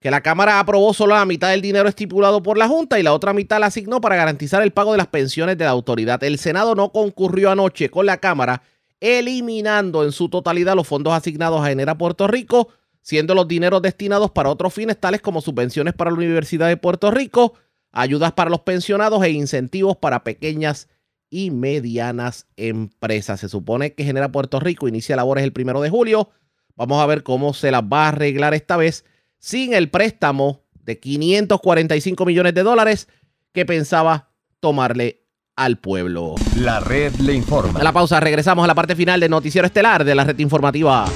que 0.00 0.10
la 0.10 0.20
Cámara 0.20 0.60
aprobó 0.60 0.94
solo 0.94 1.14
la 1.14 1.24
mitad 1.24 1.50
del 1.50 1.62
dinero 1.62 1.88
estipulado 1.88 2.42
por 2.42 2.58
la 2.58 2.68
Junta 2.68 3.00
y 3.00 3.02
la 3.02 3.12
otra 3.12 3.32
mitad 3.32 3.58
la 3.58 3.66
asignó 3.66 4.00
para 4.00 4.14
garantizar 4.14 4.62
el 4.62 4.72
pago 4.72 4.92
de 4.92 4.98
las 4.98 5.08
pensiones 5.08 5.58
de 5.58 5.64
la 5.64 5.70
autoridad. 5.70 6.22
El 6.22 6.38
Senado 6.38 6.74
no 6.74 6.90
concurrió 6.90 7.50
anoche 7.50 7.88
con 7.90 8.06
la 8.06 8.18
Cámara, 8.18 8.62
eliminando 9.00 10.04
en 10.04 10.12
su 10.12 10.28
totalidad 10.28 10.74
los 10.74 10.86
fondos 10.86 11.12
asignados 11.12 11.60
a 11.60 11.68
Genera 11.68 11.98
Puerto 11.98 12.26
Rico, 12.26 12.68
siendo 13.02 13.34
los 13.34 13.46
dineros 13.46 13.82
destinados 13.82 14.30
para 14.30 14.50
otros 14.50 14.74
fines 14.74 14.98
tales 14.98 15.20
como 15.20 15.40
subvenciones 15.40 15.94
para 15.94 16.10
la 16.10 16.16
Universidad 16.16 16.68
de 16.68 16.76
Puerto 16.76 17.10
Rico, 17.10 17.54
ayudas 17.92 18.32
para 18.32 18.50
los 18.50 18.60
pensionados 18.60 19.22
e 19.22 19.30
incentivos 19.30 19.96
para 19.96 20.24
pequeñas 20.24 20.88
y 21.30 21.50
medianas 21.50 22.46
empresas. 22.56 23.40
Se 23.40 23.48
supone 23.48 23.94
que 23.94 24.04
Genera 24.04 24.32
Puerto 24.32 24.60
Rico 24.60 24.88
inicia 24.88 25.16
labores 25.16 25.44
el 25.44 25.52
primero 25.52 25.80
de 25.80 25.90
julio. 25.90 26.30
Vamos 26.74 27.02
a 27.02 27.06
ver 27.06 27.22
cómo 27.22 27.54
se 27.54 27.70
las 27.70 27.82
va 27.82 28.04
a 28.04 28.08
arreglar 28.08 28.54
esta 28.54 28.76
vez 28.76 29.04
sin 29.38 29.74
el 29.74 29.90
préstamo 29.90 30.62
de 30.74 30.98
545 30.98 32.24
millones 32.24 32.54
de 32.54 32.62
dólares 32.62 33.08
que 33.52 33.64
pensaba 33.66 34.30
tomarle 34.60 35.25
al 35.56 35.78
pueblo. 35.78 36.34
La 36.56 36.80
red 36.80 37.14
le 37.16 37.32
informa. 37.32 37.80
A 37.80 37.82
la 37.82 37.92
pausa, 37.92 38.20
regresamos 38.20 38.62
a 38.62 38.66
la 38.66 38.74
parte 38.74 38.94
final 38.94 39.18
del 39.18 39.30
noticiero 39.30 39.66
estelar 39.66 40.04
de 40.04 40.14
la 40.14 40.24
red 40.24 40.38
informativa. 40.38 41.06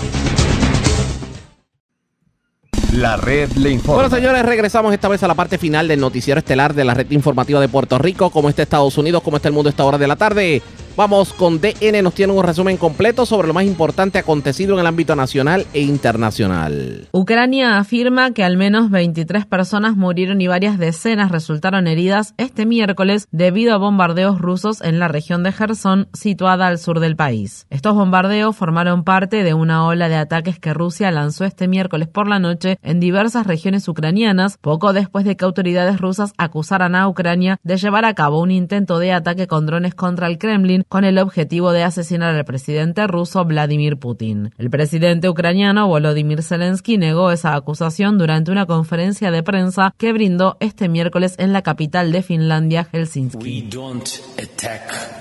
La 2.95 3.17
red 3.17 3.53
le 3.53 3.71
informa. 3.71 4.03
Bueno, 4.03 4.17
señores, 4.17 4.45
regresamos 4.45 4.93
esta 4.93 5.09
vez 5.09 5.23
a 5.23 5.29
la 5.29 5.35
parte 5.35 5.59
final 5.59 5.87
del 5.87 6.01
noticiero 6.01 6.41
estelar 6.41 6.75
de 6.75 6.85
la 6.85 6.95
red 6.95 7.09
informativa 7.11 7.61
de 7.61 7.69
Puerto 7.69 7.99
Rico. 7.99 8.31
Como 8.31 8.49
está 8.49 8.63
Estados 8.63 8.99
Unidos, 8.99 9.23
como 9.23 9.37
está 9.37 9.49
el 9.49 9.55
mundo 9.55 9.69
a 9.69 9.71
esta 9.71 9.85
hora 9.85 9.99
de 9.99 10.09
la 10.09 10.17
tarde. 10.17 10.63
Vamos 10.97 11.33
con 11.33 11.61
DN, 11.61 12.03
nos 12.03 12.15
tiene 12.15 12.33
un 12.33 12.45
resumen 12.45 12.77
completo 12.77 13.25
sobre 13.25 13.49
lo 13.49 13.55
más 13.55 13.65
importante 13.65 14.19
acontecido 14.19 14.75
en 14.75 14.81
el 14.81 14.87
ámbito 14.87 15.15
nacional 15.15 15.65
e 15.73 15.83
internacional. 15.83 17.09
Ucrania 17.13 17.79
afirma 17.79 18.33
que 18.33 18.43
al 18.43 18.57
menos 18.57 18.91
23 18.91 19.47
personas 19.47 19.97
murieron 19.97 20.41
y 20.41 20.49
varias 20.49 20.79
decenas 20.79 21.31
resultaron 21.31 21.87
heridas 21.87 22.35
este 22.39 22.67
miércoles 22.67 23.29
debido 23.31 23.73
a 23.73 23.79
bombardeos 23.79 24.41
rusos 24.41 24.83
en 24.83 24.99
la 24.99 25.09
región 25.09 25.43
de 25.43 25.53
Gerson, 25.53 26.09
situada 26.13 26.67
al 26.67 26.79
sur 26.79 27.01
del 27.01 27.17
país. 27.17 27.67
Estos 27.71 27.95
bombardeos 27.95 28.57
formaron 28.57 29.05
parte 29.05 29.45
de 29.45 29.55
una 29.55 29.87
ola 29.87 30.09
de 30.09 30.17
ataques 30.17 30.59
que 30.59 30.75
Rusia 30.75 31.11
lanzó 31.13 31.45
este 31.45 31.69
miércoles 31.69 32.09
por 32.09 32.29
la 32.29 32.41
noche 32.41 32.79
en 32.83 33.01
diversas 33.01 33.47
regiones 33.47 33.87
ucranianas, 33.89 34.59
poco 34.59 34.93
después 34.93 35.25
de 35.25 35.37
que 35.37 35.45
autoridades 35.45 36.01
rusas 36.01 36.33
acusaran 36.37 36.95
a 36.95 37.09
Ucrania 37.09 37.59
de 37.63 37.77
llevar 37.77 38.05
a 38.05 38.15
cabo 38.15 38.41
un 38.41 38.51
intento 38.51 38.99
de 38.99 39.13
ataque 39.13 39.47
con 39.47 39.67
drones 39.67 39.95
contra 39.95 40.27
el 40.27 40.39
Kremlin 40.39 40.80
con 40.89 41.05
el 41.05 41.19
objetivo 41.19 41.73
de 41.73 41.83
asesinar 41.83 42.35
al 42.35 42.45
presidente 42.45 43.07
ruso 43.07 43.45
Vladimir 43.45 43.97
Putin. 43.97 44.53
El 44.59 44.71
presidente 44.71 45.29
ucraniano 45.29 45.89
Volodymyr 45.89 46.43
Zelensky 46.43 46.99
negó 46.99 47.31
esa 47.31 47.55
acusación 47.55 48.19
durante 48.19 48.51
una 48.51 48.67
conferencia 48.67 49.31
de 49.31 49.43
prensa 49.43 49.95
que 49.97 50.13
brindó 50.13 50.57
este 50.61 50.89
miércoles 50.89 51.35
en 51.39 51.53
la 51.53 51.63
capital 51.63 52.13
de 52.13 52.23
Finlandia, 52.23 52.85
Helsinki. 52.91 53.69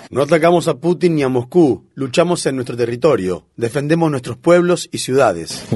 No 0.10 0.22
atacamos 0.22 0.68
a 0.68 0.78
Putin 0.78 1.16
ni 1.16 1.24
a 1.24 1.30
Moscú, 1.30 1.86
luchamos 1.94 2.46
en 2.46 2.56
nuestro 2.56 2.76
territorio, 2.76 3.46
defendemos 3.56 4.10
nuestros 4.10 4.38
pueblos 4.38 4.90
y 4.92 4.98
ciudades. 4.98 5.68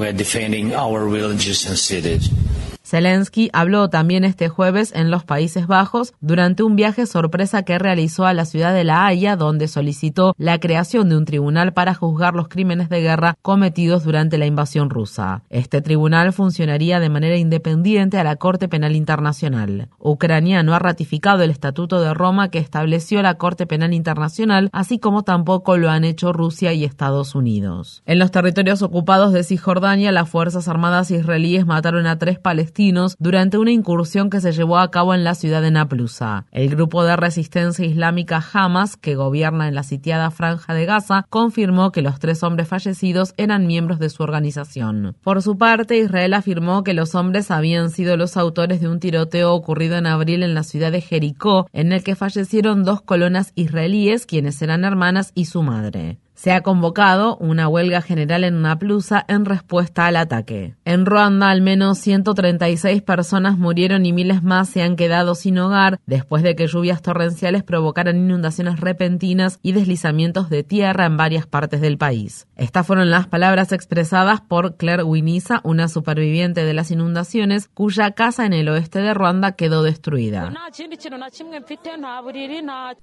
Zelensky 2.86 3.48
habló 3.54 3.88
también 3.88 4.24
este 4.24 4.50
jueves 4.50 4.92
en 4.94 5.10
los 5.10 5.24
Países 5.24 5.66
Bajos 5.66 6.12
durante 6.20 6.62
un 6.62 6.76
viaje 6.76 7.06
sorpresa 7.06 7.62
que 7.62 7.78
realizó 7.78 8.26
a 8.26 8.34
la 8.34 8.44
ciudad 8.44 8.74
de 8.74 8.84
La 8.84 9.06
Haya, 9.06 9.36
donde 9.36 9.68
solicitó 9.68 10.34
la 10.36 10.60
creación 10.60 11.08
de 11.08 11.16
un 11.16 11.24
tribunal 11.24 11.72
para 11.72 11.94
juzgar 11.94 12.34
los 12.34 12.48
crímenes 12.48 12.90
de 12.90 13.00
guerra 13.00 13.36
cometidos 13.40 14.04
durante 14.04 14.36
la 14.36 14.44
invasión 14.44 14.90
rusa. 14.90 15.42
Este 15.48 15.80
tribunal 15.80 16.34
funcionaría 16.34 17.00
de 17.00 17.08
manera 17.08 17.38
independiente 17.38 18.18
a 18.18 18.24
la 18.24 18.36
Corte 18.36 18.68
Penal 18.68 18.94
Internacional. 18.94 19.88
Ucrania 19.98 20.62
no 20.62 20.74
ha 20.74 20.78
ratificado 20.78 21.42
el 21.42 21.50
Estatuto 21.50 22.02
de 22.02 22.12
Roma 22.12 22.50
que 22.50 22.58
estableció 22.58 23.22
la 23.22 23.38
Corte 23.38 23.66
Penal 23.66 23.94
Internacional, 23.94 24.68
así 24.74 24.98
como 24.98 25.22
tampoco 25.22 25.78
lo 25.78 25.88
han 25.88 26.04
hecho 26.04 26.34
Rusia 26.34 26.74
y 26.74 26.84
Estados 26.84 27.34
Unidos. 27.34 28.02
En 28.04 28.18
los 28.18 28.30
territorios 28.30 28.82
ocupados 28.82 29.32
de 29.32 29.42
Cisjordania, 29.42 30.12
las 30.12 30.28
Fuerzas 30.28 30.68
Armadas 30.68 31.10
israelíes 31.10 31.64
mataron 31.64 32.06
a 32.06 32.18
tres 32.18 32.38
palestinos 32.38 32.73
durante 33.18 33.58
una 33.58 33.70
incursión 33.70 34.30
que 34.30 34.40
se 34.40 34.52
llevó 34.52 34.78
a 34.78 34.90
cabo 34.90 35.14
en 35.14 35.22
la 35.22 35.34
ciudad 35.34 35.62
de 35.62 35.70
Naplusa. 35.70 36.46
El 36.50 36.70
grupo 36.70 37.04
de 37.04 37.16
resistencia 37.16 37.84
islámica 37.84 38.44
Hamas, 38.52 38.96
que 38.96 39.14
gobierna 39.14 39.68
en 39.68 39.74
la 39.74 39.82
sitiada 39.84 40.30
franja 40.30 40.74
de 40.74 40.84
Gaza, 40.84 41.26
confirmó 41.30 41.92
que 41.92 42.02
los 42.02 42.18
tres 42.18 42.42
hombres 42.42 42.68
fallecidos 42.68 43.32
eran 43.36 43.66
miembros 43.66 43.98
de 43.98 44.10
su 44.10 44.22
organización. 44.22 45.16
Por 45.22 45.42
su 45.42 45.56
parte, 45.56 45.98
Israel 45.98 46.34
afirmó 46.34 46.82
que 46.82 46.94
los 46.94 47.14
hombres 47.14 47.50
habían 47.50 47.90
sido 47.90 48.16
los 48.16 48.36
autores 48.36 48.80
de 48.80 48.88
un 48.88 48.98
tiroteo 48.98 49.54
ocurrido 49.54 49.96
en 49.96 50.06
abril 50.06 50.42
en 50.42 50.54
la 50.54 50.64
ciudad 50.64 50.90
de 50.90 51.00
Jericó, 51.00 51.68
en 51.72 51.92
el 51.92 52.02
que 52.02 52.16
fallecieron 52.16 52.84
dos 52.84 53.02
colonas 53.02 53.52
israelíes, 53.54 54.26
quienes 54.26 54.60
eran 54.62 54.84
hermanas 54.84 55.30
y 55.34 55.44
su 55.44 55.62
madre. 55.62 56.18
Se 56.34 56.50
ha 56.50 56.62
convocado 56.62 57.36
una 57.36 57.68
huelga 57.68 58.02
general 58.02 58.42
en 58.42 58.60
Naplusa 58.60 59.24
en 59.28 59.44
respuesta 59.44 60.06
al 60.06 60.16
ataque. 60.16 60.74
En 60.84 61.06
Ruanda, 61.06 61.48
al 61.48 61.62
menos 61.62 61.98
136 61.98 63.02
personas 63.02 63.56
murieron 63.56 64.04
y 64.04 64.12
miles 64.12 64.42
más 64.42 64.68
se 64.68 64.82
han 64.82 64.96
quedado 64.96 65.36
sin 65.36 65.58
hogar 65.58 66.00
después 66.06 66.42
de 66.42 66.56
que 66.56 66.66
lluvias 66.66 67.02
torrenciales 67.02 67.62
provocaran 67.62 68.16
inundaciones 68.16 68.80
repentinas 68.80 69.60
y 69.62 69.72
deslizamientos 69.72 70.50
de 70.50 70.64
tierra 70.64 71.06
en 71.06 71.16
varias 71.16 71.46
partes 71.46 71.80
del 71.80 71.98
país. 71.98 72.48
Estas 72.56 72.84
fueron 72.84 73.10
las 73.10 73.28
palabras 73.28 73.70
expresadas 73.70 74.40
por 74.40 74.76
Claire 74.76 75.04
Winisa, 75.04 75.60
una 75.62 75.86
superviviente 75.86 76.64
de 76.64 76.74
las 76.74 76.90
inundaciones, 76.90 77.68
cuya 77.68 78.10
casa 78.10 78.44
en 78.44 78.52
el 78.52 78.68
oeste 78.68 78.98
de 78.98 79.14
Ruanda 79.14 79.52
quedó 79.52 79.84
destruida. 79.84 80.52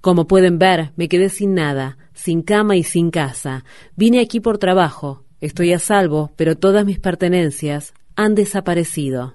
Como 0.00 0.26
pueden 0.26 0.58
ver, 0.58 0.92
me 0.96 1.08
quedé 1.08 1.28
sin 1.30 1.54
nada 1.54 1.96
sin 2.14 2.42
cama 2.42 2.76
y 2.76 2.82
sin 2.82 3.10
casa. 3.10 3.64
Vine 3.96 4.20
aquí 4.20 4.40
por 4.40 4.58
trabajo. 4.58 5.24
Estoy 5.40 5.72
a 5.72 5.78
salvo, 5.78 6.30
pero 6.36 6.56
todas 6.56 6.84
mis 6.84 7.00
pertenencias 7.00 7.94
han 8.16 8.34
desaparecido. 8.34 9.34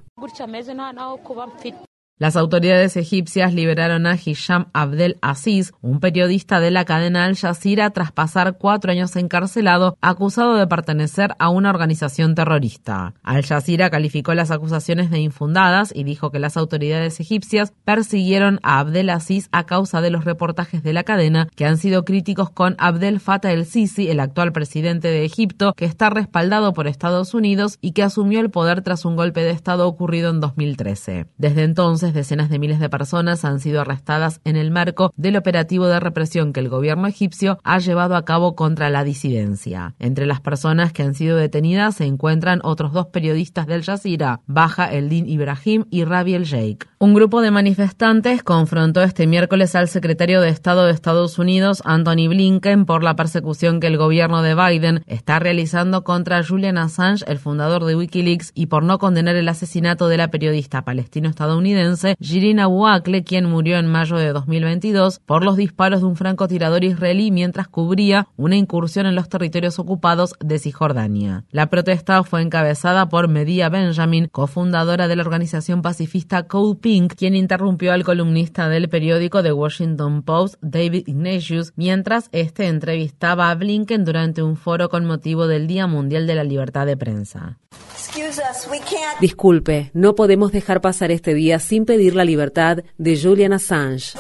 Las 2.20 2.36
autoridades 2.36 2.98
egipcias 2.98 3.54
liberaron 3.54 4.08
a 4.08 4.16
Hisham 4.16 4.70
Abdel 4.74 5.20
Aziz, 5.22 5.74
un 5.82 6.00
periodista 6.00 6.60
de 6.60 6.72
la 6.72 6.84
cadena 6.84 7.26
Al 7.26 7.38
Jazeera, 7.38 7.92
tras 7.92 8.12
pasar 8.12 8.58
cuatro 8.58 8.92
años 8.92 9.16
encarcelado, 9.16 9.96
acusado 10.02 10.56
de 10.56 10.66
pertenecer 10.66 11.36
a 11.38 11.50
una 11.50 11.70
organización 11.70 12.34
terrorista. 12.34 13.14
Al 13.22 13.46
Jazeera 13.46 13.92
calificó 13.92 14.34
las 14.34 14.50
acusaciones 14.50 15.12
de 15.12 15.20
infundadas 15.20 15.92
y 15.94 16.06
dijo 16.06 16.32
que 16.32 16.40
las 16.40 16.58
autoridades 16.58 17.20
egipcias 17.20 17.72
persiguieron 17.86 18.60
a 18.64 18.80
Abdel 18.80 19.12
Aziz 19.12 19.48
a 19.52 19.68
causa 19.68 20.02
de 20.02 20.10
los 20.10 20.26
reportajes 20.26 20.82
de 20.82 20.94
la 20.94 21.04
cadena 21.04 21.48
que 21.56 21.66
han 21.66 21.78
sido 21.78 22.04
críticos 22.04 22.50
con 22.50 22.76
Abdel 22.80 23.20
Fattah 23.20 23.52
el-Sisi, 23.52 24.10
el 24.10 24.22
actual 24.22 24.54
presidente 24.54 25.10
de 25.10 25.24
Egipto, 25.24 25.74
que 25.74 25.86
está 25.86 26.10
respaldado 26.10 26.74
por 26.74 26.88
Estados 26.88 27.36
Unidos 27.36 27.78
y 27.80 27.92
que 27.92 28.02
asumió 28.02 28.40
el 28.40 28.50
poder 28.50 28.82
tras 28.82 29.06
un 29.06 29.16
golpe 29.16 29.42
de 29.42 29.52
Estado 29.52 29.88
ocurrido 29.88 30.32
en 30.32 30.40
2013. 30.40 31.28
Desde 31.38 31.62
entonces, 31.62 32.07
decenas 32.14 32.50
de 32.50 32.60
miles 32.60 32.80
de 32.80 32.90
personas 32.90 33.46
han 33.46 33.60
sido 33.60 33.82
arrestadas 33.82 34.42
en 34.44 34.56
el 34.56 34.72
marco 34.72 35.14
del 35.16 35.38
operativo 35.38 35.88
de 35.88 36.00
represión 36.00 36.54
que 36.54 36.60
el 36.60 36.70
gobierno 36.70 37.08
egipcio 37.08 37.60
ha 37.64 37.80
llevado 37.80 38.16
a 38.16 38.26
cabo 38.26 38.56
contra 38.56 38.90
la 38.90 39.04
disidencia. 39.04 39.96
Entre 40.00 40.26
las 40.26 40.42
personas 40.42 40.94
que 40.94 41.04
han 41.04 41.14
sido 41.14 41.38
detenidas 41.38 41.96
se 41.96 42.06
encuentran 42.06 42.62
otros 42.64 42.94
dos 42.94 43.08
periodistas 43.08 43.68
del 43.68 43.84
Jazeera, 43.84 44.42
Baja 44.48 44.92
Eldin 44.92 45.28
Ibrahim 45.28 45.86
y 45.90 46.04
Rabi 46.04 46.34
El 46.34 46.46
Sheikh. 46.46 46.88
Un 47.00 47.14
grupo 47.14 47.42
de 47.42 47.52
manifestantes 47.52 48.42
confrontó 48.42 49.04
este 49.04 49.28
miércoles 49.28 49.76
al 49.76 49.88
secretario 49.88 50.42
de 50.42 50.50
Estado 50.50 50.86
de 50.86 50.92
Estados 50.92 51.38
Unidos, 51.38 51.84
Anthony 51.86 52.28
Blinken, 52.28 52.86
por 52.86 53.04
la 53.04 53.16
persecución 53.16 53.80
que 53.80 53.88
el 53.88 53.98
gobierno 53.98 54.42
de 54.42 54.56
Biden 54.56 55.04
está 55.06 55.38
realizando 55.40 56.04
contra 56.04 56.44
Julian 56.44 56.78
Assange, 56.78 57.24
el 57.28 57.38
fundador 57.38 57.86
de 57.86 57.96
Wikileaks, 57.96 58.52
y 58.56 58.66
por 58.66 58.84
no 58.84 58.98
condenar 58.98 59.36
el 59.36 59.48
asesinato 59.50 60.08
de 60.08 60.18
la 60.18 60.30
periodista 60.30 60.84
palestino-estadounidense 60.84 61.97
Jirina 62.20 62.64
Abu 62.64 62.86
quien 63.26 63.46
murió 63.46 63.78
en 63.78 63.88
mayo 63.88 64.18
de 64.18 64.32
2022 64.32 65.20
por 65.26 65.44
los 65.44 65.58
disparos 65.58 66.02
de 66.02 66.08
un 66.08 66.16
francotirador 66.16 66.84
israelí 66.84 67.32
mientras 67.32 67.68
cubría 67.68 68.28
una 68.38 68.56
incursión 68.56 69.06
en 69.06 69.16
los 69.16 69.30
territorios 69.30 69.80
ocupados 69.80 70.36
de 70.40 70.60
Cisjordania. 70.60 71.46
La 71.52 71.70
protesta 71.70 72.24
fue 72.24 72.42
encabezada 72.42 73.10
por 73.10 73.28
Medea 73.28 73.70
Benjamin, 73.70 74.28
cofundadora 74.28 75.08
de 75.08 75.16
la 75.16 75.24
organización 75.24 75.82
pacifista 75.82 76.44
Code 76.44 76.80
Pink, 76.80 77.14
quien 77.16 77.36
interrumpió 77.36 77.94
al 77.94 78.04
columnista 78.04 78.70
del 78.70 78.90
periódico 78.90 79.44
The 79.44 79.54
Washington 79.54 80.24
Post, 80.24 80.56
David 80.62 81.08
Ignatius, 81.08 81.74
mientras 81.76 82.30
este 82.32 82.68
entrevistaba 82.68 83.50
a 83.50 83.56
Blinken 83.56 84.06
durante 84.06 84.44
un 84.44 84.56
foro 84.56 84.90
con 84.90 85.06
motivo 85.06 85.48
del 85.48 85.68
Día 85.68 85.88
Mundial 85.88 86.28
de 86.28 86.36
la 86.36 86.44
Libertad 86.44 86.86
de 86.86 86.98
Prensa. 86.98 87.58
Disculpe, 89.20 89.92
no 89.94 90.16
podemos 90.16 90.52
dejar 90.52 90.82
pasar 90.82 91.12
este 91.12 91.34
día 91.34 91.60
sin 91.60 91.86
pedir 91.86 92.16
la 92.16 92.26
libertad 92.26 92.80
de 92.98 93.20
Julian 93.20 93.54
Assange. 93.54 94.18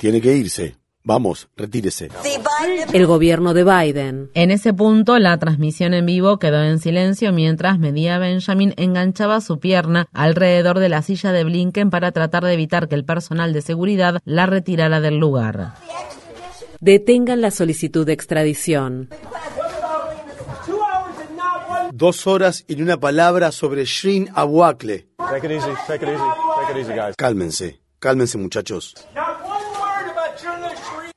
Tiene 0.00 0.20
que 0.20 0.34
irse. 0.34 0.76
Vamos, 1.04 1.48
retírese. 1.56 2.10
El 2.92 3.06
gobierno 3.06 3.54
de 3.54 3.64
Biden. 3.64 4.30
En 4.34 4.50
ese 4.50 4.74
punto, 4.74 5.18
la 5.18 5.38
transmisión 5.38 5.94
en 5.94 6.04
vivo 6.04 6.38
quedó 6.38 6.62
en 6.62 6.78
silencio 6.78 7.32
mientras 7.32 7.78
Medía 7.78 8.18
Benjamin 8.18 8.74
enganchaba 8.76 9.40
su 9.40 9.58
pierna 9.58 10.06
alrededor 10.12 10.78
de 10.78 10.90
la 10.90 11.00
silla 11.00 11.32
de 11.32 11.44
Blinken 11.44 11.88
para 11.88 12.12
tratar 12.12 12.44
de 12.44 12.52
evitar 12.52 12.88
que 12.88 12.94
el 12.94 13.06
personal 13.06 13.54
de 13.54 13.62
seguridad 13.62 14.20
la 14.26 14.44
retirara 14.44 15.00
del 15.00 15.16
lugar. 15.16 15.76
Detengan 16.80 17.40
la 17.40 17.50
solicitud 17.52 18.04
de 18.04 18.12
extradición 18.12 19.08
dos 21.92 22.26
horas 22.26 22.64
y 22.66 22.80
una 22.80 22.98
palabra 22.98 23.52
sobre 23.52 23.84
Shrin 23.84 24.30
Abuakle. 24.34 25.08
Cálmense, 27.16 27.80
cálmense 27.98 28.38
muchachos. 28.38 28.94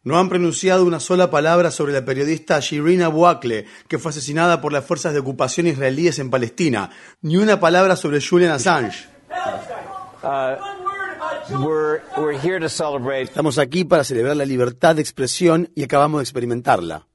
No 0.04 0.18
han 0.18 0.30
pronunciado 0.30 0.84
una 0.84 1.00
sola 1.00 1.30
palabra 1.30 1.70
sobre 1.70 1.94
la 1.94 2.04
periodista 2.04 2.60
Shirin 2.60 3.04
Abuakle, 3.04 3.68
que 3.88 4.00
fue 4.00 4.10
asesinada 4.10 4.60
por 4.60 4.74
las 4.74 4.84
fuerzas 4.84 5.14
de 5.14 5.20
ocupación 5.20 5.68
israelíes 5.68 6.18
en 6.18 6.32
Palestina. 6.32 6.90
Ni 7.22 7.38
una 7.38 7.60
palabra 7.60 7.96
sobre 7.96 8.20
Julian 8.20 8.52
Assange. 8.52 9.08
Estamos 13.22 13.58
aquí 13.60 13.84
para 13.84 14.04
celebrar 14.04 14.36
la 14.36 14.46
libertad 14.46 14.96
de 14.96 15.02
expresión 15.02 15.70
y 15.76 15.84
acabamos 15.84 16.20
de 16.20 16.24
experimentarla. 16.24 17.08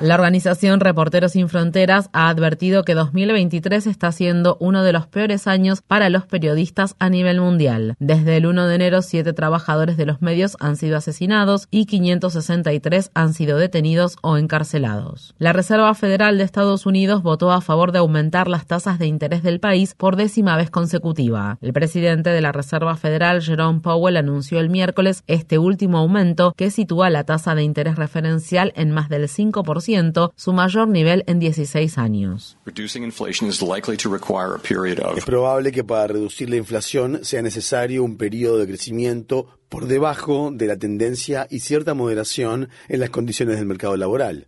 La 0.00 0.14
organización 0.14 0.78
Reporteros 0.78 1.32
Sin 1.32 1.48
Fronteras 1.48 2.08
ha 2.12 2.28
advertido 2.28 2.84
que 2.84 2.94
2023 2.94 3.88
está 3.88 4.12
siendo 4.12 4.56
uno 4.60 4.84
de 4.84 4.92
los 4.92 5.08
peores 5.08 5.48
años 5.48 5.82
para 5.82 6.08
los 6.08 6.24
periodistas 6.24 6.94
a 7.00 7.08
nivel 7.08 7.40
mundial. 7.40 7.96
Desde 7.98 8.36
el 8.36 8.46
1 8.46 8.68
de 8.68 8.74
enero, 8.76 9.02
siete 9.02 9.32
trabajadores 9.32 9.96
de 9.96 10.06
los 10.06 10.22
medios 10.22 10.56
han 10.60 10.76
sido 10.76 10.96
asesinados 10.96 11.66
y 11.72 11.86
563 11.86 13.10
han 13.12 13.34
sido 13.34 13.58
detenidos 13.58 14.18
o 14.22 14.36
encarcelados. 14.36 15.34
La 15.38 15.52
Reserva 15.52 15.92
Federal 15.94 16.38
de 16.38 16.44
Estados 16.44 16.86
Unidos 16.86 17.24
votó 17.24 17.50
a 17.50 17.60
favor 17.60 17.90
de 17.90 17.98
aumentar 17.98 18.46
las 18.46 18.66
tasas 18.66 19.00
de 19.00 19.08
interés 19.08 19.42
del 19.42 19.58
país 19.58 19.94
por 19.96 20.14
décima 20.14 20.56
vez 20.56 20.70
consecutiva. 20.70 21.58
El 21.60 21.72
presidente 21.72 22.30
de 22.30 22.40
la 22.40 22.52
Reserva 22.52 22.96
Federal, 22.96 23.42
Jerome 23.42 23.80
Powell, 23.80 24.16
anunció 24.16 24.60
el 24.60 24.70
miércoles 24.70 25.24
este 25.26 25.58
último 25.58 25.98
aumento 25.98 26.54
que 26.56 26.70
sitúa 26.70 27.10
la 27.10 27.24
tasa 27.24 27.56
de 27.56 27.64
interés 27.64 27.96
referencial 27.96 28.72
en 28.76 28.92
más 28.92 29.08
del 29.08 29.24
5% 29.24 29.87
su 30.36 30.52
mayor 30.52 30.88
nivel 30.88 31.24
en 31.26 31.38
16 31.38 31.96
años. 31.96 32.58
Es 35.16 35.24
probable 35.24 35.72
que 35.72 35.84
para 35.84 36.08
reducir 36.08 36.50
la 36.50 36.56
inflación 36.56 37.20
sea 37.24 37.40
necesario 37.40 38.04
un 38.04 38.18
periodo 38.18 38.58
de 38.58 38.66
crecimiento 38.66 39.46
por 39.68 39.86
debajo 39.86 40.50
de 40.52 40.66
la 40.66 40.76
tendencia 40.76 41.46
y 41.50 41.60
cierta 41.60 41.94
moderación 41.94 42.68
en 42.88 43.00
las 43.00 43.10
condiciones 43.10 43.56
del 43.56 43.66
mercado 43.66 43.96
laboral. 43.96 44.47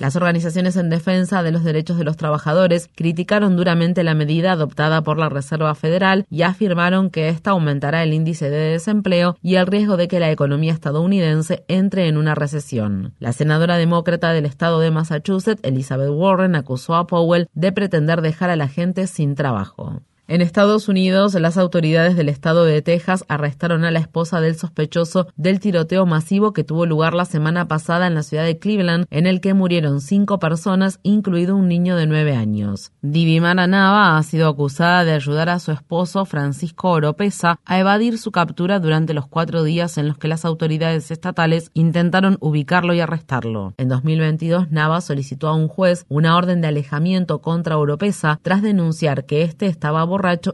Las 0.00 0.16
organizaciones 0.16 0.76
en 0.76 0.88
defensa 0.88 1.42
de 1.42 1.52
los 1.52 1.64
derechos 1.64 1.98
de 1.98 2.04
los 2.04 2.16
trabajadores 2.16 2.88
criticaron 2.94 3.56
duramente 3.56 4.04
la 4.04 4.14
medida 4.14 4.52
adoptada 4.52 5.02
por 5.02 5.18
la 5.18 5.28
Reserva 5.28 5.74
Federal 5.74 6.24
y 6.30 6.42
afirmaron 6.42 7.10
que 7.10 7.28
esta 7.28 7.50
aumentará 7.50 8.02
el 8.02 8.14
índice 8.14 8.48
de 8.48 8.70
desempleo 8.70 9.36
y 9.42 9.56
el 9.56 9.66
riesgo 9.66 9.98
de 9.98 10.08
que 10.08 10.20
la 10.20 10.30
economía 10.30 10.72
estadounidense 10.72 11.64
entre 11.68 12.08
en 12.08 12.16
una 12.16 12.34
recesión. 12.34 13.12
La 13.18 13.32
senadora 13.32 13.76
demócrata 13.76 14.32
del 14.32 14.46
estado 14.46 14.80
de 14.80 14.90
Massachusetts, 14.90 15.60
Elizabeth 15.62 16.10
Warren, 16.10 16.54
acusó 16.54 16.94
a 16.94 17.06
Powell 17.06 17.48
de 17.52 17.72
pretender 17.72 18.22
dejar 18.22 18.48
a 18.48 18.56
la 18.56 18.68
gente 18.68 19.06
sin 19.06 19.34
trabajo. 19.34 20.00
En 20.30 20.42
Estados 20.42 20.90
Unidos, 20.90 21.32
las 21.32 21.56
autoridades 21.56 22.14
del 22.14 22.28
estado 22.28 22.66
de 22.66 22.82
Texas 22.82 23.24
arrestaron 23.28 23.86
a 23.86 23.90
la 23.90 23.98
esposa 23.98 24.42
del 24.42 24.56
sospechoso 24.56 25.28
del 25.36 25.58
tiroteo 25.58 26.04
masivo 26.04 26.52
que 26.52 26.64
tuvo 26.64 26.84
lugar 26.84 27.14
la 27.14 27.24
semana 27.24 27.66
pasada 27.66 28.06
en 28.06 28.14
la 28.14 28.22
ciudad 28.22 28.44
de 28.44 28.58
Cleveland, 28.58 29.06
en 29.08 29.26
el 29.26 29.40
que 29.40 29.54
murieron 29.54 30.02
cinco 30.02 30.38
personas, 30.38 31.00
incluido 31.02 31.56
un 31.56 31.66
niño 31.66 31.96
de 31.96 32.06
nueve 32.06 32.36
años. 32.36 32.92
Divimara 33.00 33.66
Nava 33.66 34.18
ha 34.18 34.22
sido 34.22 34.50
acusada 34.50 35.06
de 35.06 35.12
ayudar 35.12 35.48
a 35.48 35.60
su 35.60 35.72
esposo, 35.72 36.26
Francisco 36.26 36.90
Oropesa, 36.90 37.58
a 37.64 37.78
evadir 37.78 38.18
su 38.18 38.30
captura 38.30 38.80
durante 38.80 39.14
los 39.14 39.28
cuatro 39.28 39.62
días 39.62 39.96
en 39.96 40.08
los 40.08 40.18
que 40.18 40.28
las 40.28 40.44
autoridades 40.44 41.10
estatales 41.10 41.70
intentaron 41.72 42.36
ubicarlo 42.40 42.92
y 42.92 43.00
arrestarlo. 43.00 43.72
En 43.78 43.88
2022, 43.88 44.70
Nava 44.70 45.00
solicitó 45.00 45.48
a 45.48 45.54
un 45.54 45.68
juez 45.68 46.04
una 46.10 46.36
orden 46.36 46.60
de 46.60 46.68
alejamiento 46.68 47.40
contra 47.40 47.78
Oropesa 47.78 48.40
tras 48.42 48.60
denunciar 48.60 49.24
que 49.24 49.40
éste 49.40 49.64
estaba 49.64 50.04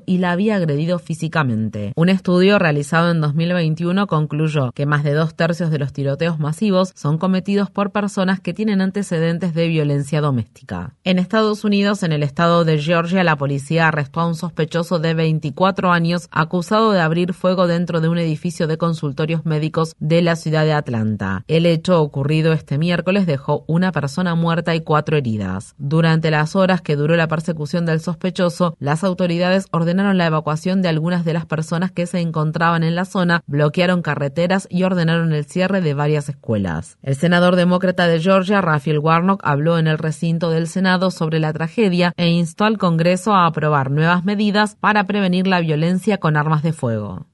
y 0.06 0.18
la 0.18 0.32
había 0.32 0.56
agredido 0.56 0.98
físicamente. 0.98 1.92
Un 1.96 2.08
estudio 2.08 2.58
realizado 2.58 3.10
en 3.10 3.20
2021 3.20 4.06
concluyó 4.06 4.72
que 4.72 4.86
más 4.86 5.04
de 5.04 5.12
dos 5.12 5.34
tercios 5.34 5.70
de 5.70 5.78
los 5.78 5.92
tiroteos 5.92 6.38
masivos 6.38 6.92
son 6.94 7.18
cometidos 7.18 7.70
por 7.70 7.90
personas 7.90 8.40
que 8.40 8.54
tienen 8.54 8.80
antecedentes 8.80 9.54
de 9.54 9.68
violencia 9.68 10.20
doméstica. 10.20 10.94
En 11.04 11.18
Estados 11.18 11.64
Unidos, 11.64 12.02
en 12.02 12.12
el 12.12 12.22
estado 12.22 12.64
de 12.64 12.78
Georgia, 12.78 13.24
la 13.24 13.36
policía 13.36 13.88
arrestó 13.88 14.20
a 14.20 14.26
un 14.26 14.34
sospechoso 14.34 14.98
de 14.98 15.14
24 15.14 15.90
años 15.92 16.28
acusado 16.30 16.92
de 16.92 17.00
abrir 17.00 17.32
fuego 17.32 17.66
dentro 17.66 18.00
de 18.00 18.08
un 18.08 18.18
edificio 18.18 18.66
de 18.66 18.76
consultorios 18.76 19.46
médicos 19.46 19.94
de 19.98 20.22
la 20.22 20.36
ciudad 20.36 20.64
de 20.64 20.72
Atlanta. 20.72 21.44
El 21.48 21.66
hecho 21.66 22.00
ocurrido 22.02 22.52
este 22.52 22.78
miércoles 22.78 23.26
dejó 23.26 23.64
una 23.66 23.92
persona 23.92 24.34
muerta 24.34 24.74
y 24.74 24.80
cuatro 24.80 25.16
heridas. 25.16 25.74
Durante 25.78 26.30
las 26.30 26.56
horas 26.56 26.82
que 26.82 26.96
duró 26.96 27.16
la 27.16 27.28
persecución 27.28 27.86
del 27.86 28.00
sospechoso, 28.00 28.76
las 28.78 29.04
autoridades 29.04 29.53
ordenaron 29.70 30.18
la 30.18 30.26
evacuación 30.26 30.82
de 30.82 30.89
algunas 30.89 31.24
de 31.24 31.32
las 31.32 31.47
personas 31.47 31.93
que 31.93 32.06
se 32.06 32.20
encontraban 32.20 32.82
en 32.82 32.94
la 32.94 33.05
zona, 33.05 33.43
bloquearon 33.47 34.02
carreteras 34.02 34.66
y 34.70 34.82
ordenaron 34.82 35.32
el 35.32 35.44
cierre 35.44 35.81
de 35.81 35.94
varias 35.94 36.28
escuelas. 36.28 36.98
El 37.02 37.16
senador 37.16 37.56
demócrata 37.56 38.06
de 38.06 38.20
Georgia, 38.20 38.60
Raphael 38.60 38.98
Warnock, 38.98 39.40
habló 39.44 39.78
en 39.78 39.86
el 39.86 39.98
recinto 39.98 40.51
del 40.51 40.68
Senado 40.68 41.10
sobre 41.10 41.40
la 41.40 41.52
tragedia 41.52 42.12
e 42.16 42.28
instó 42.28 42.64
al 42.64 42.78
Congreso 42.78 43.32
a 43.32 43.47
aprobar 43.47 43.90
nuevas 43.90 44.24
medidas 44.24 44.76
para 44.76 45.05
prevenir 45.05 45.47
la 45.47 45.60
violencia 45.60 46.18
con 46.18 46.36
armas 46.36 46.62
de 46.62 46.72
fuego. 46.72 47.26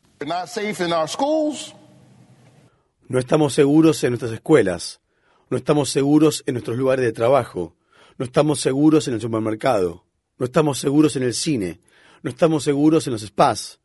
No 3.09 3.19
estamos 3.19 3.53
seguros 3.55 4.05
en 4.05 4.11
nuestras 4.11 4.33
escuelas, 4.33 5.01
no 5.49 5.57
estamos 5.57 5.91
seguros 5.91 6.45
en 6.47 6.55
nuestros 6.55 6.77
lugares 6.77 7.05
de 7.05 7.13
trabajo, 7.13 7.75
No 8.21 8.27
estamos 8.27 8.61
seguros 8.61 9.09
en 9.09 9.15
el 9.15 9.21
supermercado. 9.23 10.05
No 10.37 10.45
estamos 10.45 10.79
seguros 10.79 11.17
en 11.17 11.23
el 11.23 11.33
cine. 11.33 11.81
No 12.23 12.31
estamos 12.31 12.65
seguros 12.65 13.07
en 13.07 13.15
los 13.15 13.23
spas. 13.23 13.81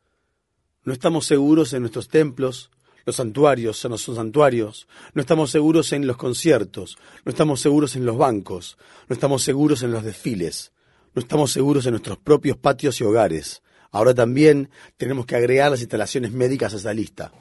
No 0.84 0.92
estamos 0.92 1.26
seguros 1.26 1.72
en 1.72 1.82
nuestros 1.82 2.08
templos, 2.08 2.70
los 3.04 3.16
santuarios, 3.16 3.82
los 3.84 4.02
santuarios. 4.02 4.86
No 5.14 5.20
estamos 5.20 5.50
seguros 5.50 5.92
en 5.92 6.06
los 6.06 6.16
conciertos. 6.16 6.98
No 7.24 7.30
estamos 7.30 7.60
seguros 7.60 7.96
en 7.96 8.06
los 8.06 8.16
bancos. 8.16 8.78
No 9.08 9.14
estamos 9.14 9.42
seguros 9.42 9.82
en 9.82 9.92
los 9.92 10.04
desfiles. 10.04 10.72
No 11.14 11.20
estamos 11.20 11.50
seguros 11.50 11.86
en 11.86 11.92
nuestros 11.92 12.18
propios 12.18 12.56
patios 12.56 13.00
y 13.00 13.04
hogares. 13.04 13.62
Ahora 13.90 14.14
también 14.14 14.70
tenemos 14.96 15.24
que 15.24 15.36
agregar 15.36 15.70
las 15.70 15.80
instalaciones 15.80 16.32
médicas 16.32 16.74
a 16.74 16.76
esa 16.76 16.92
lista. 16.92 17.32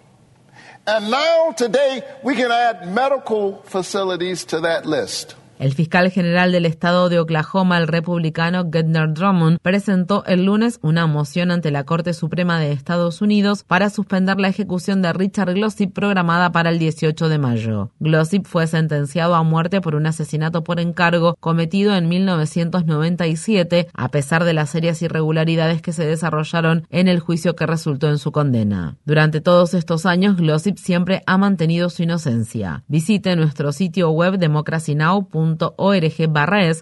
And 0.87 1.09
now, 1.09 1.51
today, 1.57 2.03
we 2.23 2.35
can 2.35 2.51
add 2.51 2.87
medical 2.93 3.63
facilities 3.65 4.45
to 4.45 4.61
that 4.61 4.85
list. 4.85 5.35
El 5.57 5.73
fiscal 5.73 6.11
general 6.11 6.51
del 6.51 6.65
estado 6.65 7.07
de 7.07 7.17
Oklahoma, 7.17 7.77
el 7.77 7.87
republicano 7.87 8.65
Gardner 8.67 9.13
Drummond, 9.13 9.57
presentó 9.61 10.25
el 10.25 10.45
lunes 10.45 10.79
una 10.81 11.07
moción 11.07 11.49
ante 11.49 11.71
la 11.71 11.85
Corte 11.85 12.13
Suprema 12.13 12.59
de 12.59 12.73
Estados 12.73 13.21
Unidos 13.21 13.63
para 13.63 13.89
suspender 13.89 14.37
la 14.37 14.49
ejecución 14.49 15.01
de 15.01 15.13
Richard 15.13 15.53
Glossip 15.53 15.93
programada 15.93 16.51
para 16.51 16.71
el 16.71 16.79
18 16.79 17.29
de 17.29 17.37
mayo. 17.37 17.91
Glossip 17.99 18.45
fue 18.45 18.67
sentenciado 18.67 19.33
a 19.35 19.43
muerte 19.43 19.79
por 19.79 19.95
un 19.95 20.07
asesinato 20.07 20.63
por 20.63 20.81
encargo 20.81 21.35
cometido 21.39 21.95
en 21.95 22.09
1997, 22.09 23.87
a 23.93 24.09
pesar 24.09 24.43
de 24.43 24.53
las 24.53 24.71
serias 24.71 25.01
irregularidades 25.01 25.81
que 25.81 25.93
se 25.93 26.05
desarrollaron 26.05 26.85
en 26.89 27.07
el 27.07 27.21
juicio 27.21 27.55
que 27.55 27.65
resultó 27.65 28.09
en 28.09 28.17
su 28.17 28.33
condena. 28.33 28.97
Durante 29.05 29.39
todos 29.39 29.73
estos 29.73 30.05
años, 30.05 30.35
Glossip 30.35 30.77
siempre 30.77 31.23
ha 31.25 31.37
mantenido 31.37 31.89
su 31.89 32.03
inocencia. 32.03 32.83
Visite 32.89 33.37
nuestro 33.37 33.71
sitio 33.71 34.09
web 34.09 34.37
democracynow.com 34.37 35.44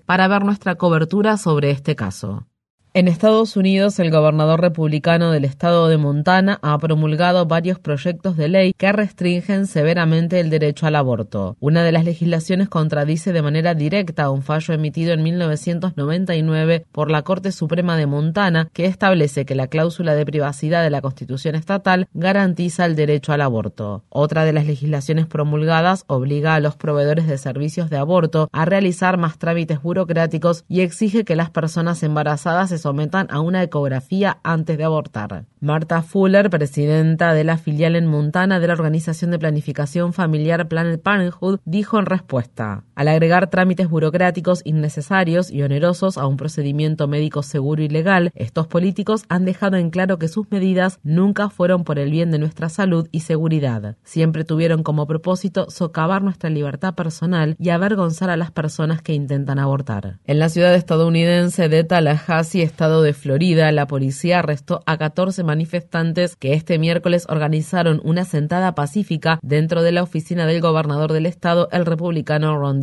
para 0.02 0.28
ver 0.28 0.44
nuestra 0.44 0.76
cobertura 0.76 1.38
sobre 1.38 1.72
este 1.72 1.96
caso. 1.96 2.48
En 2.96 3.08
Estados 3.08 3.58
Unidos, 3.58 3.98
el 3.98 4.12
gobernador 4.12 4.62
republicano 4.62 5.32
del 5.32 5.46
estado 5.46 5.88
de 5.88 5.98
Montana 5.98 6.60
ha 6.62 6.78
promulgado 6.78 7.48
varios 7.48 7.80
proyectos 7.80 8.38
de 8.38 8.50
ley 8.50 8.74
que 8.74 8.92
restringen 8.92 9.66
severamente 9.66 10.40
el 10.40 10.52
derecho 10.52 10.86
al 10.86 10.96
aborto. 10.96 11.58
Una 11.60 11.84
de 11.84 11.92
las 11.92 12.06
legislaciones 12.06 12.70
contradice 12.70 13.34
de 13.34 13.42
manera 13.42 13.74
directa 13.74 14.30
un 14.30 14.44
fallo 14.44 14.76
emitido 14.76 15.12
en 15.14 15.24
1999 15.24 16.86
por 16.92 17.10
la 17.10 17.24
Corte 17.24 17.52
Suprema 17.52 17.98
de 17.98 18.06
Montana 18.06 18.70
que 18.72 18.86
establece 18.86 19.44
que 19.44 19.56
la 19.56 19.66
cláusula 19.66 20.14
de 20.14 20.28
privacidad 20.28 20.84
de 20.84 20.92
la 20.92 21.02
Constitución 21.02 21.56
estatal 21.56 22.08
garantiza 22.14 22.86
el 22.86 22.96
derecho 22.96 23.34
al 23.34 23.42
aborto. 23.42 24.04
Otra 24.10 24.46
de 24.46 24.54
las 24.54 24.68
legislaciones 24.68 25.26
promulgadas 25.26 26.04
obliga 26.06 26.54
a 26.54 26.60
los 26.60 26.76
proveedores 26.76 27.26
de 27.26 27.40
servicios 27.40 27.90
de 27.90 27.98
aborto 27.98 28.50
a 28.52 28.66
realizar 28.66 29.18
más 29.18 29.40
trámites 29.40 29.82
burocráticos 29.82 30.64
y 30.70 30.82
exige 30.82 31.24
que 31.24 31.36
las 31.36 31.50
personas 31.50 32.04
embarazadas 32.04 32.70
se 32.70 32.83
sometan 32.84 33.28
a 33.32 33.40
una 33.40 33.64
ecografía 33.64 34.38
antes 34.44 34.78
de 34.78 34.84
abortar. 34.84 35.46
Marta 35.62 36.02
Fuller, 36.02 36.50
presidenta 36.50 37.34
de 37.34 37.46
la 37.46 37.58
filial 37.58 37.96
en 37.96 38.06
Montana 38.06 38.60
de 38.60 38.68
la 38.68 38.74
Organización 38.74 39.32
de 39.32 39.40
Planificación 39.40 40.12
Familiar 40.12 40.68
Planet 40.68 41.02
Parenthood, 41.02 41.60
dijo 41.64 41.98
en 41.98 42.06
respuesta, 42.06 42.84
al 42.96 43.08
agregar 43.08 43.50
trámites 43.50 43.90
burocráticos 43.90 44.62
innecesarios 44.66 45.52
y 45.52 45.64
onerosos 45.64 46.18
a 46.18 46.28
un 46.28 46.38
procedimiento 46.38 47.08
médico 47.08 47.44
seguro 47.44 47.82
y 47.82 47.90
legal, 47.90 48.32
estos 48.36 48.68
políticos 48.68 49.24
han 49.30 49.46
dejado 49.46 49.78
en 49.78 49.90
claro 49.90 50.20
que 50.20 50.28
sus 50.28 50.50
medidas 50.52 51.00
nunca 51.04 51.50
fueron 51.50 51.84
por 51.84 52.00
el 52.00 52.12
bien 52.12 52.32
de 52.32 52.40
nuestra 52.40 52.70
salud 52.70 53.08
y 53.12 53.22
seguridad. 53.22 53.96
Siempre 54.04 54.44
tuvieron 54.44 54.84
como 54.84 55.08
propósito 55.08 55.70
socavar 55.70 56.22
nuestra 56.22 56.50
libertad 56.50 56.94
personal 56.94 57.56
y 57.60 57.70
avergonzar 57.70 58.30
a 58.30 58.38
las 58.38 58.52
personas 58.52 59.02
que 59.02 59.14
intentan 59.14 59.60
abortar. 59.60 60.20
En 60.26 60.40
la 60.40 60.50
ciudad 60.50 60.76
estadounidense 60.76 61.70
de 61.70 61.84
Tallahassee, 61.84 62.62
estado 62.62 63.02
de 63.02 63.14
Florida, 63.14 63.72
la 63.72 63.88
policía 63.88 64.40
arrestó 64.40 64.82
a 64.86 64.98
14 64.98 65.44
manifestantes 65.44 66.36
que 66.36 66.54
este 66.54 66.78
miércoles 66.78 67.26
organizaron 67.30 68.02
una 68.04 68.26
sentada 68.26 68.76
pacífica 68.76 69.40
dentro 69.42 69.82
de 69.82 69.92
la 69.92 70.04
oficina 70.04 70.46
del 70.46 70.62
gobernador 70.62 71.14
del 71.14 71.26
estado, 71.26 71.70
el 71.72 71.86
republicano 71.86 72.58
Ron 72.58 72.83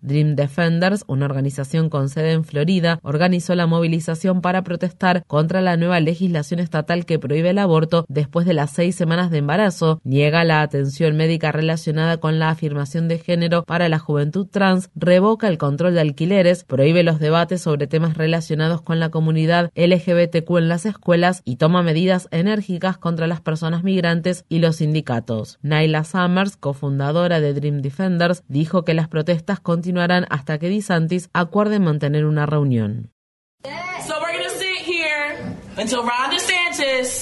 Dream 0.00 0.34
Defenders, 0.34 1.04
una 1.06 1.26
organización 1.26 1.88
con 1.88 2.08
sede 2.08 2.32
en 2.32 2.44
Florida, 2.44 2.98
organizó 3.02 3.54
la 3.54 3.66
movilización 3.66 4.40
para 4.40 4.62
protestar 4.62 5.24
contra 5.26 5.60
la 5.60 5.76
nueva 5.76 6.00
legislación 6.00 6.60
estatal 6.60 7.06
que 7.06 7.18
prohíbe 7.18 7.50
el 7.50 7.58
aborto 7.58 8.04
después 8.08 8.46
de 8.46 8.54
las 8.54 8.70
seis 8.70 8.96
semanas 8.96 9.30
de 9.30 9.38
embarazo, 9.38 10.00
niega 10.04 10.44
la 10.44 10.62
atención 10.62 11.16
médica 11.16 11.52
relacionada 11.52 12.18
con 12.18 12.38
la 12.38 12.50
afirmación 12.50 13.08
de 13.08 13.18
género 13.18 13.64
para 13.64 13.88
la 13.88 13.98
juventud 13.98 14.46
trans, 14.46 14.90
revoca 14.94 15.48
el 15.48 15.58
control 15.58 15.94
de 15.94 16.00
alquileres, 16.00 16.64
prohíbe 16.64 17.02
los 17.02 17.18
debates 17.18 17.62
sobre 17.62 17.86
temas 17.86 18.16
relacionados 18.16 18.82
con 18.82 19.00
la 19.00 19.10
comunidad 19.10 19.70
LGBTQ 19.74 20.58
en 20.58 20.68
las 20.68 20.86
escuelas 20.86 21.42
y 21.44 21.56
toma 21.56 21.82
medidas 21.82 22.28
enérgicas 22.30 22.98
contra 22.98 23.26
las 23.26 23.40
personas 23.40 23.84
migrantes 23.84 24.44
y 24.48 24.58
los 24.58 24.76
sindicatos. 24.76 25.58
Naila 25.62 26.04
Summers, 26.04 26.56
cofundadora 26.56 27.40
de 27.40 27.54
Dream 27.54 27.82
Defenders, 27.82 28.42
dijo 28.48 28.84
que 28.84 28.94
las 28.94 29.08
protestas 29.12 29.60
continuarán 29.60 30.26
hasta 30.30 30.58
que 30.58 30.70
DeSantis 30.70 31.28
acuerde 31.34 31.78
mantener 31.78 32.24
una 32.24 32.46
reunión. 32.46 33.12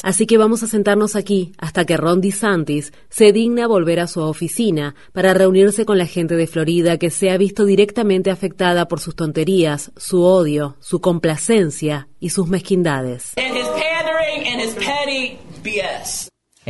Así 0.03 0.27
que 0.27 0.39
vamos 0.39 0.63
a 0.63 0.67
sentarnos 0.69 1.17
aquí 1.17 1.53
hasta 1.59 1.85
que 1.85 1.97
Ron 1.97 2.21
DeSantis 2.21 2.93
se 3.09 3.33
digna 3.33 3.67
volver 3.67 3.99
a 3.99 4.07
su 4.07 4.21
oficina 4.21 4.95
para 5.13 5.35
reunirse 5.35 5.85
con 5.85 5.99
la 5.99 6.07
gente 6.07 6.37
de 6.37 6.47
Florida 6.47 6.97
que 6.97 7.11
se 7.11 7.31
ha 7.31 7.37
visto 7.37 7.65
directamente 7.65 8.31
afectada 8.31 8.87
por 8.87 9.01
sus 9.01 9.17
tonterías, 9.17 9.91
su 9.97 10.23
odio, 10.23 10.77
su 10.79 11.01
complacencia 11.01 12.09
y 12.21 12.31
sus 12.31 12.47
mezquindades. 12.49 13.35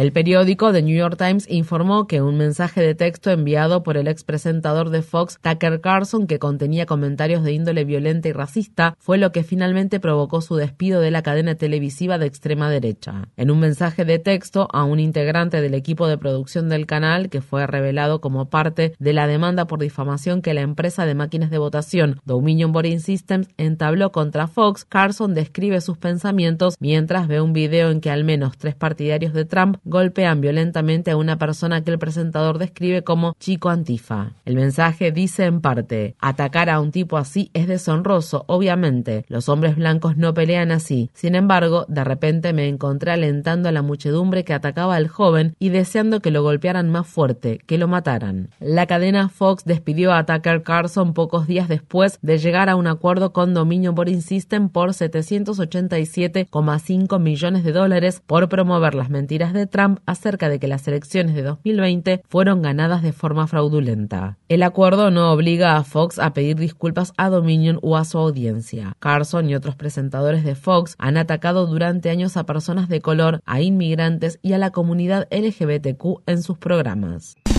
El 0.00 0.12
periódico 0.12 0.72
The 0.72 0.80
New 0.80 0.96
York 0.96 1.18
Times 1.18 1.44
informó 1.50 2.06
que 2.06 2.22
un 2.22 2.38
mensaje 2.38 2.80
de 2.80 2.94
texto 2.94 3.30
enviado 3.30 3.82
por 3.82 3.98
el 3.98 4.08
expresentador 4.08 4.88
de 4.88 5.02
Fox, 5.02 5.38
Tucker 5.42 5.82
Carlson, 5.82 6.26
que 6.26 6.38
contenía 6.38 6.86
comentarios 6.86 7.44
de 7.44 7.52
índole 7.52 7.84
violenta 7.84 8.26
y 8.26 8.32
racista, 8.32 8.94
fue 8.98 9.18
lo 9.18 9.30
que 9.30 9.44
finalmente 9.44 10.00
provocó 10.00 10.40
su 10.40 10.56
despido 10.56 11.02
de 11.02 11.10
la 11.10 11.20
cadena 11.20 11.54
televisiva 11.54 12.16
de 12.16 12.24
extrema 12.24 12.70
derecha. 12.70 13.28
En 13.36 13.50
un 13.50 13.60
mensaje 13.60 14.06
de 14.06 14.18
texto 14.18 14.68
a 14.72 14.84
un 14.84 15.00
integrante 15.00 15.60
del 15.60 15.74
equipo 15.74 16.08
de 16.08 16.16
producción 16.16 16.70
del 16.70 16.86
canal, 16.86 17.28
que 17.28 17.42
fue 17.42 17.66
revelado 17.66 18.22
como 18.22 18.48
parte 18.48 18.94
de 18.98 19.12
la 19.12 19.26
demanda 19.26 19.66
por 19.66 19.80
difamación 19.80 20.40
que 20.40 20.54
la 20.54 20.62
empresa 20.62 21.04
de 21.04 21.14
máquinas 21.14 21.50
de 21.50 21.58
votación 21.58 22.22
Dominion 22.24 22.72
Voting 22.72 23.00
Systems 23.00 23.48
entabló 23.58 24.12
contra 24.12 24.46
Fox, 24.46 24.86
Carlson 24.86 25.34
describe 25.34 25.82
sus 25.82 25.98
pensamientos 25.98 26.76
mientras 26.80 27.28
ve 27.28 27.42
un 27.42 27.52
video 27.52 27.90
en 27.90 28.00
que 28.00 28.10
al 28.10 28.24
menos 28.24 28.56
tres 28.56 28.74
partidarios 28.74 29.34
de 29.34 29.44
Trump 29.44 29.76
golpean 29.90 30.40
violentamente 30.40 31.10
a 31.10 31.16
una 31.16 31.36
persona 31.36 31.84
que 31.84 31.90
el 31.90 31.98
presentador 31.98 32.58
describe 32.58 33.02
como 33.02 33.36
chico 33.38 33.68
antifa. 33.68 34.32
El 34.44 34.56
mensaje 34.56 35.12
dice 35.12 35.44
en 35.44 35.60
parte, 35.60 36.14
atacar 36.20 36.70
a 36.70 36.80
un 36.80 36.92
tipo 36.92 37.18
así 37.18 37.50
es 37.52 37.66
deshonroso, 37.66 38.44
obviamente, 38.46 39.24
los 39.28 39.48
hombres 39.48 39.76
blancos 39.76 40.16
no 40.16 40.32
pelean 40.32 40.72
así. 40.72 41.10
Sin 41.12 41.34
embargo, 41.34 41.84
de 41.88 42.04
repente 42.04 42.52
me 42.52 42.68
encontré 42.68 43.12
alentando 43.12 43.68
a 43.68 43.72
la 43.72 43.82
muchedumbre 43.82 44.44
que 44.44 44.54
atacaba 44.54 44.96
al 44.96 45.08
joven 45.08 45.54
y 45.58 45.70
deseando 45.70 46.20
que 46.20 46.30
lo 46.30 46.42
golpearan 46.42 46.90
más 46.90 47.06
fuerte, 47.06 47.60
que 47.66 47.78
lo 47.78 47.88
mataran. 47.88 48.50
La 48.60 48.86
cadena 48.86 49.28
Fox 49.28 49.64
despidió 49.64 50.12
a 50.12 50.24
Tucker 50.24 50.62
Carlson 50.62 51.14
pocos 51.14 51.46
días 51.46 51.68
después 51.68 52.18
de 52.22 52.38
llegar 52.38 52.68
a 52.68 52.76
un 52.76 52.86
acuerdo 52.86 53.32
con 53.32 53.54
Dominion 53.54 53.94
Boring 53.94 54.22
System 54.22 54.68
por 54.68 54.90
787,5 54.90 57.18
millones 57.18 57.64
de 57.64 57.72
dólares 57.72 58.22
por 58.26 58.48
promover 58.48 58.94
las 58.94 59.10
mentiras 59.10 59.52
de 59.52 59.66
Trump 59.70 60.00
acerca 60.06 60.48
de 60.48 60.58
que 60.58 60.68
las 60.68 60.86
elecciones 60.86 61.34
de 61.34 61.42
2020 61.42 62.22
fueron 62.28 62.62
ganadas 62.62 63.02
de 63.02 63.12
forma 63.12 63.46
fraudulenta. 63.46 64.38
El 64.48 64.62
acuerdo 64.62 65.10
no 65.10 65.32
obliga 65.32 65.76
a 65.76 65.84
Fox 65.84 66.18
a 66.18 66.32
pedir 66.32 66.56
disculpas 66.56 67.12
a 67.16 67.30
Dominion 67.30 67.78
o 67.82 67.96
a 67.96 68.04
su 68.04 68.18
audiencia. 68.18 68.96
Carson 68.98 69.48
y 69.48 69.54
otros 69.54 69.76
presentadores 69.76 70.44
de 70.44 70.54
Fox 70.54 70.96
han 70.98 71.16
atacado 71.16 71.66
durante 71.66 72.10
años 72.10 72.36
a 72.36 72.44
personas 72.44 72.88
de 72.88 73.00
color, 73.00 73.40
a 73.46 73.60
inmigrantes 73.60 74.38
y 74.42 74.52
a 74.52 74.58
la 74.58 74.70
comunidad 74.70 75.28
LGBTQ 75.30 76.22
en 76.26 76.42
sus 76.42 76.58
programas. 76.58 77.36